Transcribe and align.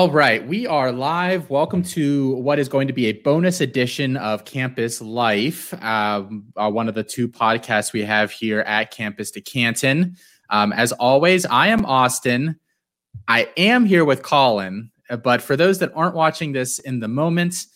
All 0.00 0.10
right, 0.10 0.48
we 0.48 0.66
are 0.66 0.92
live. 0.92 1.50
Welcome 1.50 1.82
to 1.82 2.30
what 2.36 2.58
is 2.58 2.70
going 2.70 2.86
to 2.86 2.94
be 2.94 3.08
a 3.08 3.12
bonus 3.12 3.60
edition 3.60 4.16
of 4.16 4.46
Campus 4.46 5.02
Life, 5.02 5.74
um, 5.84 6.46
uh, 6.56 6.70
one 6.70 6.88
of 6.88 6.94
the 6.94 7.04
two 7.04 7.28
podcasts 7.28 7.92
we 7.92 8.02
have 8.04 8.30
here 8.30 8.60
at 8.60 8.92
Campus 8.92 9.30
to 9.32 9.42
Canton. 9.42 10.16
Um, 10.48 10.72
as 10.72 10.92
always, 10.92 11.44
I 11.44 11.66
am 11.66 11.84
Austin. 11.84 12.58
I 13.28 13.50
am 13.58 13.84
here 13.84 14.06
with 14.06 14.22
Colin, 14.22 14.90
uh, 15.10 15.18
but 15.18 15.42
for 15.42 15.54
those 15.54 15.80
that 15.80 15.92
aren't 15.94 16.14
watching 16.14 16.52
this 16.52 16.78
in 16.78 17.00
the 17.00 17.08
moment, 17.08 17.66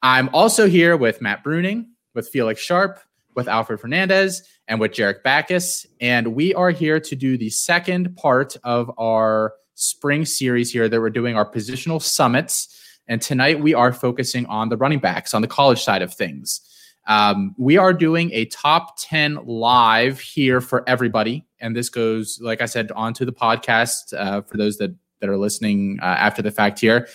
I'm 0.00 0.30
also 0.32 0.66
here 0.70 0.96
with 0.96 1.20
Matt 1.20 1.44
Bruning, 1.44 1.88
with 2.14 2.30
Felix 2.30 2.58
Sharp, 2.58 3.00
with 3.34 3.48
Alfred 3.48 3.80
Fernandez, 3.80 4.48
and 4.66 4.80
with 4.80 4.92
Jarek 4.92 5.22
Backus. 5.22 5.84
And 6.00 6.28
we 6.28 6.54
are 6.54 6.70
here 6.70 7.00
to 7.00 7.14
do 7.14 7.36
the 7.36 7.50
second 7.50 8.16
part 8.16 8.56
of 8.64 8.90
our 8.96 9.52
spring 9.76 10.24
series 10.24 10.72
here 10.72 10.88
that 10.88 11.00
we're 11.00 11.10
doing 11.10 11.36
our 11.36 11.48
positional 11.48 12.02
summits. 12.02 12.98
And 13.08 13.22
tonight 13.22 13.60
we 13.60 13.74
are 13.74 13.92
focusing 13.92 14.46
on 14.46 14.70
the 14.70 14.76
running 14.76 14.98
backs 14.98 15.34
on 15.34 15.42
the 15.42 15.48
college 15.48 15.84
side 15.84 16.02
of 16.02 16.12
things. 16.12 16.62
Um, 17.06 17.54
we 17.56 17.76
are 17.76 17.92
doing 17.92 18.32
a 18.32 18.46
top 18.46 18.96
10 18.98 19.46
live 19.46 20.18
here 20.18 20.60
for 20.60 20.82
everybody. 20.88 21.44
And 21.60 21.76
this 21.76 21.88
goes, 21.88 22.40
like 22.40 22.60
I 22.60 22.66
said, 22.66 22.90
onto 22.92 23.24
the 23.24 23.32
podcast 23.32 24.12
uh, 24.16 24.40
for 24.42 24.56
those 24.56 24.78
that, 24.78 24.92
that 25.20 25.28
are 25.28 25.36
listening 25.36 25.98
uh, 26.02 26.06
after 26.06 26.42
the 26.42 26.50
fact 26.50 26.80
here. 26.80 27.06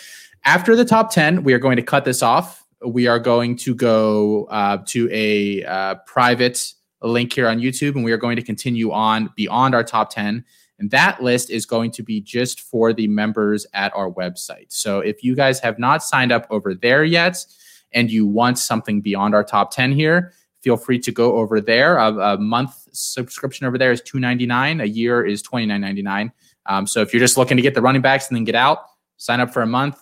After 0.46 0.76
the 0.76 0.86
top 0.86 1.12
10, 1.12 1.44
we 1.44 1.54
are 1.54 1.60
going 1.60 1.76
to 1.76 1.84
cut 1.84 2.06
this 2.06 2.24
off. 2.24 2.66
We 2.86 3.08
are 3.08 3.20
going 3.20 3.58
to 3.58 3.76
go 3.76 4.46
uh, 4.46 4.78
to 4.88 5.10
a 5.12 5.66
uh, 5.66 5.96
private 6.06 6.74
link 7.02 7.34
here 7.34 7.48
on 7.48 7.60
YouTube, 7.60 7.96
and 7.96 8.04
we 8.04 8.12
are 8.12 8.18
going 8.18 8.38
to 8.38 8.44
continue 8.44 8.92
on 8.92 9.32
beyond 9.36 9.76
our 9.76 9.84
top 9.84 10.12
10 10.12 10.46
and 10.82 10.90
that 10.90 11.22
list 11.22 11.52
is 11.52 11.68
going 11.68 11.92
to 11.92 12.02
be 12.02 12.20
just 12.20 12.62
for 12.62 12.92
the 12.92 13.08
members 13.08 13.68
at 13.74 13.96
our 13.96 14.10
website. 14.10 14.66
So 14.70 15.00
if 15.00 15.24
you 15.24 15.36
guys 15.36 15.60
have 15.60 15.78
not 15.78 16.04
signed 16.04 16.32
up 16.32 16.48
over 16.50 16.74
there 16.74 17.04
yet 17.04 17.46
and 17.94 18.10
you 18.10 18.26
want 18.26 18.58
something 18.58 19.00
beyond 19.00 19.36
our 19.36 19.44
top 19.44 19.70
10 19.72 19.92
here, 19.92 20.34
feel 20.62 20.76
free 20.76 20.98
to 21.00 21.12
go 21.12 21.38
over 21.38 21.62
there. 21.62 21.98
A, 21.98 22.34
a 22.34 22.38
month 22.40 22.88
subscription 22.92 23.68
over 23.68 23.78
there 23.78 23.92
is 23.92 24.02
$2.99, 24.02 24.82
a 24.82 24.88
year 24.88 25.24
is 25.24 25.44
$29.99. 25.44 26.32
Um, 26.66 26.88
so 26.88 27.02
if 27.02 27.14
you're 27.14 27.20
just 27.20 27.38
looking 27.38 27.58
to 27.58 27.64
get 27.64 27.76
the 27.76 27.82
running 27.82 28.02
backs 28.02 28.30
and 28.30 28.36
then 28.36 28.44
get 28.44 28.56
out, 28.56 28.80
sign 29.18 29.40
up 29.40 29.54
for 29.54 29.62
a 29.62 29.68
month. 29.68 30.00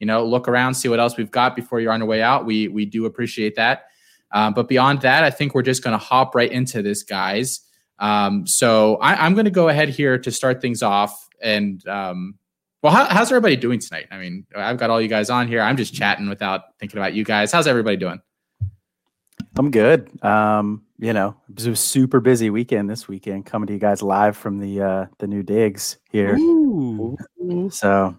You 0.00 0.06
know, 0.06 0.24
look 0.24 0.48
around, 0.48 0.74
see 0.74 0.88
what 0.88 0.98
else 0.98 1.18
we've 1.18 1.30
got 1.30 1.54
before 1.54 1.78
you're 1.78 1.92
on 1.92 2.00
your 2.00 2.08
way 2.08 2.22
out. 2.22 2.44
We 2.44 2.66
we 2.66 2.84
do 2.84 3.04
appreciate 3.04 3.54
that. 3.54 3.84
Um, 4.32 4.52
but 4.52 4.66
beyond 4.66 5.02
that, 5.02 5.22
I 5.22 5.30
think 5.30 5.54
we're 5.54 5.62
just 5.62 5.84
going 5.84 5.96
to 5.96 6.04
hop 6.04 6.34
right 6.34 6.50
into 6.50 6.82
this, 6.82 7.04
guys. 7.04 7.60
Um, 8.02 8.48
so 8.48 8.96
I, 8.96 9.24
am 9.24 9.34
going 9.34 9.44
to 9.44 9.50
go 9.50 9.68
ahead 9.68 9.88
here 9.88 10.18
to 10.18 10.30
start 10.32 10.60
things 10.60 10.82
off. 10.82 11.28
And 11.40 11.86
um, 11.86 12.34
well, 12.82 12.92
how, 12.92 13.04
how's 13.04 13.30
everybody 13.30 13.54
doing 13.54 13.78
tonight? 13.78 14.08
I 14.10 14.18
mean, 14.18 14.44
I've 14.56 14.76
got 14.76 14.90
all 14.90 15.00
you 15.00 15.06
guys 15.06 15.30
on 15.30 15.46
here. 15.46 15.62
I'm 15.62 15.76
just 15.76 15.94
chatting 15.94 16.28
without 16.28 16.76
thinking 16.80 16.98
about 16.98 17.14
you 17.14 17.24
guys. 17.24 17.52
How's 17.52 17.68
everybody 17.68 17.96
doing? 17.96 18.20
I'm 19.56 19.70
good. 19.70 20.10
Um, 20.24 20.82
you 20.98 21.12
know, 21.12 21.36
it 21.48 21.54
was 21.54 21.66
a 21.66 21.76
super 21.76 22.18
busy 22.18 22.50
weekend 22.50 22.90
this 22.90 23.06
weekend. 23.06 23.46
Coming 23.46 23.68
to 23.68 23.72
you 23.72 23.78
guys 23.78 24.02
live 24.02 24.36
from 24.36 24.58
the 24.58 24.82
uh, 24.82 25.06
the 25.18 25.28
new 25.28 25.44
digs 25.44 25.98
here. 26.10 26.36
Ooh. 26.36 27.16
So, 27.70 28.16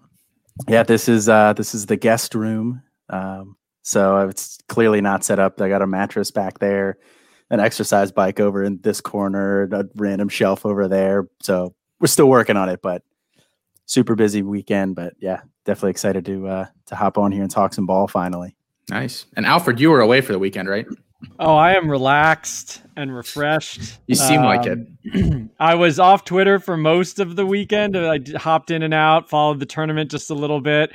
yeah, 0.66 0.82
this 0.82 1.10
is 1.10 1.28
uh, 1.28 1.52
this 1.52 1.74
is 1.74 1.86
the 1.86 1.96
guest 1.96 2.34
room. 2.34 2.82
Um, 3.10 3.56
so 3.82 4.28
it's 4.28 4.58
clearly 4.68 5.02
not 5.02 5.24
set 5.24 5.38
up. 5.38 5.60
I 5.60 5.68
got 5.68 5.82
a 5.82 5.86
mattress 5.86 6.30
back 6.30 6.58
there 6.58 6.96
an 7.50 7.60
exercise 7.60 8.12
bike 8.12 8.40
over 8.40 8.64
in 8.64 8.80
this 8.82 9.00
corner, 9.00 9.64
a 9.64 9.86
random 9.96 10.28
shelf 10.28 10.64
over 10.64 10.88
there. 10.88 11.28
So 11.42 11.74
we're 12.00 12.06
still 12.06 12.28
working 12.28 12.56
on 12.56 12.68
it, 12.68 12.80
but 12.82 13.02
super 13.86 14.14
busy 14.14 14.42
weekend. 14.42 14.96
But 14.96 15.14
yeah, 15.20 15.42
definitely 15.64 15.90
excited 15.90 16.24
to 16.26 16.48
uh, 16.48 16.66
to 16.86 16.96
hop 16.96 17.18
on 17.18 17.32
here 17.32 17.42
and 17.42 17.50
talk 17.50 17.74
some 17.74 17.86
ball 17.86 18.08
finally. 18.08 18.56
Nice. 18.90 19.26
And 19.36 19.46
Alfred, 19.46 19.80
you 19.80 19.90
were 19.90 20.00
away 20.00 20.20
for 20.20 20.32
the 20.32 20.38
weekend, 20.38 20.68
right? 20.68 20.86
Oh, 21.38 21.54
I 21.54 21.74
am 21.74 21.90
relaxed 21.90 22.82
and 22.96 23.14
refreshed. 23.14 23.98
You 24.06 24.14
seem 24.14 24.40
um, 24.40 24.44
like 24.44 24.66
it. 24.66 25.50
I 25.58 25.74
was 25.74 25.98
off 25.98 26.24
Twitter 26.24 26.58
for 26.58 26.76
most 26.76 27.18
of 27.18 27.36
the 27.36 27.46
weekend. 27.46 27.96
I 27.96 28.20
hopped 28.36 28.70
in 28.70 28.82
and 28.82 28.92
out, 28.92 29.30
followed 29.30 29.58
the 29.58 29.66
tournament 29.66 30.10
just 30.10 30.30
a 30.30 30.34
little 30.34 30.60
bit. 30.60 30.92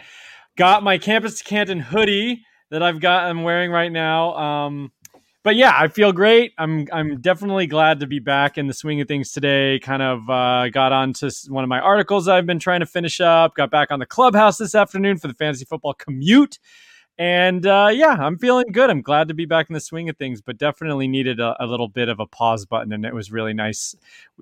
Got 0.56 0.84
my 0.84 0.98
Campus 0.98 1.40
to 1.40 1.44
Canton 1.44 1.80
hoodie 1.80 2.46
that 2.70 2.84
I've 2.84 3.00
got. 3.00 3.26
I'm 3.26 3.44
wearing 3.44 3.72
right 3.72 3.92
now. 3.92 4.36
Um, 4.36 4.92
but 5.44 5.56
yeah, 5.56 5.74
I 5.76 5.88
feel 5.88 6.12
great. 6.12 6.54
I'm 6.58 6.88
I'm 6.92 7.22
definitely 7.22 7.68
glad 7.68 8.02
to 8.02 8.08
be 8.08 8.20
back 8.20 8.58
in 8.58 8.68
the 8.68 8.74
swing 8.74 9.00
of 9.02 9.08
things 9.08 9.32
today. 9.32 9.80
Kind 9.80 10.02
of 10.02 10.30
uh, 10.30 10.70
got 10.70 10.92
onto 10.92 11.30
one 11.48 11.64
of 11.64 11.70
my 11.70 11.80
articles 11.80 12.28
I've 12.28 12.46
been 12.46 12.60
trying 12.60 12.82
to 12.82 12.86
finish 12.86 13.22
up. 13.22 13.56
Got 13.56 13.72
back 13.72 13.92
on 13.92 14.00
the 14.00 14.06
clubhouse 14.06 14.58
this 14.58 14.76
afternoon 14.76 15.18
for 15.18 15.28
the 15.28 15.34
fantasy 15.34 15.66
football 15.66 15.94
commute. 15.94 16.60
And 17.20 17.66
uh, 17.66 17.90
yeah, 17.92 18.16
I'm 18.18 18.38
feeling 18.38 18.68
good. 18.72 18.90
I'm 18.90 19.02
glad 19.02 19.28
to 19.28 19.34
be 19.34 19.44
back 19.44 19.70
in 19.70 19.74
the 19.74 19.82
swing 19.82 20.08
of 20.08 20.16
things, 20.16 20.42
but 20.42 20.58
definitely 20.58 21.06
needed 21.06 21.42
a, 21.42 21.54
a, 21.62 21.66
little 21.66 21.90
bit 21.90 22.08
of 22.08 22.22
a 22.22 22.26
pause 22.26 22.66
button. 22.66 22.94
And 22.94 23.04
it 23.04 23.14
was 23.14 23.30
really 23.30 23.54
nice 23.54 23.94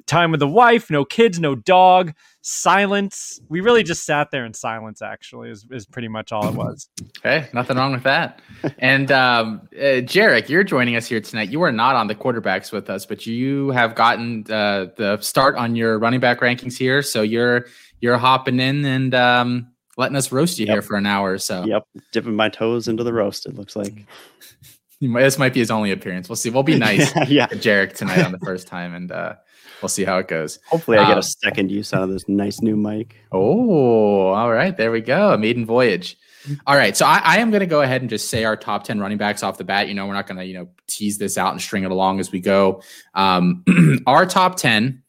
time 0.06 0.30
with 0.30 0.40
the 0.40 0.48
wife, 0.48 0.92
no 0.92 1.04
kids, 1.04 1.40
no 1.40 1.56
dog, 1.56 2.14
silence. 2.42 3.42
We 3.50 3.62
really 3.62 3.82
just 3.82 4.06
sat 4.06 4.30
there 4.30 4.46
in 4.46 4.54
silence, 4.54 5.02
actually, 5.02 5.50
is, 5.50 5.66
is 5.72 5.88
pretty 5.88 6.08
much 6.08 6.32
all 6.32 6.48
it 6.48 6.54
was. 6.54 6.88
Okay, 7.18 7.50
nothing 7.52 7.78
wrong 7.78 7.94
with 7.94 8.04
that. 8.04 8.42
and 8.78 9.12
um, 9.12 9.68
uh, 9.76 10.06
Jarek, 10.06 10.48
you're 10.48 10.64
joining 10.64 10.96
us 10.96 11.08
here 11.08 11.20
tonight. 11.20 11.50
You 11.50 11.64
are 11.64 11.72
not 11.72 11.96
on 11.96 12.06
the 12.06 12.16
quarterbacks 12.16 12.72
with 12.72 12.92
us, 12.92 13.08
but 13.08 13.26
you 13.26 13.72
have 13.72 13.96
gotten 13.96 14.46
uh, 14.52 14.90
the 14.98 15.18
start 15.22 15.56
on 15.56 15.76
your 15.76 15.98
running 15.98 16.20
back 16.20 16.42
rankings 16.42 16.78
here. 16.78 17.02
So 17.02 17.24
you're 17.24 17.66
you're 18.02 18.20
hopping 18.20 18.60
in 18.60 18.86
and 18.86 19.16
um, 19.16 19.72
letting 19.98 20.16
us 20.16 20.32
roast 20.32 20.60
you 20.60 20.66
yep. 20.66 20.76
here 20.76 20.82
for 20.82 20.96
an 20.96 21.06
hour 21.06 21.34
or 21.34 21.38
so. 21.38 21.66
Yep, 21.66 21.88
dipping 22.12 22.36
my 22.36 22.50
toes 22.50 22.88
into 22.88 23.04
the 23.04 23.14
roast. 23.14 23.46
It 23.46 23.56
looks 23.56 23.76
like 23.76 24.06
this 25.02 25.38
might 25.38 25.54
be 25.54 25.60
his 25.60 25.72
only 25.72 25.92
appearance. 25.92 26.30
We'll 26.30 26.36
see. 26.38 26.50
We'll 26.50 26.64
be 26.64 26.78
nice, 26.80 27.14
yeah. 27.28 27.48
Jarek 27.48 27.96
tonight 27.96 28.24
on 28.24 28.32
the 28.32 28.40
first 28.46 28.68
time, 28.68 28.94
and 28.94 29.12
uh, 29.12 29.36
we'll 29.82 29.90
see 29.90 30.06
how 30.06 30.18
it 30.20 30.28
goes. 30.28 30.60
Hopefully, 30.68 30.98
I 30.98 31.08
get 31.08 31.14
a 31.14 31.18
um, 31.18 31.22
second 31.24 31.72
use 31.72 31.94
out 31.94 32.04
of 32.04 32.10
this 32.10 32.28
nice 32.30 32.62
new 32.62 32.78
mic. 32.78 33.16
Oh, 33.32 34.28
all 34.28 34.52
right, 34.52 34.76
there 34.78 34.92
we 34.92 35.02
go. 35.02 35.34
A 35.34 35.38
maiden 35.38 35.66
voyage. 35.66 36.18
All 36.66 36.78
right, 36.78 36.96
so 36.96 37.06
I, 37.06 37.20
I 37.26 37.38
am 37.40 37.52
going 37.52 37.60
to 37.60 37.66
go 37.66 37.82
ahead 37.82 38.00
and 38.00 38.10
just 38.10 38.30
say 38.30 38.46
our 38.46 38.56
top 38.56 38.86
ten 38.86 39.00
running 39.00 39.18
backs 39.18 39.44
off 39.44 39.58
the 39.58 39.66
bat. 39.66 39.90
You 39.90 39.96
know, 39.96 40.06
we're 40.06 40.14
not 40.14 40.28
going 40.28 40.38
to 40.38 40.46
you 40.46 40.54
know 40.54 40.70
tease 40.88 41.18
this 41.18 41.38
out 41.38 41.52
and 41.52 41.62
string 41.62 41.84
it 41.84 41.92
along 41.92 42.20
as 42.20 42.32
we 42.32 42.40
go. 42.40 42.82
Um, 43.16 43.66
our 44.08 44.26
top 44.26 44.56
ten. 44.56 45.04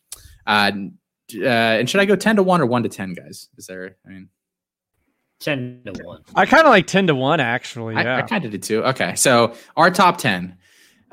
Uh, 0.46 0.72
uh, 1.36 1.46
and 1.46 1.90
should 1.90 2.00
I 2.00 2.06
go 2.06 2.16
ten 2.16 2.36
to 2.36 2.42
one 2.42 2.62
or 2.62 2.66
one 2.66 2.82
to 2.82 2.88
ten, 2.88 3.12
guys? 3.12 3.48
Is 3.58 3.66
there? 3.66 3.96
I 4.06 4.08
mean. 4.08 4.28
10 5.40 5.82
to 5.86 6.04
1. 6.04 6.22
I 6.34 6.46
kind 6.46 6.64
of 6.64 6.70
like 6.70 6.86
10 6.86 7.08
to 7.08 7.14
1, 7.14 7.40
actually. 7.40 7.94
Yeah. 7.94 8.16
I, 8.16 8.18
I 8.18 8.22
kind 8.22 8.44
of 8.44 8.50
did 8.50 8.62
too. 8.62 8.84
Okay. 8.84 9.14
So 9.14 9.54
our 9.76 9.90
top 9.90 10.18
10. 10.18 10.56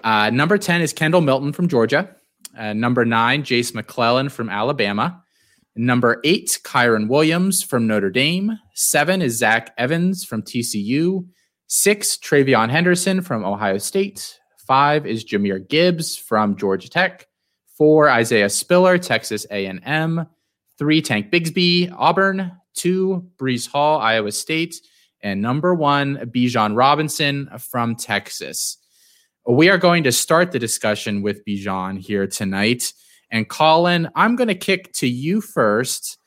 Uh, 0.03 0.29
number 0.29 0.57
10 0.57 0.81
is 0.81 0.93
Kendall 0.93 1.21
Milton 1.21 1.53
from 1.53 1.67
Georgia. 1.67 2.15
Uh, 2.57 2.73
number 2.73 3.05
nine, 3.05 3.43
Jase 3.43 3.73
McClellan 3.73 4.29
from 4.29 4.49
Alabama. 4.49 5.21
Number 5.75 6.21
eight, 6.23 6.59
Kyren 6.63 7.09
Williams 7.09 7.61
from 7.61 7.85
Notre 7.85 8.09
Dame. 8.09 8.59
Seven 8.73 9.21
is 9.21 9.37
Zach 9.37 9.73
Evans 9.77 10.23
from 10.23 10.41
TCU. 10.41 11.27
Six, 11.67 12.17
TreVeyon 12.17 12.69
Henderson 12.69 13.21
from 13.21 13.43
Ohio 13.43 13.77
State. 13.77 14.39
Five 14.67 15.05
is 15.05 15.25
Jahmyr 15.25 15.67
Gibbs 15.67 16.15
from 16.15 16.55
Georgia 16.55 16.89
Tech. 16.89 17.27
Four, 17.77 18.09
Isaiah 18.09 18.49
Spiller, 18.49 18.97
Texas 18.97 19.45
A&M. 19.51 20.25
Three, 20.77 21.01
Tank 21.01 21.31
Bigsby, 21.31 21.93
Auburn 21.97 22.53
two, 22.75 23.29
Breece 23.37 23.69
Hall, 23.69 23.99
Iowa 23.99 24.31
State, 24.31 24.81
and 25.21 25.41
number 25.41 25.73
one, 25.73 26.17
Bijan 26.17 26.75
Robinson 26.75 27.49
from 27.57 27.95
Texas. 27.95 28.77
We 29.47 29.69
are 29.69 29.77
going 29.77 30.03
to 30.03 30.11
start 30.11 30.51
the 30.51 30.59
discussion 30.59 31.21
with 31.21 31.45
Bijan 31.45 31.99
here 31.99 32.27
tonight. 32.27 32.93
And 33.31 33.49
Colin, 33.49 34.09
I'm 34.15 34.35
going 34.35 34.47
to 34.47 34.55
kick 34.55 34.93
to 34.93 35.07
you 35.07 35.41
first. 35.41 36.17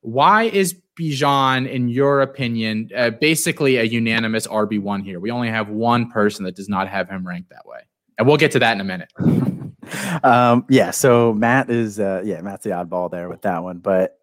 Why 0.00 0.44
is 0.44 0.80
Bijan, 0.98 1.68
in 1.68 1.88
your 1.88 2.20
opinion, 2.20 2.90
uh, 2.96 3.10
basically 3.10 3.76
a 3.76 3.84
unanimous 3.84 4.46
RB1 4.46 5.04
here? 5.04 5.20
We 5.20 5.30
only 5.30 5.48
have 5.48 5.68
one 5.68 6.10
person 6.10 6.44
that 6.44 6.56
does 6.56 6.68
not 6.68 6.88
have 6.88 7.08
him 7.08 7.26
ranked 7.26 7.50
that 7.50 7.66
way. 7.66 7.80
And 8.16 8.26
we'll 8.26 8.36
get 8.36 8.52
to 8.52 8.58
that 8.58 8.72
in 8.72 8.80
a 8.80 8.84
minute. 8.84 9.12
um, 10.24 10.66
yeah. 10.68 10.90
So 10.90 11.32
Matt 11.32 11.70
is, 11.70 12.00
uh, 12.00 12.22
yeah, 12.24 12.40
Matt's 12.40 12.64
the 12.64 12.70
oddball 12.70 13.10
there 13.10 13.28
with 13.28 13.42
that 13.42 13.62
one. 13.62 13.78
But 13.78 14.18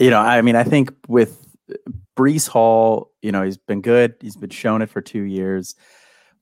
you 0.00 0.10
know, 0.10 0.18
I 0.18 0.42
mean, 0.42 0.56
I 0.56 0.64
think 0.64 0.92
with 1.06 1.46
Breece 2.16 2.48
Hall, 2.48 3.12
you 3.22 3.30
know, 3.30 3.42
he's 3.42 3.58
been 3.58 3.82
good. 3.82 4.14
He's 4.20 4.36
been 4.36 4.50
shown 4.50 4.82
it 4.82 4.90
for 4.90 5.00
two 5.00 5.22
years, 5.22 5.74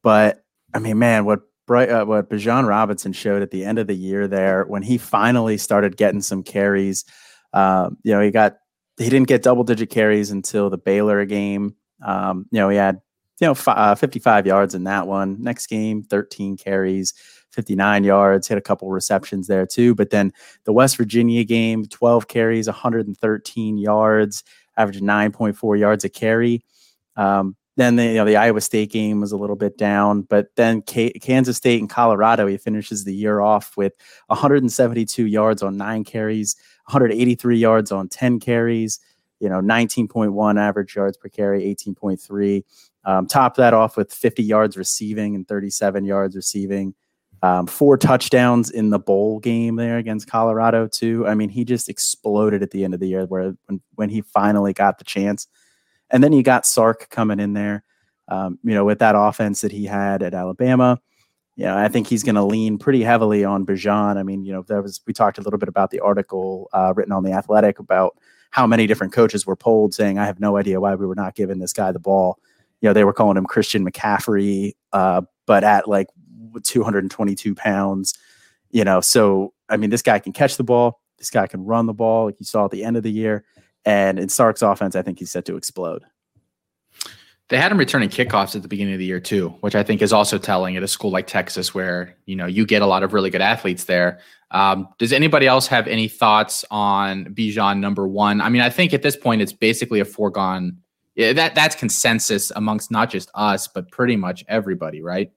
but 0.02 0.44
I 0.72 0.78
mean, 0.78 0.98
man, 0.98 1.24
what 1.24 1.40
uh, 1.68 2.04
what 2.04 2.30
Bijan 2.30 2.66
Robinson 2.66 3.12
showed 3.12 3.42
at 3.42 3.50
the 3.50 3.64
end 3.64 3.78
of 3.78 3.86
the 3.86 3.94
year 3.94 4.26
there 4.26 4.64
when 4.64 4.82
he 4.82 4.96
finally 4.96 5.58
started 5.58 5.96
getting 5.96 6.22
some 6.22 6.42
carries. 6.42 7.04
Um, 7.52 7.98
you 8.02 8.12
know, 8.12 8.20
he 8.20 8.30
got 8.30 8.56
he 8.96 9.08
didn't 9.10 9.28
get 9.28 9.42
double 9.42 9.64
digit 9.64 9.90
carries 9.90 10.30
until 10.30 10.70
the 10.70 10.78
Baylor 10.78 11.24
game. 11.24 11.74
Um, 12.04 12.46
you 12.50 12.60
know, 12.60 12.68
he 12.68 12.76
had 12.76 13.00
you 13.40 13.46
know 13.46 13.52
f- 13.52 13.68
uh, 13.68 13.94
55 13.94 14.46
yards 14.46 14.74
in 14.74 14.84
that 14.84 15.06
one. 15.06 15.42
Next 15.42 15.66
game, 15.66 16.02
13 16.04 16.56
carries. 16.56 17.12
59 17.58 18.04
yards, 18.04 18.46
hit 18.46 18.56
a 18.56 18.60
couple 18.60 18.88
receptions 18.88 19.48
there 19.48 19.66
too. 19.66 19.92
But 19.96 20.10
then 20.10 20.32
the 20.62 20.72
West 20.72 20.96
Virginia 20.96 21.42
game, 21.42 21.86
12 21.86 22.28
carries, 22.28 22.68
113 22.68 23.78
yards. 23.78 24.44
averaged 24.76 25.02
9.4 25.02 25.76
yards 25.76 26.04
a 26.04 26.08
carry. 26.08 26.62
Um, 27.16 27.56
then 27.76 27.96
the 27.96 28.04
you 28.06 28.14
know 28.14 28.24
the 28.24 28.36
Iowa 28.36 28.60
State 28.60 28.92
game 28.92 29.20
was 29.20 29.32
a 29.32 29.36
little 29.36 29.56
bit 29.56 29.76
down, 29.76 30.22
but 30.22 30.54
then 30.54 30.82
K- 30.82 31.10
Kansas 31.10 31.56
State 31.56 31.80
and 31.80 31.90
Colorado, 31.90 32.46
he 32.46 32.58
finishes 32.58 33.02
the 33.02 33.14
year 33.14 33.40
off 33.40 33.76
with 33.76 33.92
172 34.28 35.26
yards 35.26 35.60
on 35.60 35.76
nine 35.76 36.04
carries, 36.04 36.54
183 36.86 37.58
yards 37.58 37.90
on 37.90 38.08
10 38.08 38.38
carries. 38.38 39.00
You 39.40 39.48
know, 39.48 39.60
19.1 39.60 40.60
average 40.60 40.94
yards 40.94 41.16
per 41.16 41.28
carry, 41.28 41.62
18.3. 41.74 42.62
Um, 43.04 43.26
top 43.26 43.56
that 43.56 43.74
off 43.74 43.96
with 43.96 44.12
50 44.12 44.44
yards 44.44 44.76
receiving 44.76 45.34
and 45.34 45.46
37 45.48 46.04
yards 46.04 46.36
receiving. 46.36 46.94
Um, 47.42 47.66
four 47.66 47.96
touchdowns 47.96 48.70
in 48.70 48.90
the 48.90 48.98
bowl 48.98 49.38
game 49.38 49.76
there 49.76 49.98
against 49.98 50.28
Colorado 50.28 50.88
too. 50.88 51.26
I 51.26 51.34
mean, 51.34 51.48
he 51.50 51.64
just 51.64 51.88
exploded 51.88 52.62
at 52.62 52.72
the 52.72 52.84
end 52.84 52.94
of 52.94 53.00
the 53.00 53.08
year 53.08 53.26
where 53.26 53.54
when, 53.66 53.80
when 53.94 54.10
he 54.10 54.22
finally 54.22 54.72
got 54.72 54.98
the 54.98 55.04
chance. 55.04 55.46
And 56.10 56.24
then 56.24 56.32
you 56.32 56.42
got 56.42 56.66
Sark 56.66 57.10
coming 57.10 57.38
in 57.38 57.52
there, 57.52 57.84
um, 58.28 58.58
you 58.64 58.74
know, 58.74 58.84
with 58.84 58.98
that 58.98 59.14
offense 59.16 59.60
that 59.60 59.72
he 59.72 59.84
had 59.84 60.22
at 60.22 60.34
Alabama. 60.34 61.00
You 61.54 61.66
know, 61.66 61.76
I 61.76 61.88
think 61.88 62.06
he's 62.06 62.22
going 62.22 62.36
to 62.36 62.44
lean 62.44 62.78
pretty 62.78 63.02
heavily 63.02 63.44
on 63.44 63.66
Bijan. 63.66 64.16
I 64.16 64.22
mean, 64.22 64.44
you 64.44 64.52
know, 64.52 64.62
there 64.62 64.80
was 64.80 65.00
we 65.06 65.12
talked 65.12 65.38
a 65.38 65.42
little 65.42 65.58
bit 65.58 65.68
about 65.68 65.90
the 65.90 66.00
article 66.00 66.68
uh, 66.72 66.92
written 66.96 67.12
on 67.12 67.24
the 67.24 67.32
Athletic 67.32 67.78
about 67.78 68.16
how 68.50 68.66
many 68.66 68.86
different 68.86 69.12
coaches 69.12 69.44
were 69.44 69.56
polled 69.56 69.92
saying, 69.92 70.18
"I 70.18 70.26
have 70.26 70.38
no 70.38 70.56
idea 70.56 70.80
why 70.80 70.94
we 70.94 71.04
were 71.04 71.16
not 71.16 71.34
giving 71.34 71.58
this 71.58 71.72
guy 71.72 71.90
the 71.90 71.98
ball." 71.98 72.38
You 72.80 72.88
know, 72.88 72.92
they 72.92 73.04
were 73.04 73.12
calling 73.12 73.36
him 73.36 73.44
Christian 73.44 73.84
McCaffrey, 73.84 74.74
uh, 74.92 75.22
but 75.46 75.64
at 75.64 75.88
like 75.88 76.06
222 76.62 77.54
pounds. 77.54 78.14
You 78.70 78.84
know, 78.84 79.00
so 79.00 79.54
I 79.68 79.76
mean, 79.76 79.90
this 79.90 80.02
guy 80.02 80.18
can 80.18 80.32
catch 80.32 80.56
the 80.56 80.64
ball. 80.64 81.00
This 81.18 81.30
guy 81.30 81.46
can 81.46 81.64
run 81.64 81.86
the 81.86 81.94
ball, 81.94 82.26
like 82.26 82.36
you 82.38 82.46
saw 82.46 82.64
at 82.66 82.70
the 82.70 82.84
end 82.84 82.96
of 82.96 83.02
the 83.02 83.10
year. 83.10 83.44
And 83.84 84.18
in 84.18 84.28
Sark's 84.28 84.62
offense, 84.62 84.94
I 84.94 85.02
think 85.02 85.18
he's 85.18 85.30
set 85.30 85.44
to 85.46 85.56
explode. 85.56 86.04
They 87.48 87.56
had 87.56 87.72
him 87.72 87.78
returning 87.78 88.10
kickoffs 88.10 88.54
at 88.54 88.62
the 88.62 88.68
beginning 88.68 88.92
of 88.92 88.98
the 88.98 89.06
year 89.06 89.20
too, 89.20 89.48
which 89.60 89.74
I 89.74 89.82
think 89.82 90.02
is 90.02 90.12
also 90.12 90.36
telling 90.36 90.76
at 90.76 90.82
a 90.82 90.88
school 90.88 91.10
like 91.10 91.26
Texas, 91.26 91.74
where 91.74 92.14
you 92.26 92.36
know 92.36 92.46
you 92.46 92.66
get 92.66 92.82
a 92.82 92.86
lot 92.86 93.02
of 93.02 93.14
really 93.14 93.30
good 93.30 93.40
athletes 93.40 93.84
there. 93.84 94.20
Um, 94.50 94.88
does 94.98 95.12
anybody 95.12 95.46
else 95.46 95.66
have 95.68 95.86
any 95.88 96.08
thoughts 96.08 96.64
on 96.70 97.26
Bijan 97.26 97.80
number 97.80 98.06
one? 98.06 98.40
I 98.42 98.50
mean, 98.50 98.60
I 98.60 98.70
think 98.70 98.92
at 98.92 99.02
this 99.02 99.16
point 99.16 99.40
it's 99.40 99.52
basically 99.52 100.00
a 100.00 100.04
foregone. 100.04 100.78
Yeah, 101.14 101.32
that 101.32 101.54
that's 101.54 101.74
consensus 101.74 102.52
amongst 102.54 102.90
not 102.90 103.10
just 103.10 103.30
us, 103.34 103.66
but 103.66 103.90
pretty 103.90 104.16
much 104.16 104.44
everybody, 104.46 105.00
right? 105.00 105.32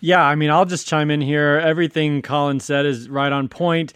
Yeah, 0.00 0.22
I 0.22 0.34
mean, 0.34 0.50
I'll 0.50 0.66
just 0.66 0.86
chime 0.86 1.10
in 1.10 1.20
here. 1.20 1.60
Everything 1.64 2.22
Colin 2.22 2.60
said 2.60 2.86
is 2.86 3.08
right 3.08 3.32
on 3.32 3.48
point. 3.48 3.92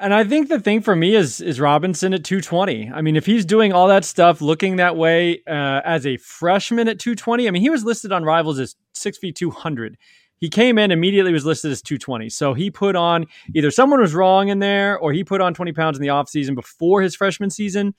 And 0.00 0.14
I 0.14 0.22
think 0.22 0.48
the 0.48 0.60
thing 0.60 0.80
for 0.80 0.94
me 0.94 1.16
is 1.16 1.40
is 1.40 1.58
Robinson 1.58 2.14
at 2.14 2.22
220. 2.22 2.90
I 2.92 3.00
mean, 3.00 3.16
if 3.16 3.26
he's 3.26 3.44
doing 3.44 3.72
all 3.72 3.88
that 3.88 4.04
stuff, 4.04 4.40
looking 4.40 4.76
that 4.76 4.96
way 4.96 5.42
uh, 5.48 5.80
as 5.84 6.06
a 6.06 6.16
freshman 6.18 6.86
at 6.86 7.00
220, 7.00 7.48
I 7.48 7.50
mean, 7.50 7.62
he 7.62 7.70
was 7.70 7.84
listed 7.84 8.12
on 8.12 8.24
Rivals 8.24 8.60
as 8.60 8.76
six 8.92 9.18
feet 9.18 9.34
200. 9.34 9.96
He 10.36 10.48
came 10.48 10.78
in 10.78 10.92
immediately 10.92 11.32
was 11.32 11.44
listed 11.44 11.72
as 11.72 11.82
220. 11.82 12.28
So 12.30 12.54
he 12.54 12.70
put 12.70 12.94
on 12.94 13.26
either 13.54 13.72
someone 13.72 14.00
was 14.00 14.14
wrong 14.14 14.48
in 14.48 14.60
there 14.60 14.96
or 14.96 15.12
he 15.12 15.24
put 15.24 15.40
on 15.40 15.52
20 15.52 15.72
pounds 15.72 15.98
in 15.98 16.02
the 16.02 16.08
offseason 16.08 16.54
before 16.54 17.02
his 17.02 17.16
freshman 17.16 17.50
season. 17.50 17.94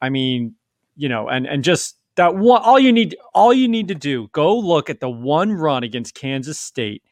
I 0.00 0.10
mean, 0.10 0.54
you 0.94 1.08
know, 1.08 1.28
and 1.28 1.46
and 1.46 1.64
just 1.64 1.96
that 2.16 2.34
one 2.36 2.62
all 2.62 2.78
you 2.78 2.92
need 2.92 3.16
all 3.34 3.52
you 3.52 3.68
need 3.68 3.88
to 3.88 3.94
do, 3.94 4.28
go 4.32 4.58
look 4.58 4.90
at 4.90 5.00
the 5.00 5.10
one 5.10 5.52
run 5.52 5.82
against 5.82 6.14
Kansas 6.14 6.58
State. 6.58 7.02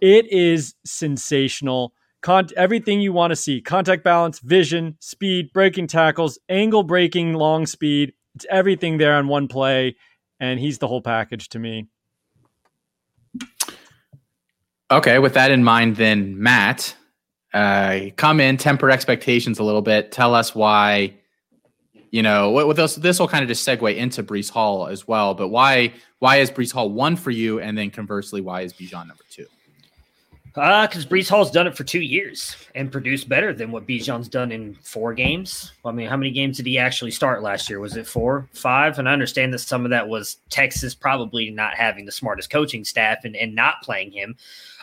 It 0.00 0.32
is 0.32 0.74
sensational 0.84 1.92
Con- 2.22 2.48
everything 2.54 3.00
you 3.00 3.14
want 3.14 3.30
to 3.30 3.36
see 3.36 3.62
contact 3.62 4.04
balance, 4.04 4.40
vision, 4.40 4.96
speed, 5.00 5.52
breaking 5.54 5.86
tackles, 5.86 6.38
angle 6.50 6.82
breaking, 6.82 7.32
long 7.32 7.66
speed. 7.66 8.12
It's 8.34 8.44
everything 8.50 8.98
there 8.98 9.14
on 9.14 9.26
one 9.26 9.48
play. 9.48 9.96
And 10.38 10.60
he's 10.60 10.78
the 10.78 10.86
whole 10.86 11.00
package 11.00 11.48
to 11.50 11.58
me. 11.58 11.88
Okay. 14.90 15.18
With 15.18 15.34
that 15.34 15.50
in 15.50 15.64
mind, 15.64 15.96
then, 15.96 16.42
Matt, 16.42 16.94
uh, 17.54 18.00
come 18.16 18.40
in, 18.40 18.58
temper 18.58 18.90
expectations 18.90 19.58
a 19.58 19.64
little 19.64 19.82
bit. 19.82 20.12
Tell 20.12 20.34
us 20.34 20.54
why. 20.54 21.14
You 22.10 22.22
know, 22.22 22.50
with 22.50 22.76
this, 22.76 22.96
this 22.96 23.20
will 23.20 23.28
kind 23.28 23.42
of 23.42 23.48
just 23.48 23.66
segue 23.66 23.94
into 23.96 24.22
Breece 24.22 24.50
Hall 24.50 24.88
as 24.88 25.06
well. 25.06 25.32
But 25.34 25.48
why, 25.48 25.92
why 26.18 26.36
is 26.38 26.50
Breece 26.50 26.72
Hall 26.72 26.90
one 26.90 27.14
for 27.14 27.30
you, 27.30 27.60
and 27.60 27.78
then 27.78 27.90
conversely, 27.90 28.40
why 28.40 28.62
is 28.62 28.72
Bijan 28.72 29.06
number 29.06 29.22
two? 29.30 29.46
Uh, 30.56 30.84
because 30.86 31.06
Breece 31.06 31.28
Hall's 31.28 31.52
done 31.52 31.68
it 31.68 31.76
for 31.76 31.84
two 31.84 32.00
years 32.00 32.56
and 32.74 32.90
produced 32.90 33.28
better 33.28 33.52
than 33.52 33.70
what 33.70 33.86
Bijan's 33.86 34.28
done 34.28 34.50
in 34.50 34.74
four 34.82 35.14
games. 35.14 35.72
I 35.84 35.92
mean, 35.92 36.08
how 36.08 36.16
many 36.16 36.32
games 36.32 36.56
did 36.56 36.66
he 36.66 36.76
actually 36.76 37.12
start 37.12 37.42
last 37.42 37.70
year? 37.70 37.78
Was 37.78 37.96
it 37.96 38.06
four, 38.06 38.48
five? 38.52 38.98
And 38.98 39.08
I 39.08 39.12
understand 39.12 39.54
that 39.54 39.60
some 39.60 39.84
of 39.84 39.90
that 39.90 40.08
was 40.08 40.38
Texas 40.48 40.92
probably 40.92 41.50
not 41.50 41.74
having 41.74 42.04
the 42.04 42.10
smartest 42.10 42.50
coaching 42.50 42.84
staff 42.84 43.24
and, 43.24 43.36
and 43.36 43.54
not 43.54 43.82
playing 43.82 44.10
him. 44.10 44.36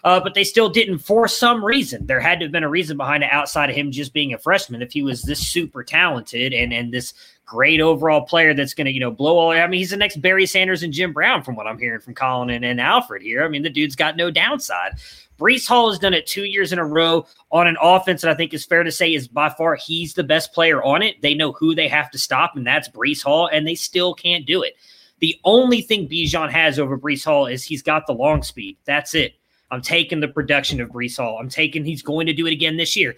Uh, 0.07 0.21
but 0.21 0.33
they 0.33 0.43
still 0.45 0.69
didn't 0.69 0.99
for 0.99 1.27
some 1.27 1.61
reason. 1.61 2.05
There 2.05 2.21
had 2.21 2.39
to 2.39 2.45
have 2.45 2.51
been 2.53 2.63
a 2.63 2.69
reason 2.69 2.95
behind 2.95 3.25
it 3.25 3.29
outside 3.29 3.69
of 3.69 3.75
him 3.75 3.91
just 3.91 4.13
being 4.13 4.33
a 4.33 4.37
freshman. 4.37 4.81
If 4.81 4.93
he 4.93 5.01
was 5.03 5.23
this 5.23 5.45
super 5.45 5.83
talented 5.83 6.53
and 6.53 6.71
and 6.71 6.93
this 6.93 7.13
great 7.45 7.81
overall 7.81 8.21
player 8.21 8.53
that's 8.53 8.73
going 8.73 8.85
to, 8.85 8.93
you 8.93 9.01
know, 9.01 9.11
blow 9.11 9.37
all. 9.37 9.51
I 9.51 9.67
mean, 9.67 9.79
he's 9.79 9.89
the 9.89 9.97
next 9.97 10.21
Barry 10.21 10.45
Sanders 10.45 10.81
and 10.81 10.93
Jim 10.93 11.11
Brown, 11.11 11.43
from 11.43 11.57
what 11.57 11.67
I'm 11.67 11.77
hearing 11.77 11.99
from 11.99 12.15
Colin 12.15 12.51
and, 12.51 12.63
and 12.63 12.79
Alfred 12.79 13.21
here. 13.21 13.43
I 13.43 13.49
mean, 13.49 13.63
the 13.63 13.69
dude's 13.69 13.97
got 13.97 14.15
no 14.15 14.31
downside. 14.31 14.93
Breece 15.37 15.67
Hall 15.67 15.89
has 15.89 15.99
done 15.99 16.13
it 16.13 16.25
two 16.25 16.45
years 16.45 16.71
in 16.71 16.79
a 16.79 16.85
row 16.85 17.27
on 17.51 17.67
an 17.67 17.75
offense 17.81 18.21
that 18.21 18.31
I 18.31 18.35
think 18.35 18.53
is 18.53 18.65
fair 18.65 18.83
to 18.83 18.91
say 18.93 19.13
is 19.13 19.27
by 19.27 19.49
far 19.49 19.75
he's 19.75 20.13
the 20.13 20.23
best 20.23 20.53
player 20.53 20.81
on 20.83 21.01
it. 21.01 21.21
They 21.21 21.33
know 21.33 21.51
who 21.51 21.75
they 21.75 21.89
have 21.89 22.11
to 22.11 22.17
stop, 22.17 22.55
and 22.55 22.65
that's 22.65 22.87
Breece 22.87 23.23
Hall, 23.23 23.49
and 23.51 23.67
they 23.67 23.75
still 23.75 24.13
can't 24.13 24.45
do 24.45 24.63
it. 24.63 24.75
The 25.19 25.35
only 25.43 25.81
thing 25.81 26.07
Bijan 26.07 26.49
has 26.49 26.79
over 26.79 26.97
Breece 26.97 27.25
Hall 27.25 27.45
is 27.45 27.65
he's 27.65 27.81
got 27.81 28.07
the 28.07 28.13
long 28.13 28.41
speed. 28.41 28.77
That's 28.85 29.13
it. 29.13 29.33
I'm 29.71 29.81
taking 29.81 30.19
the 30.19 30.27
production 30.27 30.79
of 30.81 30.89
Breece 30.89 31.17
Hall. 31.17 31.37
I'm 31.39 31.49
taking 31.49 31.83
he's 31.83 32.01
going 32.01 32.27
to 32.27 32.33
do 32.33 32.47
it 32.47 32.53
again 32.53 32.77
this 32.77 32.95
year. 32.95 33.15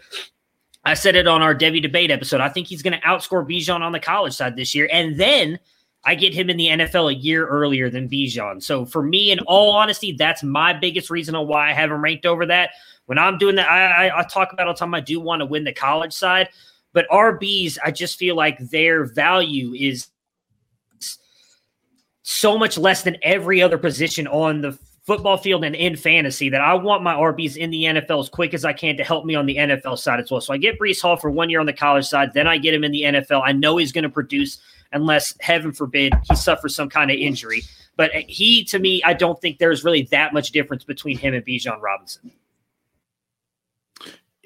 I 0.83 0.93
said 0.93 1.15
it 1.15 1.27
on 1.27 1.41
our 1.41 1.53
Devy 1.53 1.81
debate 1.81 2.11
episode. 2.11 2.41
I 2.41 2.49
think 2.49 2.67
he's 2.67 2.81
going 2.81 2.99
to 2.99 3.05
outscore 3.05 3.47
Bijan 3.47 3.81
on 3.81 3.91
the 3.91 3.99
college 3.99 4.33
side 4.33 4.55
this 4.55 4.73
year. 4.73 4.89
And 4.91 5.19
then 5.19 5.59
I 6.05 6.15
get 6.15 6.33
him 6.33 6.49
in 6.49 6.57
the 6.57 6.67
NFL 6.67 7.11
a 7.11 7.15
year 7.15 7.45
earlier 7.45 7.89
than 7.89 8.09
Bijan. 8.09 8.63
So 8.63 8.85
for 8.85 9.03
me, 9.03 9.31
in 9.31 9.39
all 9.39 9.71
honesty, 9.71 10.13
that's 10.13 10.43
my 10.43 10.73
biggest 10.73 11.09
reason 11.09 11.35
on 11.35 11.47
why 11.47 11.69
I 11.69 11.73
have 11.73 11.91
him 11.91 12.01
ranked 12.01 12.25
over 12.25 12.45
that. 12.45 12.71
When 13.07 13.17
I'm 13.17 13.37
doing 13.37 13.55
that, 13.55 13.69
I, 13.69 14.07
I, 14.07 14.19
I 14.19 14.23
talk 14.23 14.53
about 14.53 14.67
all 14.67 14.73
the 14.73 14.79
time. 14.79 14.93
I 14.93 15.01
do 15.01 15.19
want 15.19 15.41
to 15.41 15.45
win 15.45 15.65
the 15.65 15.73
college 15.73 16.13
side, 16.13 16.49
but 16.93 17.07
RBs, 17.09 17.77
I 17.83 17.91
just 17.91 18.17
feel 18.17 18.35
like 18.35 18.57
their 18.69 19.03
value 19.03 19.73
is 19.73 20.07
so 22.21 22.57
much 22.57 22.77
less 22.77 23.01
than 23.01 23.17
every 23.23 23.61
other 23.61 23.77
position 23.77 24.27
on 24.27 24.61
the 24.61 24.77
football 25.09 25.37
field 25.37 25.63
and 25.63 25.75
in 25.75 25.95
fantasy 25.95 26.49
that 26.49 26.61
I 26.61 26.75
want 26.75 27.01
my 27.01 27.15
RBs 27.15 27.57
in 27.57 27.71
the 27.71 27.85
NFL 27.85 28.19
as 28.19 28.29
quick 28.29 28.53
as 28.53 28.63
I 28.63 28.73
can 28.73 28.95
to 28.97 29.03
help 29.03 29.25
me 29.25 29.33
on 29.33 29.47
the 29.47 29.55
NFL 29.55 29.97
side 29.97 30.19
as 30.19 30.29
well. 30.29 30.39
So 30.39 30.53
I 30.53 30.57
get 30.57 30.77
Breece 30.77 31.01
Hall 31.01 31.17
for 31.17 31.31
one 31.31 31.49
year 31.49 31.59
on 31.59 31.65
the 31.65 31.73
college 31.73 32.05
side, 32.05 32.35
then 32.35 32.45
I 32.45 32.59
get 32.59 32.75
him 32.75 32.83
in 32.83 32.91
the 32.91 33.01
NFL. 33.01 33.41
I 33.43 33.51
know 33.51 33.77
he's 33.77 33.91
going 33.91 34.03
to 34.03 34.09
produce 34.11 34.59
unless 34.91 35.33
heaven 35.39 35.71
forbid 35.71 36.13
he 36.29 36.35
suffers 36.35 36.75
some 36.75 36.89
kind 36.89 37.09
of 37.09 37.17
injury. 37.17 37.63
But 37.97 38.11
he, 38.13 38.63
to 38.65 38.77
me, 38.77 39.01
I 39.03 39.13
don't 39.13 39.41
think 39.41 39.57
there's 39.57 39.83
really 39.83 40.03
that 40.11 40.31
much 40.31 40.51
difference 40.51 40.83
between 40.83 41.17
him 41.17 41.33
and 41.33 41.43
Bijan 41.43 41.81
Robinson. 41.81 42.29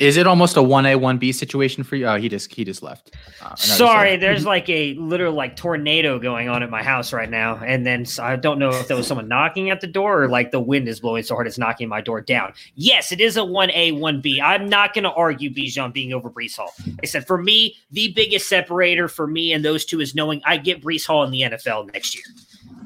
Is 0.03 0.17
it 0.17 0.27
almost 0.27 0.57
a 0.57 0.61
one 0.61 0.85
A 0.85 0.95
one 0.97 1.17
B 1.17 1.31
situation 1.31 1.83
for 1.85 1.95
you? 1.95 2.05
Oh, 2.07 2.17
he 2.17 2.27
just 2.27 2.53
he 2.53 2.65
just 2.65 2.83
left. 2.83 3.15
Uh, 3.41 3.55
Sorry, 3.55 4.17
there's 4.17 4.45
like 4.45 4.67
a 4.67 4.95
literal 4.95 5.33
like 5.33 5.55
tornado 5.55 6.19
going 6.19 6.49
on 6.49 6.61
at 6.61 6.69
my 6.69 6.83
house 6.83 7.13
right 7.13 7.29
now, 7.29 7.55
and 7.65 7.85
then 7.85 8.05
I 8.19 8.35
don't 8.35 8.59
know 8.59 8.69
if 8.69 8.89
there 8.89 8.97
was 8.97 9.07
someone 9.07 9.29
knocking 9.29 9.69
at 9.69 9.79
the 9.79 9.87
door 9.87 10.23
or 10.23 10.27
like 10.27 10.51
the 10.51 10.59
wind 10.59 10.89
is 10.89 10.99
blowing 10.99 11.23
so 11.23 11.35
hard 11.35 11.47
it's 11.47 11.57
knocking 11.57 11.87
my 11.87 12.01
door 12.01 12.19
down. 12.19 12.51
Yes, 12.75 13.13
it 13.13 13.21
is 13.21 13.37
a 13.37 13.45
one 13.45 13.71
A 13.71 13.93
one 13.93 14.19
B. 14.19 14.41
I'm 14.41 14.67
not 14.67 14.93
going 14.93 15.05
to 15.05 15.13
argue 15.13 15.49
Bijan 15.49 15.93
being 15.93 16.11
over 16.11 16.29
Breece 16.29 16.57
Hall. 16.57 16.73
I 17.01 17.05
said 17.05 17.25
for 17.25 17.37
me, 17.37 17.77
the 17.91 18.11
biggest 18.11 18.49
separator 18.49 19.07
for 19.07 19.25
me 19.25 19.53
and 19.53 19.63
those 19.63 19.85
two 19.85 20.01
is 20.01 20.13
knowing 20.13 20.41
I 20.45 20.57
get 20.57 20.81
Breece 20.81 21.07
Hall 21.07 21.23
in 21.23 21.31
the 21.31 21.43
NFL 21.43 21.93
next 21.93 22.13
year. 22.13 22.25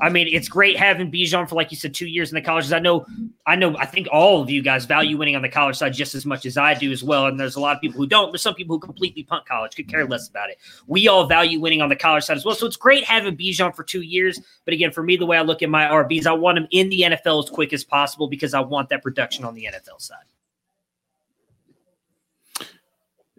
I 0.02 0.10
mean, 0.10 0.28
it's 0.32 0.48
great 0.48 0.78
having 0.78 1.12
Bijan 1.12 1.48
for, 1.48 1.56
like 1.56 1.72
you 1.72 1.78
said, 1.78 1.94
two 1.94 2.08
years 2.08 2.30
in 2.30 2.36
the 2.36 2.42
colleges. 2.42 2.72
I 2.74 2.80
know, 2.80 3.06
I 3.46 3.56
know, 3.56 3.76
I 3.78 3.86
think 3.86 4.08
all 4.12 4.42
of 4.42 4.50
you 4.50 4.62
guys 4.62 4.86
value 4.86 5.18
winning 5.18 5.36
on 5.36 5.42
the 5.42 5.50
college 5.50 5.78
side 5.78 5.94
just 5.94 6.16
as 6.16 6.26
much 6.26 6.46
as 6.46 6.58
I 6.58 6.74
do 6.74 6.92
as 6.92 7.04
well. 7.04 7.26
And 7.26 7.40
there's 7.40 7.56
a 7.56 7.60
lot 7.60 7.76
of 7.76 7.82
people 7.82 7.98
who 7.98 8.08
don't. 8.08 8.32
There's 8.32 8.42
some 8.42 8.56
people 8.56 8.76
who 8.76 8.80
completely 8.80 9.24
punt 9.24 9.46
college, 9.46 9.76
could 9.76 9.88
care 9.88 10.06
less 10.06 10.28
about 10.28 10.50
it. 10.50 10.58
We 10.88 11.08
all 11.08 11.26
value 11.26 11.60
winning 11.60 11.82
on 11.82 11.90
the 11.90 11.96
college 11.96 12.24
side 12.24 12.38
as 12.38 12.46
well. 12.46 12.56
So 12.56 12.66
it's 12.66 12.78
great 12.78 13.04
having 13.04 13.36
Bijan 13.36 13.76
for 13.76 13.84
two 13.84 14.02
years. 14.02 14.40
But 14.66 14.74
again, 14.74 14.92
for 14.92 15.04
me, 15.04 15.18
the 15.18 15.26
way 15.26 15.38
I 15.38 15.42
look 15.42 15.64
at 15.64 15.70
my 15.70 15.86
RBs, 15.86 16.26
I 16.26 16.34
want 16.34 16.58
him 16.58 16.68
in 16.72 16.90
the 16.90 17.02
NFL 17.02 17.44
as 17.44 17.50
quick 17.50 17.74
as 17.74 17.84
possible 17.84 18.28
because 18.28 18.54
I 18.54 18.60
want 18.60 18.90
that 18.90 19.02
production 19.02 19.46
on 19.46 19.56
the 19.56 19.66
NFL 19.66 20.02
side. 20.02 20.26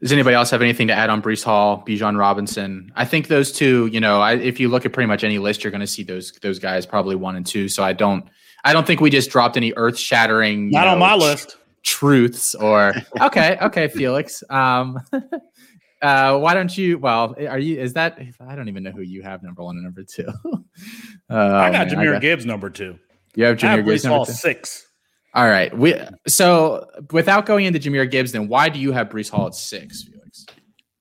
Does 0.00 0.12
anybody 0.12 0.37
else 0.37 0.50
have 0.50 0.62
anything 0.62 0.87
to 0.88 0.93
add 0.93 1.11
on 1.11 1.21
Breece 1.21 1.43
Hall, 1.43 1.83
Bijan 1.87 2.17
Robinson? 2.19 2.93
I 2.95 3.05
think 3.05 3.26
those 3.26 3.50
two, 3.50 3.87
you 3.87 3.99
know, 3.99 4.21
I, 4.21 4.35
if 4.35 4.61
you 4.61 4.69
look 4.69 4.87
at 4.87 4.93
pretty 4.93 5.09
much 5.09 5.25
any 5.25 5.38
list, 5.38 5.64
you're 5.64 5.73
going 5.73 5.81
to 5.81 5.88
see 5.88 6.05
those 6.05 6.31
those 6.40 6.59
guys 6.59 6.87
probably 6.87 7.17
one 7.17 7.35
and 7.35 7.45
two. 7.45 7.69
So 7.69 7.83
I 7.83 7.93
don't, 7.93 8.25
I 8.64 8.73
don't 8.73 8.87
think 8.87 9.00
we 9.00 9.11
just 9.11 9.31
dropped 9.31 9.57
any 9.57 9.73
earth 9.76 9.99
shattering. 9.99 10.71
Not 10.71 10.85
know, 10.85 10.93
on 10.93 10.99
my 11.00 11.14
list. 11.14 11.57
Truths 11.83 12.55
or 12.55 12.95
okay, 13.21 13.59
okay, 13.61 13.88
Felix. 13.88 14.45
Um, 14.50 15.00
uh, 16.02 16.38
why 16.38 16.55
don't 16.55 16.76
you? 16.76 16.99
Well, 16.99 17.35
are 17.49 17.59
you? 17.59 17.81
Is 17.81 17.95
that? 17.95 18.19
I 18.40 18.55
don't 18.55 18.69
even 18.69 18.85
know 18.85 18.93
who 18.93 19.02
you 19.02 19.23
have 19.23 19.43
number 19.43 19.64
one 19.64 19.76
and 19.76 19.85
number 19.85 20.05
two. 20.05 20.28
I 21.31 21.71
got 21.71 21.88
man, 21.88 21.88
Jahmyr 21.88 22.21
Gibbs 22.21 22.47
number 22.47 22.71
two. 22.71 22.99
You 23.35 23.45
have 23.45 23.62
I 23.64 23.67
have 23.69 23.81
Jahmyr 23.81 23.85
Gibbs 23.87 24.02
Breece 24.02 24.05
number 24.05 24.17
Hall 24.17 24.26
two. 24.26 24.33
six. 24.33 24.88
All 25.35 25.49
right. 25.49 25.76
We 25.76 25.94
so 26.26 26.88
without 27.12 27.47
going 27.47 27.66
into 27.66 27.78
Jahmyr 27.78 28.11
Gibbs, 28.11 28.32
then 28.32 28.49
why 28.49 28.68
do 28.68 28.78
you 28.78 28.92
have 28.92 29.08
Breece 29.08 29.30
Hall 29.30 29.47
at 29.47 29.54
six, 29.54 30.04
Felix? 30.04 30.47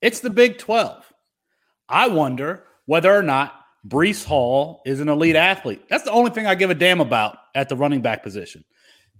It's 0.00 0.20
the 0.20 0.30
Big 0.30 0.58
12. 0.58 1.04
I 1.88 2.08
wonder 2.08 2.64
whether 2.86 3.14
or 3.14 3.22
not 3.22 3.54
Breece 3.86 4.24
Hall 4.24 4.82
is 4.84 5.00
an 5.00 5.08
elite 5.08 5.36
athlete. 5.36 5.82
That's 5.88 6.04
the 6.04 6.10
only 6.10 6.30
thing 6.30 6.46
I 6.46 6.54
give 6.54 6.70
a 6.70 6.74
damn 6.74 7.00
about 7.00 7.38
at 7.54 7.68
the 7.68 7.76
running 7.76 8.02
back 8.02 8.22
position. 8.22 8.64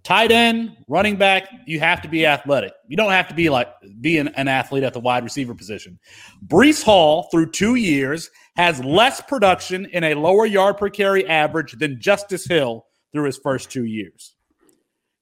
Tight 0.05 0.31
end, 0.31 0.77
running 0.87 1.17
back, 1.17 1.49
you 1.67 1.81
have 1.81 2.01
to 2.03 2.09
be 2.09 2.25
athletic. 2.25 2.73
You 2.87 2.97
don't 2.97 3.11
have 3.11 3.29
to 3.29 3.35
be 3.35 3.51
like 3.51 3.69
be 4.01 4.19
an, 4.19 4.29
an 4.29 4.47
athlete 4.47 4.85
at 4.85 4.93
the 4.93 5.01
wide 5.01 5.25
receiver 5.25 5.55
position. 5.55 5.99
Breece 6.47 6.83
Hall, 6.83 7.29
through 7.31 7.51
two 7.51 7.75
years, 7.75 8.31
has 8.57 8.83
less 8.85 9.21
production 9.21 9.87
in 9.87 10.05
a 10.05 10.15
lower 10.15 10.47
yard 10.47 10.77
per 10.77 10.89
carry 10.89 11.27
average 11.27 11.73
than 11.73 12.01
Justice 12.01 12.47
Hill 12.47 12.87
through 13.13 13.25
his 13.25 13.39
first 13.39 13.71
two 13.71 13.85
years. 13.85 14.35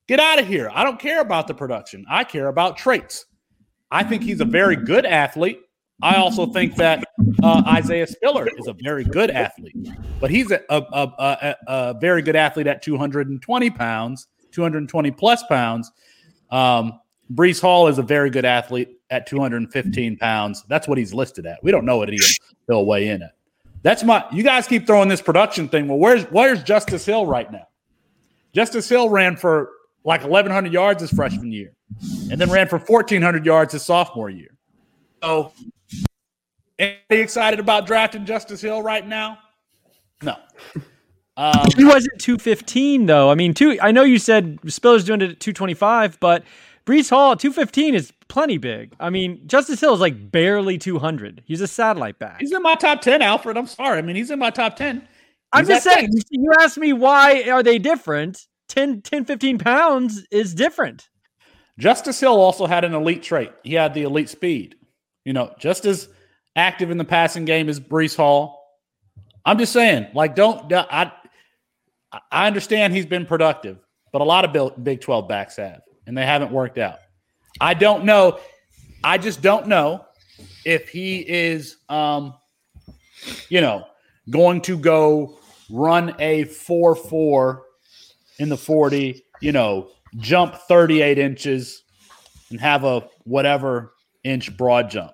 Get 0.08 0.20
out 0.20 0.38
of 0.38 0.46
here. 0.46 0.70
I 0.72 0.84
don't 0.84 1.00
care 1.00 1.20
about 1.20 1.48
the 1.48 1.54
production. 1.54 2.04
I 2.08 2.24
care 2.24 2.48
about 2.48 2.76
traits. 2.76 3.26
I 3.90 4.04
think 4.04 4.22
he's 4.22 4.40
a 4.40 4.44
very 4.44 4.76
good 4.76 5.04
athlete. 5.04 5.60
I 6.02 6.16
also 6.16 6.46
think 6.46 6.76
that 6.76 7.02
uh, 7.42 7.62
Isaiah 7.66 8.06
Spiller 8.06 8.48
is 8.58 8.66
a 8.66 8.74
very 8.74 9.04
good 9.04 9.30
athlete, 9.30 9.88
but 10.20 10.30
he's 10.30 10.50
a, 10.50 10.60
a, 10.68 10.82
a, 10.92 11.56
a, 11.66 11.94
very 11.98 12.20
good 12.20 12.36
athlete 12.36 12.66
at 12.66 12.82
220 12.82 13.70
pounds, 13.70 14.26
220 14.52 15.10
plus 15.12 15.42
pounds. 15.44 15.90
Um, 16.50 17.00
Breece 17.32 17.60
Hall 17.60 17.88
is 17.88 17.98
a 17.98 18.02
very 18.02 18.28
good 18.28 18.44
athlete 18.44 19.00
at 19.10 19.26
215 19.26 20.18
pounds. 20.18 20.64
That's 20.68 20.86
what 20.86 20.98
he's 20.98 21.14
listed 21.14 21.46
at. 21.46 21.62
We 21.62 21.70
don't 21.70 21.86
know 21.86 21.96
what 21.96 22.10
he, 22.10 22.18
he'll 22.66 22.84
weigh 22.84 23.08
in 23.08 23.22
at. 23.22 23.32
That's 23.82 24.02
my. 24.02 24.24
You 24.32 24.42
guys 24.42 24.66
keep 24.66 24.86
throwing 24.86 25.08
this 25.08 25.22
production 25.22 25.68
thing. 25.68 25.86
Well, 25.86 25.98
where's 25.98 26.24
where's 26.24 26.62
Justice 26.62 27.06
Hill 27.06 27.24
right 27.24 27.50
now? 27.50 27.68
Justice 28.52 28.88
Hill 28.88 29.08
ran 29.08 29.36
for 29.36 29.70
like 30.06 30.22
1,100 30.22 30.72
yards 30.72 31.02
his 31.02 31.10
freshman 31.10 31.52
year, 31.52 31.72
and 32.30 32.40
then 32.40 32.48
ran 32.50 32.68
for 32.68 32.78
1,400 32.78 33.44
yards 33.44 33.72
his 33.72 33.82
sophomore 33.84 34.30
year. 34.30 34.56
So, 35.22 35.52
anybody 36.78 37.20
excited 37.20 37.58
about 37.60 37.86
drafting 37.86 38.24
Justice 38.24 38.60
Hill 38.60 38.82
right 38.82 39.06
now? 39.06 39.38
No. 40.22 40.36
Um, 41.36 41.66
He 41.76 41.84
wasn't 41.84 42.18
215 42.18 43.06
though. 43.06 43.30
I 43.30 43.34
mean, 43.34 43.52
two. 43.52 43.76
I 43.82 43.90
know 43.90 44.04
you 44.04 44.18
said 44.18 44.58
Spiller's 44.68 45.04
doing 45.04 45.20
it 45.20 45.30
at 45.32 45.40
225, 45.40 46.18
but 46.20 46.44
Breece 46.86 47.10
Hall 47.10 47.32
at 47.32 47.40
215 47.40 47.94
is 47.94 48.12
plenty 48.28 48.58
big. 48.58 48.94
I 49.00 49.10
mean, 49.10 49.42
Justice 49.46 49.80
Hill 49.80 49.92
is 49.92 50.00
like 50.00 50.30
barely 50.30 50.78
200. 50.78 51.42
He's 51.44 51.60
a 51.60 51.66
satellite 51.66 52.18
back. 52.18 52.40
he's 52.40 52.52
in 52.52 52.62
my 52.62 52.76
top 52.76 53.02
10, 53.02 53.20
Alfred. 53.22 53.58
I'm 53.58 53.66
sorry. 53.66 53.98
I 53.98 54.02
mean, 54.02 54.16
he's 54.16 54.30
in 54.30 54.38
my 54.38 54.50
top 54.50 54.76
10. 54.76 55.06
I'm 55.52 55.66
just 55.66 55.84
saying. 55.84 56.12
six. 56.12 56.24
You 56.30 56.52
asked 56.60 56.78
me 56.78 56.92
why 56.92 57.42
are 57.50 57.62
they 57.62 57.78
different? 57.78 58.46
10, 58.68 59.02
10, 59.02 59.24
15 59.24 59.58
pounds 59.58 60.26
is 60.30 60.54
different. 60.54 61.08
Justice 61.78 62.20
Hill 62.20 62.40
also 62.40 62.66
had 62.66 62.84
an 62.84 62.94
elite 62.94 63.22
trait. 63.22 63.52
He 63.62 63.74
had 63.74 63.94
the 63.94 64.02
elite 64.02 64.28
speed. 64.28 64.76
You 65.24 65.32
know, 65.32 65.52
just 65.58 65.84
as 65.84 66.08
active 66.54 66.90
in 66.90 66.98
the 66.98 67.04
passing 67.04 67.44
game 67.44 67.68
as 67.68 67.78
Breece 67.78 68.16
Hall. 68.16 68.62
I'm 69.44 69.58
just 69.58 69.72
saying, 69.72 70.08
like, 70.14 70.34
don't 70.34 70.72
I? 70.72 71.12
I 72.30 72.46
understand 72.46 72.94
he's 72.94 73.06
been 73.06 73.26
productive, 73.26 73.78
but 74.12 74.22
a 74.22 74.24
lot 74.24 74.44
of 74.44 74.82
Big 74.82 75.00
12 75.00 75.28
backs 75.28 75.56
have, 75.56 75.82
and 76.06 76.16
they 76.16 76.24
haven't 76.24 76.50
worked 76.50 76.78
out. 76.78 76.98
I 77.60 77.74
don't 77.74 78.04
know. 78.04 78.38
I 79.04 79.18
just 79.18 79.42
don't 79.42 79.66
know 79.66 80.06
if 80.64 80.88
he 80.88 81.18
is, 81.18 81.76
um, 81.88 82.34
you 83.48 83.60
know, 83.60 83.84
going 84.30 84.62
to 84.62 84.78
go 84.78 85.38
run 85.70 86.14
a 86.18 86.44
4 86.44 86.94
4 86.94 87.65
in 88.38 88.48
the 88.48 88.56
40, 88.56 89.22
you 89.40 89.52
know, 89.52 89.90
jump 90.16 90.54
38 90.54 91.18
inches 91.18 91.82
and 92.50 92.60
have 92.60 92.84
a 92.84 93.08
whatever 93.24 93.94
inch 94.24 94.56
broad 94.56 94.90
jump. 94.90 95.12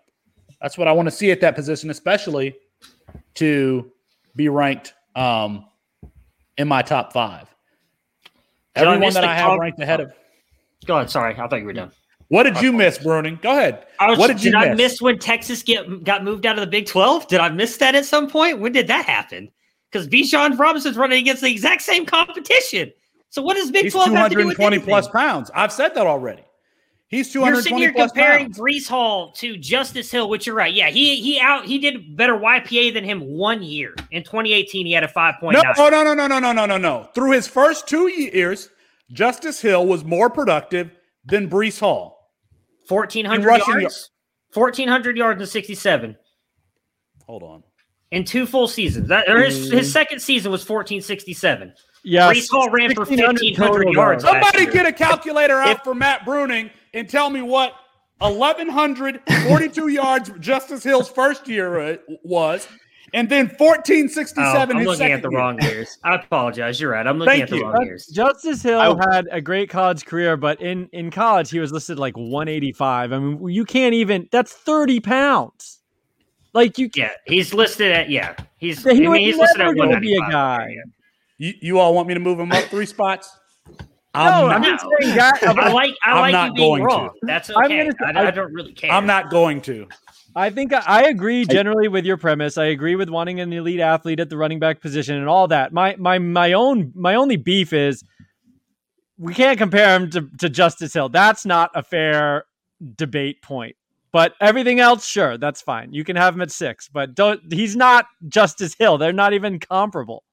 That's 0.61 0.79
what 0.79 0.89
I 0.89 0.93
want 0.93 1.07
to 1.07 1.11
see 1.11 1.31
at 1.31 1.41
that 1.41 1.55
position, 1.55 1.91
especially 1.91 2.55
to 3.35 3.91
be 4.37 4.49
ranked 4.49 4.95
um, 5.17 5.67
in 6.57 6.69
my 6.69 6.83
top 6.83 7.13
five. 7.13 7.53
Did 8.75 8.83
Everyone 8.83 9.01
miss 9.01 9.15
that 9.15 9.25
I 9.25 9.35
have 9.35 9.59
ranked 9.59 9.81
ahead 9.81 10.01
of. 10.01 10.13
Go 10.87 10.97
ahead. 10.97 11.11
Sorry, 11.11 11.35
I 11.35 11.49
thought 11.49 11.59
you 11.59 11.67
were 11.67 11.73
done. 11.73 11.91
What 12.29 12.45
did 12.45 12.63
you 12.63 12.73
miss, 12.73 12.97
Bruning? 12.97 13.41
Go 13.43 13.51
ahead. 13.51 13.87
I 14.01 14.09
was, 14.09 14.19
what 14.19 14.29
did, 14.29 14.43
you 14.43 14.57
I 14.57 14.71
miss? 14.71 14.79
miss 14.79 15.03
when 15.03 15.19
Texas 15.19 15.63
get 15.63 16.03
got 16.03 16.25
moved 16.25 16.47
out 16.47 16.57
of 16.57 16.63
the 16.63 16.71
Big 16.71 16.87
Twelve? 16.87 17.29
Did 17.29 17.41
I 17.41 17.51
miss 17.51 17.77
that 17.77 17.95
at 17.95 18.07
some 18.07 18.31
point? 18.31 18.59
When 18.59 18.73
did 18.73 18.87
that 18.87 19.05
happen? 19.05 19.51
Because 19.91 20.09
Bijan 20.09 20.59
Robinson's 20.59 20.97
running 20.97 21.19
against 21.19 21.43
the 21.43 21.51
exact 21.51 21.83
same 21.83 22.07
competition. 22.07 22.91
So 23.33 23.41
what 23.41 23.57
does 23.57 23.71
Big 23.71 23.85
He's 23.85 23.95
Twelve 23.95 24.11
have 24.13 24.29
to 24.29 24.37
do 24.37 24.47
with 24.47 24.57
220 24.59 24.79
plus 24.81 25.09
pounds. 25.09 25.51
I've 25.55 25.73
said 25.73 25.95
that 25.95 26.07
already. 26.07 26.43
He's 27.09 27.33
220 27.33 27.55
You're 27.55 27.63
sitting 27.63 27.79
220 27.79 27.81
here 27.81 28.07
comparing 28.07 28.45
pounds. 28.53 28.59
Breece 28.59 28.89
Hall 28.89 29.33
to 29.33 29.57
Justice 29.57 30.11
Hill, 30.11 30.29
which 30.29 30.47
you're 30.47 30.55
right. 30.55 30.73
Yeah, 30.73 30.91
he 30.91 31.17
he 31.17 31.41
out 31.41 31.65
he 31.65 31.79
did 31.79 32.15
better 32.15 32.35
YPA 32.35 32.93
than 32.93 33.05
him 33.05 33.23
one 33.23 33.63
year. 33.63 33.95
In 34.11 34.23
2018, 34.23 34.85
he 34.85 34.93
had 34.93 35.03
a 35.03 35.09
5.9. 35.09 35.53
No, 35.55 35.63
oh, 35.79 35.89
no, 35.89 36.05
no, 36.05 36.13
no, 36.13 36.27
no, 36.27 36.39
no, 36.41 36.53
no, 36.53 36.67
no, 36.67 36.77
no. 36.77 37.09
Through 37.15 37.31
his 37.31 37.49
first 37.49 37.89
two 37.89 38.09
years, 38.09 38.69
Justice 39.13 39.63
Hill 39.63 39.87
was 39.87 40.05
more 40.05 40.29
productive 40.29 40.91
than 41.25 41.49
Breece 41.49 41.81
Hall. 41.81 42.31
1400 42.87 43.41
In 43.41 43.47
rushing 43.47 43.81
yards. 43.81 44.11
1400 44.53 45.17
yards 45.17 45.41
and 45.41 45.49
67 45.49 46.17
Hold 47.27 47.43
on. 47.43 47.63
in 48.11 48.25
two 48.25 48.45
full 48.45 48.69
seasons. 48.69 49.09
That 49.09 49.27
or 49.27 49.43
his, 49.43 49.71
Mm. 49.71 49.79
his 49.79 49.91
second 49.91 50.21
season 50.21 50.53
was 50.53 50.63
1467. 50.69 51.73
Yeah, 52.05 52.33
Breece 52.33 52.51
Hall 52.51 52.69
ran 52.71 52.95
for 52.95 53.05
1500 53.05 53.85
yards. 53.93 54.25
yards. 54.25 54.25
Somebody 54.25 54.67
get 54.67 54.87
a 54.87 54.93
calculator 54.93 55.59
out 55.61 55.77
If- 55.79 55.83
for 55.85 55.95
Matt 55.95 56.23
Bruning 56.25 56.71
and 56.95 57.09
tell 57.09 57.31
me 57.31 57.43
what 57.43 57.75
1,142 58.21 59.89
yards 59.89 60.31
Justice 60.41 60.83
Hill's 60.85 61.09
first 61.09 61.49
year 61.49 61.99
was, 62.25 62.67
and 63.15 63.29
then 63.29 63.47
Oh, 63.61 63.65
1467 63.67 64.77
I'm 64.77 64.85
looking 64.85 65.13
at 65.13 65.23
the 65.23 65.29
year. 65.31 65.39
wrong 65.39 65.61
years. 65.63 65.99
I 66.05 66.15
apologize. 66.17 66.81
You're 66.81 66.93
right. 66.93 67.07
I'm 67.07 67.19
looking 67.19 67.31
Thank 67.33 67.43
at 67.45 67.51
the 67.51 67.57
you. 67.57 67.67
wrong 67.67 67.85
years. 67.85 68.07
Justice 68.07 68.63
Hill 68.63 68.81
I- 68.81 69.15
had 69.15 69.29
a 69.31 69.41
great 69.41 69.69
college 69.71 70.05
career, 70.07 70.37
but 70.37 70.61
in 70.61 70.89
in 70.93 71.11
college 71.11 71.51
he 71.51 71.59
was 71.59 71.73
listed 71.73 71.99
like 71.99 72.17
185. 72.17 73.13
I 73.13 73.19
mean, 73.19 73.49
you 73.49 73.65
can't 73.65 73.95
even. 73.95 74.29
That's 74.33 74.53
30 74.53 75.01
pounds. 75.01 75.81
Like 76.55 76.79
you, 76.79 76.91
Yeah, 76.95 77.11
he's 77.27 77.55
listed 77.55 77.93
at 77.93 78.11
yeah. 78.11 78.35
He's 78.59 78.83
He 78.85 78.91
I 78.91 78.95
mean, 78.95 79.11
would 79.11 79.21
he's 79.21 79.37
listed 79.39 79.61
at 79.61 79.65
never 79.65 79.75
gonna 79.75 80.01
be 80.01 80.19
a 81.43 81.49
195. 81.49 81.49
guy. 81.49 81.49
Yeah. 81.49 81.49
You, 81.49 81.55
you 81.61 81.79
all 81.79 81.95
want 81.95 82.09
me 82.09 82.15
to 82.15 82.21
move 82.21 82.39
him 82.39 82.53
up 82.53 82.65
three 82.65 82.87
spots? 82.87 83.31
no, 83.69 83.79
I'm 84.15 84.51
I'm 84.51 84.63
not. 84.63 84.81
saying 84.81 85.17
that. 85.17 85.43
I 85.43 85.73
like 85.73 85.95
I 86.05 86.11
I'm 86.13 86.21
like 86.21 86.33
not 86.33 86.49
you 86.49 86.55
being 86.55 86.69
going 86.69 86.81
to. 86.83 86.87
wrong. 86.87 87.11
That's 87.23 87.51
I'm 87.51 87.65
okay. 87.65 87.91
gonna- 87.91 88.19
I, 88.19 88.25
I- 88.25 88.29
I 88.29 88.31
don't 88.31 88.53
really 88.53 88.73
care. 88.73 88.91
I'm 88.91 89.07
not 89.07 89.31
going 89.31 89.61
to. 89.63 89.89
I 90.35 90.49
think 90.51 90.73
I, 90.73 90.83
I 90.87 91.03
agree 91.05 91.45
generally 91.45 91.89
with 91.89 92.07
your 92.07 92.17
premise. 92.17 92.57
I 92.57 92.67
agree 92.67 92.97
with 92.97 93.11
wanting 93.11 93.41
an 93.41 93.53
elite 93.53 93.81
athlete 93.81 94.19
at 94.21 94.31
the 94.31 94.37
running 94.39 94.59
back 94.59 94.81
position 94.81 95.17
and 95.17 95.29
all 95.29 95.49
that. 95.49 95.73
My 95.73 95.95
my 95.99 96.19
my 96.19 96.55
own 96.55 96.93
my 96.95 97.17
only 97.17 97.37
beef 97.37 97.73
is 97.75 98.03
we 99.19 99.35
can't 99.35 99.59
compare 99.59 99.95
him 99.95 100.11
to, 100.11 100.29
to 100.39 100.49
Justice 100.49 100.95
Hill. 100.95 101.11
That's 101.11 101.45
not 101.45 101.71
a 101.75 101.83
fair 101.83 102.45
debate 102.97 103.43
point. 103.43 103.77
But 104.11 104.35
everything 104.41 104.81
else, 104.81 105.07
sure, 105.07 105.39
that's 105.39 105.61
fine. 105.63 105.93
You 105.93 106.05
can 106.05 106.17
have 106.17 106.35
him 106.35 106.43
at 106.43 106.51
six, 106.51 106.89
but 106.89 107.15
don't. 107.15 107.41
He's 107.53 107.77
not 107.77 108.07
Justice 108.29 108.75
Hill. 108.75 108.99
They're 108.99 109.13
not 109.13 109.33
even 109.35 109.59
comparable. 109.59 110.25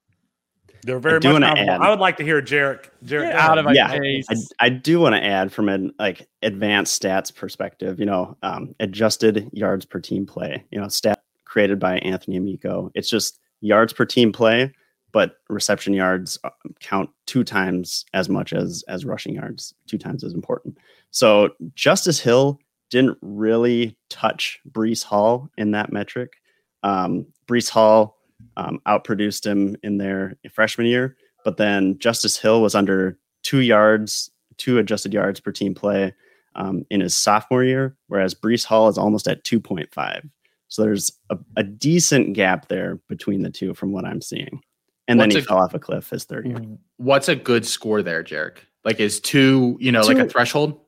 They're 0.82 0.98
very 0.98 1.20
do 1.20 1.32
much. 1.38 1.42
add- 1.42 1.80
I 1.80 1.90
would 1.90 1.98
like 1.98 2.16
to 2.18 2.24
hear 2.24 2.40
Jarek. 2.40 2.86
Jarek 3.04 3.30
Get 3.30 3.34
out 3.34 3.58
of 3.58 3.64
my 3.66 3.72
Yeah, 3.72 3.88
face. 3.88 4.26
I, 4.60 4.66
I 4.66 4.68
do 4.70 5.00
want 5.00 5.14
to 5.14 5.22
add 5.22 5.52
from 5.52 5.68
an 5.68 5.92
like 5.98 6.28
advanced 6.42 7.00
stats 7.02 7.34
perspective, 7.34 8.00
you 8.00 8.06
know, 8.06 8.36
um, 8.42 8.74
adjusted 8.80 9.50
yards 9.52 9.84
per 9.84 10.00
team 10.00 10.26
play, 10.26 10.64
you 10.70 10.80
know, 10.80 10.88
stat 10.88 11.22
created 11.44 11.78
by 11.78 11.98
Anthony 11.98 12.36
Amico. 12.36 12.90
It's 12.94 13.10
just 13.10 13.38
yards 13.60 13.92
per 13.92 14.04
team 14.06 14.32
play, 14.32 14.72
but 15.12 15.36
reception 15.48 15.92
yards 15.92 16.38
uh, 16.44 16.50
count 16.80 17.10
two 17.26 17.44
times 17.44 18.04
as 18.14 18.28
much 18.28 18.52
as 18.52 18.82
as 18.88 19.04
rushing 19.04 19.34
yards, 19.34 19.74
two 19.86 19.98
times 19.98 20.24
as 20.24 20.32
important. 20.32 20.78
So 21.10 21.50
Justice 21.74 22.20
Hill 22.20 22.58
didn't 22.90 23.18
really 23.20 23.96
touch 24.08 24.58
Breece 24.70 25.04
Hall 25.04 25.48
in 25.58 25.72
that 25.72 25.92
metric. 25.92 26.34
Um, 26.82 27.26
Breece 27.46 27.68
Hall 27.68 28.16
um, 28.56 28.80
outproduced 28.86 29.46
him 29.46 29.76
in 29.82 29.98
their 29.98 30.36
freshman 30.50 30.86
year, 30.86 31.16
but 31.44 31.56
then 31.56 31.98
Justice 31.98 32.36
Hill 32.36 32.60
was 32.62 32.74
under 32.74 33.18
two 33.42 33.60
yards, 33.60 34.30
two 34.58 34.78
adjusted 34.78 35.12
yards 35.12 35.40
per 35.40 35.52
team 35.52 35.74
play 35.74 36.14
um, 36.54 36.84
in 36.90 37.00
his 37.00 37.14
sophomore 37.14 37.64
year, 37.64 37.96
whereas 38.08 38.34
Breece 38.34 38.64
Hall 38.64 38.88
is 38.88 38.98
almost 38.98 39.26
at 39.28 39.44
2.5. 39.44 40.28
So 40.68 40.82
there's 40.82 41.12
a, 41.30 41.38
a 41.56 41.62
decent 41.62 42.34
gap 42.34 42.68
there 42.68 43.00
between 43.08 43.42
the 43.42 43.50
two 43.50 43.74
from 43.74 43.92
what 43.92 44.04
I'm 44.04 44.20
seeing. 44.20 44.60
And 45.08 45.18
then 45.18 45.28
What's 45.28 45.36
Mm. 45.36 45.38
he 45.38 45.44
a- 45.44 45.46
fell 45.46 45.58
off 45.58 45.74
a 45.74 45.78
cliff 45.78 46.10
his 46.10 46.24
third 46.24 46.46
year. 46.46 46.60
What's 46.98 47.28
a 47.28 47.34
good 47.36 47.66
score 47.66 48.02
there, 48.02 48.22
Jarek? 48.22 48.58
Like 48.84 49.00
is 49.00 49.20
two, 49.20 49.76
you 49.80 49.90
know, 49.92 50.02
like 50.02 50.18
a 50.18 50.28
threshold? 50.28 50.80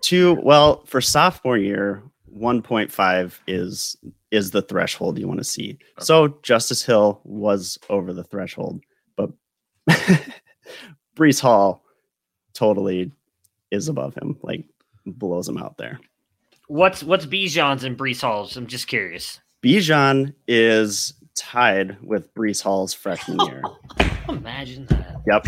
Two, 0.00 0.34
well, 0.42 0.84
for 0.86 1.00
sophomore 1.00 1.56
year, 1.58 2.02
1.5 2.36 3.38
is 3.46 3.96
is 4.30 4.50
the 4.50 4.62
threshold 4.62 5.18
you 5.18 5.28
want 5.28 5.38
to 5.38 5.44
see. 5.44 5.78
So 6.00 6.38
Justice 6.42 6.84
Hill 6.84 7.20
was 7.24 7.78
over 7.88 8.12
the 8.12 8.24
threshold, 8.24 8.80
but 9.16 9.30
Breece 11.16 11.40
Hall 11.40 11.84
totally 12.52 13.12
is 13.70 13.88
above 13.88 14.14
him, 14.14 14.38
like 14.42 14.64
blows 15.06 15.48
him 15.48 15.58
out 15.58 15.76
there. 15.76 16.00
What's 16.66 17.02
what's 17.02 17.26
Bijan's 17.26 17.84
and 17.84 17.96
Breece 17.96 18.22
Hall's? 18.22 18.56
I'm 18.56 18.66
just 18.66 18.88
curious. 18.88 19.40
Bijan 19.62 20.34
is 20.48 21.14
tied 21.36 22.00
with 22.02 22.34
Breece 22.34 22.62
Hall's 22.62 22.94
freshman 22.94 23.38
year. 23.46 23.62
Imagine 24.28 24.86
that. 24.86 25.13
Yep. 25.26 25.46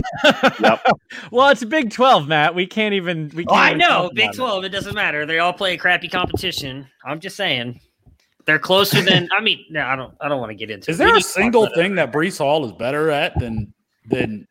Yep. 0.60 0.86
well, 1.30 1.48
it's 1.50 1.64
Big 1.64 1.90
Twelve, 1.92 2.26
Matt. 2.28 2.54
We 2.54 2.66
can't 2.66 2.94
even. 2.94 3.30
We 3.34 3.44
Oh, 3.46 3.52
can't 3.52 3.60
I 3.60 3.66
even 3.68 3.78
know. 3.78 4.10
Big 4.14 4.24
about 4.24 4.34
it. 4.34 4.38
12, 4.38 4.64
it 4.64 4.68
doesn't 4.70 4.94
matter. 4.94 5.26
They 5.26 5.38
all 5.38 5.52
play 5.52 5.74
a 5.74 5.78
crappy 5.78 6.08
competition. 6.08 6.86
I'm 7.04 7.20
just 7.20 7.36
saying. 7.36 7.80
They're 8.46 8.58
closer 8.60 9.02
than 9.02 9.28
I 9.36 9.40
mean, 9.42 9.64
no, 9.70 9.82
I 9.84 9.96
don't 9.96 10.14
I 10.20 10.28
don't 10.28 10.38
want 10.40 10.50
to 10.50 10.54
get 10.54 10.70
into 10.70 10.90
Is 10.90 10.96
it. 10.96 11.04
There 11.04 11.08
a 11.08 11.14
need 11.16 11.22
to 11.22 11.26
talk 11.28 11.34
single 11.34 11.66
thing 11.74 11.96
that 11.96 12.12
Breece 12.12 12.38
Hall 12.38 12.64
is 12.64 12.72
better 12.72 13.10
at 13.10 13.36
than 13.40 13.74
than 14.08 14.46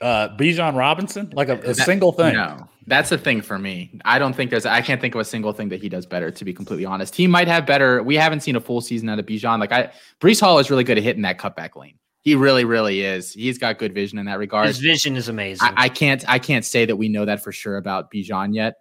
uh 0.00 0.28
Bijan 0.36 0.76
Robinson? 0.76 1.30
Like 1.34 1.48
a, 1.48 1.54
a 1.54 1.72
That- 1.74 1.76
single 1.84 2.12
thing. 2.12 2.34
No, 2.34 2.68
that's 2.86 3.10
the 3.10 3.18
thing 3.18 3.42
for 3.42 3.58
me. 3.58 3.98
I 4.04 4.20
don't 4.20 4.34
think 4.36 4.50
there's. 4.52 4.66
I 4.66 4.80
can't 4.82 5.00
think 5.00 5.16
of 5.16 5.20
a 5.20 5.24
single 5.24 5.52
thing 5.52 5.68
that 5.70 5.82
he 5.82 5.88
does 5.88 6.06
better. 6.06 6.30
To 6.30 6.44
be 6.44 6.54
completely 6.54 6.84
honest, 6.84 7.16
he 7.16 7.26
might 7.26 7.48
have 7.48 7.66
better. 7.66 8.04
We 8.04 8.14
haven't 8.14 8.40
seen 8.40 8.54
a 8.54 8.60
full 8.60 8.80
season 8.80 9.08
out 9.08 9.18
of 9.18 9.26
Bijan. 9.26 9.58
Like 9.58 9.72
I, 9.72 9.90
Breece 10.20 10.40
Hall 10.40 10.60
is 10.60 10.70
really 10.70 10.84
good 10.84 10.96
at 10.96 11.02
hitting 11.02 11.22
that 11.22 11.38
cutback 11.38 11.74
lane. 11.74 11.98
He 12.24 12.34
really, 12.34 12.64
really 12.64 13.02
is. 13.02 13.32
He's 13.34 13.58
got 13.58 13.78
good 13.78 13.92
vision 13.92 14.18
in 14.18 14.24
that 14.26 14.38
regard. 14.38 14.66
His 14.66 14.78
vision 14.78 15.14
is 15.16 15.28
amazing. 15.28 15.68
I, 15.68 15.84
I 15.84 15.88
can't. 15.90 16.24
I 16.26 16.38
can't 16.38 16.64
say 16.64 16.86
that 16.86 16.96
we 16.96 17.08
know 17.10 17.26
that 17.26 17.44
for 17.44 17.52
sure 17.52 17.76
about 17.76 18.10
Bijan 18.10 18.54
yet. 18.54 18.76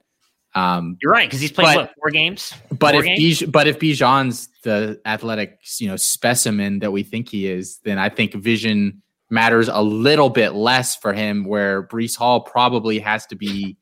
Um, 0.56 0.98
You're 1.02 1.12
right 1.12 1.28
because 1.28 1.42
he's 1.42 1.52
played 1.52 1.66
But- 1.66 1.76
what 1.78 1.92
four 2.00 2.10
games. 2.12 2.54
but 2.70 2.94
Four 2.94 3.04
if 3.04 3.06
games? 3.18 3.42
Bij, 3.42 3.52
but 3.52 3.68
if 3.68 3.80
Bijan's 3.80 4.48
the 4.64 5.02
athletic, 5.06 5.60
you 5.80 5.88
know, 5.88 5.98
specimen 5.98 6.80
that 6.80 6.92
we 6.92 7.04
think 7.04 7.28
he 7.28 7.48
is, 7.48 7.80
then 7.84 7.98
I 8.00 8.08
think 8.10 8.34
vision 8.36 9.02
matters 9.30 9.68
a 9.68 9.82
little 9.82 10.30
bit 10.30 10.54
less 10.54 10.96
for 10.96 11.12
him. 11.12 11.44
Where 11.44 11.86
Breece 11.88 12.16
Hall 12.16 12.40
probably 12.42 13.00
has 13.00 13.26
to 13.28 13.36
be 13.36 13.78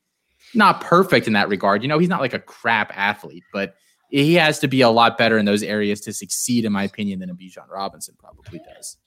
not 0.55 0.81
perfect 0.81 1.27
in 1.27 1.33
that 1.33 1.49
regard. 1.49 1.83
You 1.83 1.87
know, 1.89 1.99
he's 1.99 2.09
not 2.09 2.19
like 2.21 2.33
a 2.33 2.39
crap 2.39 2.91
athlete, 2.97 3.43
but 3.53 3.75
he 4.09 4.33
has 4.35 4.57
to 4.59 4.67
be 4.67 4.81
a 4.81 4.89
lot 4.89 5.17
better 5.19 5.37
in 5.37 5.45
those 5.45 5.61
areas 5.63 6.01
to 6.01 6.13
succeed, 6.13 6.65
in 6.65 6.71
my 6.71 6.83
opinion, 6.83 7.19
than 7.19 7.29
a 7.29 7.35
Bijan 7.35 7.69
Robinson 7.69 8.15
probably 8.17 8.59
does. 8.75 8.97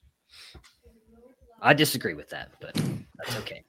I 1.60 1.72
disagree 1.72 2.14
with 2.14 2.28
that, 2.30 2.50
but 2.60 2.74
that's 2.74 3.36
okay. 3.38 3.62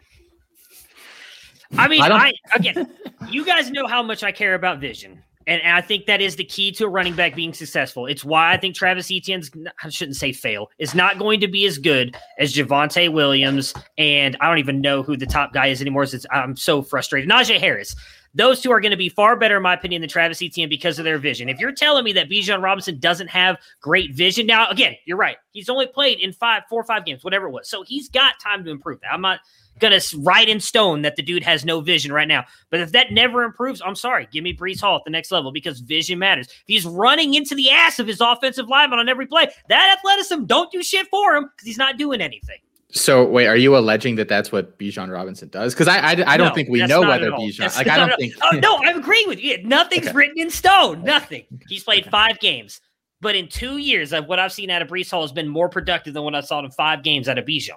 I 1.78 1.88
mean, 1.88 2.02
I 2.02 2.10
I, 2.10 2.34
again, 2.54 2.94
you 3.30 3.46
guys 3.46 3.72
know 3.72 3.88
how 3.88 4.04
much 4.04 4.24
I 4.24 4.32
care 4.32 4.54
about 4.54 4.80
vision. 4.80 5.24
And, 5.48 5.62
and 5.62 5.74
I 5.74 5.82
think 5.82 6.08
that 6.08 6.22
is 6.22 6.36
the 6.36 6.44
key 6.44 6.72
to 6.74 6.86
a 6.86 6.90
running 6.90 7.16
back 7.16 7.36
being 7.36 7.54
successful. 7.54 8.08
It's 8.08 8.26
why 8.26 8.52
I 8.52 8.58
think 8.58 8.76
Travis 8.76 9.12
Etienne's, 9.12 9.52
I 9.84 9.90
shouldn't 9.90 10.18
say 10.18 10.34
fail, 10.34 10.70
is 10.80 10.96
not 10.96 11.20
going 11.20 11.40
to 11.42 11.48
be 11.48 11.66
as 11.66 11.78
good 11.78 12.16
as 12.40 12.54
Javonte 12.54 13.12
Williams. 13.12 13.74
And 13.98 14.36
I 14.42 14.48
don't 14.48 14.58
even 14.58 14.82
know 14.82 15.04
who 15.04 15.16
the 15.16 15.28
top 15.28 15.54
guy 15.54 15.68
is 15.68 15.82
anymore. 15.82 16.06
Since 16.08 16.26
I'm 16.32 16.56
so 16.56 16.82
frustrated. 16.82 17.30
Najee 17.30 17.60
Harris. 17.60 17.96
Those 18.36 18.62
two 18.62 18.72
are 18.72 18.82
going 18.82 18.92
to 18.92 18.98
be 18.98 19.10
far 19.10 19.36
better, 19.38 19.58
in 19.58 19.64
my 19.64 19.74
opinion, 19.74 20.02
than 20.02 20.10
Travis 20.10 20.42
Etienne 20.42 20.70
because 20.70 21.00
of 21.00 21.06
their 21.06 21.18
vision. 21.18 21.50
If 21.50 21.60
you're 21.60 21.72
telling 21.72 22.04
me 22.04 22.14
that 22.14 22.30
Bijan 22.30 22.62
Robinson 22.62 23.00
doesn't 23.00 23.30
have 23.30 23.58
great 23.82 24.14
vision, 24.14 24.46
now 24.46 24.70
again, 24.70 24.96
you're 25.06 25.18
right. 25.18 25.38
He's 25.52 25.70
only 25.70 25.88
played 25.88 26.20
in 26.20 26.34
five, 26.34 26.64
four 26.70 26.82
or 26.82 26.86
five 26.86 27.06
games, 27.06 27.24
whatever 27.24 27.48
it 27.48 27.52
was. 27.52 27.70
So 27.70 27.84
he's 27.84 28.10
got 28.10 28.40
time 28.40 28.64
to 28.66 28.72
improve. 28.72 29.00
I'm 29.10 29.22
not 29.22 29.40
gonna 29.80 30.00
write 30.20 30.50
in 30.50 30.60
stone 30.60 31.02
that 31.02 31.16
the 31.16 31.22
dude 31.22 31.44
has 31.44 31.66
no 31.66 31.82
vision 31.82 32.12
right 32.12 32.28
now. 32.28 32.46
But 32.70 32.80
if 32.80 32.92
that 32.92 33.12
never 33.12 33.44
improves, 33.44 33.82
I'm 33.84 33.96
sorry. 33.96 34.28
Give 34.32 34.44
me 34.44 34.56
Breece 34.56 34.82
Hall 34.82 34.98
at 34.98 35.04
the 35.04 35.12
next 35.12 35.32
level 35.32 35.52
because 35.52 35.80
vision 35.80 36.20
matters. 36.20 36.48
If 36.48 36.64
he's 36.68 36.86
running 36.86 37.34
into 37.34 37.56
the 37.56 37.70
ass 37.70 38.00
of 38.00 38.08
his 38.08 38.22
offensive 38.22 38.68
lineman 38.68 39.00
on 39.00 39.10
every 39.10 39.28
play, 39.28 39.50
that 39.70 39.98
athleticism 39.98 40.46
don't 40.46 40.72
do 40.72 40.82
shit 40.84 41.08
for 41.08 41.36
him 41.36 41.44
because 41.44 41.68
he's 41.68 41.78
not 41.78 41.98
doing 41.98 42.22
anything. 42.22 42.60
So 42.96 43.26
wait, 43.26 43.48
are 43.48 43.58
you 43.58 43.76
alleging 43.78 44.16
that 44.16 44.30
that's 44.30 44.54
what 44.54 44.80
Bijan 44.80 45.12
Robinson 45.12 45.50
does? 45.50 45.74
Because 45.74 45.90
I, 45.90 45.98
I, 45.98 46.12
I 46.12 46.38
don't 46.38 46.48
No, 46.48 46.54
think 46.54 46.70
we 46.70 46.86
know 46.88 47.02
whether. 47.02 47.30
Bijan. 47.30 47.76
Like 47.76 47.88
I 47.88 47.98
don't 47.98 48.18
think. 48.18 48.34
Oh 48.42 48.58
no, 48.58 48.80
I'm 48.84 48.98
agreeing 48.98 49.28
with 49.28 49.40
you. 49.44 49.62
Nothing's 49.64 50.08
Okay. 50.08 50.16
written 50.16 50.40
in 50.40 50.50
stone. 50.50 51.04
Nothing. 51.04 51.44
He's 51.68 51.84
played 51.84 52.06
five 52.10 52.40
games, 52.40 52.80
but 53.20 53.36
in 53.36 53.50
two 53.50 53.78
years, 53.78 54.14
of 54.14 54.28
what 54.28 54.40
I've 54.40 54.54
seen 54.54 54.70
out 54.70 54.82
of 54.82 54.88
Breece 54.88 55.12
Hall 55.12 55.24
has 55.24 55.34
been 55.34 55.50
more 55.50 55.68
productive 55.68 56.14
than 56.14 56.24
what 56.24 56.36
I 56.36 56.40
saw 56.42 56.64
in 56.64 56.72
five 56.72 57.04
games 57.04 57.28
out 57.28 57.38
of 57.38 57.46
Bijan. 57.46 57.74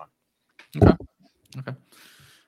Okay. 0.80 0.92
Okay. 1.58 1.72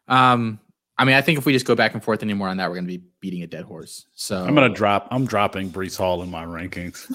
Um, 0.07 0.61
I 1.01 1.05
mean, 1.07 1.15
I 1.15 1.23
think 1.23 1.39
if 1.39 1.47
we 1.47 1.55
just 1.55 1.65
go 1.65 1.75
back 1.75 1.95
and 1.95 2.05
forth 2.05 2.23
anymore 2.23 2.49
on 2.49 2.59
that, 2.59 2.69
we're 2.69 2.75
going 2.75 2.85
to 2.85 2.99
be 2.99 3.03
beating 3.21 3.43
a 3.43 3.47
dead 3.47 3.65
horse. 3.65 4.05
So 4.15 4.45
I'm 4.45 4.55
gonna 4.55 4.69
drop. 4.69 5.09
I'm 5.11 5.25
dropping 5.25 5.71
Breece 5.71 5.97
Hall 5.97 6.23
in 6.23 6.31
my 6.31 6.45
rankings. 6.45 7.11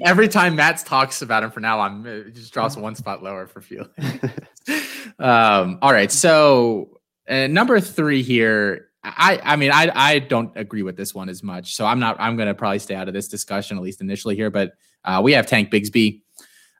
every 0.06 0.28
time 0.28 0.56
Matt 0.56 0.78
talks 0.78 1.20
about 1.20 1.42
him 1.42 1.50
for 1.50 1.60
now 1.60 1.78
on, 1.78 2.06
it 2.06 2.34
just 2.34 2.54
drops 2.54 2.74
one 2.74 2.94
spot 2.94 3.22
lower 3.22 3.46
for 3.46 3.60
Felix. 3.60 3.90
um, 5.18 5.78
all 5.82 5.92
right, 5.92 6.10
so 6.10 7.00
uh, 7.28 7.48
number 7.48 7.80
three 7.80 8.22
here. 8.22 8.88
I, 9.04 9.40
I 9.42 9.56
mean, 9.56 9.72
I, 9.72 9.90
I 9.94 10.18
don't 10.20 10.56
agree 10.56 10.82
with 10.82 10.96
this 10.96 11.14
one 11.14 11.28
as 11.28 11.42
much, 11.42 11.74
so 11.74 11.84
I'm 11.84 12.00
not. 12.00 12.16
I'm 12.18 12.36
going 12.36 12.48
to 12.48 12.54
probably 12.54 12.78
stay 12.78 12.94
out 12.94 13.08
of 13.08 13.14
this 13.14 13.28
discussion 13.28 13.76
at 13.76 13.82
least 13.82 14.00
initially 14.00 14.36
here. 14.36 14.48
But 14.48 14.72
uh, 15.04 15.20
we 15.22 15.32
have 15.32 15.46
Tank 15.46 15.70
Bigsby, 15.70 16.22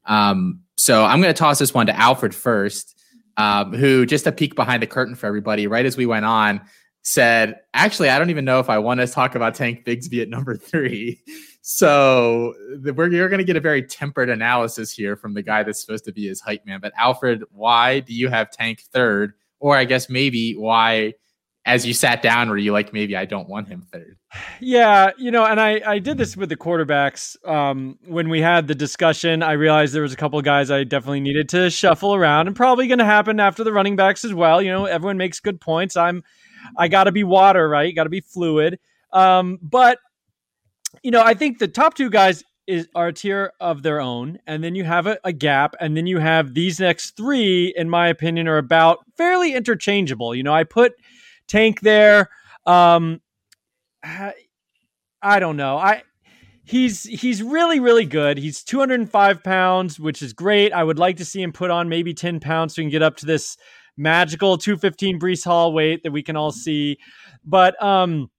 um, 0.07 0.61
so 0.79 1.05
I'm 1.05 1.21
going 1.21 1.35
to 1.35 1.39
toss 1.39 1.59
this 1.59 1.75
one 1.75 1.89
to 1.89 1.95
Alfred 1.95 2.35
first, 2.35 2.99
um, 3.37 3.73
who 3.73 4.07
just 4.07 4.27
a 4.27 4.33
peek 4.33 4.55
behind 4.55 4.83
the 4.83 4.87
curtain 4.87 5.15
for 5.15 5.27
everybody. 5.27 5.67
Right 5.67 5.87
as 5.87 5.97
we 5.97 6.07
went 6.07 6.25
on, 6.25 6.61
said, 7.03 7.61
"Actually, 7.75 8.11
I 8.11 8.19
don't 8.19 8.31
even 8.31 8.45
know 8.45 8.59
if 8.61 8.71
I 8.71 8.79
want 8.79 9.01
to 9.01 9.07
talk 9.07 9.35
about 9.35 9.55
Tank 9.55 9.85
Bigsby 9.85 10.23
at 10.23 10.29
number 10.29 10.57
three. 10.57 11.21
So 11.63 12.55
the, 12.81 12.93
we're 12.93 13.09
you're 13.09 13.29
going 13.29 13.39
to 13.39 13.45
get 13.45 13.57
a 13.57 13.61
very 13.61 13.85
tempered 13.85 14.29
analysis 14.29 14.91
here 14.91 15.15
from 15.15 15.33
the 15.33 15.43
guy 15.43 15.63
that's 15.63 15.81
supposed 15.81 16.05
to 16.07 16.13
be 16.13 16.27
his 16.27 16.41
hype 16.41 16.67
man. 16.67 16.81
But 16.81 16.93
Alfred, 16.99 17.45
why 17.53 18.01
do 18.01 18.13
you 18.13 18.29
have 18.29 18.51
Tank 18.51 18.81
third? 18.93 19.35
Or 19.61 19.77
I 19.77 19.85
guess 19.85 20.11
maybe 20.11 20.55
why, 20.55 21.15
as 21.65 21.87
you 21.87 21.95
sat 21.95 22.23
down, 22.23 22.49
were 22.49 22.59
you 22.59 22.73
like, 22.73 22.93
maybe 22.93 23.17
I 23.17 23.25
don't 23.25 23.49
want 23.49 23.69
him 23.69 23.83
third? 23.93 24.17
Yeah, 24.61 25.11
you 25.17 25.31
know, 25.31 25.45
and 25.45 25.61
I 25.61 25.81
I 25.87 25.99
did 25.99 26.19
this 26.19 26.37
with 26.37 26.49
the 26.49 26.57
quarterbacks. 26.57 27.37
Um, 27.49 27.99
when 28.07 28.29
we 28.29 28.41
had 28.41 28.67
the 28.67 28.75
discussion, 28.75 29.43
I 29.43 29.53
realized 29.53 29.95
there 29.95 30.03
was 30.03 30.13
a 30.13 30.17
couple 30.17 30.39
of 30.39 30.45
guys 30.45 30.71
I 30.71 30.85
definitely 30.85 31.21
needed 31.21 31.49
to 31.51 31.71
shuffle 31.71 32.15
around, 32.15 32.47
and 32.49 32.57
probably 32.57 32.89
going 32.89 32.99
to 32.99 33.05
happen 33.05 33.39
after 33.39 33.63
the 33.63 33.73
running 33.73 33.95
backs 33.95 34.25
as 34.25 34.35
well. 34.35 34.61
You 34.61 34.73
know, 34.73 34.87
everyone 34.87 35.19
makes 35.19 35.39
good 35.39 35.61
points. 35.61 35.97
I'm, 35.97 36.25
I 36.77 36.89
got 36.89 37.05
to 37.05 37.13
be 37.13 37.25
water, 37.25 37.69
right? 37.69 37.95
Got 37.95 38.05
to 38.05 38.11
be 38.11 38.23
fluid. 38.23 38.79
Um, 39.13 39.59
but 39.63 39.99
you 41.03 41.11
know, 41.11 41.23
I 41.23 41.35
think 41.35 41.59
the 41.59 41.69
top 41.69 41.95
two 41.95 42.11
guys 42.11 42.43
is 42.67 42.89
are 42.95 43.09
a 43.09 43.13
tier 43.13 43.53
of 43.61 43.83
their 43.83 44.01
own, 44.01 44.39
and 44.47 44.65
then 44.65 44.75
you 44.75 44.85
have 44.85 45.07
a, 45.07 45.19
a 45.25 45.33
gap, 45.33 45.75
and 45.79 45.97
then 45.97 46.07
you 46.07 46.19
have 46.19 46.55
these 46.55 46.81
next 46.81 47.17
three, 47.17 47.73
in 47.77 47.89
my 47.91 48.09
opinion, 48.09 48.49
are 48.49 48.59
about 48.59 48.99
fairly 49.17 49.55
interchangeable. 49.55 50.35
You 50.35 50.43
know, 50.43 50.55
I 50.55 50.65
put 50.65 50.95
Tank 51.53 51.81
there. 51.81 52.31
Um, 52.65 53.21
I, 54.03 55.39
don't 55.39 55.59
know. 55.59 55.77
I 55.77 56.03
he's 56.65 57.03
he's 57.03 57.43
really 57.43 57.79
really 57.79 58.07
good. 58.07 58.39
He's 58.39 58.65
205 58.65 59.45
pounds, 59.45 60.01
which 60.01 60.23
is 60.23 60.33
great. 60.33 60.73
I 60.73 60.83
would 60.83 60.99
like 60.99 61.19
to 61.19 61.27
see 61.27 61.43
him 61.43 61.53
put 61.53 61.71
on 61.71 61.91
maybe 61.91 62.15
10 62.15 62.41
pounds 62.41 62.75
so 62.75 62.81
he 62.81 62.87
can 62.87 62.91
get 62.91 63.03
up 63.03 63.19
to 63.19 63.27
this 63.27 63.59
magical 63.99 64.57
215 64.57 65.21
Breece 65.21 65.45
Hall 65.45 65.75
weight 65.75 66.03
that 66.05 66.11
we 66.13 66.23
can 66.23 66.37
all 66.37 66.53
see. 66.53 66.97
But 67.45 67.81
um, 67.83 68.31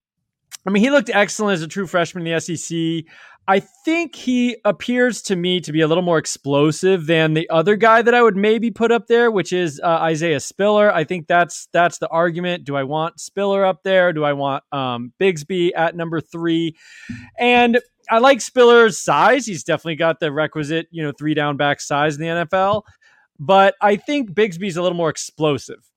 I 0.65 0.71
mean, 0.71 0.82
he 0.82 0.89
looked 0.89 1.12
excellent 1.13 1.54
as 1.54 1.62
a 1.62 1.67
true 1.67 1.86
freshman 1.86 2.26
in 2.26 2.34
the 2.34 2.41
SEC. 2.41 3.06
I 3.47 3.60
think 3.60 4.15
he 4.15 4.56
appears 4.63 5.21
to 5.23 5.36
me 5.36 5.60
to 5.62 5.73
be 5.73 5.82
a 5.82 5.88
little 5.88 6.03
more 6.03 6.17
explosive 6.17 7.08
than 7.08 7.34
the 7.34 7.49
other 7.49 7.75
guy 7.75 8.01
that 8.01 8.13
I 8.13 8.21
would 8.21 8.38
maybe 8.38 8.71
put 8.71 8.91
up 8.91 9.08
there, 9.08 9.29
which 9.29 9.51
is 9.51 9.82
uh, 9.84 9.88
Isaiah 9.88 10.39
Spiller. 10.39 10.93
I 10.93 11.03
think 11.03 11.27
that's 11.27 11.67
that's 11.73 11.97
the 11.97 12.08
argument. 12.08 12.63
Do 12.63 12.77
I 12.77 12.84
want 12.84 13.19
Spiller 13.19 13.65
up 13.65 13.84
there? 13.84 14.13
Do 14.13 14.23
I 14.23 14.32
want 14.32 14.63
um, 14.71 15.12
Bigsby 15.19 15.71
at 15.75 15.95
number 15.95 16.21
three? 16.21 16.77
And 17.38 17.79
I 18.10 18.19
like 18.19 18.39
Spiller's 18.39 18.97
size. 18.97 19.45
He's 19.45 19.63
definitely 19.63 19.95
got 19.95 20.21
the 20.21 20.32
requisite, 20.32 20.88
you 20.91 21.03
know, 21.03 21.12
three 21.12 21.34
down 21.34 21.58
back 21.58 21.82
size 21.82 22.15
in 22.15 22.21
the 22.21 22.45
NFL. 22.45 22.84
But 23.39 23.75
I 23.82 23.97
think 23.97 24.32
Bigsby's 24.32 24.77
a 24.77 24.82
little 24.82 24.97
more 24.97 25.10
explosive. 25.10 25.89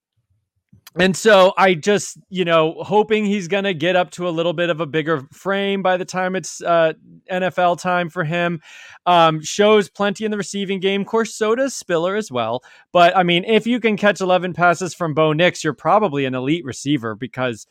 And 0.99 1.15
so 1.17 1.53
I 1.59 1.75
just, 1.75 2.19
you 2.31 2.45
know, 2.45 2.83
hoping 2.83 3.27
he's 3.27 3.49
going 3.49 3.65
to 3.65 3.75
get 3.75 3.97
up 3.97 4.11
to 4.13 4.29
a 4.29 4.31
little 4.31 4.55
bit 4.55 4.71
of 4.71 4.81
a 4.81 4.87
bigger 4.87 5.27
frame 5.33 5.83
by 5.83 5.97
the 5.99 6.07
time 6.07 6.35
it's 6.35 6.63
uh, 6.63 6.95
NFL 7.31 7.81
time 7.81 8.09
for 8.09 8.25
him. 8.25 8.63
Um, 9.05 9.43
shows 9.43 9.91
plenty 9.91 10.25
in 10.25 10.31
the 10.31 10.39
receiving 10.39 10.81
game. 10.81 11.03
Of 11.03 11.07
course, 11.07 11.35
so 11.35 11.55
does 11.55 11.75
Spiller 11.75 12.17
as 12.17 12.33
well. 12.33 12.63
But 12.93 13.17
I 13.17 13.25
mean, 13.25 13.45
if 13.45 13.67
you 13.67 13.79
can 13.79 13.97
catch 13.97 14.21
11 14.21 14.55
passes 14.55 14.95
from 14.95 15.13
Bo 15.13 15.33
Nix, 15.33 15.63
you're 15.63 15.75
probably 15.75 16.25
an 16.25 16.35
elite 16.35 16.65
receiver 16.65 17.15
because, 17.15 17.67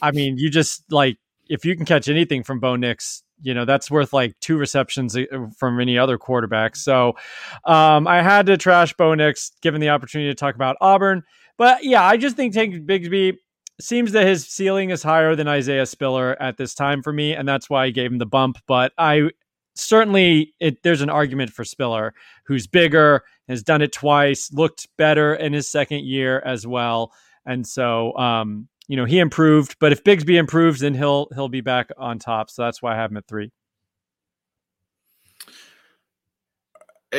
I 0.00 0.12
mean, 0.12 0.38
you 0.38 0.48
just 0.48 0.90
like, 0.90 1.18
if 1.48 1.64
you 1.64 1.76
can 1.76 1.84
catch 1.84 2.08
anything 2.08 2.42
from 2.42 2.58
Bo 2.58 2.76
Nix, 2.76 3.22
you 3.42 3.52
know, 3.52 3.64
that's 3.66 3.90
worth 3.90 4.12
like 4.12 4.34
two 4.40 4.56
receptions 4.56 5.16
uh, 5.16 5.24
from 5.56 5.78
any 5.78 5.98
other 5.98 6.16
quarterback. 6.16 6.74
So 6.74 7.16
um, 7.64 8.06
I 8.06 8.22
had 8.22 8.46
to 8.46 8.56
trash 8.56 8.94
Bo 8.94 9.14
Nix 9.14 9.52
given 9.60 9.80
the 9.80 9.90
opportunity 9.90 10.30
to 10.30 10.34
talk 10.34 10.54
about 10.54 10.76
Auburn. 10.80 11.22
But 11.58 11.84
yeah, 11.84 12.04
I 12.04 12.16
just 12.16 12.36
think 12.36 12.52
Tank 12.52 12.74
Bigsby, 12.86 13.38
seems 13.80 14.12
that 14.12 14.26
his 14.26 14.46
ceiling 14.46 14.90
is 14.90 15.02
higher 15.02 15.36
than 15.36 15.48
Isaiah 15.48 15.86
Spiller 15.86 16.40
at 16.40 16.56
this 16.56 16.74
time 16.74 17.02
for 17.02 17.12
me, 17.12 17.34
and 17.34 17.46
that's 17.48 17.68
why 17.68 17.84
I 17.84 17.90
gave 17.90 18.10
him 18.10 18.18
the 18.18 18.26
bump. 18.26 18.58
But 18.66 18.92
I 18.98 19.30
certainly 19.74 20.54
it, 20.60 20.82
there's 20.82 21.02
an 21.02 21.10
argument 21.10 21.50
for 21.52 21.64
Spiller, 21.64 22.14
who's 22.46 22.66
bigger, 22.66 23.22
has 23.48 23.62
done 23.62 23.82
it 23.82 23.92
twice, 23.92 24.52
looked 24.52 24.88
better 24.96 25.34
in 25.34 25.52
his 25.52 25.68
second 25.68 26.04
year 26.04 26.40
as 26.40 26.66
well, 26.66 27.12
and 27.44 27.66
so 27.66 28.16
um, 28.16 28.68
you 28.88 28.96
know 28.96 29.04
he 29.04 29.18
improved. 29.18 29.76
But 29.78 29.92
if 29.92 30.04
Bigsby 30.04 30.36
improves, 30.38 30.80
then 30.80 30.94
he'll 30.94 31.28
he'll 31.34 31.48
be 31.48 31.60
back 31.60 31.90
on 31.98 32.18
top. 32.18 32.50
So 32.50 32.62
that's 32.62 32.82
why 32.82 32.94
I 32.94 32.96
have 32.96 33.10
him 33.10 33.18
at 33.18 33.26
three. 33.26 33.50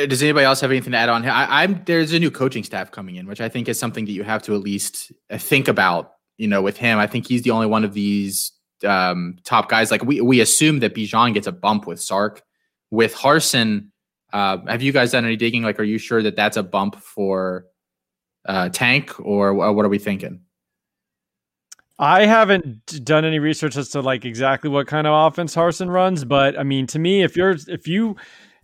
Does 0.06 0.22
anybody 0.22 0.44
else 0.44 0.60
have 0.60 0.70
anything 0.70 0.92
to 0.92 0.98
add 0.98 1.08
on? 1.08 1.26
I, 1.26 1.64
am 1.64 1.82
there's 1.84 2.12
a 2.12 2.18
new 2.18 2.30
coaching 2.30 2.64
staff 2.64 2.90
coming 2.90 3.16
in, 3.16 3.26
which 3.26 3.40
I 3.40 3.48
think 3.48 3.68
is 3.68 3.78
something 3.78 4.04
that 4.04 4.12
you 4.12 4.22
have 4.22 4.42
to 4.44 4.54
at 4.54 4.60
least 4.60 5.12
uh, 5.30 5.38
think 5.38 5.68
about. 5.68 6.12
You 6.36 6.46
know, 6.46 6.62
with 6.62 6.76
him, 6.76 6.98
I 6.98 7.06
think 7.06 7.26
he's 7.26 7.42
the 7.42 7.50
only 7.50 7.66
one 7.66 7.84
of 7.84 7.94
these 7.94 8.52
um, 8.84 9.38
top 9.44 9.68
guys. 9.68 9.90
Like 9.90 10.04
we 10.04 10.20
we 10.20 10.40
assume 10.40 10.80
that 10.80 10.94
Bijan 10.94 11.34
gets 11.34 11.46
a 11.46 11.52
bump 11.52 11.86
with 11.86 12.00
Sark. 12.00 12.42
With 12.90 13.14
Harsin. 13.14 13.88
uh, 14.32 14.58
have 14.66 14.82
you 14.82 14.92
guys 14.92 15.12
done 15.12 15.24
any 15.24 15.36
digging? 15.36 15.62
Like, 15.62 15.78
are 15.80 15.84
you 15.84 15.98
sure 15.98 16.22
that 16.22 16.36
that's 16.36 16.56
a 16.56 16.62
bump 16.62 16.96
for 16.96 17.66
uh, 18.46 18.68
Tank, 18.70 19.14
or 19.20 19.52
what 19.52 19.84
are 19.84 19.88
we 19.88 19.98
thinking? 19.98 20.40
I 21.98 22.26
haven't 22.26 23.04
done 23.04 23.24
any 23.24 23.40
research 23.40 23.76
as 23.76 23.88
to 23.90 24.00
like 24.00 24.24
exactly 24.24 24.70
what 24.70 24.86
kind 24.86 25.06
of 25.06 25.26
offense 25.26 25.56
Harsin 25.56 25.90
runs, 25.90 26.24
but 26.24 26.58
I 26.58 26.62
mean, 26.62 26.86
to 26.88 26.98
me, 26.98 27.24
if 27.24 27.36
you're 27.36 27.56
if 27.66 27.88
you 27.88 28.16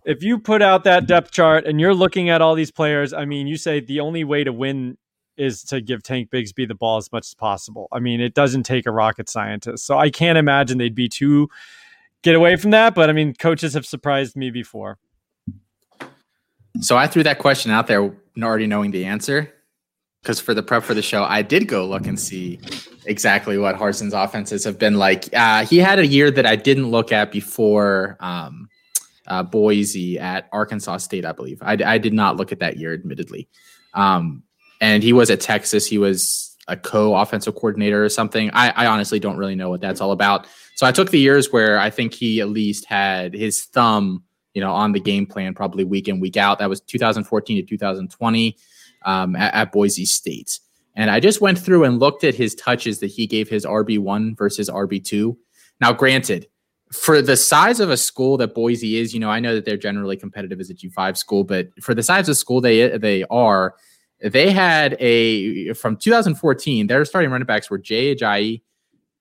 if 0.05 0.21
you 0.21 0.37
put 0.37 0.61
out 0.61 0.83
that 0.83 1.07
depth 1.07 1.31
chart 1.31 1.65
and 1.65 1.79
you're 1.79 1.93
looking 1.93 2.29
at 2.29 2.41
all 2.41 2.53
these 2.53 2.71
players, 2.71 3.11
I 3.11 3.25
mean, 3.25 3.47
you 3.47 3.57
say 3.57 3.79
the 3.79 3.99
only 3.99 4.23
way 4.23 4.43
to 4.43 4.53
win 4.53 4.97
is 5.35 5.63
to 5.63 5.81
give 5.81 6.03
Tank 6.03 6.29
Bigsby 6.29 6.67
the 6.67 6.75
ball 6.75 6.97
as 6.97 7.11
much 7.11 7.27
as 7.27 7.33
possible. 7.33 7.87
I 7.91 7.99
mean, 7.99 8.21
it 8.21 8.33
doesn't 8.33 8.63
take 8.63 8.85
a 8.85 8.91
rocket 8.91 9.27
scientist. 9.29 9.85
So 9.85 9.97
I 9.97 10.09
can't 10.09 10.37
imagine 10.37 10.77
they'd 10.77 10.95
be 10.95 11.09
too 11.09 11.49
get 12.21 12.35
away 12.35 12.55
from 12.55 12.71
that, 12.71 12.95
but 12.95 13.09
I 13.09 13.13
mean, 13.13 13.33
coaches 13.33 13.73
have 13.73 13.85
surprised 13.85 14.35
me 14.35 14.49
before. 14.49 14.97
So 16.81 16.97
I 16.97 17.07
threw 17.07 17.23
that 17.23 17.39
question 17.39 17.71
out 17.71 17.87
there 17.87 18.13
already 18.41 18.67
knowing 18.67 18.91
the 18.91 19.05
answer 19.05 19.53
because 20.21 20.39
for 20.39 20.53
the 20.53 20.63
prep 20.63 20.83
for 20.83 20.93
the 20.93 21.01
show, 21.01 21.23
I 21.23 21.41
did 21.41 21.67
go 21.67 21.85
look 21.85 22.07
and 22.07 22.19
see 22.19 22.59
exactly 23.05 23.57
what 23.57 23.75
Harsin's 23.75 24.13
offenses 24.13 24.63
have 24.63 24.79
been 24.79 24.95
like. 24.95 25.29
Uh, 25.33 25.65
he 25.65 25.77
had 25.77 25.99
a 25.99 26.07
year 26.07 26.31
that 26.31 26.45
I 26.45 26.55
didn't 26.55 26.89
look 26.89 27.11
at 27.11 27.31
before 27.31 28.17
um, 28.19 28.69
uh, 29.27 29.43
Boise 29.43 30.19
at 30.19 30.47
Arkansas 30.51 30.97
State, 30.97 31.25
I 31.25 31.31
believe. 31.31 31.61
I, 31.61 31.77
I, 31.85 31.97
did 31.97 32.13
not 32.13 32.37
look 32.37 32.51
at 32.51 32.59
that 32.59 32.77
year, 32.77 32.93
admittedly. 32.93 33.47
Um, 33.93 34.43
and 34.81 35.01
he 35.01 35.13
was 35.13 35.29
at 35.29 35.41
Texas. 35.41 35.87
He 35.87 35.97
was 35.97 36.55
a 36.67 36.75
co-offensive 36.75 37.55
coordinator 37.55 38.03
or 38.03 38.09
something. 38.09 38.49
I, 38.53 38.69
I, 38.71 38.85
honestly 38.87 39.19
don't 39.19 39.37
really 39.37 39.55
know 39.55 39.69
what 39.69 39.81
that's 39.81 40.01
all 40.01 40.11
about. 40.11 40.47
So 40.75 40.85
I 40.85 40.91
took 40.91 41.11
the 41.11 41.19
years 41.19 41.51
where 41.51 41.77
I 41.79 41.89
think 41.89 42.13
he 42.13 42.41
at 42.41 42.49
least 42.49 42.85
had 42.85 43.33
his 43.33 43.65
thumb, 43.65 44.23
you 44.53 44.61
know, 44.61 44.71
on 44.71 44.91
the 44.91 44.99
game 44.99 45.25
plan, 45.25 45.53
probably 45.53 45.83
week 45.83 46.07
in 46.07 46.19
week 46.19 46.37
out. 46.37 46.59
That 46.59 46.69
was 46.69 46.81
2014 46.81 47.57
to 47.57 47.69
2020 47.69 48.57
um, 49.05 49.35
at, 49.35 49.53
at 49.53 49.71
Boise 49.71 50.05
State. 50.05 50.59
And 50.95 51.11
I 51.11 51.19
just 51.19 51.41
went 51.41 51.59
through 51.59 51.83
and 51.83 51.99
looked 51.99 52.23
at 52.23 52.35
his 52.35 52.55
touches 52.55 52.99
that 52.99 53.07
he 53.07 53.27
gave 53.27 53.49
his 53.49 53.65
RB 53.65 53.99
one 53.99 54.35
versus 54.35 54.69
RB 54.69 55.03
two. 55.03 55.37
Now, 55.81 55.93
granted, 55.93 56.47
for 56.95 57.21
the 57.21 57.37
size 57.37 57.79
of 57.79 57.89
a 57.89 57.97
school 57.97 58.37
that 58.37 58.55
Boise 58.55 58.97
is, 58.97 59.13
you 59.13 59.19
know, 59.19 59.29
I 59.29 59.39
know 59.39 59.53
that 59.53 59.65
they're 59.65 59.77
generally 59.77 60.17
competitive 60.17 60.59
as 60.59 60.69
a 60.69 60.73
G5 60.73 61.17
school, 61.17 61.43
but 61.43 61.67
for 61.81 61.93
the 61.93 62.03
size 62.03 62.29
of 62.29 62.37
school 62.37 62.61
they 62.61 62.97
they 62.97 63.23
are, 63.29 63.75
they 64.21 64.51
had 64.51 64.95
a 64.99 65.73
from 65.73 65.97
2014, 65.97 66.87
their 66.87 67.05
starting 67.05 67.31
running 67.31 67.45
backs 67.45 67.69
were 67.69 67.77
Jay 67.77 68.15
Ajayi, 68.15 68.61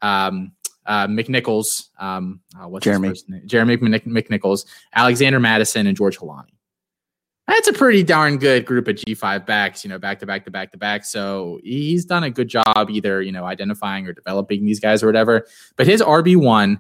um, 0.03 0.53
uh, 0.87 1.07
McNichols, 1.07 1.89
um, 1.99 2.41
uh, 2.59 2.69
what's 2.69 2.85
Jeremy, 2.85 3.13
Jeremy 3.47 3.77
McNichols, 3.77 4.67
Alexander 4.95 5.41
Mattison, 5.41 5.87
and 5.87 5.97
George 5.97 6.19
Holani. 6.19 6.55
That's 7.47 7.69
a 7.69 7.75
pretty 7.75 8.03
darn 8.03 8.39
good 8.39 8.65
group 8.65 8.89
of 8.89 8.97
G5 8.97 9.45
backs, 9.45 9.85
you 9.85 9.91
know, 9.91 9.99
back 9.99 10.19
to 10.21 10.27
back 10.27 10.47
to 10.47 10.51
back 10.51 10.73
to 10.73 10.79
back. 10.79 11.05
So 11.05 11.61
he's 11.63 12.07
done 12.07 12.25
a 12.25 12.31
good 12.31 12.49
job 12.49 12.89
either, 12.89 13.21
you 13.21 13.33
know, 13.33 13.45
identifying 13.45 14.07
or 14.07 14.15
developing 14.15 14.65
these 14.65 14.81
guys 14.81 15.03
or 15.03 15.07
whatever. 15.07 15.47
But 15.77 15.87
his 15.87 16.01
RB1 16.01 16.79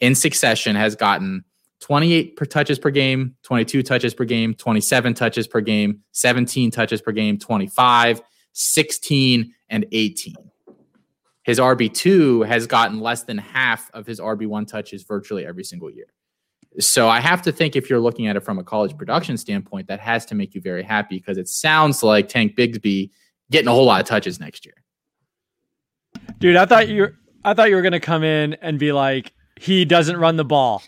in 0.00 0.14
succession 0.14 0.76
has 0.76 0.94
gotten 0.94 1.44
28 1.80 2.36
per 2.36 2.44
touches 2.44 2.78
per 2.78 2.90
game, 2.90 3.34
22 3.42 3.82
touches 3.82 4.14
per 4.14 4.24
game, 4.24 4.54
27 4.54 5.14
touches 5.14 5.46
per 5.46 5.60
game, 5.60 6.00
17 6.12 6.70
touches 6.70 7.00
per 7.00 7.12
game, 7.12 7.38
25, 7.38 8.22
16, 8.52 9.54
and 9.68 9.86
18. 9.92 10.34
His 11.42 11.58
RB2 11.58 12.46
has 12.46 12.66
gotten 12.66 13.00
less 13.00 13.22
than 13.22 13.38
half 13.38 13.90
of 13.94 14.06
his 14.06 14.18
RB1 14.18 14.66
touches 14.66 15.04
virtually 15.04 15.46
every 15.46 15.62
single 15.62 15.90
year. 15.90 16.06
So 16.78 17.08
I 17.08 17.20
have 17.20 17.40
to 17.42 17.52
think 17.52 17.76
if 17.76 17.88
you're 17.88 18.00
looking 18.00 18.26
at 18.26 18.36
it 18.36 18.40
from 18.40 18.58
a 18.58 18.64
college 18.64 18.96
production 18.96 19.36
standpoint, 19.36 19.86
that 19.88 20.00
has 20.00 20.26
to 20.26 20.34
make 20.34 20.54
you 20.54 20.60
very 20.60 20.82
happy 20.82 21.16
because 21.18 21.38
it 21.38 21.48
sounds 21.48 22.02
like 22.02 22.28
Tank 22.28 22.56
Bigsby 22.56 23.10
getting 23.50 23.68
a 23.68 23.72
whole 23.72 23.84
lot 23.84 24.00
of 24.00 24.06
touches 24.06 24.40
next 24.40 24.66
year. 24.66 24.74
Dude, 26.38 26.56
I 26.56 26.66
thought 26.66 26.88
you 26.88 27.14
I 27.44 27.54
thought 27.54 27.70
you 27.70 27.76
were 27.76 27.82
gonna 27.82 28.00
come 28.00 28.24
in 28.24 28.54
and 28.54 28.78
be 28.78 28.92
like, 28.92 29.32
he 29.60 29.84
doesn't 29.84 30.16
run 30.16 30.36
the 30.36 30.44
ball. 30.44 30.82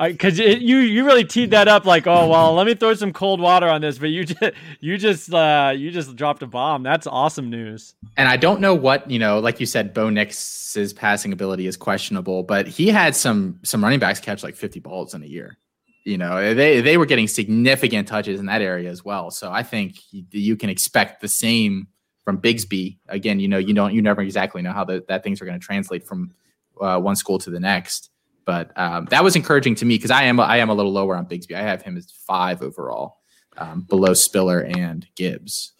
Because 0.00 0.36
you 0.38 0.78
you 0.78 1.04
really 1.04 1.24
teed 1.24 1.52
that 1.52 1.68
up 1.68 1.84
like 1.84 2.08
oh 2.08 2.28
well 2.28 2.54
let 2.54 2.66
me 2.66 2.74
throw 2.74 2.92
some 2.94 3.12
cold 3.12 3.40
water 3.40 3.68
on 3.68 3.80
this 3.80 3.98
but 3.98 4.10
you 4.10 4.24
just 4.24 4.42
you 4.80 4.98
just 4.98 5.32
uh, 5.32 5.72
you 5.76 5.90
just 5.92 6.16
dropped 6.16 6.42
a 6.42 6.46
bomb. 6.46 6.82
That's 6.82 7.06
awesome 7.06 7.50
news. 7.50 7.94
And 8.16 8.28
I 8.28 8.36
don't 8.36 8.60
know 8.60 8.74
what 8.74 9.08
you 9.08 9.18
know 9.18 9.38
like 9.38 9.60
you 9.60 9.66
said 9.66 9.94
Bo 9.94 10.10
Nix's 10.10 10.92
passing 10.92 11.32
ability 11.32 11.66
is 11.66 11.76
questionable 11.76 12.42
but 12.42 12.66
he 12.66 12.88
had 12.88 13.14
some 13.14 13.60
some 13.62 13.82
running 13.82 14.00
backs 14.00 14.18
catch 14.18 14.42
like 14.42 14.56
50 14.56 14.80
balls 14.80 15.14
in 15.14 15.22
a 15.22 15.26
year. 15.26 15.56
You 16.04 16.18
know 16.18 16.52
they 16.52 16.80
they 16.80 16.96
were 16.96 17.06
getting 17.06 17.28
significant 17.28 18.08
touches 18.08 18.40
in 18.40 18.46
that 18.46 18.60
area 18.60 18.90
as 18.90 19.04
well. 19.04 19.30
So 19.30 19.52
I 19.52 19.62
think 19.62 19.98
you 20.10 20.56
can 20.56 20.68
expect 20.68 21.20
the 21.20 21.28
same 21.28 21.86
from 22.24 22.40
Bigsby. 22.40 22.98
Again 23.08 23.38
you 23.38 23.46
know 23.46 23.58
you 23.58 23.72
don't 23.72 23.94
you 23.94 24.02
never 24.02 24.22
exactly 24.22 24.62
know 24.62 24.72
how 24.72 24.84
the, 24.84 25.04
that 25.06 25.22
things 25.22 25.40
are 25.40 25.44
going 25.44 25.60
to 25.60 25.64
translate 25.64 26.04
from 26.04 26.32
uh, 26.80 26.98
one 26.98 27.14
school 27.14 27.38
to 27.38 27.50
the 27.50 27.60
next 27.60 28.08
but 28.44 28.76
um, 28.78 29.06
that 29.06 29.22
was 29.24 29.36
encouraging 29.36 29.74
to 29.76 29.84
me 29.84 29.96
because 29.96 30.10
I 30.10 30.24
am 30.24 30.40
I 30.40 30.58
am 30.58 30.70
a 30.70 30.74
little 30.74 30.92
lower 30.92 31.16
on 31.16 31.26
Bigsby. 31.26 31.54
I 31.54 31.62
have 31.62 31.82
him 31.82 31.96
as 31.96 32.10
five 32.10 32.62
overall, 32.62 33.18
um, 33.56 33.82
below 33.82 34.14
Spiller 34.14 34.60
and 34.60 35.06
Gibbs. 35.14 35.72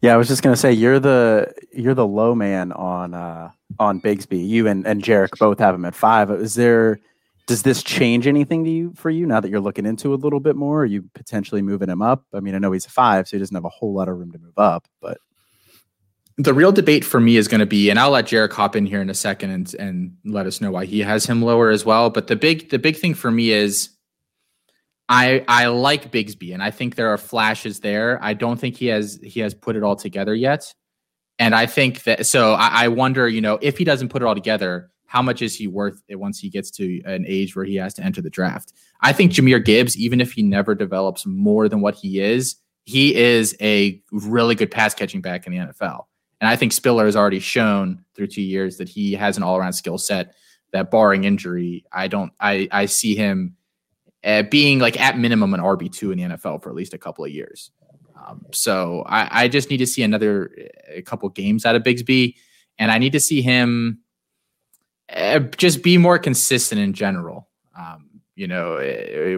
Yeah, 0.00 0.14
I 0.14 0.16
was 0.16 0.28
just 0.28 0.42
gonna 0.42 0.56
say 0.56 0.72
you're 0.72 1.00
the 1.00 1.52
you're 1.72 1.94
the 1.94 2.06
low 2.06 2.34
man 2.34 2.72
on 2.72 3.14
uh, 3.14 3.50
on 3.78 4.00
Bigsby. 4.00 4.46
You 4.46 4.66
and 4.68 4.86
and 4.86 5.02
Jarek 5.02 5.38
both 5.38 5.58
have 5.58 5.74
him 5.74 5.84
at 5.84 5.94
five. 5.94 6.30
Is 6.30 6.54
there 6.54 7.00
does 7.46 7.62
this 7.62 7.82
change 7.82 8.26
anything 8.26 8.64
to 8.64 8.70
you 8.70 8.92
for 8.96 9.10
you 9.10 9.26
now 9.26 9.40
that 9.40 9.50
you're 9.50 9.60
looking 9.60 9.86
into 9.86 10.14
a 10.14 10.16
little 10.16 10.40
bit 10.40 10.56
more? 10.56 10.82
Are 10.82 10.86
you 10.86 11.08
potentially 11.14 11.62
moving 11.62 11.88
him 11.88 12.00
up? 12.00 12.24
I 12.32 12.40
mean, 12.40 12.54
I 12.54 12.58
know 12.58 12.72
he's 12.72 12.86
a 12.86 12.90
five, 12.90 13.28
so 13.28 13.36
he 13.36 13.38
doesn't 13.38 13.54
have 13.54 13.66
a 13.66 13.70
whole 13.70 13.92
lot 13.92 14.08
of 14.08 14.16
room 14.16 14.32
to 14.32 14.38
move 14.38 14.58
up, 14.58 14.86
but 15.00 15.18
the 16.36 16.54
real 16.54 16.72
debate 16.72 17.04
for 17.04 17.20
me 17.20 17.36
is 17.36 17.46
going 17.46 17.60
to 17.60 17.66
be, 17.66 17.90
and 17.90 17.98
I'll 17.98 18.10
let 18.10 18.26
Jarek 18.26 18.52
hop 18.52 18.74
in 18.74 18.86
here 18.86 19.00
in 19.00 19.08
a 19.08 19.14
second 19.14 19.50
and 19.50 19.74
and 19.74 20.16
let 20.24 20.46
us 20.46 20.60
know 20.60 20.70
why 20.72 20.84
he 20.84 21.00
has 21.00 21.26
him 21.26 21.42
lower 21.42 21.70
as 21.70 21.84
well. 21.84 22.10
But 22.10 22.26
the 22.26 22.36
big 22.36 22.70
the 22.70 22.78
big 22.78 22.96
thing 22.96 23.14
for 23.14 23.30
me 23.30 23.50
is 23.50 23.90
I 25.08 25.44
I 25.46 25.66
like 25.66 26.10
Bigsby 26.10 26.52
and 26.52 26.62
I 26.62 26.70
think 26.70 26.96
there 26.96 27.08
are 27.10 27.18
flashes 27.18 27.80
there. 27.80 28.18
I 28.22 28.34
don't 28.34 28.58
think 28.58 28.76
he 28.76 28.86
has 28.86 29.18
he 29.22 29.40
has 29.40 29.54
put 29.54 29.76
it 29.76 29.82
all 29.82 29.96
together 29.96 30.34
yet. 30.34 30.74
And 31.38 31.54
I 31.54 31.66
think 31.66 32.04
that 32.04 32.26
so 32.26 32.54
I, 32.54 32.84
I 32.84 32.88
wonder, 32.88 33.28
you 33.28 33.40
know, 33.40 33.58
if 33.62 33.78
he 33.78 33.84
doesn't 33.84 34.08
put 34.08 34.22
it 34.22 34.24
all 34.24 34.34
together, 34.34 34.90
how 35.06 35.22
much 35.22 35.42
is 35.42 35.54
he 35.54 35.68
worth 35.68 36.02
it 36.08 36.16
once 36.16 36.40
he 36.40 36.50
gets 36.50 36.70
to 36.72 37.00
an 37.04 37.24
age 37.28 37.54
where 37.54 37.64
he 37.64 37.76
has 37.76 37.94
to 37.94 38.02
enter 38.02 38.20
the 38.20 38.30
draft? 38.30 38.72
I 39.02 39.12
think 39.12 39.30
Jahmyr 39.30 39.64
Gibbs, 39.64 39.96
even 39.96 40.20
if 40.20 40.32
he 40.32 40.42
never 40.42 40.74
develops 40.74 41.26
more 41.26 41.68
than 41.68 41.80
what 41.80 41.94
he 41.94 42.20
is, 42.20 42.56
he 42.84 43.14
is 43.14 43.56
a 43.60 44.02
really 44.10 44.56
good 44.56 44.70
pass 44.70 44.94
catching 44.94 45.20
back 45.20 45.46
in 45.46 45.52
the 45.52 45.58
NFL. 45.58 46.06
And 46.40 46.48
I 46.48 46.56
think 46.56 46.72
Spiller 46.72 47.06
has 47.06 47.16
already 47.16 47.40
shown 47.40 48.04
through 48.14 48.28
two 48.28 48.42
years 48.42 48.76
that 48.78 48.88
he 48.88 49.12
has 49.14 49.36
an 49.36 49.42
all 49.42 49.56
around 49.56 49.72
skill 49.72 49.98
set 49.98 50.34
that, 50.72 50.90
barring 50.90 51.24
injury, 51.24 51.84
I 51.92 52.08
don't, 52.08 52.32
I, 52.40 52.68
I 52.72 52.86
see 52.86 53.14
him 53.14 53.56
uh, 54.24 54.42
being 54.42 54.78
like 54.78 55.00
at 55.00 55.18
minimum 55.18 55.54
an 55.54 55.60
RB 55.60 55.92
two 55.92 56.10
in 56.10 56.18
the 56.18 56.24
NFL 56.24 56.62
for 56.62 56.70
at 56.70 56.74
least 56.74 56.94
a 56.94 56.98
couple 56.98 57.24
of 57.24 57.30
years. 57.30 57.70
Um, 58.26 58.46
so 58.52 59.04
I, 59.06 59.44
I, 59.44 59.48
just 59.48 59.70
need 59.70 59.78
to 59.78 59.86
see 59.86 60.02
another 60.02 60.50
a 60.88 61.02
couple 61.02 61.28
games 61.28 61.66
out 61.66 61.76
of 61.76 61.82
Bigsby, 61.82 62.34
and 62.78 62.90
I 62.90 62.98
need 62.98 63.12
to 63.12 63.20
see 63.20 63.42
him 63.42 64.00
uh, 65.12 65.40
just 65.40 65.82
be 65.82 65.98
more 65.98 66.18
consistent 66.18 66.80
in 66.80 66.94
general. 66.94 67.48
Um, 67.78 68.08
you 68.34 68.48
know, 68.48 68.76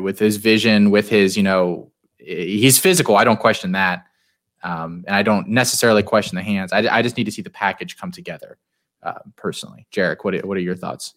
with 0.02 0.18
his 0.18 0.36
vision, 0.36 0.90
with 0.90 1.08
his, 1.08 1.36
you 1.36 1.42
know, 1.42 1.90
he's 2.18 2.78
physical. 2.78 3.16
I 3.16 3.24
don't 3.24 3.40
question 3.40 3.72
that. 3.72 4.04
Um, 4.66 5.04
and 5.06 5.14
I 5.14 5.22
don't 5.22 5.46
necessarily 5.46 6.02
question 6.02 6.34
the 6.34 6.42
hands. 6.42 6.72
I, 6.72 6.78
I 6.88 7.00
just 7.00 7.16
need 7.16 7.24
to 7.24 7.30
see 7.30 7.40
the 7.40 7.50
package 7.50 7.96
come 7.96 8.10
together 8.10 8.58
uh, 9.04 9.20
personally. 9.36 9.86
Jarek, 9.94 10.24
what 10.24 10.44
what 10.44 10.56
are 10.56 10.60
your 10.60 10.74
thoughts? 10.74 11.14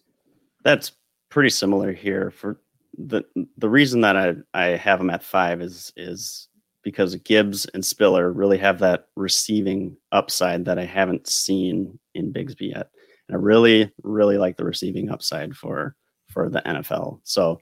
That's 0.62 0.92
pretty 1.30 1.50
similar 1.50 1.92
here. 1.92 2.30
For 2.30 2.60
the 2.96 3.24
the 3.58 3.68
reason 3.68 4.02
that 4.02 4.16
I, 4.16 4.34
I 4.54 4.66
have 4.76 5.00
him 5.00 5.10
at 5.10 5.24
five 5.24 5.60
is 5.60 5.92
is 5.96 6.48
because 6.84 7.16
Gibbs 7.16 7.66
and 7.74 7.84
Spiller 7.84 8.32
really 8.32 8.58
have 8.58 8.78
that 8.78 9.06
receiving 9.16 9.96
upside 10.12 10.64
that 10.66 10.78
I 10.78 10.84
haven't 10.84 11.28
seen 11.28 11.98
in 12.14 12.32
Bigsby 12.32 12.70
yet. 12.70 12.88
and 13.28 13.36
I 13.36 13.40
really, 13.40 13.92
really 14.04 14.38
like 14.38 14.58
the 14.58 14.64
receiving 14.64 15.10
upside 15.10 15.56
for 15.56 15.96
for 16.28 16.48
the 16.48 16.62
NFL. 16.64 17.18
So 17.24 17.60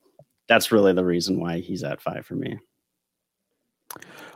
that's 0.48 0.70
really 0.70 0.92
the 0.92 1.04
reason 1.04 1.40
why 1.40 1.60
he's 1.60 1.82
at 1.82 2.02
five 2.02 2.26
for 2.26 2.34
me. 2.34 2.58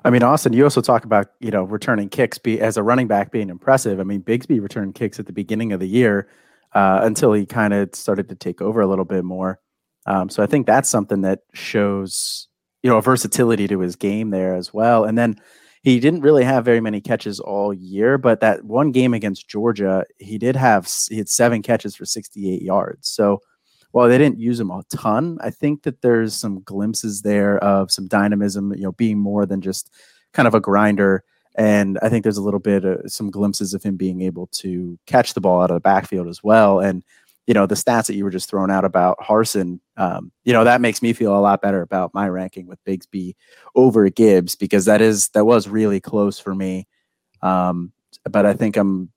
I 0.04 0.10
mean, 0.10 0.22
Austin, 0.22 0.52
you 0.52 0.64
also 0.64 0.80
talk 0.80 1.04
about 1.04 1.28
you 1.40 1.50
know 1.50 1.64
returning 1.64 2.08
kicks 2.08 2.38
be 2.38 2.60
as 2.60 2.76
a 2.76 2.82
running 2.82 3.06
back 3.06 3.30
being 3.30 3.50
impressive. 3.50 4.00
I 4.00 4.04
mean, 4.04 4.22
Bigsby 4.22 4.60
returned 4.60 4.94
kicks 4.94 5.18
at 5.18 5.26
the 5.26 5.32
beginning 5.32 5.72
of 5.72 5.80
the 5.80 5.88
year 5.88 6.28
uh, 6.74 7.00
until 7.02 7.32
he 7.32 7.46
kind 7.46 7.72
of 7.72 7.94
started 7.94 8.28
to 8.28 8.34
take 8.34 8.60
over 8.60 8.80
a 8.80 8.86
little 8.86 9.04
bit 9.04 9.24
more. 9.24 9.60
Um, 10.06 10.28
so 10.28 10.42
I 10.42 10.46
think 10.46 10.66
that's 10.66 10.88
something 10.88 11.22
that 11.22 11.40
shows 11.52 12.48
you 12.82 12.90
know 12.90 12.98
a 12.98 13.02
versatility 13.02 13.68
to 13.68 13.80
his 13.80 13.96
game 13.96 14.30
there 14.30 14.54
as 14.54 14.74
well. 14.74 15.04
And 15.04 15.16
then 15.16 15.40
he 15.82 15.98
didn't 15.98 16.20
really 16.20 16.44
have 16.44 16.64
very 16.64 16.80
many 16.80 17.00
catches 17.00 17.40
all 17.40 17.74
year, 17.74 18.16
but 18.16 18.40
that 18.40 18.64
one 18.64 18.92
game 18.92 19.14
against 19.14 19.48
Georgia, 19.48 20.04
he 20.18 20.38
did 20.38 20.54
have 20.56 20.88
he 21.08 21.18
had 21.18 21.28
seven 21.28 21.62
catches 21.62 21.96
for 21.96 22.04
68 22.04 22.62
yards. 22.62 23.08
So 23.08 23.40
while 23.92 24.08
they 24.08 24.18
didn't 24.18 24.40
use 24.40 24.58
him 24.58 24.70
a 24.70 24.82
ton, 24.90 25.38
I 25.40 25.50
think 25.50 25.82
that 25.84 26.02
there's 26.02 26.34
some 26.34 26.60
glimpses 26.60 27.22
there 27.22 27.58
of 27.58 27.90
some 27.90 28.08
dynamism, 28.08 28.74
you 28.74 28.82
know, 28.82 28.92
being 28.92 29.18
more 29.18 29.46
than 29.46 29.60
just 29.60 29.90
kind 30.32 30.48
of 30.48 30.54
a 30.54 30.60
grinder. 30.60 31.24
And 31.54 31.98
I 32.02 32.08
think 32.08 32.22
there's 32.22 32.38
a 32.38 32.42
little 32.42 32.60
bit 32.60 32.84
of 32.84 33.12
some 33.12 33.30
glimpses 33.30 33.74
of 33.74 33.82
him 33.82 33.96
being 33.96 34.22
able 34.22 34.46
to 34.48 34.98
catch 35.06 35.34
the 35.34 35.40
ball 35.40 35.60
out 35.60 35.70
of 35.70 35.76
the 35.76 35.80
backfield 35.80 36.26
as 36.26 36.42
well. 36.42 36.80
And, 36.80 37.04
you 37.46 37.52
know, 37.52 37.66
the 37.66 37.74
stats 37.74 38.06
that 38.06 38.14
you 38.14 38.24
were 38.24 38.30
just 38.30 38.48
throwing 38.48 38.70
out 38.70 38.86
about 38.86 39.18
Harsin, 39.18 39.80
um, 39.98 40.32
you 40.44 40.54
know, 40.54 40.64
that 40.64 40.80
makes 40.80 41.02
me 41.02 41.12
feel 41.12 41.36
a 41.36 41.40
lot 41.40 41.60
better 41.60 41.82
about 41.82 42.14
my 42.14 42.28
ranking 42.28 42.66
with 42.66 42.82
Bigsby 42.84 43.34
over 43.74 44.08
Gibbs 44.08 44.56
because 44.56 44.86
that 44.86 45.02
is, 45.02 45.28
that 45.30 45.44
was 45.44 45.68
really 45.68 46.00
close 46.00 46.38
for 46.38 46.54
me. 46.54 46.86
Um, 47.42 47.92
but 48.30 48.46
I 48.46 48.54
think 48.54 48.76
I'm 48.76 49.10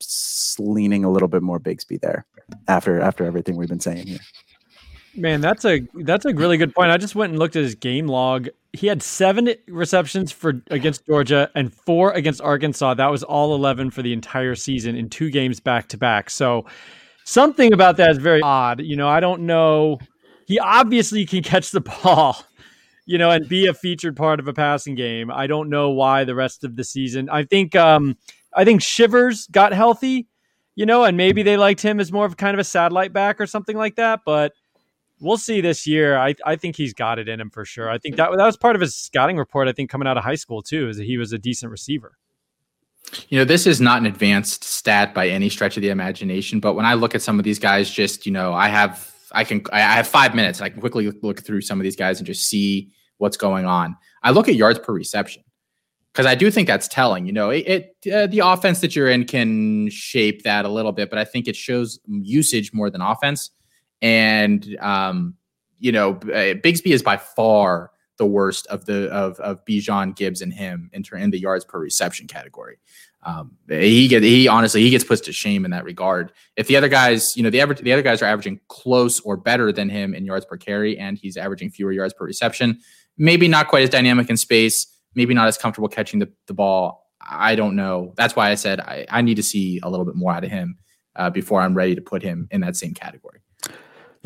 leaning 0.60 1.06
a 1.06 1.12
little 1.12 1.28
bit 1.28 1.44
more 1.44 1.60
Bigsby 1.60 2.02
there 2.02 2.26
after 2.68 3.00
after 3.00 3.26
everything 3.26 3.56
we've 3.56 3.70
been 3.70 3.80
saying 3.80 4.08
here. 4.08 4.20
Man, 5.18 5.42
that's 5.42 5.64
a 5.66 5.88
that's 5.94 6.26
a 6.26 6.34
really 6.34 6.58
good 6.58 6.76
point. 6.76 6.92
I 6.92 6.98
just 6.98 7.16
went 7.16 7.32
and 7.32 7.40
looked 7.40 7.56
at 7.56 7.64
his 7.64 7.76
game 7.76 8.08
log. 8.08 8.50
He 8.74 8.88
had 8.88 9.02
seven 9.02 9.54
receptions 9.68 10.32
for 10.32 10.62
against 10.70 11.06
Georgia 11.06 11.50
and 11.56 11.74
four 11.74 12.12
against 12.12 12.42
Arkansas. 12.42 12.96
That 12.96 13.12
was 13.12 13.24
all 13.24 13.56
eleven 13.56 13.92
for 13.92 14.02
the 14.02 14.12
entire 14.12 14.56
season 14.56 14.96
in 14.96 15.10
two 15.10 15.30
games 15.30 15.60
back 15.60 15.88
to 15.90 15.98
back. 15.98 16.30
So 16.30 16.66
something 17.24 17.72
about 17.74 17.98
that 17.98 18.12
is 18.12 18.18
very 18.18 18.42
odd. 18.42 18.82
You 18.82 18.98
know, 18.98 19.08
I 19.08 19.22
don't 19.22 19.42
know. 19.42 20.00
He 20.48 20.60
obviously 20.60 21.26
can 21.26 21.44
catch 21.44 21.72
the 21.72 21.82
ball, 21.82 22.38
you 23.06 23.18
know, 23.18 23.32
and 23.32 23.48
be 23.48 23.68
a 23.68 23.74
featured 23.74 24.18
part 24.18 24.40
of 24.40 24.48
a 24.48 24.54
passing 24.54 24.96
game. 24.96 25.32
I 25.32 25.48
don't 25.48 25.70
know 25.70 25.92
why 25.92 26.26
the 26.26 26.36
rest 26.36 26.64
of 26.64 26.76
the 26.76 26.84
season. 26.84 27.30
I 27.30 27.44
think 27.44 27.76
um 27.76 28.18
I 28.54 28.66
think 28.66 28.82
Shivers 28.82 29.48
got 29.48 29.72
healthy, 29.72 30.28
you 30.76 30.86
know, 30.86 31.06
and 31.06 31.16
maybe 31.16 31.42
they 31.44 31.56
liked 31.56 31.82
him 31.82 32.02
as 32.02 32.12
more 32.12 32.26
of 32.26 32.36
kind 32.36 32.54
of 32.54 32.60
a 32.60 32.66
satellite 32.66 33.14
back 33.14 33.40
or 33.40 33.48
something 33.48 33.78
like 33.78 33.96
that, 33.96 34.22
but 34.26 34.52
we'll 35.26 35.38
see 35.38 35.60
this 35.60 35.88
year. 35.88 36.18
I, 36.18 36.36
I 36.46 36.56
think 36.56 36.76
he's 36.76 36.94
got 36.94 37.20
it 37.20 37.28
in 37.28 37.42
him 37.42 37.50
for 37.50 37.66
sure. 37.66 37.90
I 37.90 37.98
think 37.98 38.16
that 38.18 38.30
that 38.32 38.46
was 38.46 38.56
part 38.56 38.76
of 38.76 38.82
his 38.82 38.96
scouting 38.96 39.38
report. 39.38 39.68
I 39.68 39.72
think 39.72 39.90
coming 39.90 40.08
out 40.08 40.18
of 40.18 40.24
high 40.24 40.36
school 40.36 40.62
too, 40.62 40.88
is 40.88 40.98
that 40.98 41.06
he 41.06 41.18
was 41.18 41.34
a 41.34 41.40
decent 41.40 41.72
receiver. 41.72 42.18
You 43.30 43.38
know, 43.38 43.46
this 43.46 43.68
is 43.68 43.82
not 43.82 44.00
an 44.00 44.06
advanced 44.06 44.64
stat 44.64 45.14
by 45.14 45.28
any 45.28 45.50
stretch 45.50 45.78
of 45.78 45.82
the 45.82 45.90
imagination, 45.90 46.60
but 46.60 46.74
when 46.74 46.86
I 46.86 46.94
look 46.94 47.16
at 47.16 47.22
some 47.22 47.40
of 47.40 47.46
these 47.46 47.60
guys, 47.60 47.90
just 47.90 48.26
you 48.26 48.32
know, 48.32 48.54
I 48.54 48.68
have 48.68 49.12
I 49.32 49.44
can 49.44 49.64
I 49.72 49.80
have 49.80 50.08
five 50.08 50.36
minutes. 50.36 50.62
I 50.62 50.70
can 50.70 50.80
quickly 50.80 51.12
look 51.22 51.44
through 51.44 51.62
some 51.62 51.80
of 51.80 51.84
these 51.84 51.96
guys 51.96 52.20
and 52.20 52.28
just 52.28 52.44
see 52.44 52.92
what's 53.18 53.38
going 53.38 53.66
on. 53.66 53.98
I 54.24 54.32
look 54.32 54.48
at 54.48 54.56
yards 54.56 54.80
per 54.80 54.94
reception 54.94 55.44
because 56.14 56.26
I 56.26 56.36
do 56.36 56.50
think 56.50 56.68
that's 56.68 56.88
telling. 56.88 57.26
You 57.26 57.34
know, 57.34 57.50
it, 57.50 57.94
it 58.04 58.14
uh, 58.14 58.28
the 58.28 58.40
offense 58.40 58.82
that 58.82 58.96
you're 58.96 59.10
in 59.10 59.26
can 59.26 59.90
shape 59.90 60.44
that 60.44 60.66
a 60.66 60.70
little 60.70 60.92
bit, 60.92 61.10
but 61.10 61.20
I 61.20 61.26
think 61.26 61.48
it 61.48 61.56
shows 61.56 62.00
usage 62.08 62.74
more 62.74 62.90
than 62.90 63.02
offense. 63.02 63.52
And 64.06 64.78
um, 64.82 65.34
you 65.80 65.92
know, 65.92 66.12
uh, 66.12 66.54
Bigsby 66.62 66.92
is 66.92 67.02
by 67.02 67.18
far 67.18 67.90
the 68.18 68.26
worst 68.26 68.68
of 68.68 68.86
the 68.86 69.10
of 69.10 69.40
of 69.40 69.66
Bijan 69.66 70.16
Gibbs 70.16 70.44
and 70.44 70.54
him 70.54 70.92
in, 70.94 71.04
in 71.18 71.32
the 71.32 71.40
yards 71.40 71.66
per 71.66 71.80
reception 71.80 72.28
category. 72.28 72.78
Um, 73.24 73.58
he 73.68 74.08
get 74.08 74.22
he 74.22 74.48
honestly 74.48 74.84
he 74.84 74.92
gets 74.92 75.04
put 75.04 75.24
to 75.24 75.34
shame 75.34 75.66
in 75.66 75.72
that 75.72 75.86
regard. 75.86 76.32
If 76.56 76.68
the 76.68 76.78
other 76.78 76.88
guys, 76.88 77.36
you 77.36 77.42
know, 77.42 77.50
the 77.50 77.60
average 77.60 77.80
the 77.80 77.94
other 77.94 78.04
guys 78.04 78.22
are 78.22 78.26
averaging 78.26 78.60
close 78.68 79.20
or 79.22 79.38
better 79.38 79.72
than 79.72 79.90
him 79.90 80.14
in 80.14 80.24
yards 80.24 80.46
per 80.46 80.56
carry, 80.56 81.00
and 81.00 81.18
he's 81.18 81.36
averaging 81.36 81.72
fewer 81.72 81.92
yards 81.92 82.14
per 82.14 82.26
reception. 82.26 82.80
Maybe 83.18 83.48
not 83.48 83.70
quite 83.70 83.82
as 83.82 83.90
dynamic 83.90 84.30
in 84.30 84.38
space. 84.38 84.86
Maybe 85.16 85.34
not 85.34 85.48
as 85.48 85.58
comfortable 85.58 85.88
catching 85.88 86.20
the, 86.20 86.32
the 86.46 86.54
ball. 86.54 87.10
I 87.22 87.56
don't 87.56 87.76
know. 87.76 88.14
That's 88.18 88.36
why 88.36 88.52
I 88.52 88.56
said 88.56 88.82
I, 88.82 89.08
I 89.10 89.24
need 89.24 89.36
to 89.36 89.44
see 89.44 89.80
a 89.82 89.90
little 89.90 90.06
bit 90.06 90.16
more 90.16 90.32
out 90.32 90.44
of 90.44 90.52
him 90.52 90.78
uh, 91.16 91.32
before 91.32 91.60
I'm 91.60 91.74
ready 91.74 91.96
to 91.96 92.02
put 92.02 92.22
him 92.22 92.48
in 92.52 92.62
that 92.62 92.76
same 92.76 92.94
category. 92.94 93.42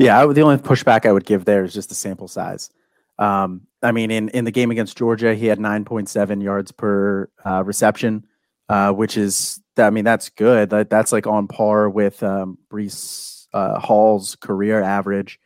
Yeah, 0.00 0.24
the 0.24 0.40
only 0.40 0.56
pushback 0.56 1.04
I 1.04 1.12
would 1.12 1.26
give 1.26 1.44
there 1.44 1.62
is 1.62 1.74
just 1.74 1.90
the 1.90 1.94
sample 1.94 2.26
size. 2.26 2.70
Um, 3.18 3.66
I 3.82 3.92
mean, 3.92 4.10
in, 4.10 4.30
in 4.30 4.46
the 4.46 4.50
game 4.50 4.70
against 4.70 4.96
Georgia, 4.96 5.34
he 5.34 5.44
had 5.44 5.58
9.7 5.58 6.42
yards 6.42 6.72
per 6.72 7.28
uh, 7.44 7.62
reception, 7.64 8.24
uh, 8.70 8.92
which 8.92 9.18
is, 9.18 9.60
I 9.76 9.90
mean, 9.90 10.04
that's 10.04 10.30
good. 10.30 10.70
That, 10.70 10.88
that's 10.88 11.12
like 11.12 11.26
on 11.26 11.48
par 11.48 11.90
with 11.90 12.22
um, 12.22 12.56
Breece 12.70 13.46
uh, 13.52 13.78
Hall's 13.78 14.36
career 14.36 14.82
average. 14.82 15.38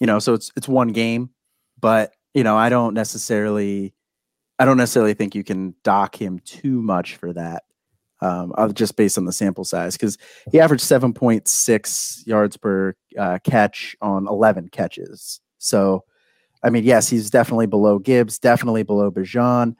You 0.00 0.08
know, 0.08 0.18
so 0.18 0.34
it's 0.34 0.50
it's 0.56 0.66
one 0.66 0.88
game, 0.88 1.30
but 1.78 2.12
you 2.34 2.42
know, 2.42 2.56
I 2.56 2.68
don't 2.68 2.94
necessarily, 2.94 3.94
I 4.58 4.64
don't 4.64 4.78
necessarily 4.78 5.14
think 5.14 5.36
you 5.36 5.44
can 5.44 5.74
dock 5.84 6.20
him 6.20 6.40
too 6.40 6.82
much 6.82 7.14
for 7.14 7.32
that 7.34 7.62
um, 8.22 8.52
just 8.74 8.96
based 8.96 9.16
on 9.16 9.24
the 9.24 9.32
sample 9.32 9.64
size 9.64 9.96
because 9.96 10.18
he 10.52 10.60
averaged 10.60 10.84
7.6 10.84 12.26
yards 12.26 12.56
per 12.56 12.94
uh, 13.18 13.38
catch 13.44 13.96
on 14.00 14.26
11 14.28 14.68
catches. 14.68 15.40
So, 15.58 16.04
I 16.62 16.70
mean, 16.70 16.84
yes, 16.84 17.08
he's 17.08 17.30
definitely 17.30 17.66
below 17.66 17.98
Gibbs, 17.98 18.38
definitely 18.38 18.82
below 18.82 19.10
Bijan. 19.10 19.74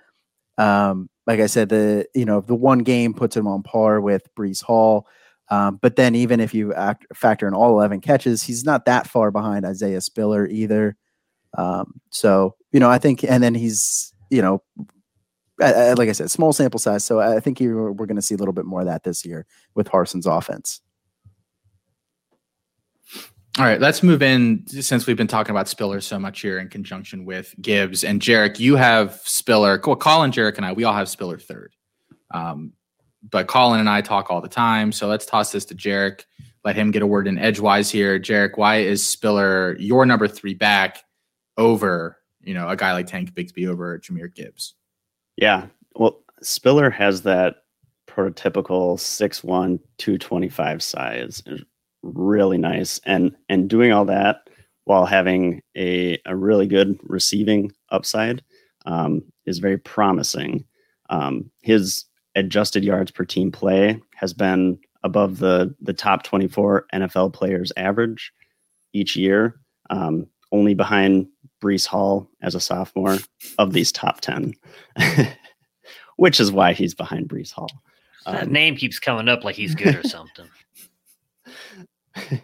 Um, 0.59 1.09
like 1.26 1.40
I 1.40 1.46
said, 1.46 1.68
the 1.68 2.07
you 2.14 2.24
know 2.24 2.40
the 2.40 2.55
one 2.55 2.81
game 2.81 3.14
puts 3.14 3.37
him 3.37 3.46
on 3.46 3.62
par 3.62 4.00
with 4.00 4.22
Breece 4.35 4.62
Hall. 4.62 5.07
Um, 5.50 5.79
but 5.83 5.96
then 5.96 6.14
even 6.14 6.38
if 6.38 6.55
you 6.55 6.72
act, 6.74 7.07
factor 7.14 7.48
in 7.48 7.55
all 7.55 7.70
11 7.70 8.00
catches, 8.00 8.42
he's 8.42 8.64
not 8.64 8.85
that 8.85 9.09
far 9.09 9.31
behind 9.31 9.66
Isaiah 9.66 10.00
Spiller 10.00 10.46
either. 10.46 10.96
Um, 11.59 12.00
so, 12.11 12.55
you 12.70 12.79
know, 12.79 12.88
I 12.88 12.98
think, 12.98 13.24
and 13.24 13.42
then 13.42 13.55
he's, 13.55 14.14
you 14.31 14.42
know, 14.42 14.62
like 15.61 16.09
I 16.09 16.12
said, 16.12 16.31
small 16.31 16.53
sample 16.53 16.81
size. 16.81 17.05
So 17.05 17.20
I 17.20 17.38
think 17.40 17.61
we're 17.61 17.92
going 17.92 18.16
to 18.16 18.23
see 18.23 18.35
a 18.35 18.38
little 18.38 18.55
bit 18.55 18.64
more 18.64 18.81
of 18.81 18.87
that 18.87 19.05
this 19.05 19.25
year 19.25 19.46
with 19.75 19.88
Harsin's 19.88 20.27
offense. 20.27 20.81
All 23.59 23.64
right, 23.64 23.81
let's 23.81 24.03
move 24.03 24.23
in 24.23 24.64
since 24.68 25.07
we've 25.07 25.16
been 25.16 25.27
talking 25.27 25.51
about 25.51 25.68
Spiller 25.68 26.01
so 26.01 26.18
much 26.18 26.40
here 26.40 26.61
in 26.61 26.68
conjunction 26.68 27.25
with 27.25 27.55
Gibbs 27.61 28.05
and 28.05 28.23
Jarek. 28.23 28.59
You 28.59 28.77
have 28.77 29.20
Spiller. 29.25 29.81
Well, 29.85 29.96
Colin, 29.96 30.31
Jarek, 30.31 30.57
and 30.57 30.64
I, 30.64 30.73
we 30.73 30.85
all 30.85 30.94
have 30.94 31.09
Spiller 31.09 31.37
third. 31.37 31.75
Um, 32.31 32.73
but 33.29 33.49
Colin 33.49 33.81
and 33.81 33.88
I 33.90 34.01
talk 34.01 34.31
all 34.31 34.40
the 34.40 34.49
time. 34.49 34.92
So 34.92 35.09
let's 35.09 35.27
toss 35.27 35.53
this 35.53 35.64
to 35.66 35.75
Jarek. 35.75 36.25
Let 36.64 36.77
him 36.77 36.90
get 36.90 37.03
a 37.03 37.07
word 37.07 37.27
in 37.27 37.38
edgewise 37.38 37.90
here. 37.90 38.20
Jarek, 38.20 38.57
why 38.57 38.77
is 38.77 39.07
Spiller 39.07 39.77
your 39.79 40.07
number 40.07 40.29
three 40.29 40.55
back 40.55 41.03
over, 41.57 42.18
you 42.40 42.55
know, 42.55 42.68
a 42.68 42.77
guy 42.77 42.92
like 42.92 43.09
Tank 43.09 43.35
Bigsby 43.35 43.68
over 43.68 43.99
Jahmyr 43.99 44.33
Gibbs? 44.33 44.75
Yeah. 45.40 45.66
Well, 45.96 46.22
Spiller 46.42 46.90
has 46.90 47.22
that 47.22 47.57
prototypical 48.07 48.98
6'1, 48.98 49.79
225 49.98 50.83
size. 50.83 51.42
Really 52.03 52.59
nice. 52.59 53.00
And 53.05 53.35
and 53.48 53.68
doing 53.68 53.92
all 53.92 54.05
that 54.07 54.48
while 54.85 55.07
having 55.07 55.62
a, 55.76 56.18
a 56.26 56.35
really 56.37 56.66
good 56.66 56.98
receiving 57.05 57.72
upside 57.90 58.42
um, 58.87 59.22
is 59.46 59.59
very 59.59 59.79
promising. 59.79 60.64
Um, 61.11 61.50
his 61.62 62.05
adjusted 62.35 62.85
yards 62.85 63.11
per 63.11 63.24
team 63.24 63.53
play 63.53 64.00
has 64.14 64.33
been 64.33 64.79
above 65.03 65.38
the 65.38 65.74
the 65.81 65.92
top 65.92 66.22
24 66.22 66.87
NFL 66.94 67.33
players 67.33 67.72
average 67.76 68.33
each 68.92 69.16
year, 69.16 69.61
um, 69.90 70.26
only 70.53 70.74
behind 70.74 71.26
Breece 71.61 71.87
Hall 71.87 72.29
as 72.42 72.55
a 72.55 72.61
sophomore 72.61 73.18
of 73.59 73.73
these 73.73 73.92
top 73.92 74.20
10, 74.20 74.55
which 76.16 76.40
is 76.40 76.53
why 76.53 76.73
he's 76.73 76.94
behind 76.94 77.29
Breece 77.29 77.53
Hall. 77.53 77.70
That 78.27 78.44
um, 78.44 78.53
name 78.53 78.77
keeps 78.77 78.99
coming 78.99 79.29
up 79.29 79.44
like 79.44 79.57
he's 79.57 79.75
good 79.75 79.96
or 79.96 80.03
something. 80.03 80.49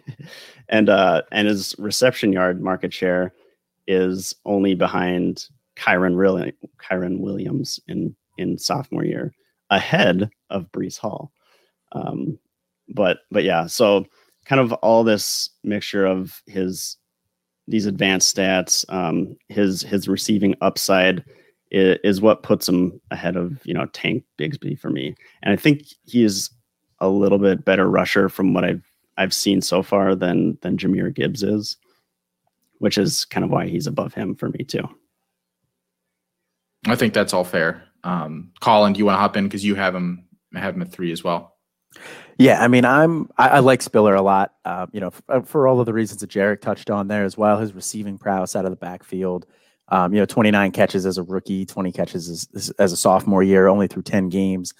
and 0.69 0.89
uh, 0.89 1.21
and 1.31 1.47
his 1.47 1.75
reception 1.77 2.33
yard 2.33 2.61
market 2.61 2.93
share 2.93 3.33
is 3.87 4.35
only 4.45 4.75
behind 4.75 5.47
Kyren, 5.75 6.17
really, 6.17 6.53
Kyren 6.77 7.19
Williams 7.19 7.79
in 7.87 8.15
in 8.37 8.57
sophomore 8.57 9.05
year, 9.05 9.33
ahead 9.69 10.29
of 10.49 10.71
Breece 10.71 10.97
Hall. 10.97 11.31
Um, 11.91 12.39
but 12.89 13.19
but 13.31 13.43
yeah, 13.43 13.67
so 13.67 14.05
kind 14.45 14.61
of 14.61 14.73
all 14.73 15.03
this 15.03 15.49
mixture 15.63 16.05
of 16.05 16.41
his 16.47 16.97
these 17.67 17.85
advanced 17.85 18.35
stats, 18.35 18.85
um, 18.89 19.35
his 19.49 19.81
his 19.81 20.07
receiving 20.07 20.55
upside 20.61 21.23
is, 21.71 21.97
is, 22.03 22.21
what 22.21 22.43
puts 22.43 22.67
him 22.67 22.99
ahead 23.11 23.35
of 23.35 23.65
you 23.65 23.73
know 23.73 23.85
Tank 23.87 24.23
Bigsby 24.37 24.79
for 24.79 24.89
me. 24.89 25.15
And 25.43 25.53
I 25.53 25.57
think 25.57 25.83
he 26.05 26.23
is 26.23 26.49
a 26.99 27.09
little 27.09 27.37
bit 27.37 27.65
better 27.65 27.89
rusher 27.89 28.29
from 28.29 28.53
what 28.53 28.63
I've 28.63 28.85
I've 29.17 29.33
seen 29.33 29.61
so 29.61 29.83
far 29.83 30.15
than 30.15 30.57
than 30.61 30.77
Jahmyr 30.77 31.13
Gibbs 31.13 31.43
is, 31.43 31.77
which 32.79 32.97
is 32.97 33.25
kind 33.25 33.43
of 33.43 33.49
why 33.49 33.67
he's 33.67 33.87
above 33.87 34.13
him 34.13 34.35
for 34.35 34.49
me 34.49 34.63
too. 34.63 34.87
I 36.85 36.95
think 36.95 37.13
that's 37.13 37.33
all 37.33 37.43
fair. 37.43 37.83
Um, 38.03 38.51
Colin, 38.61 38.93
do 38.93 38.99
you 38.99 39.05
want 39.05 39.15
to 39.15 39.19
hop 39.19 39.35
in 39.35 39.45
because 39.45 39.65
you 39.65 39.75
have 39.75 39.93
him 39.93 40.25
have 40.53 40.75
him 40.75 40.81
at 40.81 40.91
three 40.91 41.11
as 41.11 41.23
well? 41.23 41.56
Yeah, 42.37 42.63
I 42.63 42.67
mean, 42.67 42.85
I'm 42.85 43.29
I, 43.37 43.47
I 43.49 43.59
like 43.59 43.81
Spiller 43.81 44.13
a 44.13 44.21
lot. 44.21 44.53
Uh, 44.63 44.85
you 44.91 44.99
know, 44.99 45.09
for, 45.09 45.43
for, 45.43 45.67
all 45.67 45.79
of 45.79 45.85
the 45.85 45.93
reasons 45.93 46.21
that 46.21 46.29
Jarek 46.29 46.61
touched 46.61 46.89
on 46.89 47.07
there 47.07 47.23
as 47.23 47.37
well. 47.37 47.59
His 47.59 47.73
receiving 47.73 48.17
prowess 48.17 48.55
out 48.55 48.65
of 48.65 48.71
the 48.71 48.77
backfield. 48.77 49.45
Um, 49.89 50.13
you 50.13 50.19
know, 50.19 50.25
29 50.25 50.71
catches 50.71 51.05
as 51.05 51.17
a 51.17 51.23
rookie, 51.23 51.65
20 51.65 51.91
catches 51.93 52.49
as, 52.53 52.69
as 52.71 52.91
a 52.91 52.97
sophomore 52.97 53.41
year, 53.41 53.67
only 53.67 53.87
through 53.87 54.03
10 54.03 54.29
games. 54.29 54.73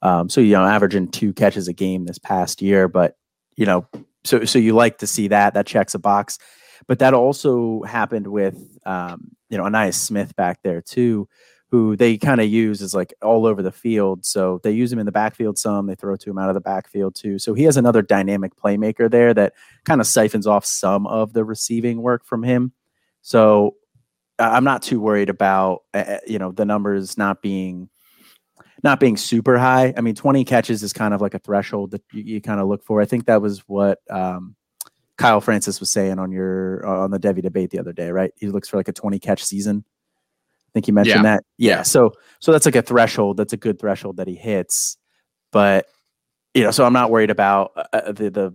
Um, 0.00 0.28
so 0.28 0.40
you 0.40 0.52
know, 0.52 0.64
averaging 0.64 1.08
two 1.08 1.32
catches 1.32 1.68
a 1.68 1.72
game 1.72 2.04
this 2.04 2.18
past 2.18 2.60
year. 2.60 2.88
But 2.88 3.16
you 3.56 3.66
know, 3.66 3.86
so 4.24 4.44
so 4.44 4.58
you 4.58 4.74
like 4.74 4.98
to 4.98 5.06
see 5.06 5.28
that. 5.28 5.54
That 5.54 5.66
checks 5.66 5.94
a 5.94 5.98
box. 5.98 6.38
But 6.86 6.98
that 6.98 7.14
also 7.14 7.82
happened 7.82 8.26
with 8.26 8.56
um, 8.84 9.30
you 9.50 9.56
know 9.56 9.64
Ainias 9.64 9.94
Smith 9.94 10.34
back 10.34 10.60
there 10.62 10.82
too 10.82 11.28
who 11.74 11.96
they 11.96 12.16
kind 12.16 12.40
of 12.40 12.46
use 12.46 12.80
is 12.80 12.94
like 12.94 13.12
all 13.20 13.46
over 13.46 13.60
the 13.60 13.72
field. 13.72 14.24
So 14.24 14.60
they 14.62 14.70
use 14.70 14.92
him 14.92 15.00
in 15.00 15.06
the 15.06 15.10
backfield 15.10 15.58
some, 15.58 15.88
they 15.88 15.96
throw 15.96 16.14
to 16.14 16.30
him 16.30 16.38
out 16.38 16.48
of 16.48 16.54
the 16.54 16.60
backfield 16.60 17.16
too. 17.16 17.40
So 17.40 17.52
he 17.52 17.64
has 17.64 17.76
another 17.76 18.00
dynamic 18.00 18.54
playmaker 18.54 19.10
there 19.10 19.34
that 19.34 19.54
kind 19.84 20.00
of 20.00 20.06
siphons 20.06 20.46
off 20.46 20.64
some 20.64 21.04
of 21.08 21.32
the 21.32 21.44
receiving 21.44 22.00
work 22.00 22.24
from 22.24 22.44
him. 22.44 22.70
So 23.22 23.74
I'm 24.38 24.62
not 24.62 24.84
too 24.84 25.00
worried 25.00 25.28
about 25.28 25.82
uh, 25.92 26.18
you 26.28 26.38
know 26.38 26.52
the 26.52 26.64
numbers 26.64 27.18
not 27.18 27.42
being 27.42 27.88
not 28.84 29.00
being 29.00 29.16
super 29.16 29.58
high. 29.58 29.94
I 29.96 30.00
mean, 30.00 30.14
20 30.14 30.44
catches 30.44 30.84
is 30.84 30.92
kind 30.92 31.12
of 31.12 31.20
like 31.20 31.34
a 31.34 31.40
threshold 31.40 31.90
that 31.90 32.02
you, 32.12 32.22
you 32.22 32.40
kind 32.40 32.60
of 32.60 32.68
look 32.68 32.84
for. 32.84 33.00
I 33.00 33.04
think 33.04 33.26
that 33.26 33.42
was 33.42 33.64
what 33.66 33.98
um, 34.08 34.54
Kyle 35.18 35.40
Francis 35.40 35.80
was 35.80 35.90
saying 35.90 36.20
on 36.20 36.30
your 36.30 36.86
on 36.86 37.10
the 37.10 37.18
Devy 37.18 37.42
debate 37.42 37.70
the 37.70 37.80
other 37.80 37.92
day, 37.92 38.12
right? 38.12 38.30
He 38.36 38.46
looks 38.46 38.68
for 38.68 38.76
like 38.76 38.86
a 38.86 38.92
20 38.92 39.18
catch 39.18 39.42
season 39.42 39.84
think 40.74 40.88
you 40.88 40.92
mentioned 40.92 41.24
yeah. 41.24 41.36
that. 41.36 41.44
Yeah. 41.56 41.76
yeah. 41.76 41.82
So 41.82 42.12
so 42.40 42.52
that's 42.52 42.66
like 42.66 42.76
a 42.76 42.82
threshold. 42.82 43.36
That's 43.36 43.52
a 43.52 43.56
good 43.56 43.78
threshold 43.78 44.18
that 44.18 44.28
he 44.28 44.34
hits. 44.34 44.98
But 45.52 45.86
you 46.52 46.62
know, 46.62 46.70
so 46.70 46.84
I'm 46.84 46.92
not 46.92 47.10
worried 47.10 47.30
about 47.30 47.72
uh, 47.76 47.84
uh, 47.92 48.12
the 48.12 48.30
the 48.30 48.54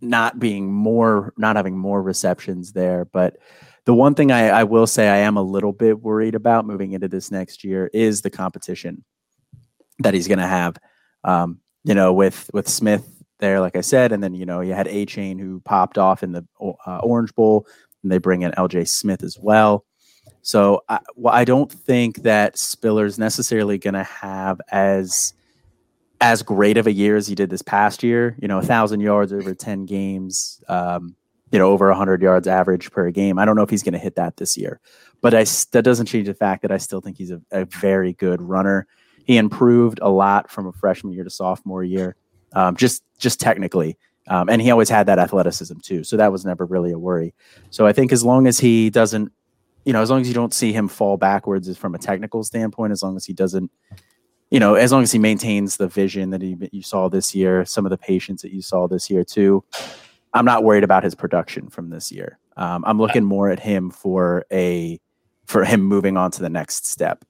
not 0.00 0.38
being 0.38 0.72
more 0.72 1.32
not 1.36 1.56
having 1.56 1.78
more 1.78 2.02
receptions 2.02 2.72
there. 2.72 3.04
But 3.04 3.36
the 3.84 3.94
one 3.94 4.14
thing 4.14 4.30
I, 4.30 4.48
I 4.48 4.64
will 4.64 4.86
say 4.86 5.08
I 5.08 5.18
am 5.18 5.36
a 5.36 5.42
little 5.42 5.72
bit 5.72 6.00
worried 6.00 6.34
about 6.34 6.66
moving 6.66 6.92
into 6.92 7.08
this 7.08 7.30
next 7.30 7.64
year 7.64 7.90
is 7.92 8.20
the 8.20 8.30
competition 8.30 9.04
that 10.00 10.14
he's 10.14 10.28
going 10.28 10.38
to 10.38 10.46
have. 10.46 10.76
Um, 11.24 11.60
you 11.84 11.94
know, 11.94 12.12
with 12.12 12.50
with 12.52 12.68
Smith 12.68 13.08
there, 13.38 13.60
like 13.60 13.76
I 13.76 13.80
said, 13.80 14.12
and 14.12 14.22
then 14.22 14.34
you 14.34 14.44
know 14.44 14.60
you 14.60 14.74
had 14.74 14.86
Achane 14.86 15.40
who 15.40 15.60
popped 15.60 15.98
off 15.98 16.22
in 16.22 16.32
the 16.32 16.46
uh, 16.60 16.98
Orange 16.98 17.34
Bowl, 17.34 17.66
and 18.02 18.12
they 18.12 18.18
bring 18.18 18.42
in 18.42 18.52
L.J. 18.56 18.84
Smith 18.84 19.22
as 19.22 19.38
well. 19.40 19.84
So 20.42 20.82
I, 20.88 21.00
well, 21.16 21.34
I 21.34 21.44
don't 21.44 21.70
think 21.70 22.22
that 22.22 22.58
Spiller's 22.58 23.18
necessarily 23.18 23.78
going 23.78 23.94
to 23.94 24.04
have 24.04 24.60
as 24.70 25.34
as 26.20 26.42
great 26.42 26.76
of 26.76 26.86
a 26.86 26.92
year 26.92 27.16
as 27.16 27.28
he 27.28 27.34
did 27.34 27.48
this 27.50 27.62
past 27.62 28.02
year. 28.02 28.36
You 28.40 28.48
know, 28.48 28.58
a 28.58 28.62
thousand 28.62 29.00
yards 29.00 29.32
over 29.32 29.54
ten 29.54 29.86
games. 29.86 30.62
Um, 30.68 31.14
you 31.50 31.58
know, 31.58 31.70
over 31.70 31.92
hundred 31.92 32.22
yards 32.22 32.46
average 32.46 32.90
per 32.90 33.10
game. 33.10 33.38
I 33.38 33.44
don't 33.44 33.56
know 33.56 33.62
if 33.62 33.70
he's 33.70 33.82
going 33.82 33.94
to 33.94 33.98
hit 33.98 34.16
that 34.16 34.36
this 34.36 34.56
year, 34.56 34.80
but 35.20 35.34
I 35.34 35.44
that 35.72 35.82
doesn't 35.82 36.06
change 36.06 36.26
the 36.26 36.34
fact 36.34 36.62
that 36.62 36.70
I 36.70 36.76
still 36.78 37.00
think 37.00 37.16
he's 37.16 37.30
a, 37.30 37.40
a 37.50 37.64
very 37.64 38.12
good 38.12 38.42
runner. 38.42 38.86
He 39.24 39.36
improved 39.36 39.98
a 40.02 40.10
lot 40.10 40.50
from 40.50 40.66
a 40.66 40.72
freshman 40.72 41.12
year 41.12 41.24
to 41.24 41.30
sophomore 41.30 41.84
year, 41.84 42.16
um, 42.52 42.76
just 42.76 43.02
just 43.18 43.40
technically. 43.40 43.96
Um, 44.26 44.50
and 44.50 44.60
he 44.60 44.70
always 44.70 44.90
had 44.90 45.06
that 45.06 45.18
athleticism 45.18 45.78
too, 45.78 46.04
so 46.04 46.18
that 46.18 46.30
was 46.30 46.44
never 46.44 46.66
really 46.66 46.92
a 46.92 46.98
worry. 46.98 47.32
So 47.70 47.86
I 47.86 47.94
think 47.94 48.12
as 48.12 48.22
long 48.22 48.46
as 48.46 48.58
he 48.58 48.90
doesn't 48.90 49.32
you 49.88 49.94
know, 49.94 50.02
as 50.02 50.10
long 50.10 50.20
as 50.20 50.28
you 50.28 50.34
don't 50.34 50.52
see 50.52 50.70
him 50.70 50.86
fall 50.86 51.16
backwards 51.16 51.74
from 51.78 51.94
a 51.94 51.98
technical 51.98 52.44
standpoint, 52.44 52.92
as 52.92 53.02
long 53.02 53.16
as 53.16 53.24
he 53.24 53.32
doesn't, 53.32 53.70
you 54.50 54.60
know, 54.60 54.74
as 54.74 54.92
long 54.92 55.02
as 55.02 55.10
he 55.10 55.18
maintains 55.18 55.78
the 55.78 55.88
vision 55.88 56.28
that 56.28 56.42
he, 56.42 56.58
you 56.72 56.82
saw 56.82 57.08
this 57.08 57.34
year, 57.34 57.64
some 57.64 57.86
of 57.86 57.90
the 57.90 57.96
patience 57.96 58.42
that 58.42 58.52
you 58.52 58.60
saw 58.60 58.86
this 58.86 59.08
year 59.08 59.24
too, 59.24 59.64
I'm 60.34 60.44
not 60.44 60.62
worried 60.62 60.84
about 60.84 61.04
his 61.04 61.14
production 61.14 61.70
from 61.70 61.88
this 61.88 62.12
year. 62.12 62.38
Um, 62.58 62.84
I'm 62.86 62.98
looking 62.98 63.24
more 63.24 63.48
at 63.48 63.60
him 63.60 63.90
for 63.90 64.44
a 64.52 65.00
for 65.46 65.64
him 65.64 65.80
moving 65.80 66.18
on 66.18 66.32
to 66.32 66.42
the 66.42 66.50
next 66.50 66.84
step. 66.84 67.24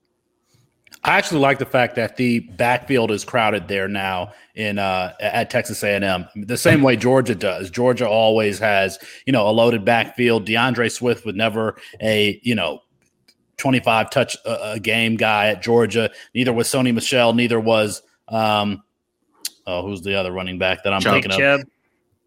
I 1.05 1.17
actually 1.17 1.41
like 1.41 1.59
the 1.59 1.67
fact 1.67 1.95
that 1.97 2.17
the 2.17 2.41
backfield 2.41 3.11
is 3.11 3.25
crowded 3.25 3.69
there 3.69 3.89
now 3.89 4.33
in 4.55 4.79
uh, 4.79 5.15
at 5.21 5.51
Texas 5.51 5.83
A&M. 5.83 6.27
The 6.35 6.57
same 6.57 6.83
way 6.83 6.97
Georgia 6.97 7.35
does. 7.35 7.71
Georgia 7.71 8.09
always 8.09 8.59
has 8.59 8.99
you 9.27 9.33
know 9.33 9.49
a 9.49 9.53
loaded 9.53 9.85
backfield. 9.85 10.47
D'Andre 10.47 10.89
Swift 10.89 11.25
was 11.25 11.35
never 11.35 11.77
a 12.01 12.41
you 12.43 12.55
know 12.55 12.81
25 13.59 14.11
touch 14.11 14.37
a, 14.45 14.73
a 14.73 14.81
game 14.81 15.17
guy 15.17 15.49
at 15.49 15.63
Georgia. 15.63 16.11
Neither 16.35 16.53
was 16.53 16.69
Sony 16.69 16.93
Michel, 16.93 17.33
Neither 17.33 17.61
was 17.61 18.03
um, 18.29 18.83
oh 19.67 19.83
who's 19.83 20.03
the 20.03 20.15
other 20.15 20.33
running 20.33 20.59
back 20.59 20.83
that 20.85 20.93
I'm 20.93 21.01
Chubb. 21.01 21.23
thinking 21.23 21.43
of? 21.43 21.65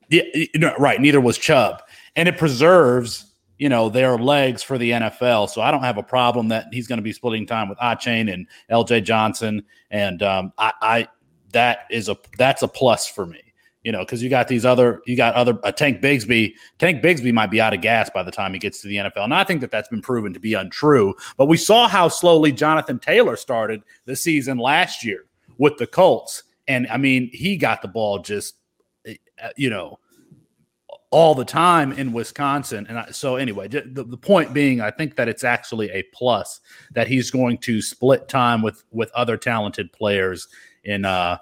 Yeah, 0.10 0.74
right. 0.78 1.00
Neither 1.00 1.22
was 1.22 1.38
Chubb, 1.38 1.82
and 2.16 2.28
it 2.28 2.38
preserves 2.38 3.31
you 3.62 3.70
know, 3.70 3.90
their 3.90 4.18
legs 4.18 4.64
for 4.64 4.80
the 4.80 4.90
NFL. 4.90 5.48
So 5.48 5.62
I 5.62 5.70
don't 5.70 5.84
have 5.84 6.00
a 6.00 6.04
problem 6.04 6.48
that 6.48 6.66
he's 6.72 6.88
going 6.88 6.98
to 6.98 7.04
be 7.04 7.14
splitting 7.14 7.46
time 7.46 7.70
with 7.70 7.78
Achane 7.78 8.34
and 8.34 8.48
LJ 8.72 9.04
Johnson. 9.04 9.64
And 9.92 10.24
um, 10.24 10.52
I, 10.58 10.74
I, 10.82 11.08
that 11.54 11.86
is 11.92 12.10
a, 12.10 12.18
that's 12.40 12.64
a 12.64 12.68
plus 12.68 13.08
for 13.08 13.28
me, 13.28 13.40
you 13.84 13.92
know, 13.92 14.00
because 14.00 14.24
you 14.24 14.32
got 14.32 14.48
these 14.48 14.66
other, 14.66 15.04
you 15.06 15.16
got 15.16 15.36
other, 15.36 15.60
uh, 15.64 15.72
Tank 15.72 16.02
Bigsby. 16.02 16.56
Tank 16.80 17.04
Bigsby 17.04 17.32
might 17.32 17.52
be 17.52 17.62
out 17.62 17.72
of 17.72 17.82
gas 17.82 18.10
by 18.10 18.24
the 18.24 18.32
time 18.32 18.52
he 18.52 18.58
gets 18.58 18.82
to 18.82 18.88
the 18.88 18.96
NFL. 18.96 19.26
And 19.26 19.34
I 19.36 19.44
think 19.44 19.62
that 19.62 19.70
that's 19.70 19.90
been 19.90 20.02
proven 20.02 20.34
to 20.34 20.40
be 20.40 20.56
untrue. 20.56 21.14
But 21.38 21.46
we 21.46 21.58
saw 21.58 21.88
how 21.88 22.08
slowly 22.08 22.52
Jonathan 22.52 22.98
Taylor 22.98 23.36
started 23.36 23.84
the 24.06 24.16
season 24.16 24.58
last 24.58 25.06
year 25.06 25.26
with 25.60 25.78
the 25.78 25.86
Colts. 25.86 26.46
And 26.68 26.88
I 26.88 26.98
mean, 26.98 27.30
he 27.32 27.58
got 27.58 27.84
the 27.84 27.90
ball 27.90 28.24
just, 28.24 28.56
eh, 29.06 29.18
you 29.56 29.70
know, 29.70 30.00
all 31.12 31.36
the 31.36 31.46
time 31.46 31.92
in 31.92 32.14
Wisconsin. 32.14 32.86
And 32.90 32.98
I, 32.98 33.12
so, 33.12 33.36
anyway, 33.36 33.68
the, 33.68 34.04
the 34.04 34.18
point 34.18 34.54
being, 34.54 34.82
I 34.82 34.92
think 34.92 35.18
that 35.18 35.28
it's 35.28 35.44
actually 35.44 35.92
a 35.92 36.04
plus 36.14 36.62
that 36.94 37.08
he's 37.08 37.30
going 37.30 37.58
to 37.60 37.82
split 37.82 38.28
time 38.28 38.62
with 38.62 38.84
with 38.92 39.12
other 39.14 39.38
talented 39.38 39.92
players 39.92 40.48
in. 40.84 41.06
uh 41.06 41.38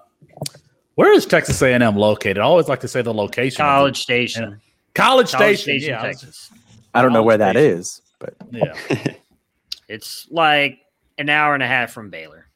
Where 0.96 1.14
is 1.14 1.26
Texas 1.26 1.62
A&M 1.62 1.96
located? 1.96 2.40
I 2.40 2.42
always 2.42 2.68
like 2.68 2.82
to 2.82 2.88
say 2.88 3.02
the 3.02 3.14
location. 3.14 3.58
College 3.58 4.02
Station. 4.02 4.60
College, 4.96 5.32
College 5.32 5.60
Station, 5.60 5.80
Station 5.80 5.90
yeah, 5.90 6.02
Texas. 6.02 6.50
I 6.94 7.02
don't 7.02 7.14
know 7.14 7.24
where 7.24 7.38
that 7.38 7.56
is, 7.56 8.02
but 8.18 8.34
yeah, 8.52 8.74
it's 9.88 10.28
like 10.32 10.80
an 11.18 11.30
hour 11.30 11.54
and 11.54 11.62
a 11.62 11.68
half 11.68 11.92
from 11.92 12.10
Baylor, 12.10 12.48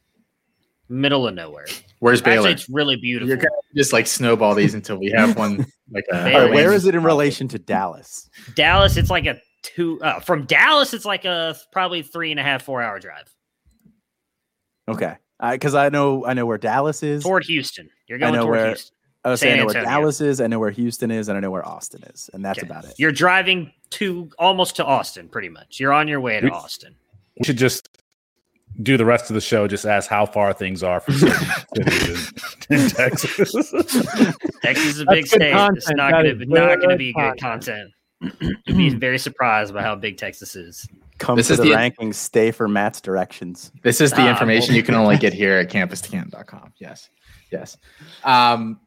middle 0.90 1.28
of 1.28 1.36
nowhere. 1.36 1.68
Where's 2.04 2.22
Baylor? 2.22 2.50
Actually, 2.50 2.52
it's 2.52 2.70
really 2.70 2.98
beautiful. 2.98 3.30
You're 3.30 3.38
gonna 3.38 3.56
just 3.78 3.94
like 3.94 4.08
snowball 4.08 4.56
these 4.56 4.74
until 4.74 4.98
we 4.98 5.10
have 5.16 5.38
one. 5.38 5.66
Like, 5.90 6.04
a, 6.12 6.50
where 6.52 6.74
is 6.74 6.86
it 6.86 6.96
in 6.96 7.02
relation 7.02 7.48
to 7.48 7.58
Dallas? 7.58 8.30
Dallas, 8.56 8.98
it's 8.98 9.10
like 9.10 9.26
a 9.26 9.40
two. 9.62 10.02
Uh, 10.02 10.20
from 10.20 10.46
Dallas, 10.46 10.94
it's 10.94 11.06
like 11.06 11.24
a 11.24 11.56
probably 11.72 12.02
three 12.02 12.32
and 12.32 12.42
a 12.42 12.44
half, 12.44 12.64
four 12.64 12.82
hour 12.82 13.00
drive. 13.00 13.34
Okay, 14.90 15.16
because 15.52 15.76
I 15.76 15.88
know 15.88 16.26
I 16.26 16.34
know 16.34 16.46
where 16.46 16.58
Dallas 16.58 17.04
is. 17.04 17.24
Toward 17.24 17.46
Houston, 17.46 17.90
you're 18.10 18.20
going 18.20 18.34
toward 18.34 18.50
where, 18.50 18.68
Houston. 18.68 18.98
I 19.24 19.30
was 19.30 19.40
saying 19.40 19.54
I 19.54 19.58
know 19.60 19.66
where 19.68 19.84
Dallas 19.86 20.20
is, 20.20 20.42
I 20.42 20.48
know 20.48 20.60
where 20.60 20.72
Houston 20.72 21.10
is, 21.10 21.30
and 21.30 21.38
I 21.38 21.40
know 21.40 21.52
where 21.52 21.66
Austin 21.66 22.04
is, 22.14 22.30
and 22.34 22.44
that's 22.44 22.60
okay. 22.60 22.68
about 22.68 22.84
it. 22.84 22.96
You're 22.98 23.14
driving 23.14 23.72
to 23.92 24.30
almost 24.38 24.76
to 24.76 24.84
Austin, 24.84 25.30
pretty 25.30 25.48
much. 25.48 25.80
You're 25.80 25.94
on 25.94 26.10
your 26.10 26.20
way 26.20 26.42
to 26.42 26.50
Austin. 26.50 26.98
We 27.40 27.46
should 27.46 27.58
just 27.58 27.93
do 28.82 28.98
the 28.98 29.06
rest 29.06 29.30
of 29.30 29.36
the 29.36 29.42
show 29.42 29.68
just 29.68 29.86
ask 29.86 30.10
how 30.10 30.26
far 30.26 30.54
things 30.54 30.82
are 30.84 31.00
from 31.00 31.14
cities 31.76 32.32
in, 32.70 32.80
in, 32.80 32.90
Texas. 32.90 33.52
Texas 34.62 34.86
is 34.86 35.00
a 35.00 35.06
big 35.10 35.28
state. 35.28 35.52
Content. 35.52 35.78
It's 35.78 35.92
not 35.92 36.12
going 36.12 36.40
to 36.40 36.46
not 36.46 36.80
going 36.80 36.90
to 36.90 36.98
be 36.98 37.14
good 37.14 37.40
content. 37.40 37.92
You'd 38.66 38.78
be 38.78 38.90
very 38.90 39.20
surprised 39.20 39.74
by 39.74 39.82
how 39.82 39.96
big 39.96 40.18
Texas 40.18 40.56
is. 40.56 40.88
Come 41.20 41.36
this 41.38 41.48
to 41.48 41.54
is 41.54 41.60
the, 41.60 41.66
the 41.66 41.72
rankings. 41.72 42.16
Stay 42.16 42.52
for 42.52 42.68
Matt's 42.68 43.02
directions. 43.02 43.72
This 43.84 44.02
is 44.02 44.12
the 44.12 44.22
ah, 44.22 44.30
information 44.30 44.76
you 44.76 44.84
can 44.84 44.96
only 44.96 45.18
get 45.18 45.34
here 45.34 45.58
at 45.60 45.70
campus2canton.com. 45.70 46.74
Yes, 46.78 47.10
yes. 47.52 47.78
Um, 48.24 48.80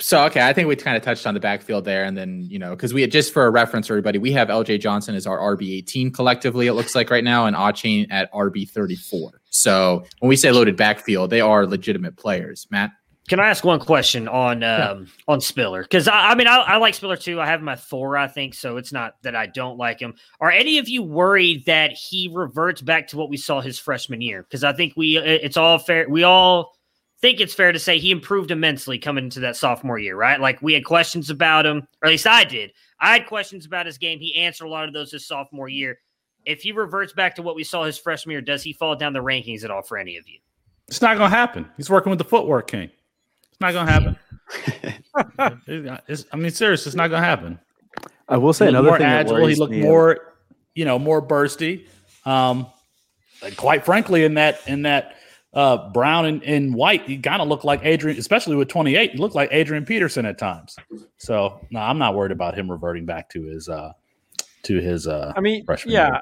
so 0.00 0.24
okay, 0.26 0.42
I 0.42 0.52
think 0.52 0.68
we 0.68 0.76
kind 0.76 0.96
of 0.96 1.02
touched 1.02 1.26
on 1.26 1.34
the 1.34 1.40
backfield 1.40 1.84
there, 1.84 2.04
and 2.04 2.16
then 2.16 2.46
you 2.48 2.58
know 2.58 2.70
because 2.70 2.94
we 2.94 3.00
had 3.00 3.10
just 3.10 3.32
for 3.32 3.46
a 3.46 3.50
reference, 3.50 3.90
everybody, 3.90 4.18
we 4.18 4.32
have 4.32 4.50
L.J. 4.50 4.78
Johnson 4.78 5.14
as 5.14 5.26
our 5.26 5.38
RB 5.56 5.72
eighteen 5.72 6.12
collectively. 6.12 6.66
It 6.66 6.74
looks 6.74 6.94
like 6.94 7.10
right 7.10 7.24
now, 7.24 7.46
and 7.46 7.56
Achane 7.56 8.06
at 8.10 8.32
RB 8.32 8.68
thirty 8.68 8.96
four. 8.96 9.40
So 9.50 10.04
when 10.20 10.28
we 10.28 10.36
say 10.36 10.52
loaded 10.52 10.76
backfield, 10.76 11.30
they 11.30 11.40
are 11.40 11.66
legitimate 11.66 12.16
players. 12.16 12.66
Matt, 12.70 12.92
can 13.28 13.40
I 13.40 13.48
ask 13.48 13.62
one 13.62 13.78
question 13.78 14.26
on 14.26 14.62
um, 14.62 15.00
yeah. 15.00 15.04
on 15.28 15.40
Spiller? 15.40 15.82
Because 15.82 16.08
I, 16.08 16.30
I, 16.30 16.34
mean, 16.34 16.46
I, 16.46 16.58
I, 16.58 16.76
like 16.76 16.94
Spiller 16.94 17.16
too. 17.16 17.40
I 17.40 17.46
have 17.46 17.60
my 17.60 17.76
four, 17.76 18.16
I 18.16 18.26
think. 18.26 18.54
So 18.54 18.78
it's 18.78 18.92
not 18.92 19.14
that 19.22 19.36
I 19.36 19.46
don't 19.46 19.76
like 19.76 20.00
him. 20.00 20.14
Are 20.40 20.50
any 20.50 20.78
of 20.78 20.88
you 20.88 21.02
worried 21.02 21.66
that 21.66 21.92
he 21.92 22.30
reverts 22.32 22.80
back 22.80 23.08
to 23.08 23.16
what 23.16 23.28
we 23.28 23.36
saw 23.36 23.60
his 23.60 23.78
freshman 23.78 24.22
year? 24.22 24.42
Because 24.42 24.64
I 24.64 24.72
think 24.72 24.94
we 24.96 25.18
it's 25.18 25.56
all 25.56 25.78
fair. 25.78 26.08
We 26.08 26.22
all 26.22 26.77
think 27.20 27.40
it's 27.40 27.54
fair 27.54 27.72
to 27.72 27.78
say 27.78 27.98
he 27.98 28.10
improved 28.10 28.50
immensely 28.50 28.98
coming 28.98 29.24
into 29.24 29.40
that 29.40 29.56
sophomore 29.56 29.98
year, 29.98 30.16
right? 30.16 30.40
Like 30.40 30.60
we 30.62 30.72
had 30.74 30.84
questions 30.84 31.30
about 31.30 31.66
him, 31.66 31.78
or 32.02 32.06
at 32.06 32.10
least 32.10 32.26
I 32.26 32.44
did. 32.44 32.72
I 33.00 33.12
had 33.12 33.26
questions 33.26 33.66
about 33.66 33.86
his 33.86 33.98
game. 33.98 34.18
He 34.18 34.34
answered 34.36 34.66
a 34.66 34.70
lot 34.70 34.86
of 34.86 34.92
those 34.94 35.12
his 35.12 35.26
sophomore 35.26 35.68
year. 35.68 35.98
If 36.44 36.62
he 36.62 36.72
reverts 36.72 37.12
back 37.12 37.34
to 37.36 37.42
what 37.42 37.56
we 37.56 37.64
saw 37.64 37.84
his 37.84 37.98
freshman 37.98 38.32
year, 38.32 38.40
does 38.40 38.62
he 38.62 38.72
fall 38.72 38.96
down 38.96 39.12
the 39.12 39.18
rankings 39.22 39.64
at 39.64 39.70
all 39.70 39.82
for 39.82 39.98
any 39.98 40.16
of 40.16 40.28
you? 40.28 40.38
It's 40.86 41.02
not 41.02 41.18
going 41.18 41.30
to 41.30 41.36
happen. 41.36 41.68
He's 41.76 41.90
working 41.90 42.10
with 42.10 42.18
the 42.18 42.24
footwork 42.24 42.70
king. 42.70 42.90
It's 43.50 43.60
not 43.60 43.72
going 43.72 43.86
to 43.86 43.92
happen. 43.92 44.16
It's- 45.68 46.24
I 46.32 46.36
mean, 46.36 46.50
serious. 46.50 46.86
It's 46.86 46.96
not 46.96 47.08
going 47.08 47.20
to 47.20 47.26
happen. 47.26 47.58
I 48.28 48.36
will 48.38 48.52
say 48.52 48.68
another 48.68 48.88
more 48.88 48.98
thing. 48.98 49.06
agile. 49.06 49.46
He 49.46 49.54
looked 49.56 49.74
more, 49.74 50.34
you 50.74 50.84
know, 50.84 50.98
more 50.98 51.20
bursty. 51.20 51.86
Um, 52.24 52.66
quite 53.56 53.84
frankly, 53.84 54.24
in 54.24 54.34
that 54.34 54.60
in 54.66 54.82
that 54.82 55.16
uh, 55.58 55.90
brown 55.90 56.24
and, 56.24 56.42
and 56.44 56.72
white, 56.72 57.02
he 57.02 57.18
kind 57.18 57.42
of 57.42 57.48
looked 57.48 57.64
like 57.64 57.80
Adrian, 57.82 58.16
especially 58.16 58.54
with 58.54 58.68
28. 58.68 59.10
He 59.10 59.18
looked 59.18 59.34
like 59.34 59.48
Adrian 59.50 59.84
Peterson 59.84 60.24
at 60.24 60.38
times. 60.38 60.76
So 61.16 61.60
no, 61.72 61.80
I'm 61.80 61.98
not 61.98 62.14
worried 62.14 62.30
about 62.30 62.56
him 62.56 62.70
reverting 62.70 63.04
back 63.04 63.28
to 63.30 63.42
his 63.42 63.68
uh, 63.68 63.92
to 64.62 64.78
his. 64.78 65.08
Uh, 65.08 65.32
I 65.36 65.40
mean, 65.40 65.64
freshman 65.64 65.92
yeah. 65.94 66.10
year. 66.12 66.20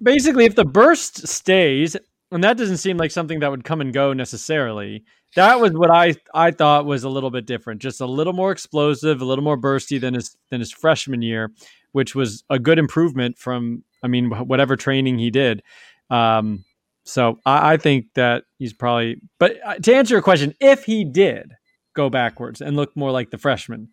Basically, 0.00 0.44
if 0.44 0.54
the 0.54 0.64
burst 0.64 1.26
stays, 1.26 1.96
and 2.30 2.44
that 2.44 2.56
doesn't 2.56 2.76
seem 2.76 2.96
like 2.96 3.10
something 3.10 3.40
that 3.40 3.50
would 3.50 3.64
come 3.64 3.80
and 3.80 3.92
go 3.92 4.12
necessarily. 4.12 5.02
That 5.34 5.60
was 5.60 5.72
what 5.72 5.90
I 5.90 6.14
I 6.32 6.52
thought 6.52 6.86
was 6.86 7.02
a 7.02 7.08
little 7.08 7.30
bit 7.30 7.44
different, 7.44 7.82
just 7.82 8.00
a 8.00 8.06
little 8.06 8.34
more 8.34 8.52
explosive, 8.52 9.20
a 9.20 9.24
little 9.24 9.42
more 9.42 9.58
bursty 9.58 10.00
than 10.00 10.14
his 10.14 10.36
than 10.50 10.60
his 10.60 10.70
freshman 10.70 11.22
year, 11.22 11.50
which 11.90 12.14
was 12.14 12.44
a 12.50 12.60
good 12.60 12.78
improvement 12.78 13.36
from 13.36 13.82
I 14.04 14.06
mean 14.06 14.30
whatever 14.30 14.76
training 14.76 15.18
he 15.18 15.30
did. 15.30 15.64
Um, 16.08 16.64
so 17.06 17.38
I, 17.46 17.74
I 17.74 17.76
think 17.76 18.06
that 18.14 18.44
he's 18.58 18.72
probably. 18.72 19.20
But 19.38 19.56
uh, 19.64 19.76
to 19.76 19.94
answer 19.94 20.14
your 20.14 20.22
question, 20.22 20.54
if 20.60 20.84
he 20.84 21.04
did 21.04 21.52
go 21.94 22.10
backwards 22.10 22.60
and 22.60 22.76
look 22.76 22.94
more 22.96 23.10
like 23.10 23.30
the 23.30 23.38
freshman, 23.38 23.88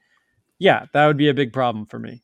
yeah, 0.60 0.88
that 0.94 1.08
would 1.08 1.18
be 1.18 1.30
a 1.30 1.34
big 1.34 1.54
problem 1.54 1.86
for 1.86 2.00
me. 2.00 2.24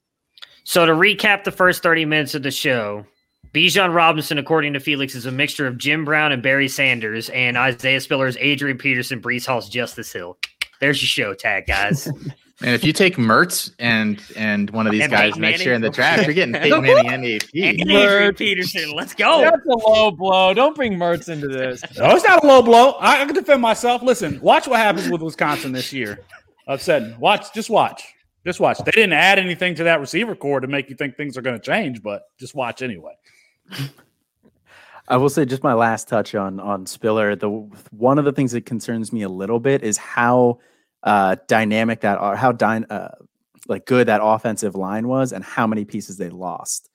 So 0.63 0.85
to 0.85 0.91
recap 0.91 1.43
the 1.43 1.51
first 1.51 1.81
30 1.83 2.05
minutes 2.05 2.35
of 2.35 2.43
the 2.43 2.51
show, 2.51 3.05
Bijan 3.53 3.93
Robinson, 3.93 4.37
according 4.37 4.73
to 4.73 4.79
Felix, 4.79 5.15
is 5.15 5.25
a 5.25 5.31
mixture 5.31 5.65
of 5.65 5.77
Jim 5.77 6.05
Brown 6.05 6.31
and 6.31 6.43
Barry 6.43 6.67
Sanders, 6.67 7.29
and 7.29 7.57
Isaiah 7.57 8.01
Spiller's 8.01 8.37
Adrian 8.37 8.77
Peterson, 8.77 9.21
Breece 9.21 9.45
Hall's 9.45 9.69
Justice 9.69 10.11
Hill. 10.11 10.37
There's 10.79 11.01
your 11.01 11.07
show 11.07 11.33
tag, 11.33 11.65
guys. 11.67 12.07
And 12.61 12.71
if 12.71 12.83
you 12.83 12.91
take 12.91 13.15
Mertz 13.15 13.71
and 13.79 14.21
and 14.35 14.69
one 14.71 14.85
of 14.85 14.91
these 14.91 15.03
And 15.03 15.11
guys 15.11 15.31
Peyton 15.31 15.41
next 15.41 15.63
year 15.63 15.73
in 15.73 15.81
the 15.81 15.89
draft, 15.89 16.25
you're 16.25 16.33
getting 16.33 16.53
Peyton 16.53 16.81
Manning 16.81 17.07
and 17.07 17.23
and 17.53 17.89
Adrian 17.89 18.35
Peterson, 18.35 18.91
let's 18.91 19.13
go. 19.13 19.41
That's 19.41 19.65
a 19.65 19.89
low 19.89 20.11
blow. 20.11 20.53
Don't 20.53 20.75
bring 20.75 20.93
Mertz 20.93 21.29
into 21.29 21.47
this. 21.47 21.81
No, 21.97 22.15
it's 22.15 22.23
not 22.23 22.43
a 22.43 22.47
low 22.47 22.61
blow. 22.61 22.91
I, 22.91 23.21
I 23.21 23.25
can 23.25 23.35
defend 23.35 23.61
myself. 23.61 24.01
Listen, 24.01 24.39
watch 24.41 24.67
what 24.67 24.79
happens 24.79 25.09
with 25.09 25.21
Wisconsin 25.21 25.73
this 25.73 25.91
year. 25.91 26.19
I've 26.67 26.85
watch, 27.19 27.53
just 27.53 27.69
watch, 27.69 28.03
just 28.45 28.59
watch. 28.59 28.77
They 28.79 28.91
didn't 28.91 29.13
add 29.13 29.39
anything 29.39 29.75
to 29.75 29.83
that 29.85 29.99
receiver 29.99 30.35
corps 30.35 30.59
to 30.61 30.67
make 30.67 30.89
you 30.89 30.95
think 30.95 31.17
things 31.17 31.37
are 31.37 31.41
going 31.41 31.57
to 31.57 31.61
change, 31.61 32.01
but 32.01 32.23
just 32.39 32.55
watch 32.55 32.81
anyway. 32.81 33.13
I 35.07 35.17
will 35.17 35.29
say 35.29 35.45
just 35.45 35.63
my 35.63 35.73
last 35.73 36.07
touch 36.07 36.35
on 36.35 36.59
on 36.59 36.85
Spiller. 36.85 37.35
The 37.35 37.49
one 37.91 38.19
of 38.19 38.25
the 38.25 38.31
things 38.31 38.51
that 38.51 38.65
concerns 38.65 39.11
me 39.11 39.23
a 39.23 39.29
little 39.29 39.59
bit 39.59 39.83
is 39.83 39.97
how 39.97 40.59
uh, 41.03 41.35
dynamic 41.47 42.01
that 42.01 42.19
or 42.19 42.35
how 42.35 42.51
dy- 42.51 42.85
uh, 42.89 43.09
like 43.67 43.85
good 43.85 44.07
that 44.07 44.21
offensive 44.23 44.75
line 44.75 45.07
was 45.07 45.31
and 45.31 45.43
how 45.43 45.67
many 45.67 45.85
pieces 45.85 46.17
they 46.17 46.29
lost. 46.29 46.89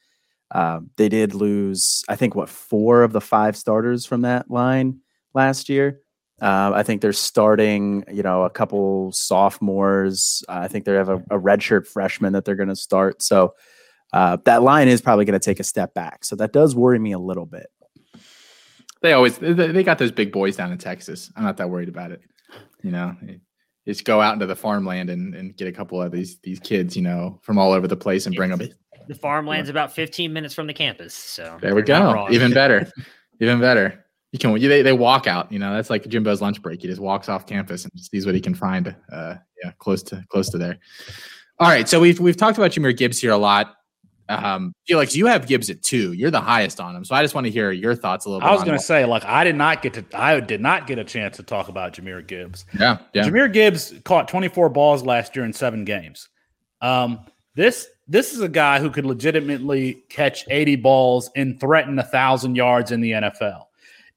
Um, 0.51 0.91
they 0.97 1.09
did 1.09 1.35
lose, 1.35 2.05
I 2.09 2.17
think, 2.17 2.35
what 2.35 2.49
four 2.49 3.03
of 3.03 3.13
the 3.13 3.21
five 3.21 3.57
starters 3.57 4.07
from 4.07 4.23
that 4.23 4.51
line 4.51 5.01
last 5.35 5.69
year. 5.69 6.01
Uh, 6.41 6.73
I 6.75 6.83
think 6.83 7.01
they're 7.01 7.13
starting, 7.13 8.05
you 8.13 8.23
know, 8.23 8.43
a 8.45 8.51
couple 8.51 9.13
sophomores. 9.13 10.43
Uh, 10.49 10.61
I 10.63 10.69
think 10.69 10.85
they 10.85 10.93
have 10.93 11.09
a, 11.09 11.17
a 11.31 11.39
redshirt 11.39 11.87
freshman 11.87 12.33
that 12.33 12.45
they're 12.45 12.57
going 12.57 12.69
to 12.69 12.77
start. 12.77 13.23
So 13.23 13.55
uh, 14.13 14.39
that 14.45 14.63
line 14.63 14.89
is 14.89 15.01
probably 15.01 15.25
going 15.25 15.39
to 15.39 15.45
take 15.45 15.61
a 15.61 15.65
step 15.65 15.95
back. 15.95 16.25
So 16.25 16.37
that 16.37 16.53
does 16.53 16.75
worry 16.77 16.99
me 16.99 17.13
a 17.13 17.19
little 17.19 17.47
bit. 17.47 17.67
They 19.01 19.13
always 19.13 19.37
they 19.39 19.83
got 19.83 19.99
those 19.99 20.13
big 20.13 20.33
boys 20.33 20.57
down 20.57 20.73
in 20.73 20.79
Texas. 20.79 21.31
I'm 21.37 21.45
not 21.45 21.59
that 21.59 21.69
worried 21.69 21.91
about 21.91 22.11
it. 22.11 22.23
You 22.83 22.91
know, 22.91 23.15
just 23.87 24.05
go 24.05 24.21
out 24.21 24.35
into 24.35 24.47
the 24.47 24.57
farmland 24.57 25.11
and, 25.11 25.35
and 25.35 25.57
get 25.57 25.69
a 25.69 25.73
couple 25.73 26.01
of 26.01 26.13
these 26.13 26.39
these 26.39 26.61
kids, 26.61 26.97
you 26.97 27.03
know, 27.03 27.39
from 27.43 27.59
all 27.59 27.73
over 27.73 27.87
the 27.87 27.97
place 27.97 28.27
and 28.27 28.35
bring 28.35 28.51
them. 28.51 28.69
The 29.07 29.15
farmland's 29.15 29.69
about 29.69 29.93
15 29.93 30.33
minutes 30.33 30.55
from 30.55 30.67
the 30.67 30.73
campus. 30.73 31.15
So 31.15 31.59
There 31.61 31.75
we 31.75 31.83
go. 31.83 32.27
Even 32.31 32.55
better. 32.55 32.91
Even 33.41 33.61
better. 33.61 34.05
You 34.33 34.39
can 34.39 34.57
you, 34.61 34.69
they, 34.69 34.83
they 34.83 34.93
walk 34.93 35.27
out, 35.27 35.53
you 35.53 35.59
know, 35.59 35.75
that's 35.75 35.91
like 35.91 36.05
Jimbo's 36.05 36.41
lunch 36.41 36.61
break. 36.63 36.81
He 36.81 36.89
just 36.89 37.01
walks 37.01 37.29
off 37.29 37.47
campus 37.47 37.85
and 37.85 37.93
sees 38.01 38.27
what 38.27 38.35
he 38.35 38.41
can 38.41 38.55
find. 38.55 38.95
Uh 39.13 39.37
yeah, 39.63 39.73
close 39.79 40.03
to 40.05 40.25
close 40.29 40.51
to 40.51 40.59
there. 40.59 40.79
All 41.61 41.69
right. 41.69 41.89
So 41.89 42.01
we've 42.01 42.19
we've 42.19 42.37
talked 42.37 42.59
about 42.59 42.73
Jahmyr 42.73 42.97
Gibbs 42.97 43.21
here 43.21 43.31
a 43.31 43.37
lot. 43.37 43.77
Um 44.29 44.75
Felix, 44.87 45.15
you 45.15 45.27
have 45.27 45.47
Gibbs 45.47 45.71
at 45.71 45.83
two. 45.83 46.13
You're 46.13 46.31
the 46.31 46.41
highest 46.41 46.81
on 46.81 46.97
him. 46.97 47.05
So 47.05 47.15
I 47.15 47.23
just 47.23 47.35
want 47.35 47.47
to 47.47 47.51
hear 47.51 47.71
your 47.73 47.95
thoughts 47.95 48.27
a 48.27 48.29
little 48.29 48.41
bit. 48.41 48.49
I 48.49 48.53
was 48.53 48.65
going 48.65 48.79
to 48.79 48.83
say, 48.83 49.05
like, 49.05 49.25
I 49.25 49.45
did 49.45 49.57
not 49.57 49.83
get 49.83 49.95
to, 49.95 50.05
I 50.15 50.41
did 50.41 50.61
not 50.61 50.87
get 50.87 50.99
a 50.99 51.05
chance 51.05 51.37
to 51.37 51.43
talk 51.43 51.69
about 51.69 51.95
Jahmyr 51.95 52.27
Gibbs. 52.27 52.65
Yeah, 52.79 52.99
yeah. 53.13 53.25
Jahmyr 53.25 53.53
Gibbs 53.53 53.95
caught 54.05 54.29
24 54.29 54.71
balls 54.71 55.05
last 55.05 55.37
year 55.37 55.45
in 55.45 55.53
seven 55.53 55.85
games. 55.85 56.29
Um, 56.81 57.21
this 57.55 57.87
this 58.07 58.33
is 58.33 58.41
a 58.41 58.49
guy 58.49 58.81
who 58.81 58.91
could 58.91 59.07
legitimately 59.07 60.05
catch 60.09 60.45
80 60.49 60.77
balls 60.77 61.31
and 61.37 61.59
threaten 61.59 61.99
a 61.99 62.03
thousand 62.03 62.55
yards 62.57 62.91
in 62.91 63.01
the 63.01 63.13
NFL. 63.13 63.65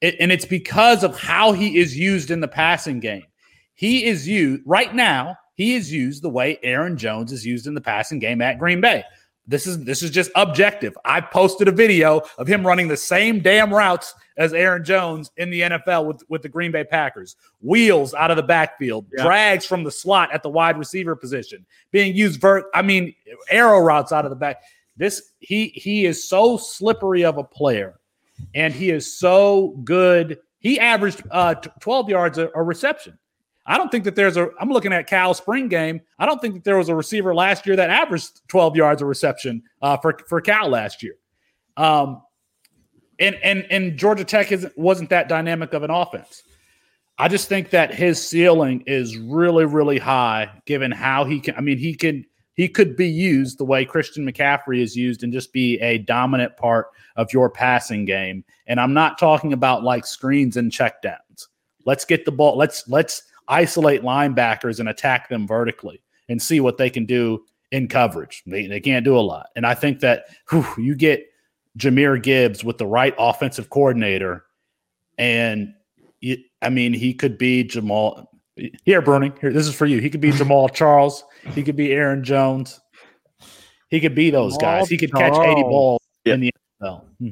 It, 0.02 0.16
and 0.20 0.32
it's 0.32 0.46
because 0.46 1.04
of 1.04 1.18
how 1.18 1.54
he 1.54 1.78
is 1.78 1.98
used 1.98 2.30
in 2.30 2.42
the 2.42 2.48
passing 2.48 3.00
game. 3.00 3.24
He 3.74 4.06
is 4.06 4.28
used 4.28 4.64
right 4.66 4.94
now. 4.94 5.38
He 5.54 5.76
is 5.76 5.92
used 5.92 6.22
the 6.22 6.30
way 6.30 6.60
Aaron 6.62 6.98
Jones 6.98 7.32
is 7.32 7.46
used 7.46 7.66
in 7.66 7.74
the 7.74 7.82
passing 7.82 8.20
game 8.20 8.42
at 8.42 8.60
Green 8.60 8.82
Bay. 8.82 9.04
This 9.50 9.66
is 9.66 9.84
this 9.86 10.04
is 10.04 10.12
just 10.12 10.30
objective. 10.36 10.98
I 11.06 11.22
posted 11.22 11.70
a 11.70 11.72
video 11.72 12.22
of 12.38 12.48
him 12.48 12.68
running 12.68 12.90
the 12.90 12.98
same 12.98 13.40
damn 13.40 13.74
routes 13.74 14.14
as 14.36 14.54
Aaron 14.54 14.84
Jones 14.84 15.32
in 15.38 15.50
the 15.50 15.62
NFL 15.62 16.06
with, 16.06 16.22
with 16.28 16.42
the 16.42 16.50
Green 16.50 16.72
Bay 16.72 16.84
Packers. 16.84 17.38
Wheels 17.62 18.14
out 18.14 18.30
of 18.30 18.36
the 18.38 18.44
backfield, 18.44 19.06
Yeah. 19.18 19.24
drags 19.24 19.66
from 19.66 19.84
the 19.86 19.92
slot 19.92 20.34
at 20.34 20.44
the 20.44 20.50
wide 20.50 20.78
receiver 20.78 21.16
position, 21.16 21.66
being 21.92 22.14
used 22.14 22.42
vert. 22.42 22.66
I 22.74 22.82
mean, 22.82 23.16
arrow 23.50 23.80
routes 23.80 24.12
out 24.12 24.26
of 24.26 24.32
the 24.32 24.36
back. 24.36 24.62
This 24.98 25.32
he 25.40 25.68
he 25.70 26.06
is 26.06 26.28
so 26.28 26.58
slippery 26.58 27.24
of 27.24 27.38
a 27.38 27.44
player, 27.44 28.00
and 28.54 28.74
he 28.74 28.90
is 28.90 29.18
so 29.18 29.80
good. 29.86 30.40
He 30.60 30.78
averaged 30.80 31.24
uh, 31.32 31.54
12 31.80 32.10
yards 32.10 32.38
a, 32.38 32.50
a 32.54 32.62
reception. 32.64 33.18
I 33.68 33.78
don't 33.78 33.92
think 33.92 34.06
that 34.06 34.16
there's 34.16 34.38
a. 34.38 34.50
I'm 34.60 34.70
looking 34.70 34.94
at 34.94 35.08
Cal 35.08 35.34
spring 35.34 35.68
game. 35.68 36.02
I 36.18 36.26
don't 36.26 36.42
think 36.42 36.56
that 36.56 36.64
there 36.64 36.78
was 36.78 36.88
a 36.88 36.96
receiver 36.96 37.36
last 37.36 37.68
year 37.68 37.76
that 37.76 37.90
averaged 37.90 38.48
12 38.48 38.78
yards 38.78 39.02
a 39.02 39.06
reception 39.06 39.62
uh, 39.82 39.98
for 39.98 40.18
for 40.28 40.40
Cal 40.40 40.70
last 40.70 41.04
year. 41.04 41.16
Um, 41.76 42.22
and 43.20 43.36
and 43.44 43.68
and 43.70 43.98
Georgia 43.98 44.24
Tech 44.24 44.52
isn't 44.52 44.78
wasn't 44.78 45.10
that 45.10 45.28
dynamic 45.28 45.74
of 45.74 45.84
an 45.84 45.92
offense. 45.92 46.44
I 47.18 47.28
just 47.28 47.50
think 47.50 47.72
that 47.72 47.94
his 47.94 48.26
ceiling 48.26 48.84
is 48.88 49.18
really 49.18 49.66
really 49.66 50.00
high, 50.00 50.50
given 50.66 50.92
how 50.92 51.26
he 51.26 51.42
can. 51.42 51.56
I 51.56 51.62
mean, 51.62 51.78
he 51.78 51.94
can 51.94 52.26
he 52.54 52.70
could 52.70 52.96
be 52.96 53.08
used 53.08 53.58
the 53.58 53.66
way 53.66 53.86
Christian 53.86 54.26
McCaffrey 54.26 54.82
is 54.82 54.96
used 54.96 55.24
and 55.24 55.34
just 55.34 55.52
be 55.52 55.78
a 55.80 56.00
dominant 56.00 56.58
part 56.58 56.88
of 57.16 57.32
your 57.34 57.50
passing 57.50 58.06
game. 58.06 58.44
And 58.66 58.80
I'm 58.80 58.94
not 58.94 59.20
talking 59.20 59.52
about 59.52 59.84
like 59.84 60.06
screens 60.06 60.58
and 60.58 60.72
checkdowns. 60.72 61.48
Let's 61.86 62.06
get 62.06 62.26
the 62.26 62.32
ball. 62.32 62.58
Let's 62.58 62.88
let's 62.88 63.24
isolate 63.48 64.02
linebackers 64.02 64.80
and 64.80 64.90
attack 64.90 65.30
them 65.30 65.48
vertically 65.48 66.02
and 66.30 66.42
see 66.42 66.60
what 66.60 66.78
they 66.78 66.90
can 66.90 67.06
do 67.06 67.44
in 67.72 67.88
coverage. 67.88 68.44
They, 68.46 68.68
they 68.68 68.80
can't 68.80 69.06
do 69.06 69.18
a 69.18 69.22
lot. 69.22 69.48
And 69.56 69.66
I 69.66 69.74
think 69.74 70.00
that 70.02 70.26
whew, 70.50 70.66
you 70.78 70.96
get 70.96 71.26
Jahmyr 71.78 72.22
Gibbs 72.22 72.64
with 72.64 72.78
the 72.78 72.86
right 72.88 73.14
offensive 73.18 73.70
coordinator, 73.70 74.46
and 75.18 75.74
you, 76.22 76.38
I 76.62 76.70
mean, 76.70 76.94
he 76.94 77.14
could 77.14 77.38
be 77.38 77.64
Jamal. 77.64 78.30
Here, 78.84 79.02
Bruni, 79.04 79.32
here, 79.40 79.54
this 79.54 79.68
is 79.68 79.76
for 79.76 79.86
you. 79.86 80.00
He 80.00 80.10
could 80.10 80.22
be 80.22 80.32
Jamal 80.34 80.70
Charles. 80.70 81.24
He 81.54 81.62
could 81.64 81.76
be 81.76 81.92
Aaron 81.92 82.24
Jones. 82.24 82.80
He 83.90 84.00
could 84.00 84.16
be 84.16 84.32
those 84.32 84.58
Jamal 84.58 84.80
guys. 84.80 84.90
He 84.90 84.98
could 84.98 85.14
catch 85.14 85.34
80 85.34 85.62
balls 85.64 86.02
Yep. 86.26 86.34
in 86.34 86.40
the 86.42 86.54
NFL. 86.82 87.06
Hmm. 87.20 87.30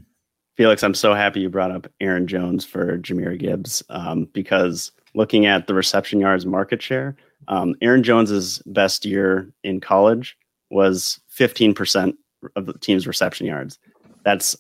Felix, 0.55 0.84
I'm 0.84 0.93
so 0.93 1.13
happy 1.13 1.41
you 1.41 1.49
brought 1.49 1.72
up 1.72 1.88
Aaron 1.99 2.28
Jones 2.28 2.63
for 2.63 2.97
Jahmyr 2.99 3.38
Gibbs 3.38 3.84
um, 3.89 4.26
because 4.34 4.91
looking 5.16 5.45
at 5.45 5.68
the 5.68 5.74
reception 5.74 6.20
yards 6.20 6.45
market 6.45 6.82
share, 6.82 7.16
um, 7.47 7.76
Aaron 7.82 8.03
Jones's 8.03 8.61
best 8.66 9.05
year 9.05 9.51
in 9.63 9.80
college 9.80 10.38
was 10.70 11.20
15% 11.38 12.13
of 12.55 12.66
the 12.66 12.78
team's 12.78 13.07
reception 13.07 13.47
yards. 13.47 13.80
That's 14.24 14.55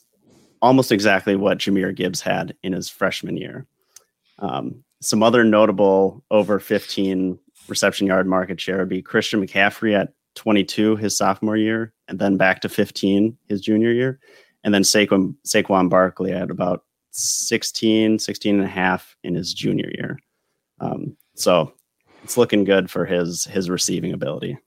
almost 0.61 0.91
exactly 0.91 1.35
what 1.35 1.57
Jahmyr 1.57 1.95
Gibbs 1.95 2.21
had 2.21 2.55
in 2.63 2.73
his 2.73 2.89
freshman 2.89 3.37
year. 3.37 3.65
Um, 4.39 4.83
some 5.01 5.21
other 5.21 5.43
notable 5.43 6.23
over 6.31 6.59
15 6.59 7.37
reception 7.67 8.07
yard 8.07 8.27
market 8.27 8.59
share 8.59 8.79
would 8.79 8.89
be 8.89 9.01
Christian 9.01 9.45
McCaffrey 9.45 9.97
at 9.97 10.13
22 10.35 10.95
his 10.97 11.17
sophomore 11.17 11.57
year, 11.57 11.93
and 12.07 12.19
then 12.19 12.37
back 12.37 12.61
to 12.61 12.69
15 12.69 13.37
his 13.47 13.61
junior 13.61 13.91
year 13.91 14.19
and 14.65 14.73
then 14.73 14.81
Saquon, 14.81 15.35
Saquon 15.47 15.89
Barkley 15.89 16.33
at 16.33 16.49
about 16.49 16.83
16, 17.11 18.19
16 18.19 18.55
and 18.55 18.63
a 18.63 18.67
half 18.67 19.15
in 19.23 19.35
his 19.35 19.53
junior 19.53 19.89
year. 19.95 20.19
Um, 20.79 21.15
so 21.35 21.73
it's 22.23 22.37
looking 22.37 22.63
good 22.63 22.89
for 22.89 23.05
his 23.05 23.45
his 23.45 23.69
receiving 23.69 24.13
ability. 24.13 24.57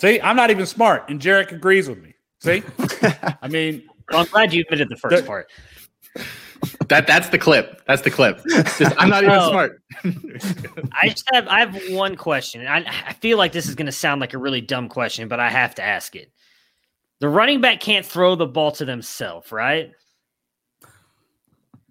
See, 0.00 0.20
I'm 0.20 0.36
not 0.36 0.50
even 0.50 0.66
smart, 0.66 1.08
and 1.08 1.20
Jarek 1.20 1.52
agrees 1.52 1.88
with 1.88 2.02
me. 2.02 2.14
See, 2.40 2.62
I 3.42 3.48
mean, 3.48 3.82
well, 4.10 4.20
I'm 4.20 4.26
glad 4.26 4.52
you 4.52 4.62
admitted 4.62 4.88
the 4.88 4.96
first 4.96 5.16
The- 5.16 5.22
part. 5.26 5.50
That 6.88 7.06
that's 7.06 7.28
the 7.30 7.38
clip. 7.38 7.82
That's 7.86 8.02
the 8.02 8.10
clip. 8.10 8.40
Just, 8.48 8.82
I'm 8.98 9.08
not 9.08 9.24
even 9.24 9.36
Oh. 9.36 9.50
smart. 9.50 9.82
I 10.92 11.08
just 11.08 11.24
have 11.32 11.48
I 11.48 11.60
have 11.60 11.80
one 11.90 12.14
question. 12.16 12.66
I, 12.66 12.84
I 13.06 13.14
feel 13.14 13.36
like 13.38 13.52
this 13.52 13.66
is 13.68 13.74
going 13.74 13.86
to 13.86 13.92
sound 13.92 14.20
like 14.20 14.34
a 14.34 14.38
really 14.38 14.60
dumb 14.60 14.88
question, 14.88 15.26
but 15.28 15.40
I 15.40 15.50
have 15.50 15.74
to 15.76 15.82
ask 15.82 16.14
it. 16.14 16.30
The 17.20 17.28
running 17.28 17.60
back 17.60 17.80
can't 17.80 18.04
throw 18.06 18.34
the 18.36 18.46
ball 18.46 18.72
to 18.72 18.84
themselves, 18.84 19.50
right? 19.50 19.92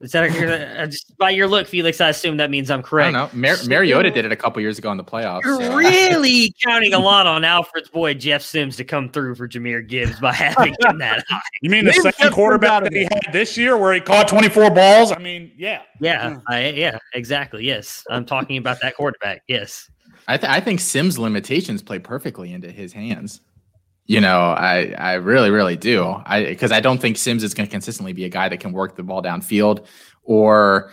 Is 0.02 0.12
that 0.14 0.24
a, 0.24 0.82
uh, 0.82 0.88
just 0.88 1.16
by 1.18 1.30
your 1.30 1.48
look, 1.48 1.68
Felix? 1.68 2.02
I 2.02 2.10
assume 2.10 2.38
that 2.38 2.50
means 2.50 2.72
I'm 2.72 2.80
I 2.80 2.82
don't 2.82 2.90
correct. 2.90 3.14
know. 3.14 3.30
Mar- 3.34 3.58
Mariota 3.68 4.10
did 4.10 4.26
it 4.26 4.32
a 4.32 4.36
couple 4.36 4.60
years 4.62 4.80
ago 4.80 4.92
in 4.92 4.98
the 4.98 5.04
playoffs. 5.04 5.44
You're 5.44 5.62
so- 5.62 5.76
really 5.78 6.56
counting 6.66 6.94
a 6.94 7.00
lot 7.00 7.28
on 7.28 7.44
Alfred's 7.44 7.90
boy 7.90 8.16
Jeff 8.16 8.42
Sims 8.42 8.76
to 8.78 8.84
come 8.84 9.10
through 9.10 9.36
for 9.36 9.48
Jahmyr 9.48 9.88
Gibbs 9.88 10.20
by 10.20 10.34
having 10.34 10.76
him 10.80 10.98
that 10.98 11.24
high. 11.30 11.40
you 11.62 11.70
mean 11.70 11.86
the 11.86 11.92
Maybe 11.92 12.02
same 12.02 12.12
Jeff 12.20 12.34
quarterback 12.34 12.84
that 12.84 12.94
he 12.94 13.04
had 13.04 13.32
this 13.32 13.58
year, 13.58 13.78
where 13.78 13.94
he 13.94 14.00
caught 14.02 14.28
24 14.28 14.72
balls? 14.72 15.12
I 15.12 15.20
mean, 15.20 15.52
yeah. 15.56 15.84
Yeah, 16.00 16.40
I, 16.48 16.70
yeah, 16.70 16.98
exactly. 17.14 17.64
Yes, 17.66 18.04
I'm 18.10 18.26
talking 18.26 18.58
about 18.58 18.82
that 18.82 18.96
quarterback. 18.96 19.44
Yes. 19.48 19.90
I, 20.28 20.38
th- 20.38 20.52
I 20.52 20.60
think 20.62 20.80
Sims' 20.80 21.20
limitations 21.20 21.84
play 21.84 22.00
perfectly 22.00 22.54
into 22.54 22.72
his 22.72 22.94
hands. 22.94 23.42
You 24.06 24.20
know, 24.20 24.40
I 24.40 24.94
I 24.98 25.14
really 25.14 25.52
really 25.52 25.78
do. 25.78 26.22
I 26.26 26.44
because 26.46 26.72
I 26.72 26.80
don't 26.80 27.00
think 27.00 27.18
Sims 27.18 27.44
is 27.44 27.54
going 27.54 27.68
to 27.68 27.72
consistently 27.72 28.14
be 28.14 28.26
a 28.26 28.30
guy 28.30 28.50
that 28.50 28.60
can 28.60 28.74
work 28.74 28.96
the 28.96 29.04
ball 29.04 29.22
downfield 29.22 29.86
or 30.24 30.92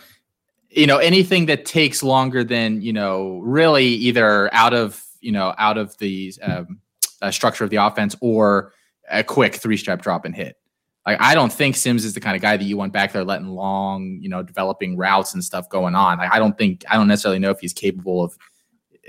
you 0.71 0.87
know 0.87 0.99
anything 0.99 1.47
that 1.47 1.65
takes 1.65 2.03
longer 2.03 2.45
than 2.45 2.81
you 2.83 2.93
know 2.93 3.39
really 3.41 3.87
either 3.87 4.53
out 4.55 4.75
of 4.75 5.03
you 5.21 5.33
know 5.33 5.55
out 5.59 5.79
of 5.79 5.97
the 5.99 6.33
um, 6.43 6.81
uh, 7.23 7.31
structure 7.31 7.65
of 7.65 7.71
the 7.71 7.77
offense 7.77 8.15
or 8.21 8.73
a 9.11 9.25
quick 9.25 9.57
three 9.57 9.77
step 9.77 10.03
drop 10.03 10.25
and 10.25 10.35
hit. 10.35 10.57
Like 11.07 11.19
I 11.21 11.35
don't 11.35 11.53
think 11.53 11.75
Sims 11.75 12.05
is 12.05 12.13
the 12.13 12.21
kind 12.21 12.37
of 12.37 12.43
guy 12.43 12.57
that 12.57 12.65
you 12.65 12.77
want 12.77 12.93
back 12.93 13.13
there 13.13 13.25
letting 13.25 13.49
long 13.49 14.19
you 14.21 14.29
know 14.29 14.43
developing 14.43 14.97
routes 14.97 15.35
and 15.35 15.43
stuff 15.43 15.69
going 15.69 15.95
on. 15.95 16.19
Like 16.19 16.33
I 16.33 16.39
don't 16.39 16.57
think 16.57 16.85
I 16.91 16.97
don't 16.97 17.09
necessarily 17.09 17.39
know 17.39 17.51
if 17.51 17.61
he's 17.61 17.73
capable 17.73 18.23
of 18.23 18.37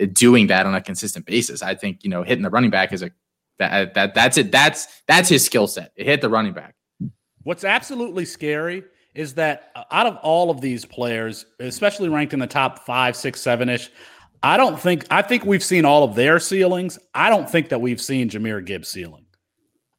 uh, 0.02 0.06
doing 0.14 0.48
that 0.48 0.66
on 0.66 0.76
a 0.76 0.82
consistent 0.82 1.26
basis. 1.26 1.62
I 1.62 1.76
think 1.76 2.04
you 2.04 2.10
know 2.10 2.24
hitting 2.24 2.44
the 2.44 2.50
running 2.50 2.70
back 2.70 2.94
is 2.94 3.02
a 3.02 3.12
that 3.60 3.94
that 3.94 4.16
that's 4.16 4.38
it. 4.38 4.52
That's 4.52 4.88
that's 5.08 5.30
his 5.30 5.46
skill 5.46 5.68
set. 5.68 5.92
It 5.96 6.06
hit 6.06 6.22
the 6.22 6.30
running 6.30 6.54
back. 6.54 6.76
What's 7.44 7.64
absolutely 7.64 8.26
scary 8.26 8.84
is 9.14 9.34
that 9.36 9.72
uh, 9.76 9.84
out 9.92 10.08
of 10.08 10.18
all 10.18 10.50
of 10.50 10.62
these 10.62 10.86
players, 10.86 11.46
especially 11.60 12.10
ranked 12.10 12.34
in 12.34 12.40
the 12.40 12.48
top 12.48 12.86
five, 12.86 13.16
six, 13.16 13.42
seven 13.42 13.70
ish, 13.70 13.90
I 14.42 14.58
don't 14.58 14.80
think 14.80 15.06
I 15.12 15.22
think 15.22 15.46
we've 15.46 15.64
seen 15.64 15.86
all 15.86 16.04
of 16.04 16.16
their 16.16 16.40
ceilings. 16.40 16.98
I 17.14 17.30
don't 17.30 17.50
think 17.50 17.70
that 17.70 17.82
we've 17.82 18.02
seen 18.02 18.30
Jahmyr 18.30 18.66
Gibbs 18.66 18.88
ceiling, 18.88 19.26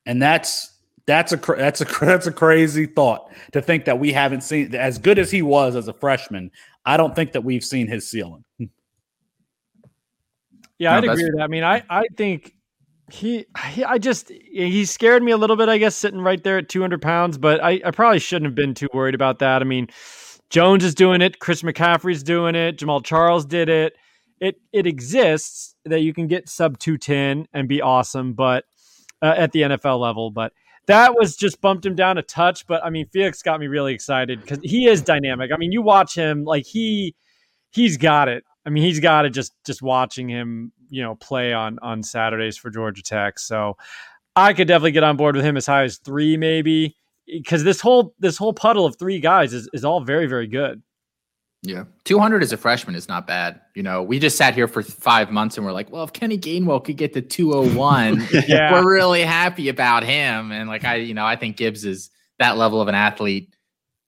and 0.06 0.20
that's 0.22 0.72
that's 1.06 1.32
a 1.32 1.36
that's 1.36 1.82
a 1.82 1.84
that's 2.00 2.26
a 2.26 2.32
crazy 2.32 2.86
thought 2.86 3.30
to 3.52 3.60
think 3.60 3.84
that 3.84 3.98
we 3.98 4.12
haven't 4.12 4.42
seen 4.42 4.74
as 4.74 4.98
good 4.98 5.18
as 5.18 5.30
he 5.30 5.42
was 5.42 5.76
as 5.76 5.88
a 5.88 5.92
freshman. 5.92 6.50
I 6.86 6.96
don't 6.96 7.14
think 7.14 7.32
that 7.32 7.44
we've 7.44 7.64
seen 7.64 7.86
his 7.86 8.08
ceiling. 8.10 8.44
Yeah, 10.78 10.92
No, 10.92 10.96
I'd 10.96 11.04
agree 11.04 11.24
with 11.24 11.36
that. 11.36 11.42
I 11.42 11.46
mean, 11.46 11.62
I 11.62 11.82
I 11.90 12.04
think 12.16 12.54
he, 13.12 13.46
he 13.70 13.84
I 13.84 13.98
just 13.98 14.28
he 14.30 14.84
scared 14.84 15.22
me 15.22 15.32
a 15.32 15.36
little 15.36 15.56
bit. 15.56 15.68
I 15.68 15.78
guess 15.78 15.96
sitting 15.96 16.20
right 16.20 16.42
there 16.42 16.58
at 16.58 16.68
200 16.68 17.00
pounds, 17.00 17.38
but 17.38 17.62
I 17.62 17.80
I 17.84 17.90
probably 17.90 18.18
shouldn't 18.18 18.46
have 18.46 18.54
been 18.54 18.74
too 18.74 18.88
worried 18.92 19.14
about 19.14 19.38
that. 19.40 19.62
I 19.62 19.64
mean, 19.64 19.88
Jones 20.50 20.84
is 20.84 20.94
doing 20.94 21.20
it, 21.22 21.38
Chris 21.38 21.62
McCaffrey's 21.62 22.22
doing 22.22 22.54
it, 22.54 22.78
Jamal 22.78 23.00
Charles 23.00 23.44
did 23.44 23.68
it. 23.68 23.96
It 24.40 24.60
it 24.72 24.86
exists 24.86 25.74
that 25.84 26.00
you 26.00 26.12
can 26.14 26.26
get 26.26 26.48
sub 26.48 26.78
210 26.78 27.46
and 27.52 27.68
be 27.68 27.82
awesome, 27.82 28.32
but 28.32 28.64
uh, 29.22 29.34
at 29.36 29.52
the 29.52 29.62
NFL 29.62 30.00
level, 30.00 30.30
but. 30.30 30.52
That 30.86 31.14
was 31.14 31.36
just 31.36 31.60
bumped 31.60 31.86
him 31.86 31.94
down 31.94 32.18
a 32.18 32.22
touch, 32.22 32.66
but 32.66 32.82
I 32.82 32.90
mean, 32.90 33.06
Felix 33.12 33.42
got 33.42 33.60
me 33.60 33.68
really 33.68 33.94
excited 33.94 34.40
because 34.40 34.58
he 34.64 34.88
is 34.88 35.02
dynamic. 35.02 35.52
I 35.54 35.56
mean, 35.56 35.70
you 35.70 35.82
watch 35.82 36.16
him 36.16 36.42
like 36.42 36.66
he 36.66 37.14
he's 37.70 37.96
got 37.96 38.28
it. 38.28 38.44
I 38.66 38.70
mean, 38.70 38.82
he's 38.82 39.00
got 39.00 39.24
it 39.24 39.30
just 39.30 39.52
just 39.64 39.82
watching 39.82 40.28
him, 40.28 40.72
you 40.90 41.02
know, 41.02 41.14
play 41.14 41.52
on 41.52 41.78
on 41.80 42.02
Saturdays 42.02 42.56
for 42.56 42.70
Georgia 42.70 43.02
Tech. 43.02 43.38
So 43.38 43.76
I 44.36 44.52
could 44.52 44.68
definitely 44.68 44.92
get 44.92 45.04
on 45.04 45.16
board 45.16 45.36
with 45.36 45.44
him 45.44 45.56
as 45.56 45.66
high 45.66 45.84
as 45.84 45.98
three, 45.98 46.36
maybe, 46.36 46.96
because 47.26 47.64
this 47.64 47.80
whole 47.80 48.14
this 48.18 48.36
whole 48.36 48.52
puddle 48.52 48.86
of 48.86 48.96
three 48.98 49.20
guys 49.20 49.52
is 49.52 49.68
is 49.72 49.84
all 49.84 50.00
very 50.00 50.26
very 50.26 50.46
good. 50.46 50.82
Yeah, 51.62 51.84
two 52.04 52.18
hundred 52.18 52.42
as 52.42 52.52
a 52.52 52.56
freshman 52.56 52.94
is 52.94 53.08
not 53.08 53.26
bad. 53.26 53.60
You 53.74 53.82
know, 53.82 54.02
we 54.02 54.18
just 54.18 54.38
sat 54.38 54.54
here 54.54 54.66
for 54.66 54.82
five 54.82 55.30
months 55.30 55.58
and 55.58 55.66
we're 55.66 55.72
like, 55.72 55.90
well, 55.90 56.04
if 56.04 56.12
Kenny 56.12 56.38
Gainwell 56.38 56.82
could 56.82 56.96
get 56.96 57.12
to 57.12 57.20
two 57.20 57.52
hundred 57.52 57.76
one, 57.76 58.26
Yeah. 58.48 58.72
we're 58.82 58.90
really 58.90 59.22
happy 59.22 59.68
about 59.68 60.02
him. 60.02 60.52
And 60.52 60.68
like 60.68 60.84
I, 60.84 60.96
you 60.96 61.12
know, 61.12 61.26
I 61.26 61.36
think 61.36 61.56
Gibbs 61.56 61.84
is 61.84 62.10
that 62.38 62.56
level 62.56 62.80
of 62.80 62.88
an 62.88 62.94
athlete. 62.94 63.54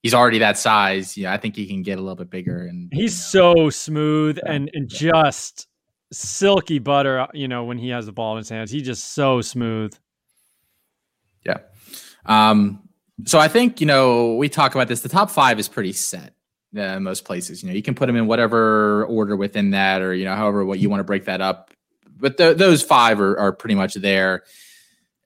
He's 0.03 0.15
already 0.15 0.39
that 0.39 0.57
size. 0.57 1.17
Yeah, 1.17 1.33
I 1.33 1.37
think 1.37 1.55
he 1.55 1.67
can 1.67 1.83
get 1.83 1.99
a 1.99 2.01
little 2.01 2.17
bit 2.17 2.31
bigger. 2.31 2.67
And 2.67 2.91
He's 2.93 3.35
you 3.35 3.41
know, 3.41 3.55
so 3.55 3.71
smooth 3.71 4.39
and 4.47 4.71
and 4.73 4.89
just 4.89 5.69
silky 6.13 6.79
butter. 6.79 7.27
You 7.35 7.49
know, 7.49 7.65
when 7.65 7.79
he 7.79 7.89
has 7.89 8.07
the 8.07 8.13
ball 8.13 8.33
in 8.33 8.39
his 8.39 8.49
hands, 8.49 8.71
he's 8.71 8.83
just 8.83 9.15
so 9.15 9.41
smooth. 9.41 9.95
Yeah. 11.45 11.59
Um, 12.27 12.89
so 13.25 13.39
I 13.39 13.49
think, 13.49 13.81
you 13.81 13.87
know, 13.87 14.37
we 14.37 14.49
talk 14.49 14.75
about 14.75 14.89
this. 14.89 15.01
The 15.01 15.09
top 15.09 15.31
five 15.31 15.59
is 15.59 15.69
pretty 15.69 15.93
set 15.93 16.35
uh, 16.77 16.81
in 16.81 17.03
most 17.03 17.25
places. 17.25 17.63
You 17.63 17.69
know, 17.69 17.75
you 17.75 17.83
can 17.83 17.95
put 17.95 18.07
them 18.07 18.17
in 18.17 18.27
whatever 18.27 19.05
order 19.07 19.37
within 19.37 19.71
that 19.71 20.03
or, 20.03 20.15
you 20.15 20.25
know, 20.25 20.37
however 20.37 20.65
what 20.65 20.79
you 20.79 20.89
want 20.89 21.01
to 21.01 21.05
break 21.05 21.25
that 21.25 21.41
up. 21.41 21.71
But 22.17 22.37
th- 22.37 22.57
those 22.57 22.83
five 22.83 23.21
are, 23.21 23.39
are 23.39 23.53
pretty 23.53 23.75
much 23.75 23.95
there. 23.95 24.45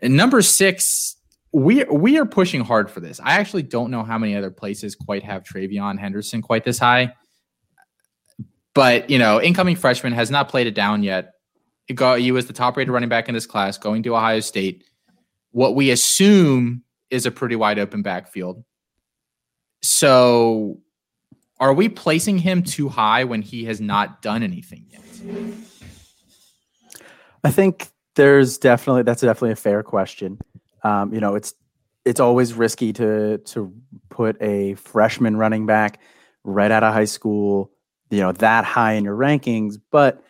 And 0.01 0.17
number 0.17 0.43
six, 0.43 1.17
we 1.53 1.85
we 1.85 2.19
are 2.19 2.27
pushing 2.27 2.63
hard 2.63 2.91
for 2.91 3.01
this. 3.01 3.19
I 3.23 3.35
actually 3.35 3.63
don't 3.63 3.91
know 3.91 4.03
how 4.03 4.19
many 4.19 4.37
other 4.37 4.51
places 4.51 4.95
quite 4.95 5.23
have 5.23 5.43
TreVeyon 5.43 5.99
Henderson 5.99 6.43
quite 6.43 6.65
this 6.65 6.79
high. 6.79 7.15
But 8.77 9.09
you 9.09 9.19
know, 9.19 9.41
incoming 9.41 9.75
freshman 9.75 10.13
has 10.13 10.31
not 10.31 10.51
played 10.51 10.67
it 10.67 10.75
down 10.75 11.03
yet. 11.03 11.33
He 11.89 12.31
was 12.31 12.47
the 12.47 12.53
top 12.53 12.77
rated 12.77 12.93
running 12.93 13.09
back 13.09 13.27
in 13.27 13.35
this 13.35 13.47
class, 13.47 13.79
going 13.79 14.03
to 14.03 14.15
Ohio 14.15 14.41
State. 14.41 14.85
What 15.53 15.75
we 15.75 15.91
assume 15.91 16.83
is 17.09 17.25
a 17.25 17.31
pretty 17.31 17.57
wide 17.57 17.79
open 17.79 18.03
backfield. 18.03 18.63
So, 19.83 20.81
are 21.59 21.73
we 21.73 21.89
placing 21.89 22.37
him 22.37 22.63
too 22.63 22.91
high 22.91 23.25
when 23.25 23.41
he 23.41 23.65
has 23.65 23.81
not 23.81 24.21
done 24.21 24.43
anything 24.43 24.85
yet? 24.91 25.03
I 27.43 27.51
think 27.53 27.89
there's 28.15 28.59
definitely 28.59 29.05
that's 29.05 29.23
definitely 29.23 29.53
a 29.53 29.57
fair 29.57 29.83
question. 29.85 30.39
Um, 30.83 31.15
you 31.15 31.21
know, 31.21 31.35
it's 31.35 31.55
it's 32.05 32.21
always 32.21 32.53
risky 32.53 32.93
to 32.93 33.39
to 33.39 33.73
put 34.11 34.37
a 34.43 34.75
freshman 34.75 35.39
running 35.39 35.65
back 35.65 35.99
right 36.45 36.71
out 36.71 36.83
of 36.83 36.93
high 36.93 37.07
school, 37.07 37.71
you 38.11 38.21
know, 38.21 38.33
that 38.33 38.65
high 38.65 38.93
in 38.93 39.05
your 39.05 39.17
rankings. 39.17 39.77
But 39.91 40.23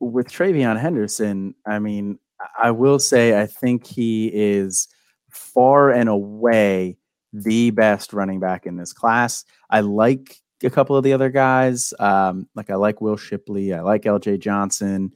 with 0.00 0.28
TreVeyon 0.28 0.78
Henderson, 0.78 1.54
I 1.66 1.78
mean, 1.78 2.18
I 2.58 2.70
will 2.70 2.98
say 2.98 3.40
I 3.40 3.46
think 3.46 3.86
he 3.86 4.30
is 4.32 4.88
far 5.30 5.90
and 5.90 6.08
away 6.08 6.96
the 7.32 7.70
best 7.70 8.12
running 8.12 8.40
back 8.40 8.66
in 8.66 8.76
this 8.76 8.92
class. 8.92 9.44
I 9.70 9.80
like 9.80 10.36
a 10.62 10.70
couple 10.70 10.96
of 10.96 11.04
the 11.04 11.12
other 11.12 11.30
guys. 11.30 11.92
Um, 11.98 12.48
like 12.54 12.70
I 12.70 12.74
like 12.74 13.00
Will 13.00 13.16
Shipley, 13.16 13.74
I 13.74 13.80
like 13.80 14.02
LJ 14.02 14.40
Johnson. 14.40 15.12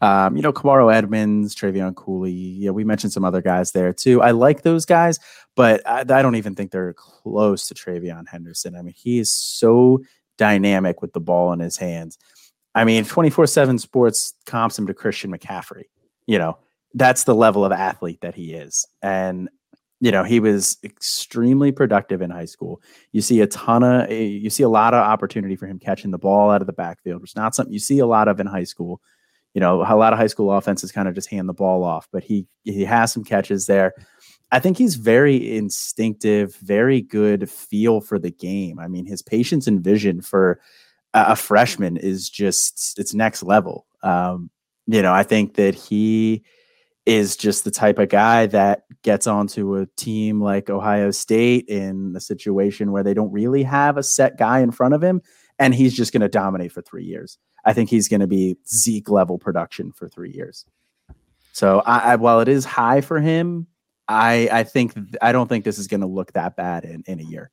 Um, 0.00 0.36
you 0.36 0.42
know, 0.42 0.52
Kamaro 0.52 0.92
Edmonds, 0.92 1.54
Trevion 1.54 1.94
Cooley. 1.94 2.32
Yeah, 2.32 2.70
we 2.72 2.84
mentioned 2.84 3.12
some 3.12 3.24
other 3.24 3.40
guys 3.40 3.72
there 3.72 3.92
too. 3.92 4.20
I 4.20 4.32
like 4.32 4.60
those 4.62 4.84
guys, 4.84 5.18
but 5.54 5.80
I, 5.88 6.00
I 6.00 6.20
don't 6.20 6.34
even 6.34 6.54
think 6.54 6.72
they're 6.72 6.92
close 6.92 7.66
to 7.68 7.74
TreVeyon 7.74 8.28
Henderson. 8.28 8.76
I 8.76 8.82
mean, 8.82 8.94
he 8.94 9.18
is 9.18 9.32
so 9.32 10.02
dynamic 10.38 11.02
with 11.02 11.12
the 11.12 11.20
ball 11.20 11.52
in 11.52 11.60
his 11.60 11.76
hands. 11.76 12.18
I 12.74 12.84
mean, 12.84 13.04
24 13.04 13.46
7 13.46 13.78
sports 13.78 14.34
comps 14.46 14.78
him 14.78 14.86
to 14.86 14.94
Christian 14.94 15.30
McCaffrey. 15.32 15.84
You 16.26 16.38
know, 16.38 16.58
that's 16.94 17.24
the 17.24 17.34
level 17.34 17.64
of 17.64 17.72
athlete 17.72 18.20
that 18.22 18.34
he 18.34 18.52
is. 18.54 18.86
And, 19.02 19.48
you 20.00 20.10
know, 20.10 20.24
he 20.24 20.40
was 20.40 20.78
extremely 20.82 21.70
productive 21.70 22.20
in 22.20 22.30
high 22.30 22.44
school. 22.46 22.82
You 23.12 23.20
see 23.20 23.40
a 23.40 23.46
ton 23.46 23.82
of, 23.82 24.10
you 24.10 24.50
see 24.50 24.62
a 24.62 24.68
lot 24.68 24.94
of 24.94 25.00
opportunity 25.00 25.56
for 25.56 25.66
him 25.66 25.78
catching 25.78 26.10
the 26.10 26.18
ball 26.18 26.50
out 26.50 26.60
of 26.60 26.66
the 26.66 26.72
backfield, 26.72 27.20
which 27.20 27.32
is 27.32 27.36
not 27.36 27.54
something 27.54 27.72
you 27.72 27.78
see 27.78 28.00
a 28.00 28.06
lot 28.06 28.28
of 28.28 28.40
in 28.40 28.46
high 28.46 28.64
school 28.64 29.00
you 29.54 29.60
know, 29.60 29.82
a 29.82 29.94
lot 29.94 30.12
of 30.12 30.18
high 30.18 30.26
school 30.26 30.52
offenses 30.52 30.92
kind 30.92 31.08
of 31.08 31.14
just 31.14 31.30
hand 31.30 31.48
the 31.48 31.54
ball 31.54 31.84
off, 31.84 32.08
but 32.12 32.24
he 32.24 32.46
he 32.64 32.84
has 32.84 33.12
some 33.12 33.24
catches 33.24 33.66
there. 33.66 33.94
I 34.54 34.60
think 34.60 34.78
he's 34.78 34.94
very 34.94 35.56
instinctive, 35.56 36.54
very 36.58 37.02
good 37.02 37.50
feel 37.50 38.00
for 38.00 38.20
the 38.20 38.30
game. 38.30 38.78
I 38.78 38.86
mean, 38.86 39.04
his 39.04 39.20
patience 39.20 39.66
and 39.66 39.82
vision 39.82 40.20
for 40.20 40.60
a, 41.12 41.34
freshman 41.34 41.96
is 41.96 42.30
just 42.30 42.96
it's 42.96 43.12
next 43.12 43.42
level. 43.42 43.84
Um, 44.04 44.50
you 44.86 45.02
know, 45.02 45.12
I 45.12 45.24
think 45.24 45.54
that 45.54 45.74
he 45.74 46.44
is 47.04 47.36
just 47.36 47.64
the 47.64 47.72
type 47.72 47.98
of 47.98 48.10
guy 48.10 48.46
that 48.46 48.84
gets 49.02 49.26
onto 49.26 49.74
a 49.74 49.86
team 49.96 50.40
like 50.40 50.70
Ohio 50.70 51.10
State 51.10 51.64
in 51.66 52.14
a 52.16 52.20
situation 52.20 52.92
where 52.92 53.02
they 53.02 53.12
don't 53.12 53.32
really 53.32 53.64
have 53.64 53.96
a 53.96 54.04
set 54.04 54.38
guy 54.38 54.60
in 54.60 54.70
front 54.70 54.94
of 54.94 55.02
him 55.02 55.20
and 55.58 55.74
he's 55.74 55.96
just 55.96 56.12
going 56.12 56.20
to 56.20 56.28
dominate 56.28 56.70
for 56.70 56.80
three 56.80 57.04
years. 57.04 57.38
I 57.64 57.72
think 57.72 57.90
he's 57.90 58.06
going 58.06 58.20
to 58.20 58.28
be 58.28 58.56
Zeke 58.68 59.10
level 59.10 59.36
production 59.36 59.90
for 59.90 60.08
three 60.08 60.30
years. 60.30 60.64
So 61.50 61.80
I, 61.80 62.12
I, 62.12 62.16
while 62.16 62.38
it 62.38 62.48
is 62.48 62.64
high 62.64 63.00
for 63.00 63.18
him, 63.18 63.66
I 64.08 64.48
I 64.52 64.64
think 64.64 64.94
I 65.22 65.32
don't 65.32 65.48
think 65.48 65.64
this 65.64 65.78
is 65.78 65.86
going 65.86 66.00
to 66.00 66.06
look 66.06 66.32
that 66.32 66.56
bad 66.56 66.84
in 66.84 67.02
in 67.06 67.20
a 67.20 67.24
year. 67.24 67.50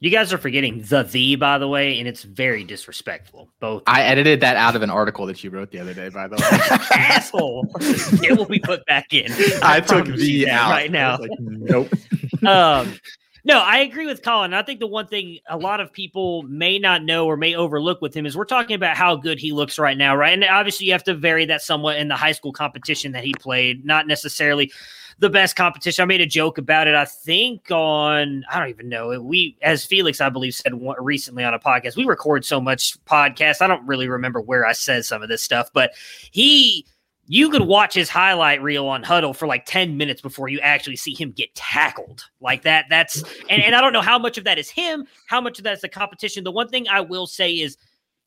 You 0.00 0.10
guys 0.10 0.34
are 0.34 0.38
forgetting 0.38 0.82
the 0.82 1.02
the 1.02 1.36
by 1.36 1.56
the 1.56 1.66
way, 1.66 1.98
and 1.98 2.06
it's 2.06 2.24
very 2.24 2.62
disrespectful. 2.62 3.48
Both 3.58 3.84
I 3.86 4.02
edited 4.02 4.40
that 4.40 4.56
out 4.56 4.76
of 4.76 4.82
an 4.82 4.90
article 4.90 5.24
that 5.26 5.42
you 5.42 5.50
wrote 5.50 5.70
the 5.70 5.78
other 5.78 5.94
day. 5.94 6.10
By 6.10 6.28
the 6.28 6.36
way, 6.36 6.78
asshole, 7.00 7.68
it 8.22 8.36
will 8.36 8.44
be 8.44 8.58
put 8.58 8.84
back 8.86 9.14
in. 9.14 9.32
I, 9.62 9.76
I 9.76 9.80
took 9.80 10.06
the 10.06 10.50
out 10.50 10.70
right 10.70 10.90
now. 10.90 11.18
Like, 11.18 11.30
nope. 11.38 11.88
um, 12.46 12.98
no, 13.46 13.60
I 13.60 13.78
agree 13.78 14.06
with 14.06 14.22
Colin. 14.22 14.52
I 14.52 14.62
think 14.62 14.80
the 14.80 14.86
one 14.86 15.06
thing 15.06 15.38
a 15.48 15.56
lot 15.56 15.80
of 15.80 15.92
people 15.92 16.42
may 16.42 16.78
not 16.78 17.02
know 17.02 17.26
or 17.26 17.36
may 17.36 17.54
overlook 17.54 18.02
with 18.02 18.14
him 18.14 18.26
is 18.26 18.36
we're 18.36 18.44
talking 18.44 18.74
about 18.74 18.96
how 18.96 19.16
good 19.16 19.38
he 19.38 19.52
looks 19.52 19.78
right 19.78 19.96
now, 19.96 20.16
right? 20.16 20.32
And 20.32 20.44
obviously, 20.44 20.86
you 20.86 20.92
have 20.92 21.04
to 21.04 21.14
vary 21.14 21.46
that 21.46 21.62
somewhat 21.62 21.96
in 21.96 22.08
the 22.08 22.16
high 22.16 22.32
school 22.32 22.52
competition 22.52 23.12
that 23.12 23.24
he 23.24 23.32
played, 23.40 23.84
not 23.84 24.06
necessarily 24.06 24.72
the 25.18 25.30
best 25.30 25.56
competition. 25.56 26.02
I 26.02 26.06
made 26.06 26.20
a 26.20 26.26
joke 26.26 26.58
about 26.58 26.86
it. 26.86 26.94
I 26.94 27.04
think 27.04 27.70
on 27.70 28.44
I 28.50 28.58
don't 28.58 28.68
even 28.68 28.88
know. 28.88 29.20
We 29.20 29.56
as 29.62 29.84
Felix 29.84 30.20
I 30.20 30.28
believe 30.28 30.54
said 30.54 30.72
recently 30.98 31.44
on 31.44 31.54
a 31.54 31.58
podcast. 31.58 31.96
We 31.96 32.04
record 32.04 32.44
so 32.44 32.60
much 32.60 33.02
podcast. 33.04 33.62
I 33.62 33.66
don't 33.66 33.86
really 33.86 34.08
remember 34.08 34.40
where 34.40 34.66
I 34.66 34.72
said 34.72 35.04
some 35.04 35.22
of 35.22 35.28
this 35.28 35.42
stuff, 35.42 35.70
but 35.72 35.92
he 36.30 36.86
you 37.26 37.48
could 37.48 37.62
watch 37.62 37.94
his 37.94 38.10
highlight 38.10 38.62
reel 38.62 38.86
on 38.86 39.02
huddle 39.02 39.32
for 39.32 39.46
like 39.46 39.64
10 39.64 39.96
minutes 39.96 40.20
before 40.20 40.48
you 40.48 40.60
actually 40.60 40.96
see 40.96 41.14
him 41.14 41.30
get 41.30 41.54
tackled 41.54 42.22
like 42.40 42.62
that. 42.62 42.84
That's 42.90 43.22
and, 43.48 43.62
and 43.62 43.74
I 43.74 43.80
don't 43.80 43.94
know 43.94 44.02
how 44.02 44.18
much 44.18 44.36
of 44.36 44.44
that 44.44 44.58
is 44.58 44.68
him, 44.68 45.06
how 45.26 45.40
much 45.40 45.58
of 45.58 45.64
that 45.64 45.74
is 45.74 45.80
the 45.80 45.88
competition. 45.88 46.44
The 46.44 46.52
one 46.52 46.68
thing 46.68 46.86
I 46.88 47.00
will 47.00 47.26
say 47.26 47.52
is 47.52 47.78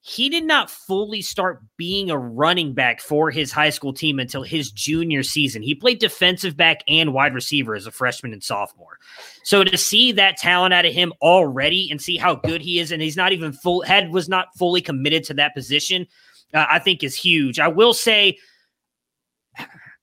he 0.02 0.30
did 0.30 0.46
not 0.46 0.70
fully 0.70 1.22
start 1.22 1.62
being 1.76 2.10
a 2.10 2.18
running 2.18 2.74
back 2.74 3.02
for 3.02 3.30
his 3.30 3.52
high 3.52 3.70
school 3.70 3.92
team 3.92 4.20
until 4.20 4.44
his 4.44 4.72
junior 4.72 5.22
season. 5.22 5.62
He 5.62 5.76
played 5.76 6.00
defensive 6.00 6.56
back 6.56 6.82
and 6.88 7.14
wide 7.14 7.34
receiver 7.34 7.76
as 7.76 7.88
a 7.88 7.92
freshman 7.92 8.32
and 8.32 8.42
sophomore. 8.42 9.00
So 9.44 9.64
to 9.64 9.78
see 9.78 10.14
that 10.14 10.38
talent 10.38 10.74
out 10.74 10.86
of 10.86 10.94
him 10.94 11.12
already 11.22 11.90
and 11.92 12.02
see 12.02 12.16
how 12.16 12.36
good 12.36 12.62
he 12.62 12.80
is, 12.80 12.92
and 12.92 13.02
he's 13.02 13.18
not 13.18 13.34
even 13.34 13.52
full 13.52 13.82
head 13.82 14.12
was 14.12 14.30
not 14.30 14.56
fully 14.58 14.82
committed 14.82 15.24
to 15.26 15.34
that 15.36 15.54
position, 15.54 16.08
uh, 16.54 16.66
I 16.70 16.80
think 16.80 17.04
is 17.04 17.16
huge. 17.16 17.60
I 17.60 17.68
will 17.68 17.94
say 17.94 18.38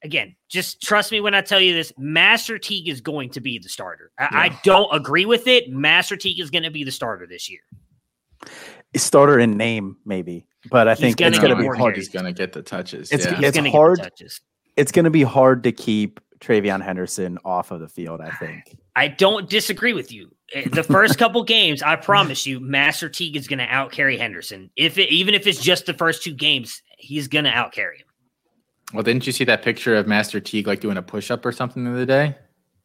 again, 0.03 0.36
just 0.51 0.82
trust 0.82 1.12
me 1.12 1.20
when 1.20 1.34
I 1.34 1.40
tell 1.40 1.61
you 1.61 1.72
this. 1.72 1.95
Master 1.97 2.59
Teague 2.59 2.88
is 2.88 3.01
going 3.01 3.30
to 3.30 3.40
be 3.40 3.59
the 3.59 3.70
starter. 3.70 4.12
I, 4.18 4.22
yeah. 4.22 4.28
I 4.32 4.61
don't 4.64 4.95
agree 4.95 5.24
with 5.24 5.47
it. 5.47 5.70
Master 5.70 6.16
Teague 6.16 6.40
is 6.40 6.51
going 6.51 6.64
to 6.64 6.70
be 6.70 6.84
the 6.84 6.92
starter 6.92 7.26
this 7.26 7.49
year 7.49 7.61
starter 8.97 9.38
in 9.38 9.57
name, 9.57 9.97
maybe, 10.05 10.47
but 10.70 10.88
I 10.88 10.95
think 10.95 11.20
it's 11.20 11.38
going 11.38 11.57
to 11.57 11.57
be 11.57 11.78
hard. 11.78 11.97
He's 11.97 12.09
going 12.09 12.24
to 12.24 12.32
get 12.32 12.53
the 12.53 12.62
touches. 12.62 13.11
It's, 13.11 13.26
yeah. 13.26 13.40
it's 13.42 13.59
hard. 13.59 14.01
It's 14.76 14.92
going 14.92 15.05
to 15.05 15.11
be 15.11 15.22
hard 15.22 15.62
to 15.64 15.72
keep 15.72 16.20
TreVeyon 16.40 16.82
Henderson 16.82 17.38
off 17.45 17.70
of 17.70 17.80
the 17.80 17.88
field. 17.88 18.20
I 18.20 18.30
think. 18.30 18.76
I 18.97 19.09
don't 19.09 19.51
disagree 19.51 19.92
with 19.92 20.12
you. 20.12 20.30
Eh, 20.53 20.68
the 20.72 20.84
first 20.84 21.18
couple 21.18 21.42
games, 21.42 21.82
I 21.82 21.97
promise 21.97 22.47
you, 22.47 22.61
Master 22.61 23.09
Teague 23.09 23.36
is 23.36 23.49
going 23.49 23.59
to 23.59 23.66
out 23.66 23.90
carry 23.90 24.16
Henderson. 24.16 24.70
If 24.76 24.99
it, 24.99 25.11
even 25.11 25.34
if 25.34 25.47
it's 25.47 25.61
just 25.61 25.86
the 25.86 25.95
first 25.95 26.22
two 26.22 26.32
games, 26.32 26.80
he's 26.99 27.26
going 27.26 27.45
to 27.45 27.51
out 27.51 27.72
carry 27.72 27.99
him. 27.99 28.07
Well, 28.92 29.03
didn't 29.03 29.26
you 29.26 29.32
see 29.32 29.45
that 29.45 29.62
picture 29.62 29.97
of 29.97 30.07
Master 30.07 30.38
Teague 30.38 30.68
like 30.68 30.80
doing 30.80 30.97
a 30.97 31.03
push 31.03 31.30
up 31.30 31.45
or 31.45 31.51
something 31.51 31.84
the 31.84 31.90
other 31.90 32.07
day? 32.07 32.36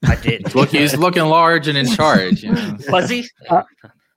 I 0.08 0.16
did. 0.16 0.56
Look, 0.56 0.70
he's 0.70 0.98
looking 0.98 1.26
large 1.26 1.68
and 1.68 1.78
in 1.78 1.86
charge. 1.94 2.42
You 2.42 2.54
know? 2.54 2.78
Was 2.90 3.10
he? 3.10 3.30
Uh, 3.50 3.64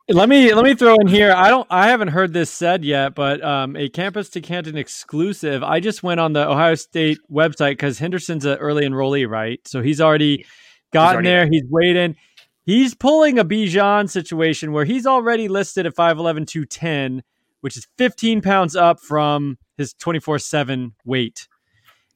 let 0.09 0.29
me 0.29 0.53
let 0.53 0.65
me 0.65 0.75
throw 0.75 0.97
in 0.97 1.07
here. 1.07 1.33
I 1.33 1.49
don't 1.49 1.67
I 1.71 1.89
haven't 1.89 2.09
heard 2.09 2.33
this 2.33 2.51
said 2.51 2.85
yet, 2.85 3.15
but 3.15 3.43
um, 3.45 3.77
a 3.77 3.89
campus 3.89 4.29
to 4.31 4.41
Canton 4.41 4.77
exclusive. 4.77 5.63
I 5.63 5.81
just 5.81 6.03
went 6.03 6.21
on 6.21 6.33
the 6.33 6.49
Ohio 6.49 6.75
State 6.75 7.19
website 7.31 7.73
because 7.73 7.99
Henderson's 7.99 8.45
an 8.45 8.59
early 8.59 8.85
enrollee, 8.85 9.29
right? 9.29 9.61
So 9.67 9.81
he's 9.81 10.01
already 10.01 10.45
gotten 10.93 11.25
he's 11.25 11.29
already 11.29 11.29
there. 11.29 11.47
He's 11.47 11.71
waiting. 11.71 12.17
He's 12.65 12.95
pulling 12.95 13.39
a 13.39 13.45
Bijan 13.45 14.09
situation 14.09 14.73
where 14.73 14.85
he's 14.85 15.05
already 15.05 15.49
listed 15.49 15.85
at 15.85 15.97
5'11, 15.97 16.47
210, 16.47 17.23
which 17.61 17.77
is 17.77 17.89
15 17.99 18.41
pounds 18.41 18.77
up 18.77 19.01
from 19.01 19.59
his 19.77 19.95
24 19.95 20.39
7 20.39 20.95
weight. 21.05 21.49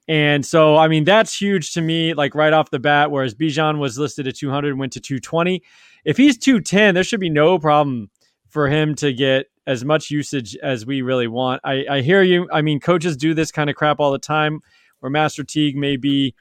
And 0.08 0.46
so, 0.46 0.76
I 0.76 0.86
mean, 0.86 1.02
that's 1.02 1.40
huge 1.40 1.72
to 1.72 1.80
me, 1.80 2.14
like 2.14 2.36
right 2.36 2.52
off 2.52 2.70
the 2.70 2.78
bat. 2.78 3.10
Whereas 3.10 3.34
Bijan 3.34 3.78
was 3.78 3.98
listed 3.98 4.28
at 4.28 4.36
200 4.36 4.70
and 4.70 4.78
went 4.78 4.92
to 4.92 5.00
220. 5.00 5.62
If 6.06 6.16
he's 6.16 6.38
210, 6.38 6.94
there 6.94 7.02
should 7.02 7.20
be 7.20 7.28
no 7.28 7.58
problem 7.58 8.10
for 8.48 8.68
him 8.68 8.94
to 8.94 9.12
get 9.12 9.46
as 9.66 9.84
much 9.84 10.08
usage 10.08 10.56
as 10.62 10.86
we 10.86 11.02
really 11.02 11.26
want. 11.26 11.60
I, 11.64 11.84
I 11.90 12.00
hear 12.00 12.22
you. 12.22 12.48
I 12.52 12.62
mean, 12.62 12.78
coaches 12.78 13.16
do 13.16 13.34
this 13.34 13.50
kind 13.50 13.68
of 13.68 13.74
crap 13.74 13.98
all 13.98 14.12
the 14.12 14.18
time 14.18 14.60
where 15.00 15.10
Master 15.10 15.42
Teague 15.42 15.76
may 15.76 15.96
be, 15.96 16.36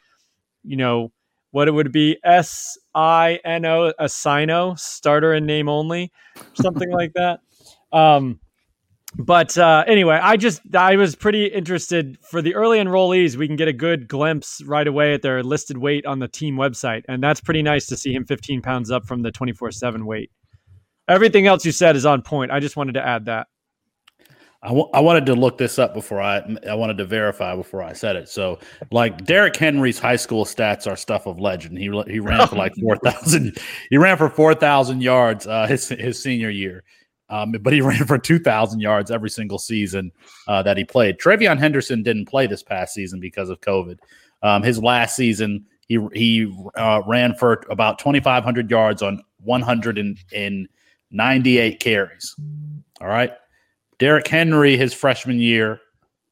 you 0.63 0.77
know, 0.77 1.11
what 1.49 1.67
it 1.67 1.71
would 1.71 1.91
be 1.91 2.19
S 2.23 2.77
I 2.93 3.39
N 3.43 3.65
O, 3.65 3.91
a 3.97 4.07
Sino, 4.07 4.75
starter 4.75 5.33
and 5.33 5.47
name 5.47 5.67
only, 5.67 6.11
something 6.53 6.91
like 6.91 7.13
that. 7.13 7.39
Um, 7.91 8.39
but 9.17 9.57
uh, 9.57 9.83
anyway, 9.87 10.19
I 10.21 10.37
just 10.37 10.61
I 10.75 10.95
was 10.97 11.15
pretty 11.15 11.45
interested 11.45 12.17
for 12.21 12.41
the 12.41 12.55
early 12.55 12.79
enrollees. 12.79 13.35
We 13.35 13.47
can 13.47 13.55
get 13.55 13.67
a 13.67 13.73
good 13.73 14.07
glimpse 14.07 14.61
right 14.65 14.87
away 14.87 15.13
at 15.13 15.21
their 15.21 15.41
listed 15.43 15.77
weight 15.77 16.05
on 16.05 16.19
the 16.19 16.27
team 16.27 16.55
website, 16.55 17.03
and 17.07 17.23
that's 17.23 17.39
pretty 17.39 17.61
nice 17.61 17.85
to 17.87 17.97
see 17.97 18.13
him 18.13 18.25
15 18.25 18.61
pounds 18.61 18.91
up 18.91 19.05
from 19.05 19.21
the 19.21 19.31
24 19.31 19.71
seven 19.71 20.05
weight. 20.05 20.31
Everything 21.07 21.47
else 21.47 21.65
you 21.65 21.71
said 21.71 21.95
is 21.95 22.05
on 22.05 22.21
point. 22.23 22.51
I 22.51 22.59
just 22.59 22.75
wanted 22.75 22.93
to 22.93 23.07
add 23.07 23.25
that. 23.25 23.47
I, 24.65 24.69
w- 24.69 24.89
I 24.93 24.99
wanted 24.99 25.27
to 25.27 25.35
look 25.35 25.59
this 25.59 25.77
up 25.77 25.93
before 25.93 26.19
I 26.19 26.41
I 26.67 26.73
wanted 26.73 26.97
to 26.97 27.05
verify 27.05 27.55
before 27.55 27.83
I 27.83 27.93
said 27.93 28.15
it. 28.15 28.27
So, 28.27 28.59
like 28.91 29.23
Derrick 29.23 29.55
Henry's 29.55 29.99
high 29.99 30.15
school 30.15 30.43
stats 30.43 30.91
are 30.91 30.95
stuff 30.95 31.27
of 31.27 31.39
legend. 31.39 31.77
He 31.77 31.85
he 32.07 32.19
ran 32.19 32.47
for 32.47 32.55
like 32.55 32.73
four 32.81 32.97
thousand. 32.97 33.59
He 33.89 33.97
ran 33.97 34.17
for 34.17 34.27
four 34.27 34.55
thousand 34.55 35.03
yards 35.03 35.45
uh, 35.45 35.67
his 35.67 35.87
his 35.89 36.21
senior 36.21 36.49
year. 36.49 36.83
Um, 37.29 37.51
but 37.61 37.73
he 37.73 37.81
ran 37.81 38.05
for 38.05 38.17
2,000 38.17 38.79
yards 38.79 39.11
every 39.11 39.29
single 39.29 39.59
season 39.59 40.13
uh, 40.47 40.63
that 40.63 40.77
he 40.77 40.85
played. 40.85 41.19
TreVeyon 41.19 41.59
Henderson 41.59 42.03
didn't 42.03 42.27
play 42.27 42.47
this 42.47 42.63
past 42.63 42.93
season 42.93 43.19
because 43.19 43.49
of 43.49 43.59
COVID. 43.61 43.97
Um, 44.43 44.63
his 44.63 44.81
last 44.81 45.15
season, 45.15 45.65
he 45.87 45.97
he 46.13 46.53
uh, 46.75 47.01
ran 47.07 47.33
for 47.35 47.63
about 47.69 47.99
2,500 47.99 48.69
yards 48.69 49.01
on 49.01 49.21
198 49.43 51.79
carries. 51.79 52.35
All 53.01 53.07
right. 53.07 53.31
Derrick 53.97 54.27
Henry, 54.27 54.75
his 54.77 54.93
freshman 54.93 55.39
year, 55.39 55.79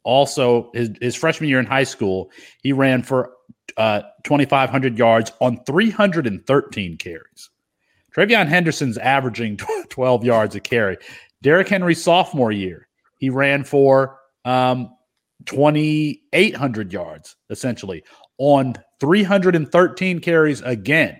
also 0.03 0.69
his, 0.73 0.91
his 1.01 1.15
freshman 1.15 1.49
year 1.49 1.59
in 1.59 1.65
high 1.65 1.85
school, 1.85 2.29
he 2.61 2.73
ran 2.73 3.03
for 3.03 3.31
uh, 3.77 4.01
2,500 4.23 4.97
yards 4.97 5.31
on 5.39 5.63
313 5.65 6.97
carries. 6.97 7.49
TreVeyon 8.15 8.47
Henderson's 8.47 8.97
averaging 8.97 9.57
12 9.89 10.23
yards 10.23 10.55
a 10.55 10.59
carry. 10.59 10.97
Derrick 11.41 11.67
Henry 11.67 11.95
sophomore 11.95 12.51
year, 12.51 12.87
he 13.19 13.29
ran 13.29 13.63
for 13.63 14.19
um, 14.45 14.89
2,800 15.45 16.93
yards 16.93 17.35
essentially 17.49 18.03
on 18.37 18.75
313 18.99 20.19
carries 20.19 20.61
again. 20.61 21.17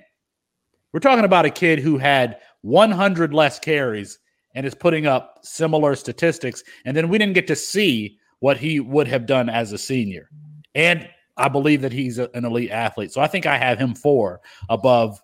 We're 0.93 0.99
talking 0.99 1.25
about 1.25 1.45
a 1.45 1.49
kid 1.49 1.79
who 1.79 1.97
had 1.97 2.37
100 2.61 3.33
less 3.33 3.59
carries 3.59 4.19
and 4.55 4.65
is 4.65 4.75
putting 4.75 5.07
up 5.07 5.39
similar 5.41 5.95
statistics. 5.95 6.63
And 6.85 6.95
then 6.95 7.09
we 7.09 7.17
didn't 7.17 7.33
get 7.33 7.47
to 7.47 7.55
see 7.55 8.17
what 8.39 8.57
he 8.57 8.79
would 8.79 9.07
have 9.07 9.25
done 9.25 9.49
as 9.49 9.71
a 9.71 9.77
senior. 9.77 10.29
And 10.75 11.09
I 11.37 11.49
believe 11.49 11.81
that 11.81 11.91
he's 11.91 12.19
a, 12.19 12.29
an 12.35 12.45
elite 12.45 12.71
athlete. 12.71 13.11
So 13.11 13.21
I 13.21 13.27
think 13.27 13.45
I 13.45 13.57
have 13.57 13.79
him 13.79 13.95
four 13.95 14.41
above 14.69 15.19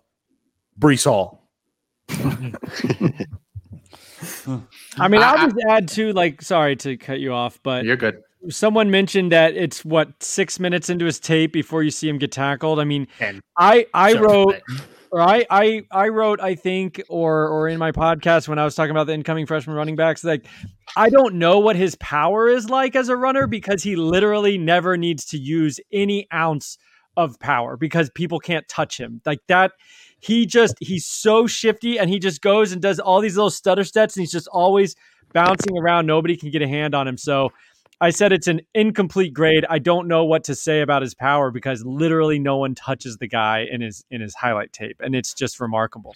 Breece 0.78 1.04
Hall. 1.04 1.39
I 4.98 5.08
mean, 5.08 5.22
I'll 5.22 5.48
just 5.48 5.56
add 5.68 5.88
to 5.88 6.12
like, 6.12 6.42
sorry 6.42 6.76
to 6.76 6.96
cut 6.96 7.20
you 7.20 7.32
off, 7.32 7.58
but 7.62 7.84
you're 7.84 7.96
good. 7.96 8.22
Someone 8.48 8.90
mentioned 8.90 9.32
that 9.32 9.54
it's 9.54 9.84
what 9.84 10.22
six 10.22 10.58
minutes 10.58 10.88
into 10.88 11.04
his 11.04 11.20
tape 11.20 11.52
before 11.52 11.82
you 11.82 11.90
see 11.90 12.08
him 12.08 12.18
get 12.18 12.32
tackled. 12.32 12.80
I 12.80 12.84
mean, 12.84 13.06
I 13.56 13.86
I 13.92 14.14
wrote, 14.14 14.56
or 15.10 15.20
I 15.20 15.44
I 15.50 15.82
I 15.90 16.08
wrote, 16.08 16.40
I 16.40 16.54
think, 16.54 17.02
or 17.08 17.48
or 17.48 17.68
in 17.68 17.78
my 17.78 17.92
podcast 17.92 18.48
when 18.48 18.58
I 18.58 18.64
was 18.64 18.74
talking 18.74 18.92
about 18.92 19.06
the 19.06 19.14
incoming 19.14 19.46
freshman 19.46 19.76
running 19.76 19.96
backs, 19.96 20.24
like 20.24 20.46
I 20.96 21.10
don't 21.10 21.34
know 21.34 21.58
what 21.58 21.76
his 21.76 21.96
power 21.96 22.48
is 22.48 22.70
like 22.70 22.96
as 22.96 23.08
a 23.08 23.16
runner 23.16 23.46
because 23.46 23.82
he 23.82 23.96
literally 23.96 24.56
never 24.56 24.96
needs 24.96 25.26
to 25.26 25.38
use 25.38 25.78
any 25.92 26.26
ounce 26.32 26.78
of 27.16 27.38
power 27.40 27.76
because 27.76 28.08
people 28.14 28.38
can't 28.38 28.66
touch 28.68 28.98
him 28.98 29.20
like 29.26 29.40
that 29.48 29.72
he 30.20 30.46
just 30.46 30.76
he's 30.80 31.06
so 31.06 31.46
shifty 31.46 31.98
and 31.98 32.08
he 32.08 32.18
just 32.18 32.40
goes 32.42 32.72
and 32.72 32.80
does 32.80 33.00
all 33.00 33.20
these 33.20 33.36
little 33.36 33.50
stutter 33.50 33.84
steps 33.84 34.16
and 34.16 34.22
he's 34.22 34.32
just 34.32 34.48
always 34.48 34.94
bouncing 35.32 35.76
around. 35.76 36.06
Nobody 36.06 36.36
can 36.36 36.50
get 36.50 36.62
a 36.62 36.68
hand 36.68 36.94
on 36.94 37.08
him. 37.08 37.16
So 37.16 37.50
I 38.02 38.10
said 38.10 38.32
it's 38.32 38.46
an 38.46 38.62
incomplete 38.74 39.34
grade. 39.34 39.66
I 39.68 39.78
don't 39.78 40.08
know 40.08 40.24
what 40.24 40.44
to 40.44 40.54
say 40.54 40.80
about 40.80 41.02
his 41.02 41.14
power 41.14 41.50
because 41.50 41.84
literally 41.84 42.38
no 42.38 42.56
one 42.56 42.74
touches 42.74 43.18
the 43.18 43.28
guy 43.28 43.66
in 43.70 43.82
his 43.82 44.04
in 44.10 44.20
his 44.20 44.34
highlight 44.34 44.72
tape, 44.72 45.00
and 45.00 45.14
it's 45.14 45.34
just 45.34 45.60
remarkable. 45.60 46.14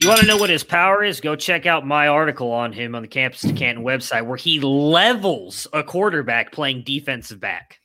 You 0.00 0.08
want 0.08 0.20
to 0.20 0.26
know 0.26 0.38
what 0.38 0.50
his 0.50 0.64
power 0.64 1.04
is? 1.04 1.20
Go 1.20 1.36
check 1.36 1.66
out 1.66 1.86
my 1.86 2.08
article 2.08 2.50
on 2.50 2.72
him 2.72 2.94
on 2.94 3.02
the 3.02 3.08
Campus 3.08 3.42
to 3.42 3.52
Canton 3.52 3.84
website 3.84 4.26
where 4.26 4.36
he 4.36 4.58
levels 4.58 5.68
a 5.72 5.84
quarterback 5.84 6.50
playing 6.50 6.82
defensive 6.82 7.38
back. 7.38 7.78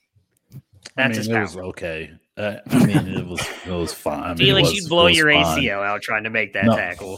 That's 0.96 0.98
I 0.98 1.08
mean, 1.08 1.18
his 1.18 1.28
power. 1.28 1.42
was 1.42 1.58
okay. 1.58 2.12
Uh, 2.36 2.56
I 2.68 2.86
mean, 2.86 3.08
it 3.08 3.28
was 3.28 3.42
it 3.66 3.72
was 3.72 3.94
fine. 3.94 4.24
I 4.24 4.28
mean, 4.30 4.38
Felix, 4.38 4.70
was- 4.70 4.78
you'd 4.78 4.90
blow 4.90 5.08
your 5.08 5.32
fine. 5.32 5.60
ACL 5.60 5.84
out 5.86 6.02
trying 6.02 6.24
to 6.24 6.30
make 6.32 6.54
that 6.54 6.66
No. 6.66 6.76
tackle. 6.76 7.18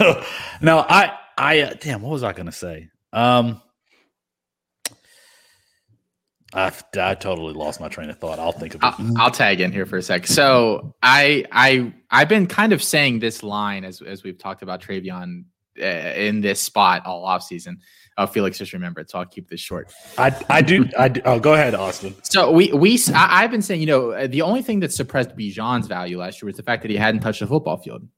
no, 0.60 0.78
I, 0.80 1.12
I, 1.38 1.60
uh, 1.60 1.74
damn, 1.80 2.02
what 2.02 2.10
was 2.10 2.24
I 2.24 2.32
going 2.32 2.46
to 2.46 2.52
say? 2.52 2.88
Um, 3.12 3.62
I, 6.54 6.72
I 6.98 7.14
totally 7.14 7.52
lost 7.54 7.80
my 7.80 7.88
train 7.88 8.08
of 8.08 8.18
thought. 8.18 8.38
I'll 8.38 8.52
think 8.52 8.74
of 8.74 8.82
it. 8.82 8.86
I'll, 8.86 9.18
I'll 9.18 9.30
tag 9.30 9.60
in 9.60 9.72
here 9.72 9.84
for 9.84 9.98
a 9.98 10.02
sec. 10.02 10.26
So 10.26 10.94
I 11.02 11.44
I 11.52 11.92
I've 12.10 12.28
been 12.28 12.46
kind 12.46 12.72
of 12.72 12.82
saying 12.82 13.18
this 13.18 13.42
line 13.42 13.84
as 13.84 14.00
as 14.00 14.22
we've 14.22 14.38
talked 14.38 14.62
about 14.62 14.80
TreVeyon 14.80 15.44
uh, 15.80 15.84
in 15.84 16.40
this 16.40 16.62
spot 16.62 17.04
all 17.04 17.26
offseason. 17.26 17.76
Oh, 18.18 18.26
Felix 18.26 18.56
just 18.56 18.72
remembered, 18.72 19.10
so 19.10 19.18
I'll 19.18 19.26
keep 19.26 19.48
this 19.48 19.60
short. 19.60 19.92
I, 20.16 20.34
I 20.48 20.62
do, 20.62 20.88
I 20.98 21.08
do. 21.08 21.20
Oh, 21.26 21.38
go 21.38 21.52
ahead, 21.52 21.74
Austin. 21.74 22.14
So 22.22 22.50
we 22.50 22.72
we 22.72 22.98
I, 23.14 23.42
I've 23.42 23.50
been 23.50 23.60
saying, 23.60 23.80
you 23.80 23.86
know, 23.86 24.12
uh, 24.12 24.26
the 24.26 24.40
only 24.40 24.62
thing 24.62 24.80
that 24.80 24.92
suppressed 24.92 25.36
Bijan's 25.36 25.86
value 25.86 26.18
last 26.18 26.40
year 26.40 26.46
was 26.46 26.56
the 26.56 26.62
fact 26.62 26.80
that 26.82 26.90
he 26.90 26.96
hadn't 26.96 27.20
touched 27.20 27.42
a 27.42 27.46
football 27.46 27.76
field 27.76 28.08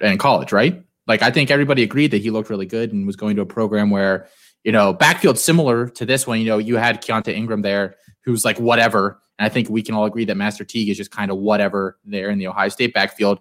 in 0.00 0.16
college, 0.16 0.52
right? 0.52 0.82
Like 1.06 1.22
I 1.22 1.30
think 1.30 1.50
everybody 1.50 1.82
agreed 1.82 2.12
that 2.12 2.22
he 2.22 2.30
looked 2.30 2.48
really 2.48 2.66
good 2.66 2.92
and 2.92 3.06
was 3.06 3.16
going 3.16 3.36
to 3.36 3.42
a 3.42 3.46
program 3.46 3.90
where, 3.90 4.26
you 4.64 4.72
know, 4.72 4.94
backfield 4.94 5.38
similar 5.38 5.88
to 5.90 6.06
this 6.06 6.26
one. 6.26 6.40
You 6.40 6.46
know, 6.46 6.58
you 6.58 6.76
had 6.76 7.02
Keaontay 7.02 7.34
Ingram 7.34 7.60
there, 7.60 7.96
who's 8.24 8.42
like 8.42 8.58
whatever, 8.58 9.20
and 9.38 9.44
I 9.44 9.50
think 9.50 9.68
we 9.68 9.82
can 9.82 9.94
all 9.94 10.06
agree 10.06 10.24
that 10.24 10.36
Master 10.36 10.64
Teague 10.64 10.88
is 10.88 10.96
just 10.96 11.10
kind 11.10 11.30
of 11.30 11.36
whatever 11.36 11.98
there 12.06 12.30
in 12.30 12.38
the 12.38 12.46
Ohio 12.46 12.70
State 12.70 12.94
backfield. 12.94 13.40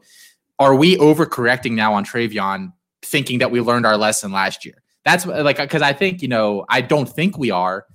Are 0.60 0.76
we 0.76 0.98
overcorrecting 0.98 1.72
now 1.72 1.93
on 1.93 2.04
TreVeyon, 2.06 2.74
thinking 3.02 3.39
that 3.39 3.52
we 3.52 3.62
learned 3.62 3.86
our 3.86 3.98
lesson 3.98 4.32
last 4.32 4.66
year? 4.66 4.82
That's 5.06 5.26
like 5.26 5.58
because 5.58 5.84
I 5.84 5.93
think 5.93 6.22
you 6.22 6.28
know 6.28 6.66
I 6.68 6.82
don't 6.82 7.08
think 7.08 7.38
we 7.38 7.51
are, 7.51 7.86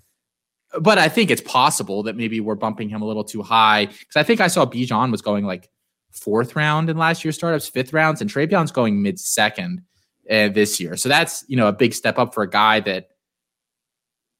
but 0.80 0.98
I 0.98 1.08
think 1.08 1.30
it's 1.30 1.40
possible 1.40 2.04
that 2.04 2.16
maybe 2.16 2.40
we're 2.40 2.54
bumping 2.54 2.88
him 2.88 3.02
a 3.02 3.04
little 3.04 3.24
too 3.24 3.42
high 3.42 3.86
because 3.86 4.16
I 4.16 4.22
think 4.22 4.40
I 4.40 4.46
saw 4.46 4.64
Bijan 4.64 5.10
was 5.10 5.20
going 5.20 5.44
like 5.44 5.68
fourth 6.12 6.54
round 6.54 6.88
in 6.88 6.96
last 6.96 7.24
year's 7.24 7.34
startups, 7.34 7.68
fifth 7.68 7.92
rounds, 7.92 8.20
and 8.20 8.30
Trayvon's 8.30 8.70
going 8.70 9.02
mid 9.02 9.18
second 9.18 9.82
uh, 10.30 10.48
this 10.48 10.78
year. 10.80 10.96
So 10.96 11.08
that's 11.08 11.44
you 11.48 11.56
know 11.56 11.66
a 11.66 11.72
big 11.72 11.94
step 11.94 12.16
up 12.16 12.32
for 12.32 12.44
a 12.44 12.48
guy 12.48 12.78
that 12.80 13.08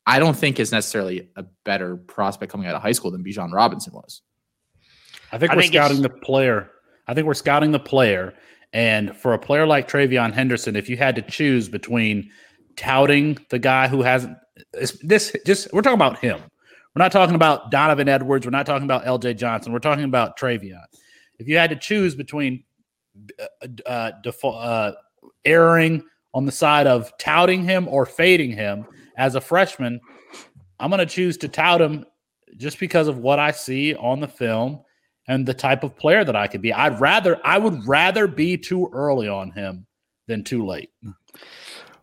I 0.07 0.19
don't 0.19 0.37
think 0.37 0.61
is 0.61 0.73
necessarily 0.73 1.29
a 1.37 1.45
better 1.65 1.97
prospect 1.97 2.53
coming 2.53 2.69
out 2.69 2.77
of 2.77 2.83
high 2.83 2.93
school 2.93 3.11
than 3.11 3.25
Bijan 3.25 3.53
Robinson 3.53 3.93
was. 3.93 4.23
I 5.33 5.39
think 5.39 5.53
I 5.53 5.57
we're 5.57 5.63
think 5.63 5.75
scouting 5.75 6.03
the 6.03 6.09
player. 6.09 6.71
I 7.07 7.15
think 7.15 7.27
we're 7.27 7.35
scouting 7.35 7.73
the 7.73 7.81
player. 7.81 8.35
And 8.73 9.17
for 9.17 9.35
a 9.35 9.39
player 9.39 9.67
like 9.67 9.89
TreVeyon 9.89 10.33
Henderson, 10.33 10.77
if 10.77 10.89
you 10.89 10.97
had 10.97 11.17
to 11.17 11.23
choose 11.23 11.69
between 11.69 12.31
touting 12.81 13.37
the 13.51 13.59
guy 13.59 13.87
who 13.89 14.01
hasn't 14.01 14.39
this, 15.03 15.37
just 15.45 15.73
we're 15.73 15.83
talking 15.83 15.99
about 15.99 16.19
him. 16.19 16.41
We're 16.95 17.03
not 17.03 17.13
talking 17.13 17.35
about 17.35 17.71
Donovan 17.71 18.09
Edwards. 18.09 18.47
We're 18.47 18.51
not 18.51 18.67
talking 18.67 18.85
about 18.85 19.05
LJ 19.05 19.37
Johnson. 19.37 19.73
We're 19.73 19.79
talking 19.79 20.05
about 20.05 20.39
TreVeyon. 20.39 20.83
If 21.39 21.47
you 21.47 21.59
had 21.59 21.71
to 21.71 21.77
choose 21.77 22.15
between 22.15 22.65
uh, 23.39 23.69
uh, 23.87 24.47
uh, 24.47 24.93
erring 25.45 26.05
on 26.33 26.47
the 26.47 26.53
side 26.53 26.87
of 26.87 27.13
touting 27.19 27.65
him 27.65 27.87
or 27.87 28.07
fading 28.07 28.51
him 28.51 28.87
as 29.17 29.35
a 29.35 29.41
freshman, 29.41 30.01
I'm 30.79 30.91
going 30.91 30.99
to 30.99 31.07
choose 31.07 31.37
to 31.39 31.49
tout 31.49 31.81
him 31.81 32.07
just 32.57 32.81
because 32.81 33.09
of 33.09 33.19
what 33.19 33.39
I 33.39 33.51
see 33.51 33.95
on 33.95 34.21
the 34.21 34.29
film 34.29 34.81
and 35.29 35.47
the 35.47 35.55
type 35.55 35.85
of 35.85 35.97
player 35.97 36.25
that 36.25 36.35
I 36.35 36.47
could 36.49 36.63
be. 36.63 36.73
I'd 36.73 36.99
rather 36.99 37.39
I 37.45 37.59
would 37.59 37.87
rather 37.87 38.27
be 38.27 38.57
too 38.57 38.89
early 38.93 39.29
on 39.29 39.53
him 39.53 39.87
than 40.27 40.45
too 40.45 40.67
late. 40.67 40.91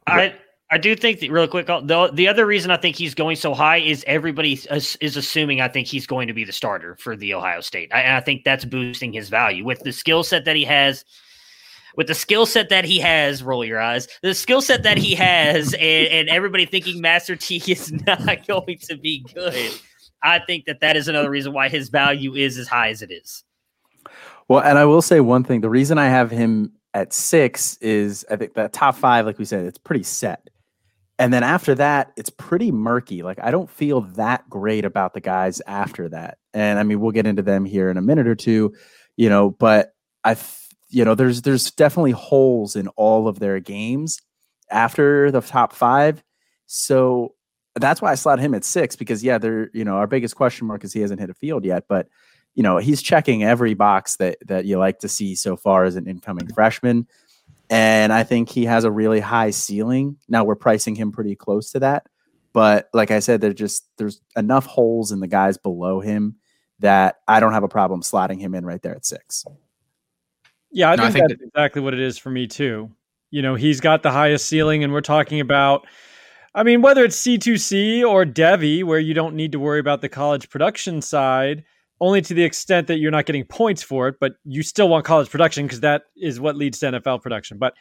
I 0.06 0.36
I 0.70 0.78
do 0.78 0.96
think 0.96 1.22
that 1.22 1.32
real 1.32 1.48
quick. 1.48 1.68
The 1.68 2.10
the 2.14 2.28
other 2.28 2.46
reason 2.46 2.72
I 2.72 2.78
think 2.78 2.98
he's 2.98 3.16
going 3.16 3.38
so 3.38 3.54
high 3.54 3.78
is 3.78 4.04
everybody 4.06 4.54
is, 4.54 4.98
is 5.00 5.16
assuming 5.16 5.62
I 5.62 5.70
think 5.70 5.88
he's 5.88 6.06
going 6.06 6.28
to 6.28 6.34
be 6.34 6.44
the 6.44 6.52
starter 6.52 6.96
for 6.98 7.16
the 7.16 7.34
Ohio 7.34 7.62
State, 7.62 7.90
I, 7.94 8.02
and 8.02 8.16
I 8.16 8.20
think 8.20 8.44
that's 8.44 8.66
boosting 8.66 9.14
his 9.14 9.30
value 9.30 9.64
with 9.64 9.80
the 9.82 9.94
skill 9.94 10.24
set 10.24 10.46
that 10.46 10.56
he 10.56 10.66
has. 10.66 11.06
With 11.96 12.06
the 12.06 12.14
skill 12.14 12.46
set 12.46 12.70
that 12.70 12.86
he 12.86 13.00
has, 13.00 13.42
roll 13.42 13.66
your 13.66 13.80
eyes. 13.80 14.08
The 14.22 14.36
skill 14.36 14.62
set 14.62 14.84
that 14.84 15.00
he 15.00 15.16
has, 15.16 15.74
and, 15.80 16.08
and 16.08 16.30
everybody 16.30 16.68
thinking 16.68 17.02
Master 17.02 17.36
T 17.36 17.56
is 17.72 17.92
not 18.06 18.46
going 18.46 18.78
to 18.82 18.98
be 18.98 19.26
good. 19.34 19.72
I 20.22 20.40
think 20.40 20.66
that 20.66 20.82
that 20.82 20.96
is 20.96 21.08
another 21.08 21.30
reason 21.30 21.54
why 21.54 21.70
his 21.70 21.90
value 21.90 22.36
is 22.36 22.58
as 22.58 22.68
high 22.68 22.90
as 22.90 23.02
it 23.02 23.12
is. 23.12 23.44
Well, 24.48 24.62
and 24.62 24.78
I 24.78 24.86
will 24.86 25.02
say 25.02 25.22
one 25.22 25.44
thing. 25.44 25.62
The 25.62 25.70
reason 25.70 25.98
I 25.98 26.08
have 26.08 26.30
him 26.30 26.72
at 26.94 27.14
six 27.14 27.78
is 27.78 28.26
I 28.30 28.36
think 28.36 28.54
that 28.54 28.74
top 28.74 28.96
five, 28.96 29.26
like 29.26 29.40
we 29.40 29.46
said, 29.46 29.66
it's 29.66 29.78
pretty 29.78 30.04
set. 30.04 30.50
And 31.20 31.34
then 31.34 31.44
after 31.44 31.74
that, 31.76 32.14
it's 32.16 32.30
pretty 32.30 32.72
murky. 32.72 33.24
Like 33.24 33.40
I 33.42 33.52
don't 33.52 33.70
feel 33.70 34.02
that 34.02 34.48
great 34.50 34.86
about 34.86 35.14
the 35.14 35.22
guys 35.22 35.62
after 35.66 36.10
that. 36.10 36.38
And 36.54 36.78
I 36.78 36.84
mean, 36.84 37.00
we'll 37.00 37.12
get 37.12 37.26
into 37.26 37.42
them 37.42 37.66
here 37.66 37.90
in 37.90 37.98
a 37.98 38.02
minute 38.02 38.28
or 38.28 38.36
two, 38.36 38.74
you 39.16 39.30
know, 39.30 39.50
but 39.50 39.94
I 40.24 40.38
you 40.90 41.04
know, 41.04 41.16
there's 41.16 41.42
there's 41.42 41.72
definitely 41.72 42.12
holes 42.12 42.76
in 42.76 42.88
all 42.90 43.28
of 43.28 43.40
their 43.40 43.60
games 43.60 44.22
after 44.70 45.32
the 45.32 45.42
top 45.42 45.74
five. 45.74 46.24
So 46.66 47.34
that's 47.76 48.02
why 48.02 48.12
I 48.12 48.16
slot 48.16 48.40
him 48.40 48.54
at 48.54 48.64
six 48.64 48.96
because 48.96 49.24
yeah, 49.24 49.38
they're 49.38 49.70
you 49.74 49.84
know 49.84 49.96
our 49.96 50.08
biggest 50.08 50.36
question 50.36 50.68
mark 50.68 50.84
is 50.84 50.94
he 50.94 51.02
hasn't 51.02 51.20
hit 51.20 51.30
a 51.30 51.34
field 51.34 51.66
yet, 51.66 51.86
but 51.90 52.08
you 52.56 52.64
know 52.64 52.78
he's 52.78 53.02
checking 53.02 53.44
every 53.44 53.74
box 53.74 54.18
that 54.18 54.38
that 54.48 54.66
you 54.66 54.78
like 54.78 55.00
to 55.00 55.08
see 55.08 55.36
so 55.36 55.58
far 55.58 55.84
as 55.84 55.96
an 55.96 56.08
incoming 56.08 56.46
mm-hmm. 56.46 56.54
freshman 56.54 57.08
and 57.70 58.14
i 58.14 58.24
think 58.24 58.50
he 58.50 58.66
has 58.66 58.84
a 58.84 58.92
really 58.92 59.20
high 59.20 59.50
ceiling 59.50 60.18
now 60.28 60.44
we're 60.44 60.56
pricing 60.56 60.96
him 60.96 61.12
pretty 61.12 61.36
close 61.36 61.72
to 61.72 61.80
that 61.80 62.06
but 62.54 62.90
like 62.94 63.12
i 63.12 63.20
said 63.20 63.42
there's 63.42 63.56
just 63.56 63.88
there's 63.98 64.22
enough 64.36 64.66
holes 64.66 65.12
in 65.12 65.20
the 65.20 65.28
guys 65.28 65.58
below 65.58 66.00
him 66.00 66.36
that 66.80 67.18
i 67.28 67.40
don't 67.40 67.54
have 67.54 67.64
a 67.64 67.70
problem 67.70 68.02
slotting 68.02 68.40
him 68.40 68.56
in 68.56 68.66
right 68.66 68.82
there 68.82 68.96
at 68.96 69.06
six 69.06 69.46
Yeah, 70.72 70.92
I 70.92 70.96
No, 70.96 71.04
I 71.04 71.12
think, 71.12 71.28
think 71.28 71.40
that's 71.40 71.50
exactly 71.50 71.82
what 71.82 71.94
it 71.94 72.00
is 72.00 72.18
for 72.18 72.30
me 72.30 72.48
too. 72.48 72.92
You 73.30 73.42
know, 73.42 73.56
he's 73.56 73.82
got 73.82 74.04
the 74.04 74.12
highest 74.12 74.46
ceiling, 74.48 74.84
and 74.84 74.94
we're 74.94 75.02
talking 75.02 75.40
about. 75.40 75.88
I 76.56 76.64
mean, 76.64 76.82
whether 76.82 77.04
it's 77.04 77.22
C2C 77.22 78.04
or 78.04 78.26
Devy, 78.26 78.84
where 78.84 79.00
you 79.00 79.14
don't 79.14 79.36
need 79.36 79.52
to 79.52 79.60
worry 79.60 79.80
about 79.80 80.02
the 80.02 80.10
college 80.10 80.50
production 80.50 81.02
side, 81.02 81.64
only 82.00 82.22
to 82.22 82.34
the 82.34 82.44
extent 82.44 82.88
that 82.88 83.00
you're 83.00 83.12
not 83.12 83.26
getting 83.26 83.44
points 83.44 83.82
for 83.82 84.08
it, 84.08 84.16
but 84.20 84.34
you 84.44 84.64
still 84.64 84.90
want 84.90 85.06
college 85.06 85.30
production 85.30 85.66
because 85.66 85.82
that 85.82 86.04
is 86.16 86.40
what 86.40 86.56
leads 86.56 86.80
to 86.80 86.88
NFL 86.88 87.22
production. 87.22 87.58
But 87.58 87.74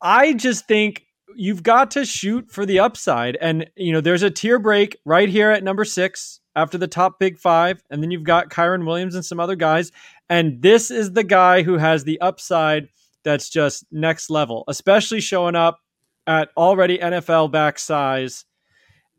I 0.00 0.32
just 0.32 0.66
think 0.66 1.04
you've 1.34 1.62
got 1.62 1.90
to 1.92 2.04
shoot 2.04 2.50
for 2.50 2.64
the 2.64 2.78
upside. 2.78 3.36
And, 3.40 3.68
you 3.76 3.92
know, 3.92 4.00
there's 4.00 4.22
a 4.22 4.30
tier 4.30 4.58
break 4.58 4.96
right 5.04 5.28
here 5.28 5.50
at 5.50 5.64
number 5.64 5.84
six 5.84 6.40
after 6.54 6.78
the 6.78 6.86
top 6.86 7.18
big 7.18 7.38
five. 7.38 7.82
And 7.90 8.02
then 8.02 8.10
you've 8.10 8.24
got 8.24 8.50
Kyren 8.50 8.86
Williams 8.86 9.14
and 9.14 9.24
some 9.24 9.40
other 9.40 9.56
guys. 9.56 9.90
And 10.28 10.62
this 10.62 10.90
is 10.90 11.12
the 11.12 11.24
guy 11.24 11.62
who 11.62 11.78
has 11.78 12.04
the 12.04 12.20
upside 12.20 12.88
that's 13.24 13.50
just 13.50 13.84
next 13.90 14.30
level, 14.30 14.64
especially 14.68 15.20
showing 15.20 15.56
up 15.56 15.80
at 16.26 16.50
already 16.56 16.98
NFL 16.98 17.50
back 17.50 17.78
size. 17.78 18.44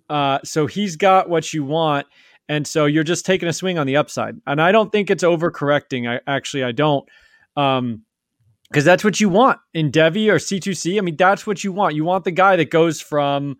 Uh, 0.09 0.39
so 0.43 0.65
he's 0.65 0.95
got 0.95 1.29
what 1.29 1.53
you 1.53 1.63
want. 1.63 2.07
And 2.49 2.65
so 2.65 2.85
you're 2.85 3.03
just 3.03 3.25
taking 3.25 3.49
a 3.49 3.53
swing 3.53 3.77
on 3.77 3.87
the 3.87 3.97
upside. 3.97 4.39
And 4.45 4.61
I 4.61 4.71
don't 4.71 4.91
think 4.91 5.09
it's 5.09 5.23
overcorrecting. 5.23 6.09
I 6.09 6.21
actually 6.27 6.63
I 6.63 6.71
don't. 6.71 7.07
Um, 7.55 8.03
because 8.69 8.83
that's 8.83 9.03
what 9.03 9.19
you 9.21 9.29
want 9.29 9.59
in 9.73 9.91
Devy 9.91 10.29
or 10.29 10.35
C2C. 10.35 10.97
I 10.97 11.01
mean, 11.01 11.15
that's 11.15 11.47
what 11.47 11.63
you 11.63 11.71
want. 11.71 11.95
You 11.95 12.03
want 12.03 12.25
the 12.25 12.31
guy 12.31 12.57
that 12.57 12.69
goes 12.69 12.99
from, 12.99 13.57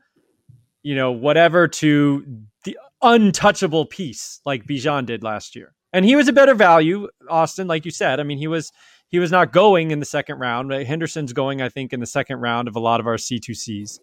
you 0.84 0.96
know, 0.96 1.12
whatever 1.12 1.68
to 1.68 2.26
the 2.66 2.78
untouchable 3.02 3.86
piece 3.86 4.42
like 4.46 4.66
Bijan 4.66 5.06
did 5.06 5.24
last 5.24 5.56
year. 5.56 5.74
And 5.94 6.04
he 6.04 6.18
was 6.18 6.28
a 6.28 6.34
better 6.34 6.54
value, 6.54 7.08
Austin, 7.30 7.68
like 7.68 7.86
you 7.86 7.92
said. 7.92 8.20
I 8.20 8.24
mean, 8.24 8.38
he 8.38 8.48
was 8.48 8.74
he 9.08 9.20
was 9.20 9.32
not 9.32 9.54
going 9.54 9.92
in 9.92 10.02
the 10.02 10.06
second 10.06 10.40
round. 10.40 10.72
Henderson's 10.72 11.32
going, 11.32 11.62
I 11.62 11.70
think, 11.70 11.94
in 11.94 12.02
the 12.02 12.06
second 12.06 12.42
round 12.42 12.68
of 12.68 12.76
a 12.76 12.80
lot 12.80 13.00
of 13.00 13.08
our 13.08 13.16
C2Cs. 13.16 14.00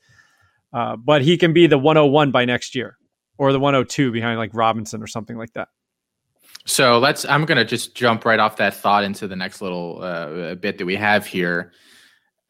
Uh, 0.73 0.97
but 0.97 1.21
he 1.21 1.37
can 1.37 1.53
be 1.53 1.67
the 1.67 1.77
101 1.77 2.31
by 2.31 2.47
next 2.47 2.75
year 2.75 2.97
or 3.39 3.53
the 3.53 3.61
102 3.61 4.13
behind 4.13 4.39
like 4.39 4.51
Robinson 4.55 5.03
or 5.03 5.07
something 5.07 5.37
like 5.37 5.53
that. 5.55 5.69
So 6.67 6.99
let's. 6.99 7.25
I'm 7.27 7.45
gonna 7.45 7.65
just 7.65 7.95
jump 7.95 8.25
right 8.25 8.39
off 8.39 8.57
that 8.57 8.75
thought 8.75 9.05
into 9.05 9.29
the 9.29 9.37
next 9.37 9.61
little 9.61 10.03
uh, 10.03 10.55
bit 10.55 10.79
that 10.79 10.87
we 10.87 10.97
have 10.97 11.27
here. 11.27 11.73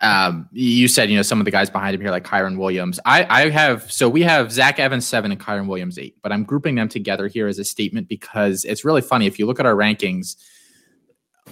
Um, 0.00 0.48
you 0.52 0.86
said 0.86 1.10
you 1.10 1.16
know 1.16 1.22
some 1.22 1.40
of 1.40 1.44
the 1.44 1.50
guys 1.50 1.68
behind 1.68 1.94
him 1.94 2.00
here, 2.00 2.10
like 2.10 2.24
Kyren 2.24 2.56
Williams. 2.56 3.00
I 3.04 3.26
I 3.28 3.50
have 3.50 3.90
so 3.90 4.08
we 4.08 4.22
have 4.22 4.52
Zach 4.52 4.78
Evans 4.78 5.06
seven 5.06 5.32
and 5.32 5.40
Kyren 5.40 5.66
Williams 5.66 5.98
eight, 5.98 6.16
but 6.22 6.30
I'm 6.30 6.44
grouping 6.44 6.76
them 6.76 6.88
together 6.88 7.26
here 7.26 7.48
as 7.48 7.58
a 7.58 7.64
statement 7.64 8.08
because 8.08 8.64
it's 8.64 8.84
really 8.84 9.02
funny 9.02 9.26
if 9.26 9.38
you 9.38 9.46
look 9.46 9.58
at 9.58 9.66
our 9.66 9.74
rankings. 9.74 10.36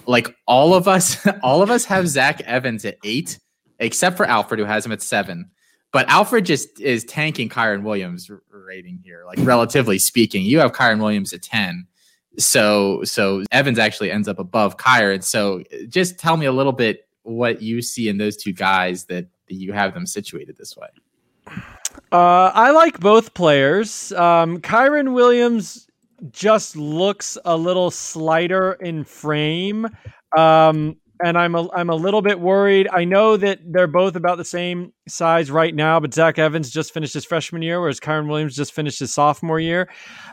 Like 0.05 0.33
all 0.47 0.73
of 0.73 0.87
us, 0.87 1.25
all 1.43 1.61
of 1.61 1.69
us 1.69 1.83
have 1.85 2.07
Zach 2.07 2.39
Evans 2.41 2.85
at 2.85 2.97
eight, 3.03 3.39
except 3.79 4.15
for 4.15 4.25
Alfred 4.25 4.59
who 4.59 4.65
has 4.65 4.85
him 4.85 4.93
at 4.93 5.01
seven. 5.01 5.51
But 5.93 6.09
Alfred 6.09 6.45
just 6.45 6.81
is 6.81 7.05
tanking 7.05 7.47
Kyren 7.47 7.83
Williams 7.83 8.29
rating 8.49 8.99
here, 9.03 9.23
like 9.25 9.37
relatively 9.43 9.99
speaking. 9.99 10.43
You 10.43 10.59
have 10.59 10.73
Kyren 10.73 10.99
Williams 10.99 11.31
at 11.31 11.43
ten. 11.43 11.87
So 12.39 13.03
so 13.03 13.43
Evans 13.51 13.77
actually 13.77 14.11
ends 14.11 14.27
up 14.27 14.39
above 14.39 14.77
Kyren. 14.77 15.23
So 15.23 15.63
just 15.87 16.17
tell 16.17 16.35
me 16.35 16.47
a 16.47 16.51
little 16.51 16.71
bit 16.71 17.07
what 17.21 17.61
you 17.61 17.81
see 17.81 18.09
in 18.09 18.17
those 18.17 18.35
two 18.35 18.51
guys 18.51 19.05
that, 19.05 19.27
that 19.47 19.55
you 19.55 19.71
have 19.71 19.93
them 19.93 20.05
situated 20.05 20.57
this 20.57 20.75
way. 20.75 20.87
Uh, 22.11 22.51
I 22.53 22.71
like 22.71 22.99
both 22.99 23.33
players. 23.35 24.11
Um, 24.13 24.59
Kyren 24.61 25.13
Williams 25.13 25.87
just 26.31 26.75
looks 26.75 27.37
a 27.45 27.55
little 27.55 27.91
slighter 27.91 28.73
in 28.73 29.03
frame. 29.03 29.87
Um, 30.35 30.97
and 31.23 31.37
I'm 31.37 31.55
a, 31.55 31.71
I'm 31.71 31.89
a 31.89 31.95
little 31.95 32.21
bit 32.21 32.39
worried. 32.39 32.87
I 32.91 33.05
know 33.05 33.37
that 33.37 33.59
they're 33.65 33.87
both 33.87 34.15
about 34.15 34.37
the 34.37 34.45
same 34.45 34.91
size 35.07 35.49
right 35.49 35.73
now, 35.73 35.99
but 35.99 36.13
Zach 36.13 36.37
Evans 36.37 36.69
just 36.69 36.93
finished 36.93 37.13
his 37.13 37.23
freshman 37.23 37.61
year, 37.61 37.79
whereas 37.79 37.99
Kyren 37.99 38.27
Williams 38.27 38.55
just 38.55 38.73
finished 38.73 38.99
his 38.99 39.13
sophomore 39.13 39.59
year. 39.59 39.89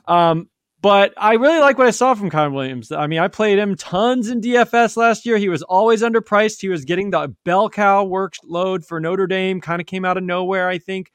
Um, 0.09 0.49
but 0.83 1.13
I 1.17 1.35
really 1.35 1.61
like 1.61 1.79
what 1.79 1.87
I 1.87 1.91
saw 1.91 2.15
from 2.15 2.31
Kyren 2.31 2.55
Williams. 2.55 2.91
I 2.91 3.07
mean, 3.07 3.21
I 3.21 3.29
played 3.29 3.59
him 3.59 3.77
tons 3.77 4.31
in 4.31 4.41
DFS 4.41 4.97
last 4.97 5.27
year. 5.27 5.37
He 5.37 5.49
was 5.49 5.63
always 5.63 6.03
underpriced. 6.03 6.61
He 6.61 6.69
was 6.69 6.85
getting 6.85 7.11
the 7.11 7.35
bell 7.45 7.69
cow 7.69 8.05
workload 8.05 8.85
for 8.85 8.99
Notre 8.99 9.27
Dame, 9.27 9.61
kind 9.61 9.81
of 9.81 9.87
came 9.87 10.05
out 10.05 10.17
of 10.17 10.25
nowhere, 10.25 10.69
I 10.69 10.79
think, 10.79 11.13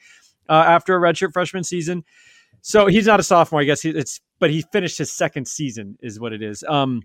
uh, 0.47 0.53
after 0.67 0.95
a 0.95 0.99
redshirt 0.99 1.33
freshman 1.33 1.63
season. 1.63 2.03
So 2.61 2.87
he's 2.87 3.07
not 3.07 3.19
a 3.19 3.23
sophomore, 3.23 3.61
I 3.61 3.65
guess. 3.65 3.81
He, 3.81 3.89
it's 3.89 4.21
but 4.39 4.51
he 4.51 4.63
finished 4.71 4.97
his 4.97 5.11
second 5.11 5.47
season, 5.47 5.97
is 6.01 6.19
what 6.19 6.31
it 6.31 6.41
is. 6.41 6.63
Um, 6.67 7.01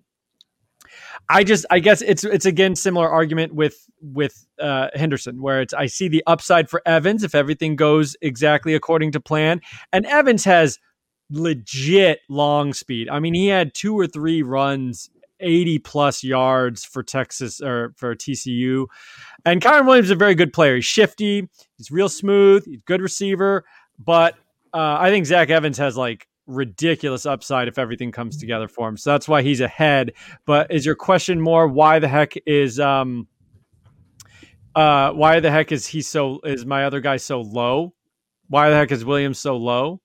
I 1.29 1.45
just 1.45 1.67
I 1.71 1.79
guess 1.79 2.03
it's 2.03 2.25
it's 2.25 2.47
again 2.47 2.75
similar 2.75 3.09
argument 3.09 3.55
with 3.55 3.89
with 4.01 4.47
uh, 4.59 4.89
Henderson 4.95 5.41
where 5.41 5.61
it's 5.61 5.75
I 5.75 5.87
see 5.87 6.09
the 6.09 6.23
upside 6.27 6.69
for 6.69 6.83
Evans 6.87 7.23
if 7.25 7.35
everything 7.35 7.77
goes 7.77 8.17
exactly 8.21 8.75
according 8.75 9.13
to 9.13 9.21
plan 9.21 9.61
and 9.93 10.07
Evans 10.07 10.45
has 10.45 10.79
legit 11.31 12.21
long 12.29 12.73
speed. 12.73 13.09
I 13.09 13.21
mean 13.21 13.35
he 13.35 13.49
had 13.49 13.75
two 13.75 13.99
or 13.99 14.07
three 14.07 14.43
runs 14.43 15.11
80 15.41 15.79
plus 15.81 16.23
yards 16.23 16.85
for 16.85 17.03
Texas 17.03 17.61
or 17.61 17.95
for 17.97 18.15
TCU. 18.15 18.87
And 19.45 19.61
Kyren 19.61 19.87
Williams 19.87 20.09
is 20.09 20.13
a 20.13 20.17
very 20.17 20.35
good 20.35 20.53
player. 20.53 20.77
He's 20.77 20.85
shifty, 20.85 21.49
he's 21.77 21.91
real 21.91 22.09
smooth, 22.09 22.67
he's 22.67 22.83
good 22.83 23.01
receiver, 23.01 23.65
but 23.99 24.35
uh, 24.73 24.99
I 25.01 25.11
think 25.11 25.27
Zach 25.27 25.51
Evans 25.51 25.79
has 25.79 25.97
like 25.97 26.29
ridiculous 26.51 27.27
upside 27.27 27.69
if 27.69 27.79
everything 27.79 28.13
comes 28.13 28.37
together 28.37 28.69
for 28.69 28.89
him. 28.89 28.97
So 28.97 29.11
that's 29.11 29.29
why 29.29 29.43
he's 29.43 29.61
ahead. 29.61 30.13
But 30.47 30.71
is 30.71 30.85
your 30.85 30.95
question 30.95 31.41
more 31.41 31.69
why 31.69 31.99
the 31.99 32.09
heck 32.09 32.35
is 32.47 32.79
um 32.81 33.29
uh 34.75 35.11
why 35.13 35.41
the 35.41 35.51
heck 35.51 35.73
is 35.73 35.87
he 35.87 36.03
so 36.03 36.41
is 36.45 36.67
my 36.67 36.85
other 36.85 37.01
guy 37.01 37.17
so 37.17 37.41
low? 37.41 37.95
Why 38.49 38.71
the 38.71 38.77
heck 38.77 38.91
is 38.91 39.05
Williams 39.05 39.39
so 39.39 39.57
low? 39.57 40.01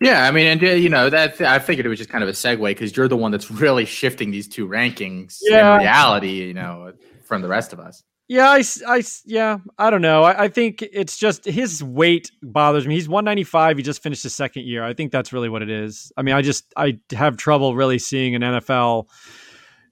Yeah, 0.00 0.26
I 0.26 0.30
mean, 0.30 0.46
and 0.46 0.62
you 0.82 0.88
know 0.88 1.10
that 1.10 1.40
I 1.42 1.58
figured 1.58 1.84
it 1.84 1.90
was 1.90 1.98
just 1.98 2.10
kind 2.10 2.24
of 2.24 2.30
a 2.30 2.32
segue 2.32 2.66
because 2.68 2.96
you're 2.96 3.08
the 3.08 3.16
one 3.16 3.30
that's 3.30 3.50
really 3.50 3.84
shifting 3.84 4.30
these 4.30 4.48
two 4.48 4.66
rankings 4.66 5.38
yeah. 5.42 5.74
in 5.74 5.80
reality, 5.80 6.46
you 6.46 6.54
know, 6.54 6.92
from 7.24 7.42
the 7.42 7.48
rest 7.48 7.72
of 7.72 7.80
us. 7.80 8.02
Yeah, 8.30 8.48
I, 8.48 8.62
I, 8.86 9.02
yeah, 9.24 9.58
I 9.76 9.90
don't 9.90 10.02
know. 10.02 10.22
I, 10.22 10.44
I, 10.44 10.48
think 10.48 10.82
it's 10.82 11.18
just 11.18 11.44
his 11.44 11.82
weight 11.82 12.30
bothers 12.40 12.86
me. 12.86 12.94
He's 12.94 13.08
195. 13.08 13.78
He 13.78 13.82
just 13.82 14.04
finished 14.04 14.22
his 14.22 14.32
second 14.32 14.66
year. 14.66 14.84
I 14.84 14.94
think 14.94 15.10
that's 15.10 15.32
really 15.32 15.48
what 15.48 15.62
it 15.62 15.68
is. 15.68 16.12
I 16.16 16.22
mean, 16.22 16.36
I 16.36 16.40
just 16.40 16.72
I 16.76 17.00
have 17.10 17.36
trouble 17.36 17.74
really 17.74 17.98
seeing 17.98 18.36
an 18.36 18.42
NFL, 18.42 19.08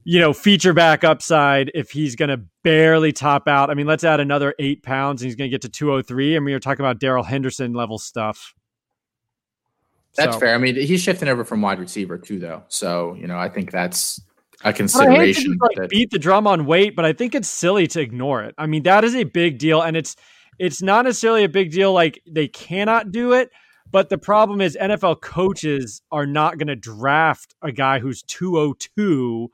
you 0.05 0.21
know, 0.21 0.33
feature 0.33 0.73
back 0.73 1.03
upside 1.03 1.73
if 1.75 1.91
he's 1.91 2.15
going 2.15 2.29
to 2.29 2.41
barely 2.63 3.11
top 3.11 3.49
out. 3.49 3.71
I 3.71 3.75
mean, 3.75 3.89
let's 3.89 4.05
add 4.05 4.21
another 4.21 4.55
eight 4.61 4.85
pounds 4.85 5.21
and 5.21 5.27
he's 5.27 5.35
going 5.35 5.51
to 5.51 5.53
get 5.53 5.63
to 5.63 5.69
203. 5.69 6.37
I 6.37 6.39
mean, 6.39 6.51
you're 6.51 6.61
talking 6.61 6.85
about 6.85 7.01
Darrell 7.01 7.25
Henderson 7.25 7.73
level 7.73 7.99
stuff. 7.99 8.55
That's 10.15 10.35
so. 10.35 10.39
fair. 10.39 10.55
I 10.55 10.59
mean, 10.59 10.77
he's 10.77 11.03
shifting 11.03 11.29
over 11.29 11.43
from 11.45 11.61
wide 11.61 11.81
receiver 11.81 12.17
too, 12.17 12.39
though. 12.39 12.63
So 12.69 13.15
you 13.15 13.27
know, 13.27 13.37
I 13.37 13.49
think 13.49 13.73
that's 13.73 14.21
a 14.65 14.73
consideration. 14.73 15.53
Just, 15.53 15.61
like, 15.61 15.77
that, 15.77 15.91
beat 15.91 16.11
the 16.11 16.19
drum 16.19 16.47
on 16.47 16.67
weight, 16.67 16.97
but 16.97 17.05
I 17.05 17.13
think 17.13 17.35
it's 17.35 17.49
silly 17.49 17.87
to 17.89 18.01
ignore 18.01 18.43
it. 18.43 18.55
I 18.59 18.67
mean, 18.67 18.83
that 18.85 19.05
is 19.05 19.15
a 19.15 19.25
big 19.25 19.59
deal, 19.59 19.83
and 19.83 19.97
it's 19.97 20.17
it's 20.59 20.83
not 20.83 21.05
necessarily 21.05 21.45
a 21.45 21.49
big 21.49 21.71
deal 21.71 21.93
like 21.93 22.21
they 22.27 22.49
cannot 22.49 23.13
do 23.13 23.33
it. 23.33 23.51
But 23.91 24.11
the 24.11 24.19
problem 24.19 24.61
is 24.61 24.77
NFL 24.79 25.23
coaches 25.23 26.03
are 26.13 26.27
not 26.27 26.59
going 26.59 26.69
to 26.69 26.77
draft 26.77 27.55
a 27.63 27.73
guy 27.73 28.01
who's 28.01 28.23
202, 28.23 29.51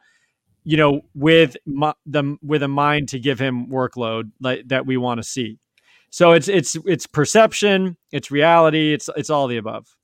you 0.64 0.76
know, 0.76 1.02
with 1.14 1.56
the 1.66 2.36
with 2.42 2.62
a 2.62 2.68
mind 2.68 3.10
to 3.10 3.20
give 3.20 3.38
him 3.38 3.68
workload 3.68 4.32
like, 4.40 4.66
that 4.68 4.86
we 4.86 4.96
want 4.96 5.18
to 5.18 5.22
see. 5.22 5.58
So 6.10 6.32
it's 6.32 6.48
it's 6.48 6.76
it's 6.84 7.06
perception, 7.06 7.96
it's 8.12 8.30
reality, 8.30 8.92
it's 8.92 9.08
it's 9.16 9.30
all 9.30 9.46
the 9.46 9.56
above. 9.56 9.94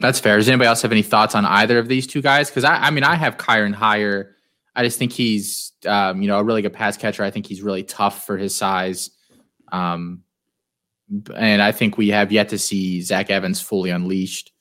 That's 0.00 0.18
fair. 0.18 0.36
Does 0.38 0.48
anybody 0.48 0.66
else 0.66 0.82
have 0.82 0.92
any 0.92 1.02
thoughts 1.02 1.34
on 1.34 1.44
either 1.44 1.78
of 1.78 1.86
these 1.86 2.06
two 2.06 2.22
guys? 2.22 2.48
Because 2.48 2.64
I, 2.64 2.76
I 2.76 2.90
mean, 2.90 3.04
I 3.04 3.14
have 3.14 3.36
Kyren 3.36 3.74
higher. 3.74 4.34
I 4.74 4.82
just 4.82 4.98
think 4.98 5.12
he's, 5.12 5.72
um, 5.86 6.22
you 6.22 6.28
know, 6.28 6.38
a 6.38 6.42
really 6.42 6.62
good 6.62 6.72
pass 6.72 6.96
catcher. 6.96 7.22
I 7.22 7.30
think 7.30 7.46
he's 7.46 7.60
really 7.60 7.82
tough 7.82 8.24
for 8.24 8.38
his 8.38 8.54
size. 8.54 9.10
Um, 9.70 10.22
and 11.36 11.60
I 11.60 11.72
think 11.72 11.98
we 11.98 12.08
have 12.08 12.32
yet 12.32 12.48
to 12.50 12.58
see 12.58 13.02
Zach 13.02 13.30
Evans 13.30 13.60
fully 13.60 13.90
unleashed. 13.90 14.52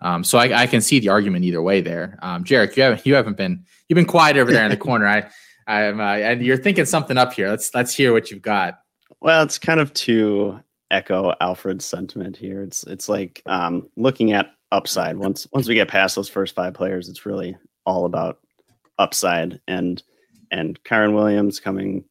Um, 0.00 0.24
so 0.24 0.38
I, 0.38 0.62
I, 0.62 0.66
can 0.66 0.80
see 0.80 0.98
the 0.98 1.10
argument 1.10 1.44
either 1.44 1.62
way 1.62 1.80
there. 1.80 2.18
Um, 2.22 2.42
Jarek, 2.42 2.76
you 2.76 2.82
haven't 2.82 3.06
you 3.06 3.14
haven't 3.14 3.36
been 3.36 3.64
you've 3.88 3.94
been 3.94 4.04
quiet 4.04 4.36
over 4.36 4.50
there 4.50 4.64
in 4.64 4.70
the 4.70 4.76
corner. 4.88 5.06
I, 5.06 5.30
I'm 5.68 6.00
uh, 6.00 6.14
and 6.14 6.42
you're 6.42 6.56
thinking 6.56 6.86
something 6.86 7.16
up 7.16 7.32
here. 7.32 7.48
Let's 7.48 7.72
let's 7.72 7.94
hear 7.94 8.12
what 8.12 8.28
you've 8.28 8.42
got. 8.42 8.80
Well, 9.20 9.44
it's 9.44 9.58
kind 9.58 9.78
of 9.78 9.94
to 9.94 10.58
echo 10.90 11.32
Alfred's 11.40 11.84
sentiment 11.84 12.36
here. 12.36 12.62
It's 12.62 12.82
it's 12.84 13.08
like 13.08 13.42
um, 13.46 13.88
looking 13.96 14.32
at 14.32 14.50
upside. 14.72 15.16
Once 15.16 15.46
once 15.52 15.68
we 15.68 15.74
get 15.74 15.88
past 15.88 16.16
those 16.16 16.28
first 16.28 16.54
five 16.54 16.74
players, 16.74 17.08
it's 17.08 17.26
really 17.26 17.56
all 17.86 18.06
about 18.06 18.40
upside 18.98 19.60
and 19.68 20.02
and 20.50 20.82
Kyren 20.82 21.14
Williams 21.14 21.60
coming 21.60 22.04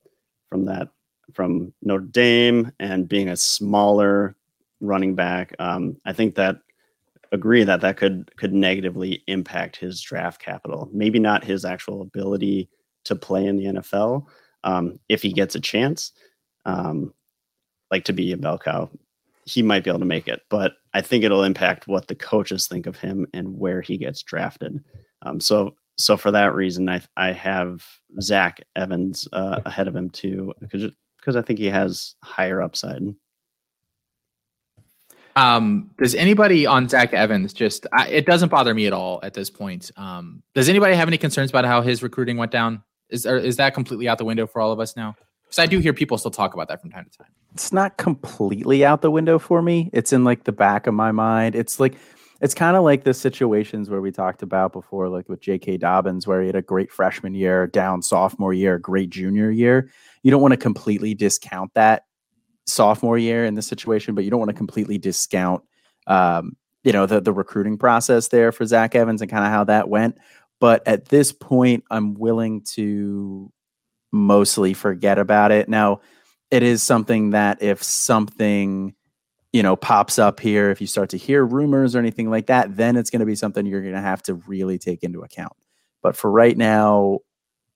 from 0.49 0.66
that 0.66 0.89
from 1.34 1.74
Notre 1.82 2.05
Dame 2.05 2.72
and 2.80 3.09
being 3.09 3.30
a 3.30 3.36
smaller 3.36 4.36
running 4.80 5.16
back. 5.16 5.53
Um, 5.59 5.97
I 6.05 6.14
think 6.14 6.36
that 6.36 6.57
agree 7.32 7.64
that 7.64 7.82
that 7.82 7.97
could 7.97 8.32
could 8.38 8.53
negatively 8.53 9.24
impact 9.28 9.76
his 9.76 10.01
draft 10.01 10.41
capital. 10.41 10.89
Maybe 10.93 11.20
not 11.20 11.43
his 11.43 11.66
actual 11.66 12.01
ability 12.01 12.70
to 13.05 13.16
play 13.16 13.45
in 13.45 13.57
the 13.57 13.66
NFL 13.66 14.28
um, 14.64 14.99
if 15.09 15.22
he 15.22 15.32
gets 15.34 15.55
a 15.55 15.59
chance, 15.59 16.12
um, 16.66 17.14
like 17.89 18.03
to 18.05 18.14
be 18.14 18.32
a 18.32 18.38
bell 18.38 18.59
cow 18.59 18.89
he 19.52 19.62
might 19.62 19.84
be 19.84 19.89
able 19.89 19.99
to 19.99 20.06
make 20.06 20.30
it, 20.30 20.43
but 20.49 20.76
I 20.93 21.02
think 21.02 21.24
it'll 21.24 21.43
impact 21.43 21.88
what 21.88 22.08
the 22.08 22.16
coaches 22.16 22.68
think 22.68 22.86
of 22.86 22.95
him 22.95 23.28
and 23.34 23.58
where 23.60 23.82
he 23.82 23.97
gets 23.97 24.24
drafted. 24.24 24.82
Um, 25.24 25.41
so, 25.41 25.76
so 25.97 26.16
for 26.16 26.32
that 26.32 26.56
reason, 26.56 26.88
I 26.88 27.02
I 27.18 27.34
have 27.34 27.86
Zach 28.22 28.62
Evans 28.78 29.28
uh, 29.34 29.60
ahead 29.66 29.89
of 29.89 29.95
him 29.95 30.10
too, 30.10 30.54
because 30.62 30.89
because 31.18 31.36
I 31.36 31.41
think 31.41 31.60
he 31.60 31.66
has 31.66 32.16
higher 32.24 32.62
upside. 32.62 33.04
Um, 35.36 35.91
does 35.97 36.16
anybody 36.16 36.66
on 36.66 36.88
Zach 36.88 37.14
Evans 37.14 37.54
just? 37.54 37.88
I, 37.91 38.08
it 38.08 38.26
doesn't 38.26 38.49
bother 38.49 38.74
me 38.74 38.88
at 38.88 38.93
all 38.93 39.20
at 39.22 39.34
this 39.34 39.49
point. 39.49 39.91
Um, 39.97 40.43
does 40.56 40.70
anybody 40.70 40.95
have 40.95 41.10
any 41.10 41.18
concerns 41.18 41.49
about 41.49 41.66
how 41.66 41.82
his 41.82 42.02
recruiting 42.02 42.38
went 42.38 42.52
down? 42.52 42.84
Is 43.10 43.26
is 43.26 43.58
that 43.58 43.74
completely 43.74 44.08
out 44.08 44.18
the 44.18 44.26
window 44.26 44.47
for 44.47 44.62
all 44.62 44.72
of 44.72 44.80
us 44.80 44.95
now? 44.95 45.16
Because 45.43 45.60
I 45.60 45.66
do 45.66 45.80
hear 45.80 45.93
people 45.93 46.18
still 46.18 46.32
talk 46.32 46.54
about 46.54 46.70
that 46.70 46.80
from 46.80 46.89
time 46.89 47.04
to 47.04 47.18
time. 47.18 47.34
It's 47.54 47.74
not 47.74 47.97
completely 47.97 48.86
out 48.86 49.02
the 49.02 49.12
window 49.12 49.38
for 49.38 49.62
me. 49.62 49.89
It's 49.93 50.14
in 50.14 50.24
like 50.24 50.45
the 50.45 50.52
back 50.52 50.88
of 50.88 50.93
my 50.93 51.12
mind. 51.12 51.56
It's 51.56 51.80
like 51.80 51.95
it's 52.41 52.56
kind 52.56 52.76
of 52.76 52.84
like 52.84 53.04
the 53.04 53.14
situations 53.14 53.89
where 53.89 54.02
we 54.02 54.12
talked 54.12 54.41
about 54.41 54.74
before, 54.74 55.10
like 55.10 55.30
with 55.30 55.41
J.K. 55.41 55.78
Dobbins, 55.78 56.26
where 56.26 56.41
he 56.41 56.47
had 56.47 56.56
a 56.56 56.62
great 56.62 56.91
freshman 56.91 57.36
year, 57.36 57.68
down 57.68 58.02
sophomore 58.02 58.54
year, 58.54 58.80
great 58.80 59.12
junior 59.12 59.52
year. 59.52 59.91
You 60.24 60.32
don't 60.32 60.41
want 60.41 60.54
to 60.54 60.58
completely 60.58 61.14
discount 61.14 61.72
that 61.76 62.06
sophomore 62.66 63.18
year 63.18 63.45
in 63.45 63.54
this 63.54 63.68
situation, 63.68 64.16
but 64.16 64.24
you 64.24 64.32
don't 64.32 64.39
want 64.39 64.49
to 64.49 64.58
completely 64.58 64.97
discount, 64.97 65.64
um, 66.08 66.56
you 66.84 66.91
know, 66.91 67.06
the 67.06 67.22
the 67.22 67.34
recruiting 67.34 67.78
process 67.78 68.30
there 68.30 68.52
for 68.52 68.66
Zach 68.66 68.95
Evans 68.95 69.22
and 69.22 69.30
kind 69.30 69.45
of 69.45 69.52
how 69.52 69.64
that 69.66 69.88
went. 69.88 70.18
But 70.60 70.88
at 70.88 71.06
this 71.10 71.32
point, 71.32 71.84
I'm 71.91 72.16
willing 72.16 72.62
to 72.76 73.52
mostly 74.12 74.74
forget 74.74 75.20
about 75.20 75.52
it. 75.52 75.70
Now, 75.70 76.02
it 76.52 76.64
is 76.64 76.84
something 76.84 77.32
that 77.32 77.62
if 77.64 77.82
something 77.82 78.93
you 79.52 79.64
know 79.64 79.76
pops 79.76 80.20
up 80.20 80.39
here 80.39 80.70
if 80.70 80.80
you 80.80 80.88
start 80.88 81.10
to 81.10 81.18
hear 81.18 81.45
rumors 81.45 81.95
or 81.95 81.99
anything 81.99 82.30
like 82.30 82.47
that 82.47 82.76
then 82.76 82.95
it's 82.95 83.10
going 83.10 83.22
to 83.22 83.26
be 83.26 83.36
something 83.36 83.66
you're 83.66 83.82
going 83.82 83.93
to 83.93 84.02
have 84.02 84.22
to 84.24 84.36
really 84.36 84.78
take 84.78 85.04
into 85.04 85.22
account. 85.22 85.54
But 86.02 86.16
for 86.16 86.30
right 86.30 86.58
now 86.58 87.20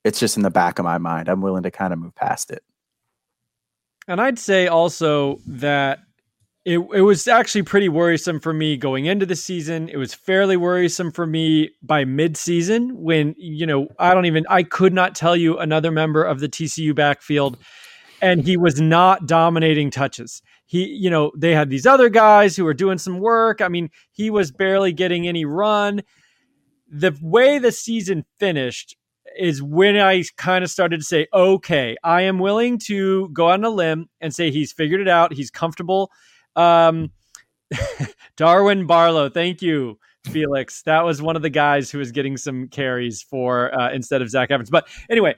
it's 0.04 0.20
just 0.20 0.38
in 0.38 0.44
the 0.44 0.52
back 0.52 0.78
of 0.78 0.86
my 0.86 1.00
mind. 1.00 1.28
I'm 1.28 1.42
willing 1.42 1.64
to 1.64 1.72
kind 1.72 1.92
of 1.92 1.98
move 2.00 2.14
past 2.14 2.52
it. 2.52 2.64
And 4.08 4.22
i'd 4.22 4.38
say 4.38 4.68
also 4.68 5.40
that 5.48 6.00
it, 6.66 6.80
it 6.80 7.02
was 7.02 7.28
actually 7.28 7.62
pretty 7.62 7.90
worrisome 7.90 8.40
for 8.40 8.52
me 8.52 8.76
going 8.76 9.06
into 9.06 9.26
the 9.28 9.36
season. 9.36 9.88
It 9.88 9.98
was 9.98 10.16
fairly 10.16 10.58
worrisome 10.58 11.12
for 11.12 11.28
me 11.28 11.70
by 11.84 12.06
midseason 12.06 12.94
when, 12.94 13.36
you 13.38 13.68
know, 13.68 13.88
I 14.00 14.16
don't 14.16 14.26
even, 14.26 14.48
I 14.50 14.64
could 14.64 14.92
not 14.92 15.14
tell 15.14 15.36
you 15.36 15.60
another 15.60 15.92
member 15.92 16.24
of 16.24 16.40
the 16.40 16.50
TCU 16.50 16.96
backfield, 16.96 17.58
and 18.26 18.44
he 18.44 18.58
was 18.58 18.82
not 18.82 19.28
dominating 19.28 19.92
touches. 19.92 20.42
He, 20.66 20.86
you 20.86 21.12
know, 21.12 21.32
they 21.38 21.54
had 21.54 21.70
these 21.70 21.86
other 21.86 22.10
guys 22.10 22.56
who 22.56 22.64
were 22.64 22.74
doing 22.74 22.98
some 22.98 23.20
work. 23.20 23.62
I 23.62 23.68
mean, 23.68 23.92
he 24.12 24.32
was 24.32 24.52
barely 24.52 24.94
getting 24.94 25.28
any 25.28 25.46
run. 25.46 26.02
The 26.90 27.16
way 27.22 27.60
the 27.60 27.72
season 27.72 28.26
finished, 28.40 28.98
is 29.38 29.62
when 29.62 29.98
I 29.98 30.24
kind 30.38 30.64
of 30.64 30.72
started 30.72 31.00
to 31.00 31.06
say, 31.06 31.28
okay, 31.34 31.98
I 32.04 32.22
am 32.22 32.40
willing 32.40 32.80
to 32.86 33.30
go 33.30 33.50
on 33.50 33.64
a 33.64 33.70
limb 33.70 34.08
and 34.22 34.34
say 34.34 34.50
he's 34.50 34.72
figured 34.72 35.02
it 35.02 35.08
out. 35.08 35.34
He's 35.34 35.52
comfortable. 35.52 36.12
Um, 36.56 37.12
Darwin 38.38 38.88
Barlow, 38.88 39.30
thank 39.30 39.62
you, 39.62 40.00
Felix. 40.26 40.84
That 40.84 41.04
was 41.04 41.22
one 41.22 41.36
of 41.36 41.42
the 41.42 41.50
guys 41.50 41.92
who 41.92 41.98
was 41.98 42.12
getting 42.12 42.38
some 42.38 42.70
carries 42.70 43.22
for 43.22 43.78
uh, 43.78 43.92
instead 43.92 44.22
of 44.22 44.30
Zach 44.30 44.52
Evans. 44.52 44.70
But 44.70 44.88
anyway, 45.10 45.36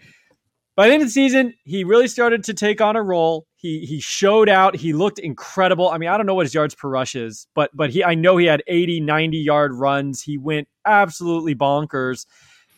by 0.78 0.88
the 0.88 0.94
end 0.94 1.02
of 1.02 1.08
the 1.08 1.12
season, 1.12 1.56
he 1.66 1.84
really 1.84 2.08
started 2.08 2.44
to 2.44 2.54
take 2.54 2.82
on 2.82 2.96
a 2.96 3.02
role. 3.02 3.48
He 3.56 3.80
he 3.80 4.00
showed 4.00 4.48
out. 4.48 4.76
He 4.76 4.94
looked 4.94 5.18
incredible. 5.18 5.90
I 5.90 5.98
mean, 5.98 6.08
I 6.08 6.18
don't 6.18 6.28
know 6.28 6.36
what 6.36 6.46
his 6.46 6.54
yards 6.54 6.76
per 6.76 6.88
rush 6.88 7.16
is, 7.16 7.48
but 7.56 7.72
but 7.76 7.90
he 7.90 8.04
I 8.04 8.14
know 8.14 8.38
he 8.38 8.46
had 8.46 8.62
80, 8.68 9.02
90 9.02 9.38
yard 9.40 9.74
runs. 9.74 10.22
He 10.22 10.38
went 10.38 10.68
absolutely 10.86 11.56
bonkers. 11.56 12.28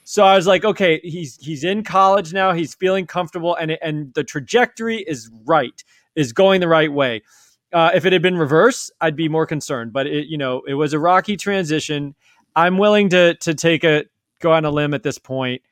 So 0.06 0.24
I 0.24 0.38
was 0.38 0.48
like, 0.48 0.64
okay, 0.64 1.02
he's 1.04 1.36
he's 1.42 1.66
in 1.66 1.84
college 1.84 2.32
now. 2.32 2.54
He's 2.54 2.74
feeling 2.74 3.06
comfortable, 3.06 3.54
and 3.56 3.78
and 3.82 4.14
the 4.14 4.24
trajectory 4.24 5.04
is 5.06 5.30
right, 5.46 5.84
is 6.16 6.32
going 6.32 6.62
the 6.62 6.70
right 6.70 6.92
way. 6.92 7.22
Uh, 7.74 7.92
if 7.94 8.06
it 8.06 8.14
had 8.14 8.22
been 8.22 8.38
reverse, 8.38 8.90
I'd 9.02 9.18
be 9.18 9.28
more 9.28 9.46
concerned. 9.46 9.92
But 9.92 10.08
it, 10.08 10.28
you 10.28 10.38
know, 10.38 10.62
it 10.66 10.76
was 10.76 10.94
a 10.94 11.00
rocky 11.00 11.36
transition. 11.36 12.16
I'm 12.56 12.78
willing 12.78 13.10
to 13.10 13.36
to 13.36 13.54
take 13.54 13.84
a 13.84 14.06
go 14.40 14.54
on 14.54 14.64
a 14.64 14.72
limb 14.72 14.94
at 14.94 15.04
this 15.04 15.18
point. 15.18 15.64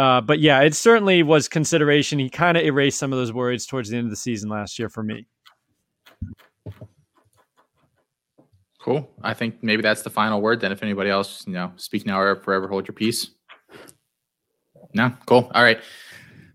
Uh, 0.00 0.18
but 0.18 0.40
yeah, 0.40 0.62
it 0.62 0.74
certainly 0.74 1.22
was 1.22 1.46
consideration. 1.46 2.18
He 2.18 2.30
kind 2.30 2.56
of 2.56 2.64
erased 2.64 2.98
some 2.98 3.12
of 3.12 3.18
those 3.18 3.34
worries 3.34 3.66
towards 3.66 3.90
the 3.90 3.98
end 3.98 4.06
of 4.06 4.10
the 4.10 4.16
season 4.16 4.48
last 4.48 4.78
year 4.78 4.88
for 4.88 5.02
me. 5.02 5.26
Cool. 8.80 9.10
I 9.22 9.34
think 9.34 9.62
maybe 9.62 9.82
that's 9.82 10.00
the 10.00 10.08
final 10.08 10.40
word. 10.40 10.62
Then, 10.62 10.72
if 10.72 10.82
anybody 10.82 11.10
else, 11.10 11.46
you 11.46 11.52
know, 11.52 11.72
speak 11.76 12.06
now 12.06 12.18
or 12.18 12.36
forever 12.36 12.66
hold 12.66 12.88
your 12.88 12.94
peace. 12.94 13.32
No, 14.94 15.12
cool. 15.26 15.50
All 15.54 15.62
right. 15.62 15.82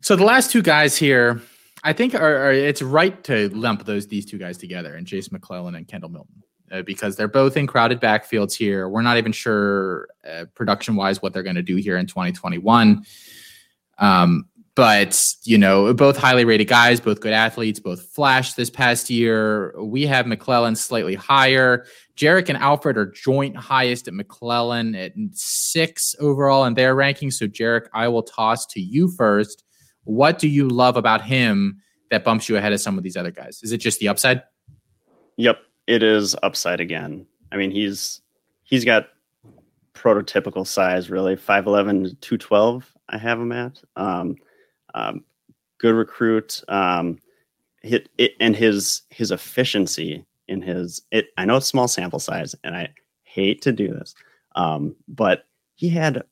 So 0.02 0.16
the 0.16 0.24
last 0.24 0.50
two 0.50 0.64
guys 0.64 0.98
here, 0.98 1.40
I 1.84 1.94
think 1.94 2.16
are, 2.16 2.48
are, 2.48 2.52
it's 2.52 2.82
right 2.82 3.24
to 3.26 3.50
lump 3.50 3.86
those 3.86 4.08
these 4.08 4.26
two 4.26 4.40
guys 4.40 4.58
together, 4.58 4.96
and 4.96 5.06
Jason 5.06 5.34
McClellan 5.34 5.76
and 5.76 5.88
Kendall 5.88 6.10
Milton, 6.10 6.42
uh, 6.72 6.82
because 6.82 7.16
they're 7.16 7.28
both 7.28 7.58
in 7.58 7.68
crowded 7.68 8.02
backfields 8.02 8.56
here. 8.56 8.90
We're 8.90 9.04
not 9.04 9.18
even 9.18 9.32
sure 9.32 10.08
uh, 10.28 10.46
production 10.56 10.96
wise 10.96 11.22
what 11.22 11.32
they're 11.32 11.44
going 11.44 11.58
to 11.58 11.62
do 11.62 11.76
here 11.76 11.98
in 11.98 12.08
2021. 12.08 13.06
Um, 13.98 14.46
but 14.76 15.34
you 15.44 15.58
know, 15.58 15.94
both 15.94 16.18
highly 16.18 16.44
rated 16.44 16.68
guys, 16.68 17.00
both 17.00 17.22
good 17.22 17.32
athletes, 17.32 17.80
both 17.80 18.02
flashed 18.08 18.58
this 18.58 18.70
past 18.70 19.10
year. 19.10 19.74
We 19.82 20.06
have 20.06 20.28
McClellan 20.28 20.76
slightly 20.76 21.16
higher. 21.16 21.86
Jarek 22.18 22.50
and 22.50 22.58
Alfred 22.58 22.98
are 22.98 23.06
joint 23.06 23.56
highest 23.56 24.08
at 24.08 24.14
McClellan 24.14 24.94
at 24.96 25.14
six 25.32 26.14
overall 26.20 26.66
in 26.66 26.74
their 26.74 26.94
rankings. 26.96 27.34
So, 27.34 27.48
Jarek, 27.48 27.88
I 27.94 28.10
will 28.10 28.24
toss 28.24 28.66
to 28.68 28.82
you 28.82 29.10
first. 29.10 29.64
What 30.04 30.40
do 30.40 30.50
you 30.50 30.68
love 30.68 30.98
about 30.98 31.24
him 31.24 31.82
that 32.12 32.24
bumps 32.24 32.50
you 32.50 32.58
ahead 32.58 32.74
of 32.74 32.82
some 32.82 32.98
of 32.98 33.04
these 33.04 33.18
other 33.18 33.32
guys? 33.32 33.62
Is 33.64 33.72
it 33.72 33.78
just 33.78 34.00
the 34.00 34.10
upside? 34.10 34.44
Yep, 35.38 35.60
it 35.88 36.04
is 36.04 36.36
upside 36.44 36.82
again. 36.82 37.26
I 37.52 37.56
mean, 37.56 37.72
he's 37.72 38.22
he's 38.64 38.84
got 38.84 39.08
prototypical 39.94 40.68
size, 40.68 41.10
really 41.10 41.36
5'11 41.36 42.20
212. 42.20 42.95
I 43.10 43.18
have 43.18 43.40
him 43.40 43.52
at. 43.52 43.82
Um, 43.96 44.36
um, 44.94 45.24
good 45.78 45.96
recruit. 45.96 46.64
Um, 46.68 47.20
hit 47.82 48.10
it, 48.18 48.34
and 48.40 48.56
his 48.56 49.04
his 49.10 49.32
efficiency 49.32 50.26
in 50.48 50.62
his 50.62 51.02
it 51.12 51.28
I 51.38 51.46
know 51.46 51.58
it's 51.58 51.68
small 51.68 51.88
sample 51.88 52.20
size 52.20 52.56
and 52.64 52.76
I 52.76 52.90
hate 53.24 53.62
to 53.64 53.72
do 53.72 53.90
this. 53.90 54.16
Um, 54.56 54.96
but 55.08 55.46
he 55.76 55.90
had 55.90 56.24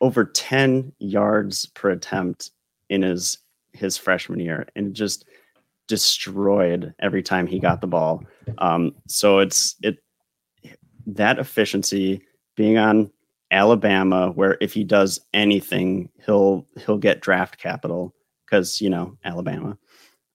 over 0.00 0.24
10 0.24 0.92
yards 0.98 1.66
per 1.66 1.90
attempt 1.90 2.50
in 2.88 3.02
his 3.02 3.38
his 3.72 3.96
freshman 3.96 4.40
year 4.40 4.66
and 4.74 4.94
just 4.94 5.26
destroyed 5.86 6.94
every 7.00 7.22
time 7.22 7.46
he 7.46 7.58
got 7.58 7.80
the 7.80 7.86
ball. 7.86 8.24
Um, 8.58 8.94
so 9.06 9.38
it's 9.38 9.76
it 9.82 9.98
that 11.06 11.38
efficiency 11.38 12.22
being 12.56 12.76
on 12.76 13.10
Alabama, 13.50 14.30
where 14.30 14.58
if 14.60 14.72
he 14.72 14.84
does 14.84 15.20
anything, 15.32 16.10
he'll 16.24 16.66
he'll 16.84 16.98
get 16.98 17.20
draft 17.20 17.58
capital 17.58 18.14
because 18.44 18.80
you 18.80 18.90
know 18.90 19.16
Alabama, 19.24 19.78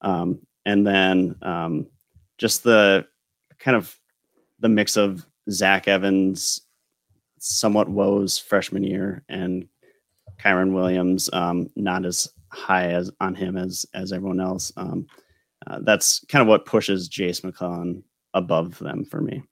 um, 0.01 0.39
and 0.65 0.85
then 0.85 1.35
um, 1.41 1.87
just 2.37 2.63
the 2.63 3.05
kind 3.59 3.77
of 3.77 3.95
the 4.59 4.69
mix 4.69 4.97
of 4.97 5.25
Zach 5.49 5.87
Evans, 5.87 6.61
somewhat 7.39 7.89
woes 7.89 8.39
freshman 8.39 8.83
year, 8.83 9.23
and 9.29 9.67
Kyren 10.39 10.73
Williams, 10.73 11.29
um, 11.33 11.69
not 11.75 12.05
as 12.05 12.29
high 12.49 12.89
as 12.89 13.11
on 13.19 13.35
him 13.35 13.57
as 13.57 13.85
as 13.93 14.11
everyone 14.11 14.39
else. 14.39 14.71
Um, 14.75 15.07
uh, 15.67 15.79
that's 15.81 16.23
kind 16.27 16.41
of 16.41 16.47
what 16.47 16.65
pushes 16.65 17.07
Jase 17.07 17.43
McClellan 17.43 18.03
above 18.33 18.79
them 18.79 19.05
for 19.05 19.21
me. 19.21 19.43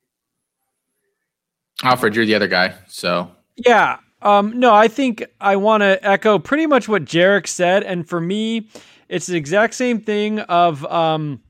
Alfred, 1.83 2.15
you're 2.15 2.25
the 2.25 2.35
other 2.35 2.47
guy, 2.47 2.73
so 2.87 3.31
yeah. 3.55 3.97
Um, 4.21 4.59
no, 4.59 4.73
I 4.73 4.87
think 4.87 5.25
I 5.39 5.55
want 5.55 5.81
to 5.81 5.99
echo 6.07 6.37
pretty 6.37 6.67
much 6.67 6.87
what 6.87 7.05
Jarek 7.05 7.47
said, 7.47 7.83
and 7.83 8.07
for 8.07 8.21
me, 8.21 8.67
it's 9.09 9.25
the 9.25 9.35
exact 9.35 9.73
same 9.73 9.99
thing 9.99 10.39
of 10.41 10.85
um, 10.85 11.41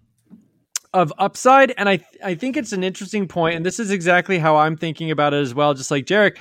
of 0.93 1.11
upside, 1.17 1.73
and 1.77 1.89
I 1.89 1.99
I 2.23 2.35
think 2.35 2.55
it's 2.55 2.71
an 2.71 2.83
interesting 2.83 3.27
point, 3.27 3.55
and 3.55 3.65
this 3.65 3.79
is 3.79 3.91
exactly 3.91 4.39
how 4.39 4.55
I'm 4.55 4.77
thinking 4.77 5.11
about 5.11 5.33
it 5.33 5.41
as 5.41 5.53
well. 5.53 5.73
Just 5.73 5.91
like 5.91 6.05
Jarek, 6.05 6.37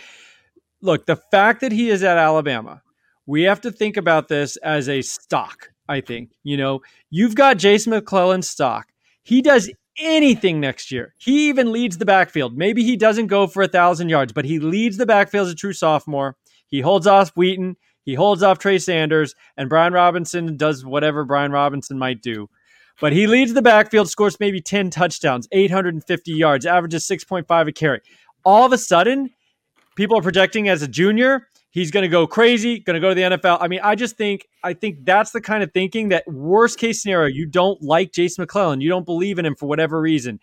look, 0.83 1.07
the 1.07 1.17
fact 1.17 1.61
that 1.63 1.73
he 1.73 1.91
is 1.91 2.05
at 2.05 2.17
Alabama, 2.17 2.81
we 3.27 3.43
have 3.43 3.61
to 3.63 3.73
think 3.73 3.97
about 3.97 4.29
this 4.29 4.57
as 4.59 4.89
a 4.89 5.03
stock. 5.03 5.71
I 5.89 6.01
think 6.01 6.31
you 6.45 6.57
know 6.57 6.81
you've 7.11 7.35
got 7.35 7.59
Jason 7.59 7.91
McClellan 7.91 8.43
stock. 8.43 8.87
He 9.25 9.43
does 9.43 9.71
anything 10.01 10.61
next 10.61 10.90
year. 10.90 11.14
He 11.18 11.48
even 11.48 11.72
leads 11.72 11.98
the 11.98 12.05
backfield. 12.05 12.57
Maybe 12.57 12.82
he 12.82 12.96
doesn't 12.96 13.28
go 13.28 13.46
for 13.46 13.62
a 13.62 13.68
thousand 13.68 14.09
yards, 14.09 14.32
but 14.32 14.44
he 14.44 14.59
leads 14.59 14.96
the 14.96 15.07
backfield 15.07 15.46
as 15.46 15.53
a 15.53 15.57
true 15.57 15.72
sophomore. 15.72 16.36
He 16.66 16.80
holds 16.80 17.07
off 17.07 17.30
Wheaton. 17.36 17.76
He 18.03 18.14
holds 18.14 18.42
off 18.42 18.59
Trey 18.59 18.78
Sanders, 18.78 19.34
and 19.57 19.68
Brian 19.68 19.92
Robinson 19.92 20.57
does 20.57 20.84
whatever 20.84 21.24
Brian 21.24 21.53
Robinson 21.53 21.98
might 21.98 22.22
do. 22.22 22.48
But 23.01 23.12
he 23.12 23.26
leads 23.26 23.55
the 23.55 23.62
backfield, 23.62 24.11
scores 24.11 24.40
maybe 24.40 24.61
10 24.61 24.90
touchdowns, 24.90 25.48
850 25.53 26.32
yards, 26.32 26.66
averages 26.66 27.07
6.5 27.07 27.68
a 27.68 27.72
carry. 27.72 28.01
All 28.44 28.64
of 28.64 28.72
a 28.72 28.78
sudden, 28.78 29.30
people 29.96 30.18
are 30.18 30.22
projecting 30.22 30.68
as 30.68 30.82
a 30.82 30.88
junior, 30.88 31.48
he's 31.71 31.91
going 31.91 32.03
to 32.03 32.09
go 32.09 32.27
crazy, 32.27 32.81
going 32.81 32.95
to 32.95 33.01
go 33.01 33.09
to 33.09 33.14
the 33.14 33.37
NFL. 33.37 33.59
I 33.61 33.68
mean, 33.68 33.81
I 33.83 33.95
just 33.95 34.16
think 34.16 34.47
I 34.62 34.75
think 34.75 35.05
that's 35.05 35.31
the 35.31 35.41
kind 35.41 35.62
of 35.62 35.73
thinking 35.73 36.11
that 36.11 36.25
worst 36.29 36.79
case 36.79 37.03
scenario, 37.03 37.29
you 37.29 37.47
don't 37.47 37.81
like 37.83 38.12
Jason 38.12 38.43
McClellan, 38.43 38.81
you 38.81 38.89
don't 38.89 39.07
believe 39.07 39.39
in 39.39 39.47
him 39.47 39.55
for 39.55 39.66
whatever 39.66 40.01
reason. 40.01 40.41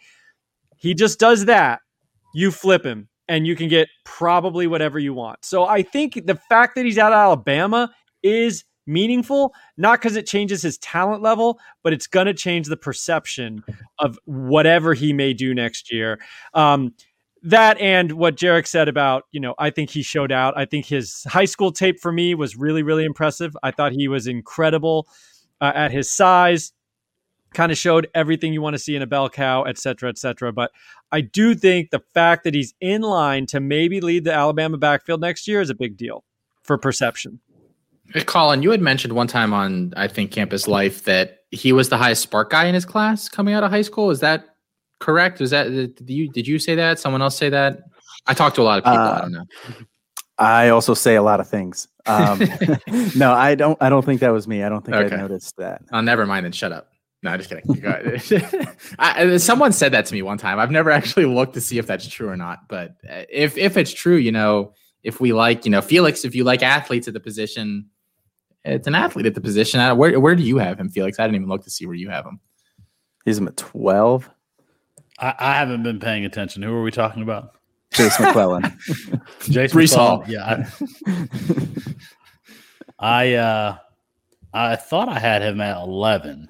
He 0.78 0.94
just 0.94 1.20
does 1.20 1.46
that, 1.46 1.80
you 2.34 2.52
flip 2.52 2.86
him 2.86 3.10
and 3.28 3.46
you 3.46 3.56
can 3.56 3.68
get 3.68 3.90
probably 4.06 4.68
whatever 4.68 5.00
you 5.00 5.14
want. 5.14 5.44
So 5.44 5.66
I 5.66 5.82
think 5.82 6.26
the 6.26 6.36
fact 6.50 6.76
that 6.76 6.86
he's 6.86 6.98
out 6.98 7.12
of 7.12 7.18
Alabama 7.18 7.92
is 8.24 8.64
meaningful, 8.86 9.54
not 9.76 10.00
because 10.00 10.16
it 10.16 10.26
changes 10.26 10.62
his 10.62 10.78
talent 10.78 11.22
level, 11.22 11.60
but 11.84 11.94
it's 11.94 12.08
going 12.08 12.26
to 12.26 12.34
change 12.34 12.68
the 12.68 12.78
perception 12.78 13.64
of 14.00 14.18
whatever 14.26 14.94
he 14.94 15.12
may 15.12 15.34
do 15.34 15.54
next 15.54 15.92
year. 15.92 16.20
Um, 16.54 16.94
that 17.44 17.80
and 17.80 18.14
what 18.14 18.36
Jarek 18.36 18.68
said 18.68 18.88
about, 18.88 19.24
you 19.32 19.40
know, 19.40 19.56
I 19.60 19.70
think 19.70 19.90
he 19.90 20.02
showed 20.02 20.32
out. 20.32 20.58
I 20.58 20.66
think 20.66 20.86
his 20.86 21.24
high 21.28 21.46
school 21.46 21.72
tape 21.72 22.00
for 22.00 22.12
me 22.12 22.36
was 22.36 22.56
really, 22.56 22.84
really 22.84 23.06
impressive. 23.06 23.56
I 23.64 23.72
thought 23.72 23.92
he 23.92 24.08
was 24.08 24.28
incredible 24.28 25.08
uh, 25.62 25.72
at 25.76 25.92
his 25.92 26.10
size, 26.12 26.74
kind 27.54 27.72
of 27.72 27.78
showed 27.78 28.08
everything 28.14 28.54
you 28.54 28.62
want 28.62 28.74
to 28.74 28.80
see 28.80 28.96
in 28.96 29.02
a 29.02 29.08
bell 29.08 29.30
cow, 29.30 29.64
et 29.64 29.78
cetera, 29.78 30.10
et 30.10 30.18
cetera. 30.18 30.52
But 30.52 30.72
I 31.12 31.22
do 31.22 31.56
think 31.56 31.92
the 31.92 32.02
fact 32.14 32.44
that 32.44 32.54
he's 32.54 32.74
in 32.82 33.02
line 33.02 33.46
to 33.48 33.60
maybe 33.60 34.02
lead 34.02 34.24
the 34.24 34.34
Alabama 34.34 34.78
backfield 34.78 35.22
next 35.22 35.48
year 35.48 35.62
is 35.62 35.70
a 35.70 35.76
big 35.76 35.98
deal 35.98 36.24
for 36.64 36.78
perception. 36.78 37.40
Hey, 38.14 38.24
Colin, 38.24 38.64
you 38.64 38.72
had 38.72 38.82
mentioned 38.82 39.14
one 39.14 39.28
time 39.28 39.54
on 39.54 39.94
I 39.98 40.08
think 40.08 40.32
Campus 40.32 40.68
Life 40.68 41.04
that 41.06 41.40
he 41.52 41.74
was 41.74 41.90
the 41.90 41.98
highest 41.98 42.24
spark 42.24 42.50
guy 42.50 42.66
in 42.66 42.74
his 42.74 42.86
class 42.86 43.30
coming 43.30 43.54
out 43.54 43.64
of 43.64 43.72
high 43.72 43.82
school. 43.82 44.12
Is 44.12 44.22
that 44.22 44.46
correct? 45.00 45.40
Was 45.40 45.52
that 45.52 45.70
did 45.70 46.10
you 46.10 46.30
did 46.30 46.48
you 46.48 46.60
say 46.60 46.76
that? 46.76 47.00
Someone 47.00 47.22
else 47.22 47.38
say 47.38 47.50
that? 47.50 47.80
I 48.26 48.34
talked 48.34 48.56
to 48.56 48.62
a 48.62 48.64
lot 48.64 48.80
of 48.80 48.84
people. 48.84 49.00
Uh, 49.00 49.12
I 49.12 49.22
don't 49.22 49.32
know. 49.32 49.46
I 50.38 50.70
also 50.70 50.94
say 50.94 51.16
a 51.16 51.24
lot 51.24 51.40
of 51.40 51.48
things. 51.48 51.88
Um, 52.06 52.40
no, 53.16 53.34
I 53.34 53.56
don't. 53.56 53.82
I 53.82 53.90
don't 53.90 54.06
think 54.06 54.22
that 54.22 54.30
was 54.30 54.48
me. 54.48 54.64
I 54.64 54.70
don't 54.70 54.86
think 54.86 54.96
okay. 54.98 55.16
I 55.16 55.20
noticed 55.20 55.58
that. 55.58 55.82
Oh, 55.92 56.02
never 56.02 56.26
mind. 56.26 56.46
Then 56.46 56.52
shut 56.52 56.72
up. 56.72 56.90
No, 57.24 57.32
I'm 57.32 57.40
just 57.40 57.50
kidding. 57.50 58.68
I, 59.00 59.38
someone 59.38 59.74
said 59.74 59.92
that 59.94 60.06
to 60.06 60.14
me 60.14 60.22
one 60.22 60.38
time. 60.38 60.60
I've 60.60 60.70
never 60.70 60.92
actually 60.92 61.26
looked 61.26 61.56
to 61.56 61.62
see 61.62 61.80
if 61.80 61.88
that's 61.88 62.08
true 62.08 62.30
or 62.30 62.38
not. 62.38 62.68
But 62.68 62.92
uh, 63.10 63.24
if 63.30 63.58
if 63.58 63.78
it's 63.78 63.92
true, 63.92 64.16
you 64.16 64.32
know, 64.32 64.74
if 65.04 65.20
we 65.20 65.34
like, 65.34 65.66
you 65.66 65.72
know, 65.72 65.82
Felix, 65.82 66.24
if 66.26 66.36
you 66.36 66.44
like 66.44 66.62
athletes 66.62 67.08
at 67.08 67.16
the 67.16 67.20
position, 67.20 67.90
it's 68.64 68.88
an 68.88 68.94
athlete 68.94 69.26
at 69.26 69.34
the 69.34 69.42
position. 69.42 69.98
Where 69.98 70.20
where 70.20 70.36
do 70.36 70.44
you 70.44 70.58
have 70.60 70.80
him, 70.80 70.90
Felix? 70.90 71.20
I 71.20 71.24
didn't 71.24 71.38
even 71.38 71.50
look 71.50 71.64
to 71.64 71.72
see 71.72 71.88
where 71.88 71.96
you 71.96 72.10
have 72.10 72.26
him. 72.26 72.40
He's 73.26 73.40
him 73.40 73.48
at 73.48 73.58
twelve. 73.58 74.30
I, 75.20 75.34
I 75.40 75.54
haven't 75.56 75.84
been 75.84 76.00
paying 76.00 76.26
attention. 76.26 76.62
Who 76.64 76.74
are 76.74 76.84
we 76.84 76.92
talking 76.92 77.24
about? 77.24 77.54
Jason 77.94 78.26
McClellan. 78.28 78.64
Jason 79.42 79.80
Breece 79.80 79.96
Hall. 79.96 80.24
Yeah. 80.28 80.70
I 83.00 83.34
uh, 83.36 83.78
I 84.54 84.76
thought 84.76 85.10
I 85.10 85.20
had 85.20 85.42
him 85.42 85.62
at 85.62 85.78
eleven, 85.82 86.50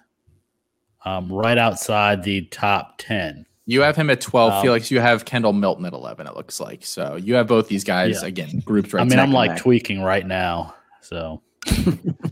um, 1.06 1.32
right 1.32 1.58
outside 1.58 2.24
the 2.24 2.42
top 2.46 2.96
ten. 2.98 3.46
You 3.70 3.82
have 3.82 3.98
him 3.98 4.10
at 4.10 4.22
12. 4.22 4.54
Um, 4.54 4.62
Felix, 4.62 4.90
you 4.90 5.02
have 5.02 5.26
Kendall 5.26 5.52
Milton 5.52 5.84
at 5.84 5.92
11, 5.92 6.26
it 6.26 6.38
looks 6.38 6.62
like. 6.62 6.86
So 6.86 7.18
you 7.18 7.34
have 7.36 7.48
both 7.48 7.68
these 7.68 7.84
guys, 7.84 8.22
Yeah. 8.22 8.30
again, 8.30 8.62
grouped 8.64 8.94
right 8.94 9.02
I 9.02 9.04
mean, 9.04 9.20
I'm 9.20 9.34
like 9.34 9.52
neck. 9.52 9.60
tweaking 9.60 10.02
right 10.02 10.26
now. 10.26 10.74
So 11.02 11.42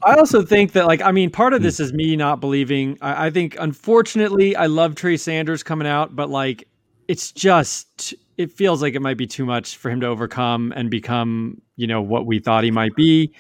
I 0.04 0.16
also 0.16 0.42
think 0.42 0.74
that, 0.74 0.88
like, 0.88 1.02
I 1.02 1.12
mean, 1.12 1.30
part 1.30 1.54
of 1.54 1.60
hmm. 1.60 1.64
this 1.64 1.80
is 1.80 1.94
me 1.94 2.16
not 2.16 2.40
believing. 2.40 2.98
I, 3.02 3.28
I 3.28 3.30
think, 3.30 3.56
unfortunately, 3.60 4.56
I 4.56 4.68
love 4.68 4.96
Trey 4.96 5.18
Sanders 5.18 5.64
coming 5.64 5.88
out, 5.88 6.16
but 6.16 6.30
like, 6.30 6.68
it's 7.08 7.32
just, 7.32 8.14
it 8.38 8.52
feels 8.52 8.82
like 8.82 8.96
it 8.96 9.02
might 9.02 9.18
be 9.18 9.28
too 9.28 9.46
much 9.46 9.78
for 9.78 9.90
him 9.90 10.02
to 10.02 10.08
overcome 10.08 10.74
and 10.76 10.90
become, 10.90 11.62
you 11.76 11.88
know, 11.88 12.02
what 12.02 12.26
we 12.26 12.40
thought 12.40 12.64
he 12.64 12.72
might 12.72 12.96
be. 12.96 13.34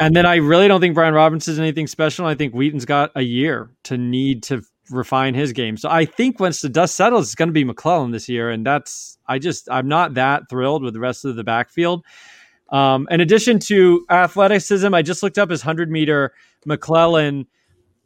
And 0.00 0.14
then 0.14 0.26
I 0.26 0.36
really 0.36 0.68
don't 0.68 0.80
think 0.80 0.94
Brian 0.94 1.14
Robinson 1.14 1.52
is 1.52 1.58
anything 1.58 1.86
special. 1.86 2.26
I 2.26 2.34
think 2.34 2.54
Wheaton's 2.54 2.84
got 2.84 3.10
a 3.16 3.22
year 3.22 3.70
to 3.84 3.98
need 3.98 4.42
to 4.44 4.62
refine 4.90 5.34
his 5.34 5.52
game. 5.52 5.76
So 5.76 5.88
I 5.90 6.04
think 6.04 6.38
once 6.38 6.60
the 6.60 6.68
dust 6.68 6.96
settles, 6.96 7.26
it's 7.26 7.34
going 7.34 7.48
to 7.48 7.52
be 7.52 7.64
McClellan 7.64 8.10
this 8.10 8.28
year. 8.28 8.50
And 8.50 8.64
that's, 8.64 9.18
I 9.26 9.38
just, 9.38 9.68
I'm 9.70 9.88
not 9.88 10.14
that 10.14 10.48
thrilled 10.48 10.82
with 10.82 10.94
the 10.94 11.00
rest 11.00 11.24
of 11.24 11.36
the 11.36 11.44
backfield. 11.44 12.04
Um, 12.70 13.08
in 13.10 13.20
addition 13.20 13.58
to 13.60 14.04
athleticism, 14.10 14.92
I 14.92 15.02
just 15.02 15.22
looked 15.22 15.38
up 15.38 15.50
his 15.50 15.62
100 15.62 15.90
meter 15.90 16.32
McClellan. 16.66 17.46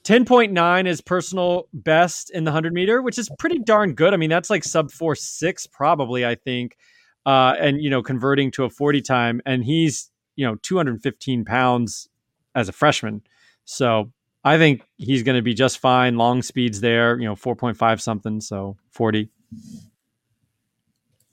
10.9 0.05 0.87
is 0.87 1.01
personal 1.01 1.69
best 1.73 2.31
in 2.31 2.45
the 2.45 2.51
100 2.51 2.73
meter, 2.73 3.03
which 3.03 3.19
is 3.19 3.31
pretty 3.39 3.59
darn 3.59 3.95
good. 3.95 4.15
I 4.15 4.17
mean, 4.17 4.31
that's 4.31 4.51
like 4.51 4.65
sub 4.65 4.91
4 4.91 5.15
6, 5.15 5.67
probably, 5.69 6.27
I 6.27 6.35
think. 6.35 6.77
Uh, 7.25 7.55
and, 7.59 7.81
you 7.81 7.89
know, 7.89 8.03
converting 8.03 8.51
to 8.53 8.65
a 8.65 8.71
40 8.71 9.01
time. 9.01 9.41
And 9.47 9.65
he's, 9.65 10.11
you 10.35 10.45
know, 10.45 10.57
215 10.57 11.45
pounds 11.45 12.09
as 12.55 12.69
a 12.69 12.73
freshman. 12.73 13.23
So 13.65 14.13
I 14.45 14.59
think 14.59 14.83
he's 14.97 15.23
going 15.23 15.37
to 15.37 15.43
be 15.43 15.55
just 15.55 15.79
fine. 15.79 16.17
Long 16.17 16.43
speeds 16.43 16.81
there, 16.81 17.19
you 17.19 17.27
know, 17.27 17.37
4.5 17.37 18.01
something. 18.01 18.41
So 18.41 18.77
40. 18.91 19.31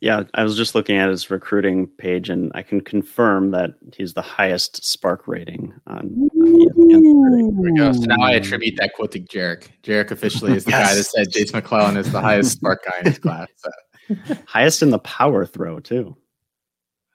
Yeah, 0.02 0.24
I 0.34 0.44
was 0.44 0.56
just 0.56 0.76
looking 0.76 0.96
at 0.98 1.10
his 1.10 1.30
recruiting 1.30 1.86
page, 1.86 2.30
and 2.30 2.52
I 2.56 2.62
can 2.64 2.80
confirm 2.80 3.52
that 3.52 3.72
he's 3.98 4.14
the 4.14 4.22
highest 4.22 4.82
SPARQ 4.82 5.20
rating 5.28 5.74
on. 5.88 5.98
on 5.98 6.30
ESPN. 6.38 7.62
There 7.62 7.72
we 7.72 7.78
go. 7.78 7.92
So 7.92 8.02
now 8.06 8.22
I 8.24 8.32
attribute 8.32 8.78
that 8.78 8.94
quote 8.94 9.12
to 9.12 9.20
Jarek. 9.20 9.68
Jarek 9.84 10.12
officially 10.12 10.54
is 10.54 10.64
the 10.64 10.72
guy 10.72 10.96
that 10.96 11.04
said 11.04 11.28
Jase 11.32 11.52
McClellan 11.52 11.98
is 11.98 12.10
the 12.14 12.22
highest 12.22 12.54
spark 12.54 12.86
guy 12.86 13.00
in 13.00 13.06
his 13.08 13.20
class. 13.20 13.48
So. 13.58 13.70
highest 14.48 14.82
in 14.82 14.90
the 14.90 15.00
power 15.00 15.46
throw 15.46 15.80
too. 15.82 16.16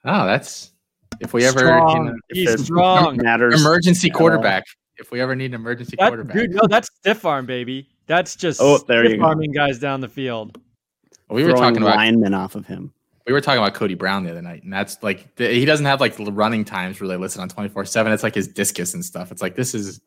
Oh, 0.05 0.25
that's 0.27 0.71
if 1.21 1.33
we 1.33 1.43
ever 1.45 1.57
Strong. 1.59 1.97
you 2.05 2.11
know, 2.11 2.17
If 2.29 2.37
He's 2.57 2.65
strong. 2.65 3.17
Matters. 3.17 3.59
emergency 3.59 4.09
quarterback. 4.11 4.63
If 4.97 5.11
we 5.11 5.19
ever 5.21 5.35
need 5.35 5.47
an 5.47 5.55
emergency 5.55 5.95
That, 5.99 6.09
quarterback, 6.09 6.37
dude, 6.37 6.51
no, 6.53 6.61
that's 6.69 6.87
stiff 6.95 7.25
arm, 7.25 7.45
baby. 7.47 7.89
That's 8.07 8.35
just 8.35 8.61
Oh, 8.61 8.77
there 8.87 9.03
you 9.03 9.09
stiff 9.09 9.19
go. 9.21 9.25
arming 9.25 9.51
guys 9.51 9.79
down 9.79 9.99
the 10.01 10.07
field. 10.07 10.57
We 11.29 11.43
were 11.43 11.53
talking 11.53 11.81
about 11.81 11.95
linemen 11.97 12.33
off 12.33 12.55
of 12.55 12.65
him. 12.65 12.93
we 13.25 13.33
were 13.33 13.41
talking 13.41 13.59
about 13.59 13.73
Cody 13.73 13.95
Brown 13.95 14.23
the 14.23 14.31
other 14.31 14.41
night, 14.41 14.63
and 14.63 14.71
that's 14.71 15.01
like 15.01 15.35
th- 15.35 15.55
he 15.55 15.65
doesn't 15.65 15.85
have 15.85 15.99
like 15.99 16.15
running 16.19 16.63
times 16.63 17.01
really 17.01 17.17
listed 17.17 17.41
on 17.41 17.49
twenty 17.49 17.69
four 17.69 17.85
seven. 17.85 18.11
It's 18.11 18.23
like 18.23 18.35
his 18.35 18.47
discus 18.47 18.93
and 18.93 19.03
stuff. 19.03 19.31
It's 19.31 19.41
like 19.41 19.55
this 19.55 19.73
is 19.73 19.99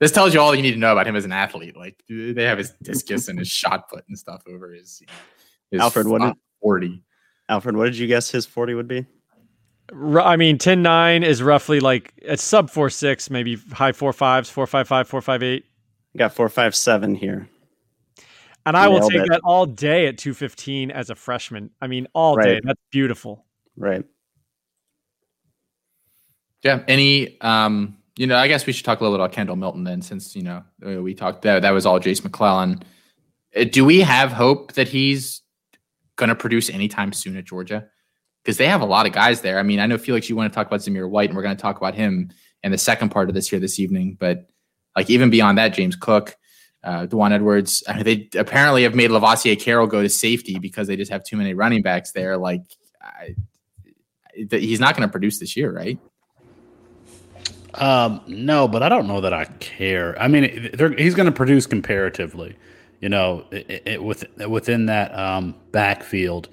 this 0.00 0.10
tells 0.10 0.34
you 0.34 0.40
all 0.40 0.54
you 0.54 0.62
need 0.62 0.72
to 0.72 0.78
know 0.78 0.92
about 0.92 1.06
him 1.06 1.16
as 1.16 1.24
an 1.24 1.32
athlete. 1.32 1.76
Like 1.76 2.02
they 2.08 2.44
have 2.44 2.58
his 2.58 2.70
discus 2.82 3.28
and 3.28 3.38
his 3.38 3.48
shot 3.48 3.88
put 3.88 4.04
and 4.08 4.18
stuff 4.18 4.42
over 4.48 4.72
his. 4.72 5.00
You 5.00 5.06
know, 5.06 5.12
his 5.70 5.80
Alfred, 5.80 6.06
what 6.08 6.20
did- 6.22 6.34
forty? 6.60 7.02
Alfred, 7.48 7.76
what 7.76 7.84
did 7.84 7.98
you 7.98 8.06
guess 8.06 8.30
his 8.30 8.46
forty 8.46 8.74
would 8.74 8.88
be? 8.88 9.06
I 9.92 10.36
mean, 10.36 10.56
10 10.56 10.80
9 10.80 11.22
is 11.22 11.42
roughly 11.42 11.78
like 11.78 12.14
it's 12.16 12.42
sub 12.42 12.70
4 12.70 12.88
6, 12.88 13.28
maybe 13.28 13.56
high 13.70 13.92
4 13.92 14.12
5s, 14.12 14.50
4 14.50 14.66
5 14.66 14.88
5, 14.88 15.08
4 15.08 15.20
5 15.20 15.42
8. 15.42 15.64
Got 16.16 16.32
four 16.32 16.48
five 16.48 16.74
seven 16.76 17.14
here. 17.14 17.48
And 18.66 18.76
I 18.76 18.88
will 18.88 19.00
Nailed 19.00 19.12
take 19.12 19.20
it. 19.22 19.28
that 19.30 19.40
all 19.44 19.66
day 19.66 20.06
at 20.06 20.16
215 20.18 20.90
as 20.90 21.10
a 21.10 21.14
freshman. 21.14 21.70
I 21.80 21.86
mean, 21.86 22.06
all 22.14 22.36
day. 22.36 22.60
That's 22.64 22.80
beautiful. 22.90 23.44
Right. 23.76 24.04
Yeah. 26.62 26.82
Any 26.88 27.38
um, 27.42 27.98
you 28.16 28.26
know, 28.26 28.36
I 28.36 28.48
guess 28.48 28.64
we 28.66 28.72
should 28.72 28.84
talk 28.84 29.00
a 29.00 29.02
little 29.02 29.18
bit 29.18 29.22
about 29.22 29.32
Kendall 29.32 29.56
Milton 29.56 29.84
then, 29.84 30.00
since 30.00 30.34
you 30.36 30.42
know 30.42 30.62
we 30.80 31.14
talked 31.14 31.42
that 31.42 31.62
that 31.62 31.72
was 31.72 31.84
all 31.84 31.98
Jase 31.98 32.22
McClellan. 32.22 32.82
Uh, 33.54 33.64
Do 33.64 33.84
we 33.84 34.00
have 34.00 34.32
hope 34.32 34.72
that 34.74 34.88
he's 34.88 35.42
going 36.16 36.28
to 36.28 36.34
produce 36.34 36.70
anytime 36.70 37.12
soon 37.12 37.36
at 37.36 37.44
Georgia? 37.44 37.88
Because 38.42 38.56
they 38.56 38.68
have 38.68 38.82
a 38.82 38.86
lot 38.86 39.06
of 39.06 39.12
guys 39.12 39.40
there. 39.40 39.58
I 39.58 39.62
mean, 39.62 39.80
I 39.80 39.86
know 39.86 39.98
Felix, 39.98 40.28
you 40.28 40.36
want 40.36 40.52
to 40.52 40.54
talk 40.54 40.66
about 40.66 40.80
Zamir 40.80 41.08
White, 41.08 41.30
and 41.30 41.36
we're 41.36 41.42
going 41.42 41.56
to 41.56 41.60
talk 41.60 41.76
about 41.76 41.94
him 41.94 42.30
in 42.62 42.72
the 42.72 42.78
second 42.78 43.08
part 43.10 43.28
of 43.28 43.34
this 43.34 43.48
here 43.48 43.58
this 43.58 43.80
evening. 43.80 44.16
But 44.18 44.46
like 44.96 45.10
even 45.10 45.30
beyond 45.30 45.58
that, 45.58 45.74
James 45.74 45.96
Cook, 45.96 46.36
uh, 46.84 47.06
Edwards, 47.32 47.82
they 48.02 48.28
apparently 48.36 48.82
have 48.82 48.94
made 48.94 49.10
Lovasea 49.10 49.58
Carroll 49.60 49.86
go 49.86 50.02
to 50.02 50.08
safety 50.08 50.58
because 50.58 50.86
they 50.86 50.96
just 50.96 51.10
have 51.10 51.24
too 51.24 51.36
many 51.36 51.54
running 51.54 51.82
backs 51.82 52.12
there. 52.12 52.36
Like, 52.36 52.62
I, 53.02 53.34
th- 54.34 54.62
he's 54.62 54.80
not 54.80 54.96
going 54.96 55.08
to 55.08 55.12
produce 55.12 55.38
this 55.38 55.56
year, 55.56 55.72
right? 55.72 55.98
Um, 57.74 58.20
no, 58.28 58.68
but 58.68 58.82
I 58.82 58.88
don't 58.88 59.08
know 59.08 59.20
that 59.20 59.32
I 59.32 59.46
care. 59.58 60.20
I 60.20 60.28
mean, 60.28 60.70
he's 60.96 61.14
going 61.14 61.26
to 61.26 61.32
produce 61.32 61.66
comparatively, 61.66 62.56
you 63.00 63.08
know, 63.08 63.44
it, 63.50 63.82
it, 63.86 64.04
with, 64.04 64.24
within 64.48 64.86
that 64.86 65.16
um, 65.18 65.54
backfield. 65.72 66.48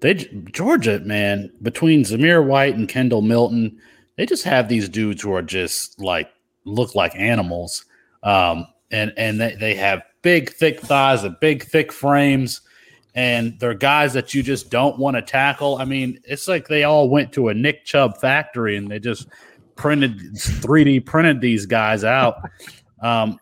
They 0.00 0.14
Georgia, 0.52 0.98
man, 1.00 1.50
between 1.62 2.02
Zamir 2.04 2.44
White 2.44 2.74
and 2.74 2.88
Kendall 2.88 3.22
Milton, 3.22 3.80
they 4.16 4.26
just 4.26 4.44
have 4.44 4.68
these 4.68 4.88
dudes 4.88 5.22
who 5.22 5.32
are 5.32 5.42
just 5.42 6.00
like 6.00 6.28
look 6.64 6.94
like 6.94 7.14
animals, 7.16 7.84
um, 8.22 8.66
and 8.94 9.12
and 9.16 9.40
they, 9.40 9.56
they 9.56 9.74
have 9.74 10.02
big, 10.22 10.50
thick 10.50 10.80
thighs 10.80 11.24
and 11.24 11.36
big, 11.40 11.64
thick 11.64 11.92
frames, 11.92 12.60
and 13.14 13.58
they're 13.58 13.74
guys 13.74 14.12
that 14.12 14.34
you 14.34 14.42
just 14.42 14.70
don't 14.70 14.98
want 14.98 15.16
to 15.16 15.22
tackle. 15.22 15.78
I 15.78 15.84
mean, 15.84 16.20
it's 16.24 16.46
like 16.46 16.68
they 16.68 16.84
all 16.84 17.08
went 17.08 17.32
to 17.32 17.48
a 17.48 17.54
Nick 17.54 17.84
Chubb 17.84 18.18
factory 18.18 18.76
and 18.76 18.88
they 18.88 19.00
just 19.00 19.26
printed 19.74 20.16
3D 20.34 21.04
printed 21.04 21.40
these 21.40 21.66
guys 21.66 22.04
out. 22.04 22.36
Um, 23.02 23.38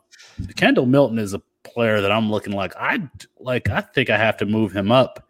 Kendall 0.57 0.87
Milton 0.87 1.19
is 1.19 1.35
a 1.35 1.43
player 1.65 2.01
that 2.01 2.11
I'm 2.11 2.31
looking 2.31 2.55
like 2.55 2.75
I 2.77 3.01
like. 3.39 3.69
I 3.69 3.83
think 3.83 4.09
I 4.09 4.17
have 4.17 4.39
to 4.39 4.47
move 4.47 4.73
him 4.73 4.91
up. 4.91 5.29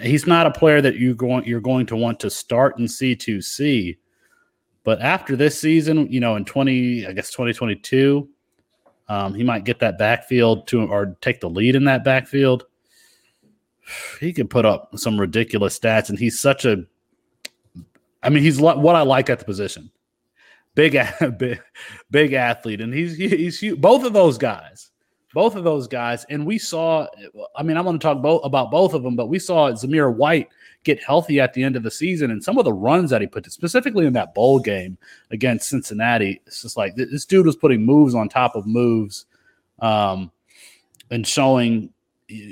He's 0.00 0.26
not 0.26 0.46
a 0.46 0.50
player 0.52 0.80
that 0.80 0.94
you 0.94 1.14
going 1.16 1.44
you're 1.44 1.60
going 1.60 1.86
to 1.86 1.96
want 1.96 2.20
to 2.20 2.30
start 2.30 2.78
in 2.78 2.84
C2C. 2.84 3.98
But 4.84 5.00
after 5.00 5.34
this 5.34 5.60
season, 5.60 6.06
you 6.12 6.20
know, 6.20 6.36
in 6.36 6.44
20, 6.44 7.06
I 7.06 7.12
guess 7.12 7.32
2022, 7.32 8.28
um, 9.08 9.34
he 9.34 9.44
might 9.44 9.64
get 9.64 9.78
that 9.80 9.98
backfield 9.98 10.66
to 10.68 10.82
or 10.82 11.16
take 11.20 11.40
the 11.40 11.50
lead 11.50 11.74
in 11.74 11.84
that 11.84 12.04
backfield. 12.04 12.64
He 14.18 14.32
could 14.32 14.50
put 14.50 14.64
up 14.64 14.90
some 14.96 15.16
ridiculous 15.16 15.78
stats, 15.78 16.08
and 16.08 16.18
he's 16.18 16.40
such 16.40 16.64
a. 16.64 16.84
I 18.20 18.30
mean, 18.30 18.42
he's 18.42 18.60
what 18.60 18.96
I 18.96 19.02
like 19.02 19.30
at 19.30 19.38
the 19.38 19.44
position 19.44 19.92
big, 20.76 20.96
big, 21.38 21.60
big 22.12 22.32
athlete, 22.34 22.80
and 22.80 22.94
he's 22.94 23.16
he's 23.16 23.58
huge. 23.58 23.80
both 23.80 24.04
of 24.04 24.12
those 24.12 24.38
guys, 24.38 24.92
both 25.34 25.56
of 25.56 25.64
those 25.64 25.88
guys, 25.88 26.24
and 26.30 26.46
we 26.46 26.58
saw. 26.58 27.08
I 27.56 27.64
mean, 27.64 27.76
I'm 27.76 27.82
going 27.82 27.98
to 27.98 28.02
talk 28.02 28.22
both 28.22 28.44
about 28.44 28.70
both 28.70 28.94
of 28.94 29.02
them, 29.02 29.16
but 29.16 29.26
we 29.26 29.40
saw 29.40 29.72
Zamir 29.72 30.14
White 30.14 30.48
get 30.86 31.02
healthy 31.02 31.40
at 31.40 31.52
the 31.52 31.62
end 31.62 31.76
of 31.76 31.82
the 31.82 31.90
season, 31.90 32.30
and 32.30 32.42
some 32.42 32.56
of 32.56 32.64
the 32.64 32.72
runs 32.72 33.10
that 33.10 33.20
he 33.20 33.26
put, 33.26 33.44
specifically 33.52 34.06
in 34.06 34.12
that 34.14 34.34
bowl 34.34 34.60
game 34.60 34.96
against 35.30 35.68
Cincinnati, 35.68 36.40
it's 36.46 36.62
just 36.62 36.76
like 36.76 36.94
this 36.94 37.26
dude 37.26 37.44
was 37.44 37.56
putting 37.56 37.84
moves 37.84 38.14
on 38.14 38.28
top 38.28 38.54
of 38.54 38.66
moves, 38.66 39.26
um, 39.80 40.30
and 41.10 41.26
showing 41.26 41.90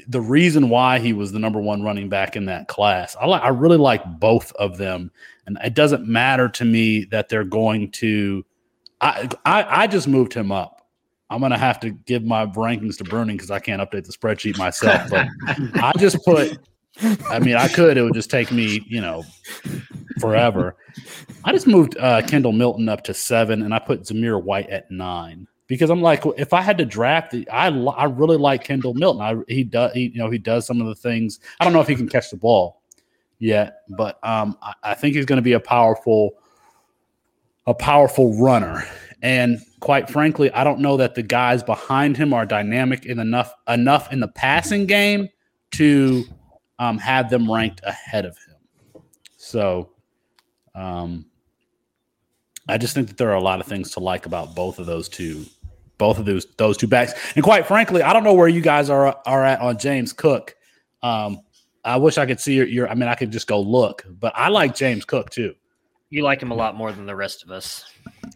the 0.09 0.21
reason 0.21 0.69
why 0.69 0.99
he 0.99 1.13
was 1.13 1.33
the 1.33 1.39
number 1.39 1.61
one 1.61 1.83
running 1.83 2.09
back 2.09 2.37
in 2.37 2.45
that 2.47 2.69
class. 2.69 3.17
I, 3.21 3.27
li- 3.27 3.41
I 3.43 3.49
really 3.49 3.77
like 3.77 4.05
both 4.19 4.53
of 4.53 4.77
them, 4.77 5.11
and 5.47 5.57
it 5.65 5.75
doesn't 5.75 6.07
matter 6.07 6.49
to 6.49 6.65
me 6.65 7.05
that 7.07 7.29
they're 7.29 7.45
going 7.45 7.93
to. 7.93 8.45
I 9.01 9.29
I, 9.45 9.83
I 9.83 9.87
just 9.87 10.09
moved 10.09 10.35
him 10.35 10.51
up. 10.51 10.87
I'm 11.31 11.41
gonna 11.41 11.59
have 11.59 11.79
to 11.81 11.91
give 11.91 12.25
my 12.25 12.47
rankings 12.47 12.99
to 12.99 13.05
Bruning 13.05 13.33
because 13.33 13.51
I 13.51 13.61
can't 13.61 13.81
update 13.81 14.05
the 14.07 14.13
spreadsheet 14.13 14.59
myself. 14.59 15.09
But 15.09 15.29
I 15.83 15.93
just 15.99 16.25
put. 16.25 16.59
I 17.03 17.41
mean, 17.41 17.57
I 17.57 17.69
could. 17.69 17.97
It 17.97 18.03
would 18.03 18.15
just 18.15 18.31
take 18.31 18.53
me, 18.53 18.85
you 18.87 19.01
know, 19.01 19.25
forever. 20.21 20.77
I 21.45 21.53
just 21.53 21.67
moved 21.67 21.97
uh, 21.99 22.23
Kendall 22.23 22.53
Milton 22.53 22.89
up 22.89 23.05
to 23.05 23.15
seven, 23.15 23.63
and 23.63 23.75
I 23.75 23.79
put 23.79 24.03
Zamir 24.03 24.43
White 24.43 24.71
at 24.71 24.91
nine 24.91 25.49
because 25.67 25.91
I'm 25.91 26.03
like, 26.03 26.23
if 26.37 26.53
I 26.53 26.61
had 26.61 26.79
to 26.79 26.85
draft, 26.85 27.35
I 27.51 27.69
I 27.69 28.05
really 28.05 28.37
like 28.37 28.65
Kendall 28.65 28.95
Milton. 28.95 29.23
I 29.23 29.53
he 29.53 29.65
does, 29.65 29.93
he, 29.93 30.09
you 30.09 30.19
know, 30.19 30.31
he 30.31 30.39
does 30.39 30.67
some 30.67 30.81
of 30.81 30.87
the 30.87 30.95
things. 30.95 31.41
I 31.61 31.65
don't 31.65 31.73
know 31.73 31.81
if 31.81 31.89
he 31.89 31.97
can 31.97 32.09
catch 32.09 32.31
the 32.31 32.37
ball 32.37 32.81
yet, 33.39 33.83
but 33.89 34.19
um, 34.23 34.57
I, 34.63 34.75
I 34.83 34.95
think 34.95 35.17
he's 35.17 35.27
going 35.27 35.39
to 35.39 35.43
be 35.43 35.53
a 35.53 35.61
powerful, 35.61 36.35
a 37.67 37.75
powerful 37.75 38.41
runner. 38.41 38.87
And 39.21 39.59
quite 39.81 40.11
frankly, 40.11 40.51
I 40.53 40.65
don't 40.65 40.81
know 40.81 40.97
that 40.99 41.15
the 41.15 41.23
guys 41.23 41.63
behind 41.63 42.17
him 42.17 42.33
are 42.35 42.45
dynamic 42.47 43.07
in 43.07 43.19
enough 43.19 43.53
enough 43.67 44.13
in 44.13 44.21
the 44.21 44.29
passing 44.29 44.87
game 44.87 45.29
to 45.73 46.25
um, 46.85 46.99
have 46.99 47.31
them 47.31 47.51
ranked 47.51 47.81
ahead 47.85 48.25
of 48.27 48.37
him. 48.37 49.03
So, 49.37 49.91
um, 50.75 51.27
I 52.69 52.79
just 52.79 52.95
think 52.95 53.09
that 53.09 53.17
there 53.19 53.31
are 53.31 53.35
a 53.37 53.43
lot 53.43 53.61
of 53.61 53.67
things 53.67 53.91
to 53.93 54.01
like 54.01 54.27
about 54.27 54.55
both 54.55 54.79
of 54.79 54.87
those 54.87 55.09
two, 55.09 55.45
both 55.99 56.19
of 56.19 56.25
those 56.25 56.47
those 56.57 56.77
two 56.77 56.87
backs. 56.87 57.13
And 57.35 57.45
quite 57.45 57.67
frankly, 57.67 58.03
I 58.03 58.13
don't 58.13 58.25
know 58.25 58.35
where 58.35 58.49
you 58.49 58.61
guys 58.61 58.89
are 58.91 59.17
are 59.27 59.45
at 59.45 59.61
on 59.61 59.79
James 59.79 60.13
Cook. 60.13 60.55
Um, 61.03 61.41
I 61.85 61.99
wish 61.99 62.17
I 62.17 62.25
could 62.27 62.41
see 62.41 62.55
your, 62.55 62.67
your. 62.67 62.89
I 62.89 62.95
mean, 62.95 63.09
I 63.09 63.15
could 63.15 63.31
just 63.31 63.47
go 63.47 63.61
look, 63.61 64.05
but 64.09 64.33
I 64.35 64.49
like 64.49 64.75
James 64.75 65.05
Cook 65.05 65.29
too. 65.31 65.55
You 66.11 66.23
like 66.23 66.41
him 66.41 66.51
a 66.53 66.55
lot 66.55 66.77
more 66.77 66.93
than 66.93 67.07
the 67.07 67.17
rest 67.17 67.45
of 67.45 67.51
us. 67.51 67.85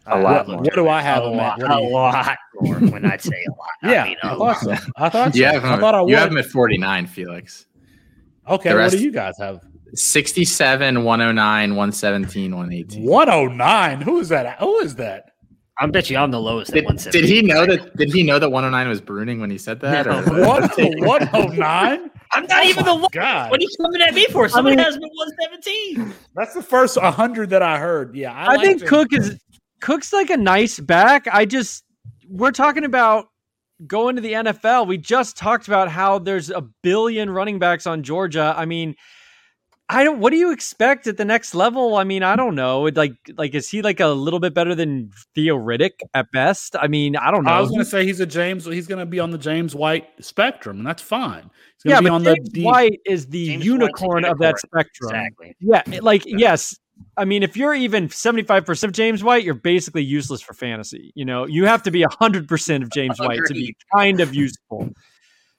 A 0.05 0.11
I- 0.11 0.21
lot 0.21 0.31
I 0.33 0.37
looked 0.37 0.49
more. 0.49 0.57
What 0.61 0.75
do. 0.75 0.87
I 0.89 1.01
have 1.01 1.23
A 1.23 1.29
him 1.31 1.37
lot, 1.37 1.63
at? 1.63 1.69
A 1.71 1.79
lot 1.79 2.37
more 2.61 2.75
when 2.75 3.05
I 3.05 3.17
say 3.17 3.31
a 3.47 3.51
lot. 3.51 3.93
Yeah, 3.93 4.03
I 4.03 4.07
mean, 4.09 4.17
I 4.21 4.27
a 4.27 4.29
thought 4.31 4.39
lot. 4.39 4.57
so. 4.59 4.71
I 4.97 5.09
thought 5.09 5.33
so. 5.33 5.39
You 5.39 5.45
have 5.45 5.65
I 5.65 5.79
thought 5.79 5.95
I 5.95 6.01
would. 6.01 6.09
you 6.11 6.17
have 6.17 6.29
him 6.29 6.37
at 6.37 6.45
49, 6.45 7.07
Felix. 7.07 7.65
Okay, 8.49 8.69
the 8.69 8.75
what 8.75 8.81
rest- 8.81 8.97
do 8.97 9.03
you 9.03 9.11
guys 9.11 9.35
have? 9.39 9.59
67, 9.95 11.03
109, 11.03 11.69
117, 11.75 12.55
118. 12.55 13.03
One 13.05 13.29
oh 13.29 13.47
nine. 13.47 14.01
Who 14.01 14.19
is 14.19 14.29
that? 14.29 14.59
Who 14.59 14.77
is 14.79 14.95
that? 14.95 15.25
I 15.81 15.87
bet 15.87 16.09
you 16.09 16.17
I'm 16.17 16.29
the 16.29 16.41
lowest 16.41 16.73
Did, 16.73 16.83
170. 16.83 17.21
did 17.21 17.29
he 17.33 17.41
know 17.41 17.65
that? 17.65 17.95
Did 17.95 18.11
he 18.11 18.21
know 18.21 18.37
that 18.37 18.49
109 18.49 18.87
was 18.89 18.99
bruning 19.01 19.39
when 19.39 19.49
he 19.49 19.57
said 19.57 19.79
that? 19.79 20.05
No. 20.05 20.19
or- 20.19 20.45
What? 20.45 20.77
One 20.77 21.29
oh 21.33 21.45
nine. 21.47 22.11
I'm 22.33 22.45
not 22.47 22.65
even 22.65 22.83
the 22.83 22.91
oh 22.91 22.95
lowest. 22.95 23.13
God, 23.13 23.49
What 23.49 23.59
are 23.59 23.63
you 23.63 23.69
coming 23.81 24.01
at 24.01 24.13
me 24.13 24.25
for? 24.25 24.49
Someone 24.49 24.75
mean- 24.75 24.83
has 24.83 24.97
me 24.97 25.09
117. 25.13 26.13
that's 26.35 26.53
the 26.53 26.61
first 26.61 26.97
hundred 26.99 27.49
that 27.51 27.61
I 27.63 27.79
heard. 27.79 28.15
Yeah, 28.15 28.33
I, 28.33 28.55
I, 28.55 28.57
think 28.57 28.79
James 28.79 28.89
Cook 28.89 29.13
is 29.13 29.39
Cook's 29.81 30.11
like 30.11 30.29
a 30.29 30.37
nice 30.37 30.79
back. 30.79 31.27
I 31.31 31.45
just 31.45 31.83
we're 32.27 32.51
talking 32.51 32.83
about 32.83 33.27
going 33.87 34.15
to 34.15 34.21
the 34.21 34.33
NFL. 34.33 34.87
We 34.87 34.97
just 34.97 35.37
talked 35.37 35.67
about 35.67 35.89
how 35.89 36.19
there's 36.19 36.49
a 36.49 36.61
billion 36.61 37.29
running 37.29 37.59
backs 37.59 37.87
on 37.87 38.03
Georgia. 38.03 38.53
I 38.57 38.65
mean, 38.65 38.95
I 39.91 40.03
don't. 40.03 40.19
What 40.19 40.29
do 40.29 40.37
you 40.37 40.51
expect 40.51 41.07
at 41.07 41.17
the 41.17 41.25
next 41.25 41.55
level? 41.55 41.95
I 41.95 42.03
mean, 42.03 42.21
I 42.21 42.35
don't 42.35 42.53
know. 42.53 42.81
Like, 42.81 43.13
like 43.37 43.55
is 43.55 43.67
he 43.67 43.81
like 43.81 43.99
a 43.99 44.07
little 44.07 44.39
bit 44.39 44.53
better 44.53 44.75
than 44.75 45.09
Theo 45.33 45.57
Riddick 45.57 46.01
at 46.13 46.31
best? 46.31 46.75
I 46.79 46.87
mean, 46.87 47.15
I 47.15 47.31
don't 47.31 47.43
know. 47.43 47.51
I 47.51 47.59
was 47.59 47.69
going 47.69 47.79
to 47.79 47.85
say 47.85 48.05
he's 48.05 48.19
a 48.19 48.25
James. 48.27 48.65
He's 48.65 48.85
going 48.85 48.99
to 48.99 49.05
be 49.07 49.19
on 49.19 49.31
the 49.31 49.37
James 49.39 49.73
White 49.73 50.07
spectrum, 50.23 50.77
and 50.77 50.85
that's 50.85 51.01
fine. 51.01 51.49
He's 51.83 51.91
yeah, 51.91 52.01
going 52.01 52.03
to 52.03 52.03
be 52.03 52.09
but 52.09 52.15
on 52.15 52.23
the 52.23 52.35
James 52.35 52.65
White 52.65 52.99
is 53.05 53.25
the 53.27 53.47
James 53.47 53.57
White's 53.59 53.63
a 53.63 53.71
unicorn 53.71 54.25
of 54.25 54.37
that 54.37 54.59
spectrum. 54.59 55.15
Exactly. 55.15 55.55
Yeah, 55.59 55.81
it- 55.87 56.03
like 56.03 56.23
yes. 56.25 56.77
I 57.17 57.25
mean, 57.25 57.43
if 57.43 57.57
you're 57.57 57.73
even 57.73 58.07
75% 58.07 58.83
of 58.83 58.91
James 58.91 59.23
White, 59.23 59.43
you're 59.43 59.53
basically 59.53 60.03
useless 60.03 60.41
for 60.41 60.53
fantasy. 60.53 61.11
You 61.15 61.25
know, 61.25 61.45
you 61.45 61.65
have 61.65 61.83
to 61.83 61.91
be 61.91 62.03
100% 62.03 62.83
of 62.83 62.89
James 62.91 63.19
White 63.19 63.41
to 63.45 63.53
be 63.53 63.75
kind 63.93 64.19
of 64.19 64.33
useful. 64.33 64.89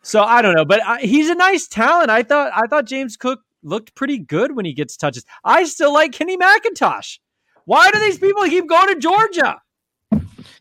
So 0.02 0.22
I 0.22 0.40
don't 0.40 0.54
know, 0.54 0.64
but 0.64 0.80
I, 0.84 1.00
he's 1.00 1.28
a 1.28 1.34
nice 1.34 1.68
talent. 1.68 2.10
I 2.10 2.22
thought 2.22 2.52
I 2.54 2.66
thought 2.68 2.86
James 2.86 3.16
Cook 3.16 3.40
looked 3.62 3.94
pretty 3.94 4.18
good 4.18 4.56
when 4.56 4.64
he 4.64 4.72
gets 4.72 4.96
touches. 4.96 5.24
I 5.44 5.64
still 5.64 5.92
like 5.92 6.12
Kenny 6.12 6.38
McIntosh. 6.38 7.18
Why 7.66 7.90
do 7.90 7.98
these 7.98 8.18
people 8.18 8.42
keep 8.44 8.66
going 8.66 8.94
to 8.94 8.98
Georgia? 8.98 9.60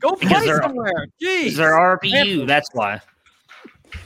Go 0.02 0.12
play 0.16 0.46
somewhere. 0.46 1.08
Jeez. 1.22 1.56
They're 1.56 1.72
RBU. 1.72 2.48
That's 2.48 2.70
why. 2.74 3.02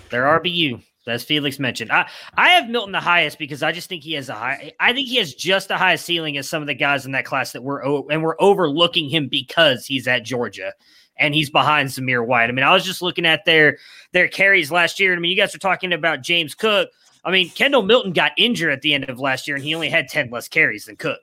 They're 0.10 0.24
RBU. 0.24 0.82
As 1.06 1.24
Felix 1.24 1.60
mentioned, 1.60 1.92
I, 1.92 2.10
I 2.36 2.50
have 2.50 2.70
Milton 2.70 2.94
the 2.94 3.00
highest 3.00 3.38
because 3.38 3.62
I 3.62 3.72
just 3.72 3.90
think 3.90 4.04
he 4.04 4.14
has 4.14 4.30
a 4.30 4.34
high. 4.34 4.72
I 4.80 4.94
think 4.94 5.10
he 5.10 5.18
has 5.18 5.34
just 5.34 5.68
the 5.68 5.78
highest 5.78 6.06
ceiling 6.06 6.38
as 6.38 6.48
some 6.48 6.64
of 6.64 6.68
the 6.68 6.74
guys 6.74 7.06
in 7.06 7.12
that 7.12 7.26
class 7.26 7.52
that 7.52 7.64
we're 7.64 7.82
and 8.10 8.24
we're 8.24 8.40
overlooking 8.40 9.10
him 9.10 9.28
because 9.28 9.86
he's 9.86 10.08
at 10.08 10.24
Georgia 10.24 10.74
and 11.18 11.36
he's 11.36 11.50
behind 11.50 11.90
Zamir 11.90 12.26
White. 12.26 12.50
I 12.50 12.54
mean, 12.54 12.66
I 12.66 12.74
was 12.74 12.86
just 12.86 13.02
looking 13.02 13.26
at 13.26 13.46
their 13.46 13.78
their 14.12 14.28
carries 14.28 14.72
last 14.72 15.00
year. 15.00 15.14
I 15.14 15.20
mean, 15.20 15.32
you 15.32 15.38
guys 15.38 15.54
are 15.54 15.60
talking 15.60 15.94
about 15.94 16.22
James 16.22 16.56
Cook. 16.56 16.90
I 17.26 17.32
mean, 17.32 17.50
Kendall 17.50 17.84
Milton 17.84 18.14
got 18.14 18.32
injured 18.38 18.72
at 18.72 18.82
the 18.82 18.94
end 18.94 19.10
of 19.10 19.20
last 19.20 19.48
year 19.48 19.56
and 19.56 19.64
he 19.64 19.76
only 19.76 19.90
had 19.90 20.08
ten 20.08 20.30
less 20.30 20.48
carries 20.48 20.86
than 20.86 20.96
Cook. 20.96 21.20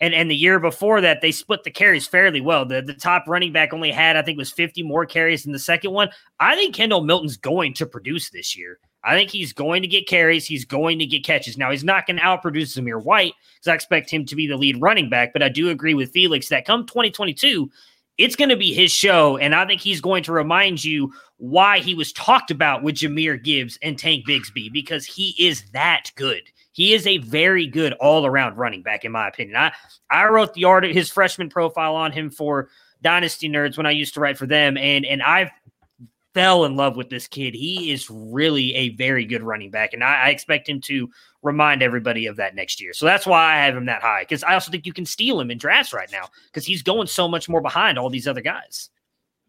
And 0.00 0.14
and 0.14 0.30
the 0.30 0.36
year 0.36 0.60
before 0.60 1.00
that, 1.00 1.20
they 1.20 1.32
split 1.32 1.64
the 1.64 1.70
carries 1.70 2.06
fairly 2.06 2.40
well. 2.40 2.64
The 2.64 2.82
the 2.82 2.94
top 2.94 3.24
running 3.26 3.52
back 3.52 3.72
only 3.72 3.90
had, 3.90 4.16
I 4.16 4.22
think, 4.22 4.38
was 4.38 4.52
50 4.52 4.82
more 4.82 5.06
carries 5.06 5.42
than 5.42 5.52
the 5.52 5.58
second 5.58 5.92
one. 5.92 6.10
I 6.38 6.54
think 6.54 6.74
Kendall 6.74 7.02
Milton's 7.02 7.36
going 7.36 7.74
to 7.74 7.86
produce 7.86 8.30
this 8.30 8.56
year. 8.56 8.78
I 9.04 9.14
think 9.14 9.30
he's 9.30 9.52
going 9.52 9.82
to 9.82 9.88
get 9.88 10.08
carries. 10.08 10.46
He's 10.46 10.64
going 10.64 10.98
to 10.98 11.06
get 11.06 11.24
catches. 11.24 11.56
Now, 11.56 11.70
he's 11.70 11.84
not 11.84 12.06
going 12.06 12.16
to 12.16 12.22
outproduce 12.22 12.76
Zamir 12.76 13.02
White 13.02 13.34
because 13.54 13.68
I 13.68 13.74
expect 13.74 14.10
him 14.10 14.24
to 14.26 14.36
be 14.36 14.46
the 14.46 14.56
lead 14.56 14.80
running 14.80 15.08
back. 15.08 15.32
But 15.32 15.42
I 15.42 15.48
do 15.48 15.70
agree 15.70 15.94
with 15.94 16.12
Felix 16.12 16.48
that 16.48 16.66
come 16.66 16.84
2022, 16.84 17.70
it's 18.18 18.36
going 18.36 18.48
to 18.48 18.56
be 18.56 18.74
his 18.74 18.90
show. 18.90 19.36
And 19.36 19.54
I 19.54 19.64
think 19.66 19.80
he's 19.80 20.00
going 20.00 20.24
to 20.24 20.32
remind 20.32 20.84
you 20.84 21.12
why 21.36 21.78
he 21.78 21.94
was 21.94 22.12
talked 22.12 22.50
about 22.50 22.82
with 22.82 22.96
Jahmyr 22.96 23.42
Gibbs 23.42 23.78
and 23.82 23.98
Tank 23.98 24.26
Bigsby 24.26 24.72
because 24.72 25.06
he 25.06 25.34
is 25.38 25.62
that 25.72 26.10
good. 26.16 26.42
He 26.78 26.94
is 26.94 27.08
a 27.08 27.18
very 27.18 27.66
good 27.66 27.92
all 27.94 28.24
around 28.24 28.56
running 28.56 28.82
back, 28.82 29.04
in 29.04 29.10
my 29.10 29.26
opinion. 29.26 29.56
I, 29.56 29.72
I 30.08 30.28
wrote 30.28 30.54
the 30.54 30.62
art 30.62 30.84
his 30.84 31.10
freshman 31.10 31.48
profile 31.48 31.96
on 31.96 32.12
him 32.12 32.30
for 32.30 32.68
Dynasty 33.02 33.48
Nerds 33.48 33.76
when 33.76 33.84
I 33.84 33.90
used 33.90 34.14
to 34.14 34.20
write 34.20 34.38
for 34.38 34.46
them, 34.46 34.76
and 34.76 35.04
and 35.04 35.20
I 35.20 35.50
fell 36.34 36.64
in 36.66 36.76
love 36.76 36.96
with 36.96 37.10
this 37.10 37.26
kid. 37.26 37.52
He 37.52 37.90
is 37.90 38.08
really 38.08 38.72
a 38.76 38.90
very 38.90 39.24
good 39.24 39.42
running 39.42 39.72
back, 39.72 39.92
and 39.92 40.04
I, 40.04 40.26
I 40.26 40.28
expect 40.28 40.68
him 40.68 40.80
to 40.82 41.10
remind 41.42 41.82
everybody 41.82 42.26
of 42.26 42.36
that 42.36 42.54
next 42.54 42.80
year. 42.80 42.92
So 42.92 43.06
that's 43.06 43.26
why 43.26 43.56
I 43.56 43.56
have 43.64 43.76
him 43.76 43.86
that 43.86 44.00
high 44.00 44.22
because 44.22 44.44
I 44.44 44.54
also 44.54 44.70
think 44.70 44.86
you 44.86 44.92
can 44.92 45.04
steal 45.04 45.40
him 45.40 45.50
in 45.50 45.58
drafts 45.58 45.92
right 45.92 46.10
now 46.12 46.28
because 46.44 46.64
he's 46.64 46.84
going 46.84 47.08
so 47.08 47.26
much 47.26 47.48
more 47.48 47.60
behind 47.60 47.98
all 47.98 48.08
these 48.08 48.28
other 48.28 48.40
guys. 48.40 48.90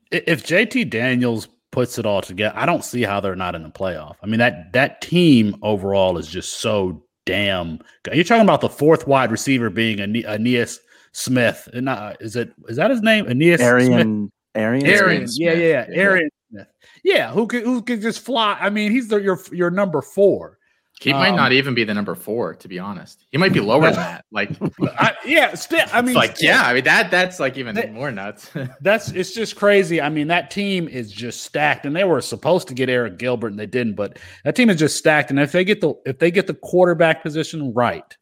If 0.10 0.48
JT 0.48 0.90
Daniels 0.90 1.48
puts 1.72 2.00
it 2.00 2.08
all 2.08 2.24
together, 2.24 2.58
I 2.58 2.66
don't 2.66 2.84
see 2.84 3.04
how 3.04 3.20
they're 3.20 3.36
not 3.36 3.54
in 3.54 3.62
the 3.62 3.70
playoff. 3.70 4.16
I 4.24 4.26
mean 4.26 4.40
that 4.40 4.74
that 4.74 5.02
team 5.02 5.58
overall 5.62 6.18
is 6.18 6.28
just 6.28 6.60
so 6.60 7.04
damn. 7.30 7.80
You're 8.14 8.24
talking 8.24 8.44
about 8.44 8.62
the 8.62 8.70
fourth 8.70 9.08
wide 9.08 9.32
receiver 9.32 9.70
being 9.70 10.00
Aeneas 10.00 10.80
Smith, 11.12 11.68
and 11.74 11.90
uh, 11.90 12.14
is 12.20 12.36
it 12.36 12.52
is 12.68 12.78
that 12.78 12.92
his 12.92 13.02
name? 13.02 13.26
Aeneas 13.28 13.60
Smith. 13.60 13.70
Arian, 13.70 14.32
Arian, 14.56 14.86
Arian, 14.88 15.28
Smith. 15.28 15.38
yeah, 15.38 15.54
yeah, 15.54 15.68
yeah, 15.68 15.86
Yeah. 15.90 16.02
Arian 16.02 16.30
Smith. 16.52 16.68
Yeah, 17.04 17.32
who 17.32 17.48
could 17.48 17.64
who 17.64 17.82
could 17.82 18.02
just 18.02 18.20
fly? 18.20 18.58
I 18.60 18.70
mean, 18.70 18.92
he's 18.92 19.08
the, 19.08 19.18
your 19.18 19.40
your 19.52 19.72
number 19.72 20.02
four. 20.02 20.59
He 21.02 21.14
might 21.14 21.30
Um, 21.30 21.38
not 21.38 21.54
even 21.54 21.74
be 21.74 21.86
the 21.86 21.94
number 21.94 22.14
four, 22.14 22.56
to 22.56 22.68
be 22.68 22.78
honest. 22.78 23.24
He 23.32 23.38
might 23.38 23.54
be 23.54 23.62
lower 23.62 23.84
than 23.86 23.94
that. 23.96 24.26
Like, 24.32 24.52
I, 24.82 25.14
yeah, 25.26 25.56
still, 25.56 25.86
I 25.94 26.02
mean, 26.02 26.14
like 26.14 26.42
yeah, 26.42 26.64
I 26.64 26.74
mean 26.74 26.84
that 26.84 27.10
that's 27.10 27.40
like 27.40 27.58
even 27.58 27.74
That- 27.76 27.94
more 27.94 28.12
nuts. 28.12 28.52
That's 28.82 29.10
it's 29.12 29.32
just 29.34 29.56
crazy. 29.56 30.02
I 30.02 30.10
mean, 30.10 30.28
that 30.28 30.52
team 30.52 30.90
is 30.90 31.10
just 31.12 31.44
stacked, 31.44 31.86
and 31.86 31.96
they 31.96 32.04
were 32.04 32.20
supposed 32.20 32.68
to 32.68 32.74
get 32.74 32.90
Arik 32.90 33.18
Gilbert, 33.18 33.52
and 33.52 33.60
they 33.60 33.66
didn't. 33.66 33.94
But 33.94 34.20
that 34.44 34.56
team 34.58 34.70
is 34.70 34.78
just 34.78 34.98
stacked, 34.98 35.30
and 35.32 35.40
if 35.40 35.54
they 35.54 35.64
get 35.64 35.80
the 35.80 35.94
if 36.06 36.20
they 36.20 36.32
get 36.32 36.48
the 36.48 36.54
quarterback 36.54 37.24
position 37.24 37.74
right, 37.74 38.18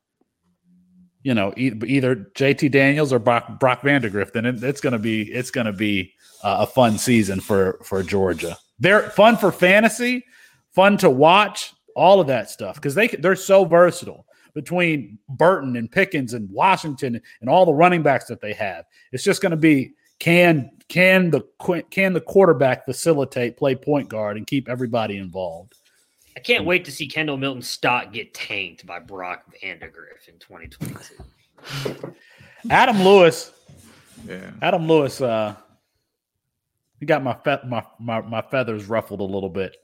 you 1.23 1.33
know, 1.33 1.53
e- 1.57 1.73
either 1.85 2.15
JT 2.35 2.71
Daniels 2.71 3.11
or 3.11 3.19
Brock, 3.19 3.59
Brock 3.59 3.81
Vandagriff, 3.81 4.33
then 4.33 4.45
it, 4.45 4.63
it's 4.63 4.81
gonna 4.81 4.99
be 4.99 5.23
it's 5.31 5.49
gonna 5.51 5.73
be 5.73 6.13
uh, 6.43 6.57
a 6.61 6.67
fun 6.67 6.97
season 6.99 7.39
for 7.41 7.79
for 7.83 8.03
Georgia. 8.03 8.55
They're 8.79 9.09
fun 9.09 9.35
for 9.37 9.51
fantasy, 9.51 10.23
fun 10.75 10.97
to 10.99 11.09
watch, 11.09 11.73
all 11.97 12.21
of 12.21 12.27
that 12.27 12.49
stuff 12.49 12.75
because 12.75 12.95
they 12.95 13.07
they're 13.07 13.35
so 13.35 13.65
versatile 13.65 14.25
between 14.53 15.17
Burton 15.29 15.75
and 15.75 15.91
Pickens 15.91 16.33
and 16.33 16.49
Washington 16.49 17.19
and 17.41 17.49
all 17.49 17.65
the 17.65 17.73
running 17.73 18.03
backs 18.03 18.25
that 18.25 18.39
they 18.39 18.53
have. 18.53 18.85
It's 19.11 19.23
just 19.23 19.41
going 19.41 19.51
to 19.51 19.57
be 19.57 19.93
can 20.19 20.69
can 20.87 21.31
the 21.31 21.41
can 21.89 22.13
the 22.13 22.21
quarterback 22.21 22.85
facilitate 22.85 23.57
play 23.57 23.75
point 23.75 24.09
guard 24.09 24.37
and 24.37 24.45
keep 24.47 24.69
everybody 24.69 25.17
involved. 25.17 25.73
I 26.35 26.39
can't 26.39 26.65
wait 26.65 26.85
to 26.85 26.91
see 26.91 27.07
Kendall 27.07 27.37
Milton's 27.37 27.67
stock 27.67 28.13
get 28.13 28.31
tanked 28.35 28.85
by 28.85 28.99
Brock 28.99 29.43
Vandagriff 29.61 30.27
in 30.27 30.37
2022. 30.37 32.13
Adam 32.69 33.01
Lewis, 33.01 33.51
yeah. 34.27 34.51
Adam 34.61 34.87
Lewis, 34.87 35.19
uh, 35.19 35.55
he 36.99 37.07
got 37.07 37.23
my, 37.23 37.35
fe- 37.43 37.61
my 37.65 37.83
my 37.99 38.21
my 38.21 38.41
feathers 38.43 38.85
ruffled 38.85 39.19
a 39.19 39.23
little 39.23 39.49
bit 39.49 39.77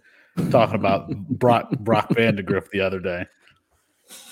talking 0.52 0.76
about 0.76 1.10
Brock 1.30 1.70
Brock 1.80 2.10
Vandagriff 2.10 2.70
the 2.72 2.82
other 2.82 3.00
day. 3.00 3.26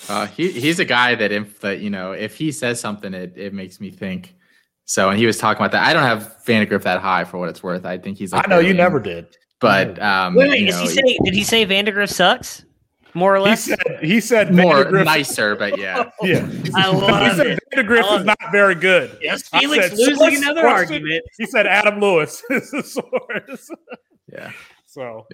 Uh, 0.08 0.26
he 0.26 0.50
he's 0.50 0.78
a 0.78 0.84
guy 0.84 1.14
that 1.14 1.32
if 1.32 1.60
that 1.60 1.80
you 1.80 1.90
know 1.90 2.12
if 2.12 2.36
he 2.36 2.52
says 2.52 2.80
something, 2.80 3.14
it 3.14 3.32
it 3.36 3.52
makes 3.54 3.80
me 3.80 3.90
think. 3.90 4.34
So, 4.84 5.08
and 5.10 5.18
he 5.18 5.26
was 5.26 5.38
talking 5.38 5.60
about 5.60 5.72
that. 5.72 5.86
I 5.86 5.92
don't 5.92 6.02
have 6.02 6.36
Vandagriff 6.46 6.82
that 6.82 7.00
high 7.00 7.24
for 7.24 7.38
what 7.38 7.48
it's 7.48 7.62
worth. 7.62 7.84
I 7.86 7.98
think 7.98 8.18
he's. 8.18 8.32
Like 8.32 8.46
I 8.46 8.50
know 8.50 8.58
you 8.58 8.74
never 8.74 8.98
did. 9.00 9.26
but 9.60 10.00
um, 10.02 10.34
Wait, 10.34 10.48
wait, 10.50 10.60
you 10.60 10.66
is 10.68 10.74
know, 10.74 10.82
he 10.82 10.88
say, 10.88 11.18
did 11.24 11.34
he 11.34 11.44
say 11.44 11.64
Vandagriff 11.64 12.10
sucks? 12.12 12.64
More 13.14 13.34
or 13.36 13.38
He 13.38 13.44
less? 13.44 13.64
said 13.64 13.78
he 14.02 14.20
said 14.20 14.54
more 14.54 14.84
Vandagriff- 14.84 15.04
nicer, 15.04 15.54
but 15.56 15.78
yeah. 15.78 16.10
Yeah, 16.22 16.38
I 16.74 16.90
he 16.90 16.96
love 16.96 17.36
said 17.36 17.46
it. 17.46 17.58
Vandagriff 17.74 18.02
I 18.04 18.16
is 18.16 18.24
not 18.24 18.38
very 18.50 18.74
good. 18.74 19.16
Yes, 19.22 19.48
Felix 19.48 19.88
said, 19.90 19.98
losing 19.98 20.16
source- 20.16 20.38
another 20.38 20.62
source- 20.62 20.72
argument. 20.90 21.22
He 21.38 21.46
said 21.46 21.66
Adam 21.66 22.00
Lewis 22.00 22.42
is 22.50 22.70
the 22.70 22.82
source. 22.82 23.70
Yeah. 24.32 24.50
So 24.86 25.26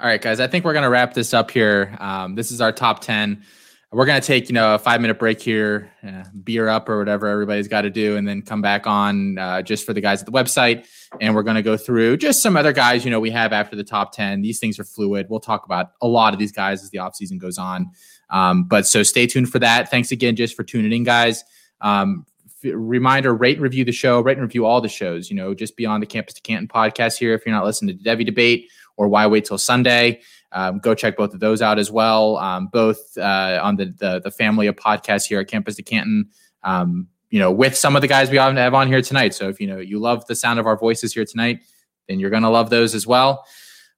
All 0.00 0.08
right, 0.08 0.20
guys. 0.20 0.40
I 0.40 0.48
think 0.48 0.64
we're 0.64 0.72
gonna 0.72 0.90
wrap 0.90 1.14
this 1.14 1.32
up 1.32 1.52
here. 1.52 1.96
Um, 2.00 2.34
this 2.34 2.50
is 2.50 2.60
our 2.60 2.72
top 2.72 3.00
ten. 3.00 3.44
We're 3.92 4.06
gonna 4.06 4.20
take 4.20 4.48
you 4.48 4.52
know 4.52 4.74
a 4.74 4.78
five 4.78 5.00
minute 5.00 5.20
break 5.20 5.40
here, 5.40 5.92
uh, 6.04 6.24
beer 6.42 6.68
up 6.68 6.88
or 6.88 6.98
whatever 6.98 7.28
everybody's 7.28 7.68
got 7.68 7.82
to 7.82 7.90
do, 7.90 8.16
and 8.16 8.26
then 8.26 8.42
come 8.42 8.60
back 8.60 8.88
on 8.88 9.38
uh, 9.38 9.62
just 9.62 9.86
for 9.86 9.92
the 9.92 10.00
guys 10.00 10.18
at 10.18 10.26
the 10.26 10.32
website. 10.32 10.86
And 11.20 11.32
we're 11.32 11.44
gonna 11.44 11.62
go 11.62 11.76
through 11.76 12.16
just 12.16 12.42
some 12.42 12.56
other 12.56 12.72
guys 12.72 13.04
you 13.04 13.10
know 13.12 13.20
we 13.20 13.30
have 13.30 13.52
after 13.52 13.76
the 13.76 13.84
top 13.84 14.10
ten. 14.10 14.42
These 14.42 14.58
things 14.58 14.80
are 14.80 14.84
fluid. 14.84 15.28
We'll 15.30 15.38
talk 15.38 15.64
about 15.64 15.92
a 16.02 16.08
lot 16.08 16.32
of 16.32 16.40
these 16.40 16.50
guys 16.50 16.82
as 16.82 16.90
the 16.90 16.98
offseason 16.98 17.38
goes 17.38 17.56
on. 17.56 17.92
Um, 18.30 18.64
but 18.64 18.88
so 18.88 19.04
stay 19.04 19.28
tuned 19.28 19.50
for 19.50 19.60
that. 19.60 19.92
Thanks 19.92 20.10
again 20.10 20.34
just 20.34 20.56
for 20.56 20.64
tuning 20.64 20.92
in, 20.92 21.04
guys. 21.04 21.44
Um, 21.80 22.26
reminder: 22.64 23.32
rate 23.32 23.58
and 23.58 23.62
review 23.62 23.84
the 23.84 23.92
show, 23.92 24.20
rate 24.20 24.38
and 24.38 24.42
review 24.42 24.66
all 24.66 24.80
the 24.80 24.88
shows. 24.88 25.30
You 25.30 25.36
know, 25.36 25.54
just 25.54 25.76
beyond 25.76 26.02
the 26.02 26.06
Campus 26.08 26.34
to 26.34 26.40
Canton 26.40 26.66
podcast 26.66 27.16
here. 27.16 27.32
If 27.32 27.46
you're 27.46 27.54
not 27.54 27.64
listening 27.64 27.96
to 27.96 28.04
Devy 28.04 28.26
Debate 28.26 28.68
or 28.96 29.08
Why 29.08 29.26
Wait 29.26 29.44
Till 29.44 29.58
Sunday, 29.58 30.20
um, 30.52 30.78
go 30.78 30.94
check 30.94 31.16
both 31.16 31.34
of 31.34 31.40
those 31.40 31.60
out 31.62 31.78
as 31.78 31.90
well. 31.90 32.36
Um, 32.36 32.68
both 32.68 33.16
uh, 33.18 33.60
on 33.62 33.76
the, 33.76 33.86
the, 33.86 34.20
the 34.20 34.30
family 34.30 34.66
of 34.66 34.76
podcasts 34.76 35.26
here 35.26 35.40
at 35.40 35.48
Campus 35.48 35.76
to 35.76 35.82
Canton. 35.82 36.28
Um, 36.62 37.08
you 37.30 37.40
know, 37.40 37.50
with 37.50 37.76
some 37.76 37.96
of 37.96 38.02
the 38.02 38.08
guys 38.08 38.30
we 38.30 38.36
have 38.36 38.74
on 38.74 38.86
here 38.86 39.02
tonight. 39.02 39.34
So 39.34 39.48
if 39.48 39.60
you 39.60 39.66
know 39.66 39.78
you 39.78 39.98
love 39.98 40.24
the 40.26 40.36
sound 40.36 40.60
of 40.60 40.66
our 40.66 40.78
voices 40.78 41.12
here 41.12 41.24
tonight, 41.24 41.60
then 42.08 42.20
you're 42.20 42.30
going 42.30 42.44
to 42.44 42.48
love 42.48 42.70
those 42.70 42.94
as 42.94 43.06
well. 43.06 43.44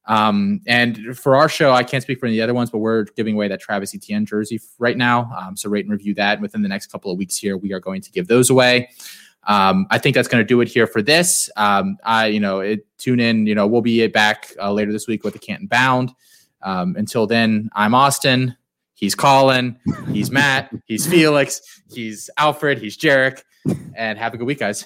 Um, 0.05 0.61
and 0.65 1.17
for 1.17 1.35
our 1.35 1.49
show, 1.49 1.73
I 1.73 1.83
can't 1.83 2.01
speak 2.01 2.19
for 2.19 2.25
any 2.25 2.35
of 2.35 2.39
the 2.39 2.43
other 2.43 2.53
ones, 2.53 2.71
but 2.71 2.79
we're 2.79 3.03
giving 3.03 3.35
away 3.35 3.49
that 3.49 3.59
Travis 3.59 3.93
Etienne 3.93 4.25
jersey 4.25 4.59
right 4.79 4.97
now. 4.97 5.29
Um, 5.37 5.57
so 5.57 5.69
rate 5.69 5.85
and 5.85 5.91
review 5.91 6.13
that. 6.15 6.39
Within 6.39 6.61
the 6.61 6.69
next 6.69 6.87
couple 6.87 7.11
of 7.11 7.17
weeks 7.17 7.37
here, 7.37 7.57
we 7.57 7.73
are 7.73 7.79
going 7.79 8.01
to 8.01 8.11
give 8.11 8.27
those 8.27 8.49
away. 8.49 8.89
Um, 9.47 9.87
I 9.89 9.97
think 9.97 10.13
that's 10.13 10.27
going 10.27 10.43
to 10.43 10.47
do 10.47 10.61
it 10.61 10.67
here 10.67 10.85
for 10.85 11.01
this. 11.01 11.49
Um, 11.55 11.97
I, 12.03 12.27
you 12.27 12.39
know, 12.39 12.59
it, 12.59 12.85
tune 12.97 13.19
in. 13.19 13.47
You 13.47 13.55
know, 13.55 13.65
we'll 13.65 13.81
be 13.81 14.05
back 14.07 14.51
uh, 14.61 14.71
later 14.71 14.91
this 14.91 15.07
week 15.07 15.23
with 15.23 15.33
the 15.33 15.39
Canton 15.39 15.67
Bound. 15.67 16.13
Um, 16.61 16.95
until 16.97 17.27
then, 17.27 17.69
I'm 17.73 17.95
Austin. 17.95 18.55
He's 18.93 19.15
Colin. 19.15 19.79
He's 20.11 20.31
Matt. 20.31 20.71
He's 20.85 21.07
Felix. 21.07 21.61
He's 21.89 22.29
Alfred. 22.37 22.79
He's 22.79 22.97
Jarek. 22.97 23.43
And 23.95 24.17
have 24.17 24.33
a 24.33 24.37
good 24.37 24.47
week, 24.47 24.59
guys. 24.59 24.85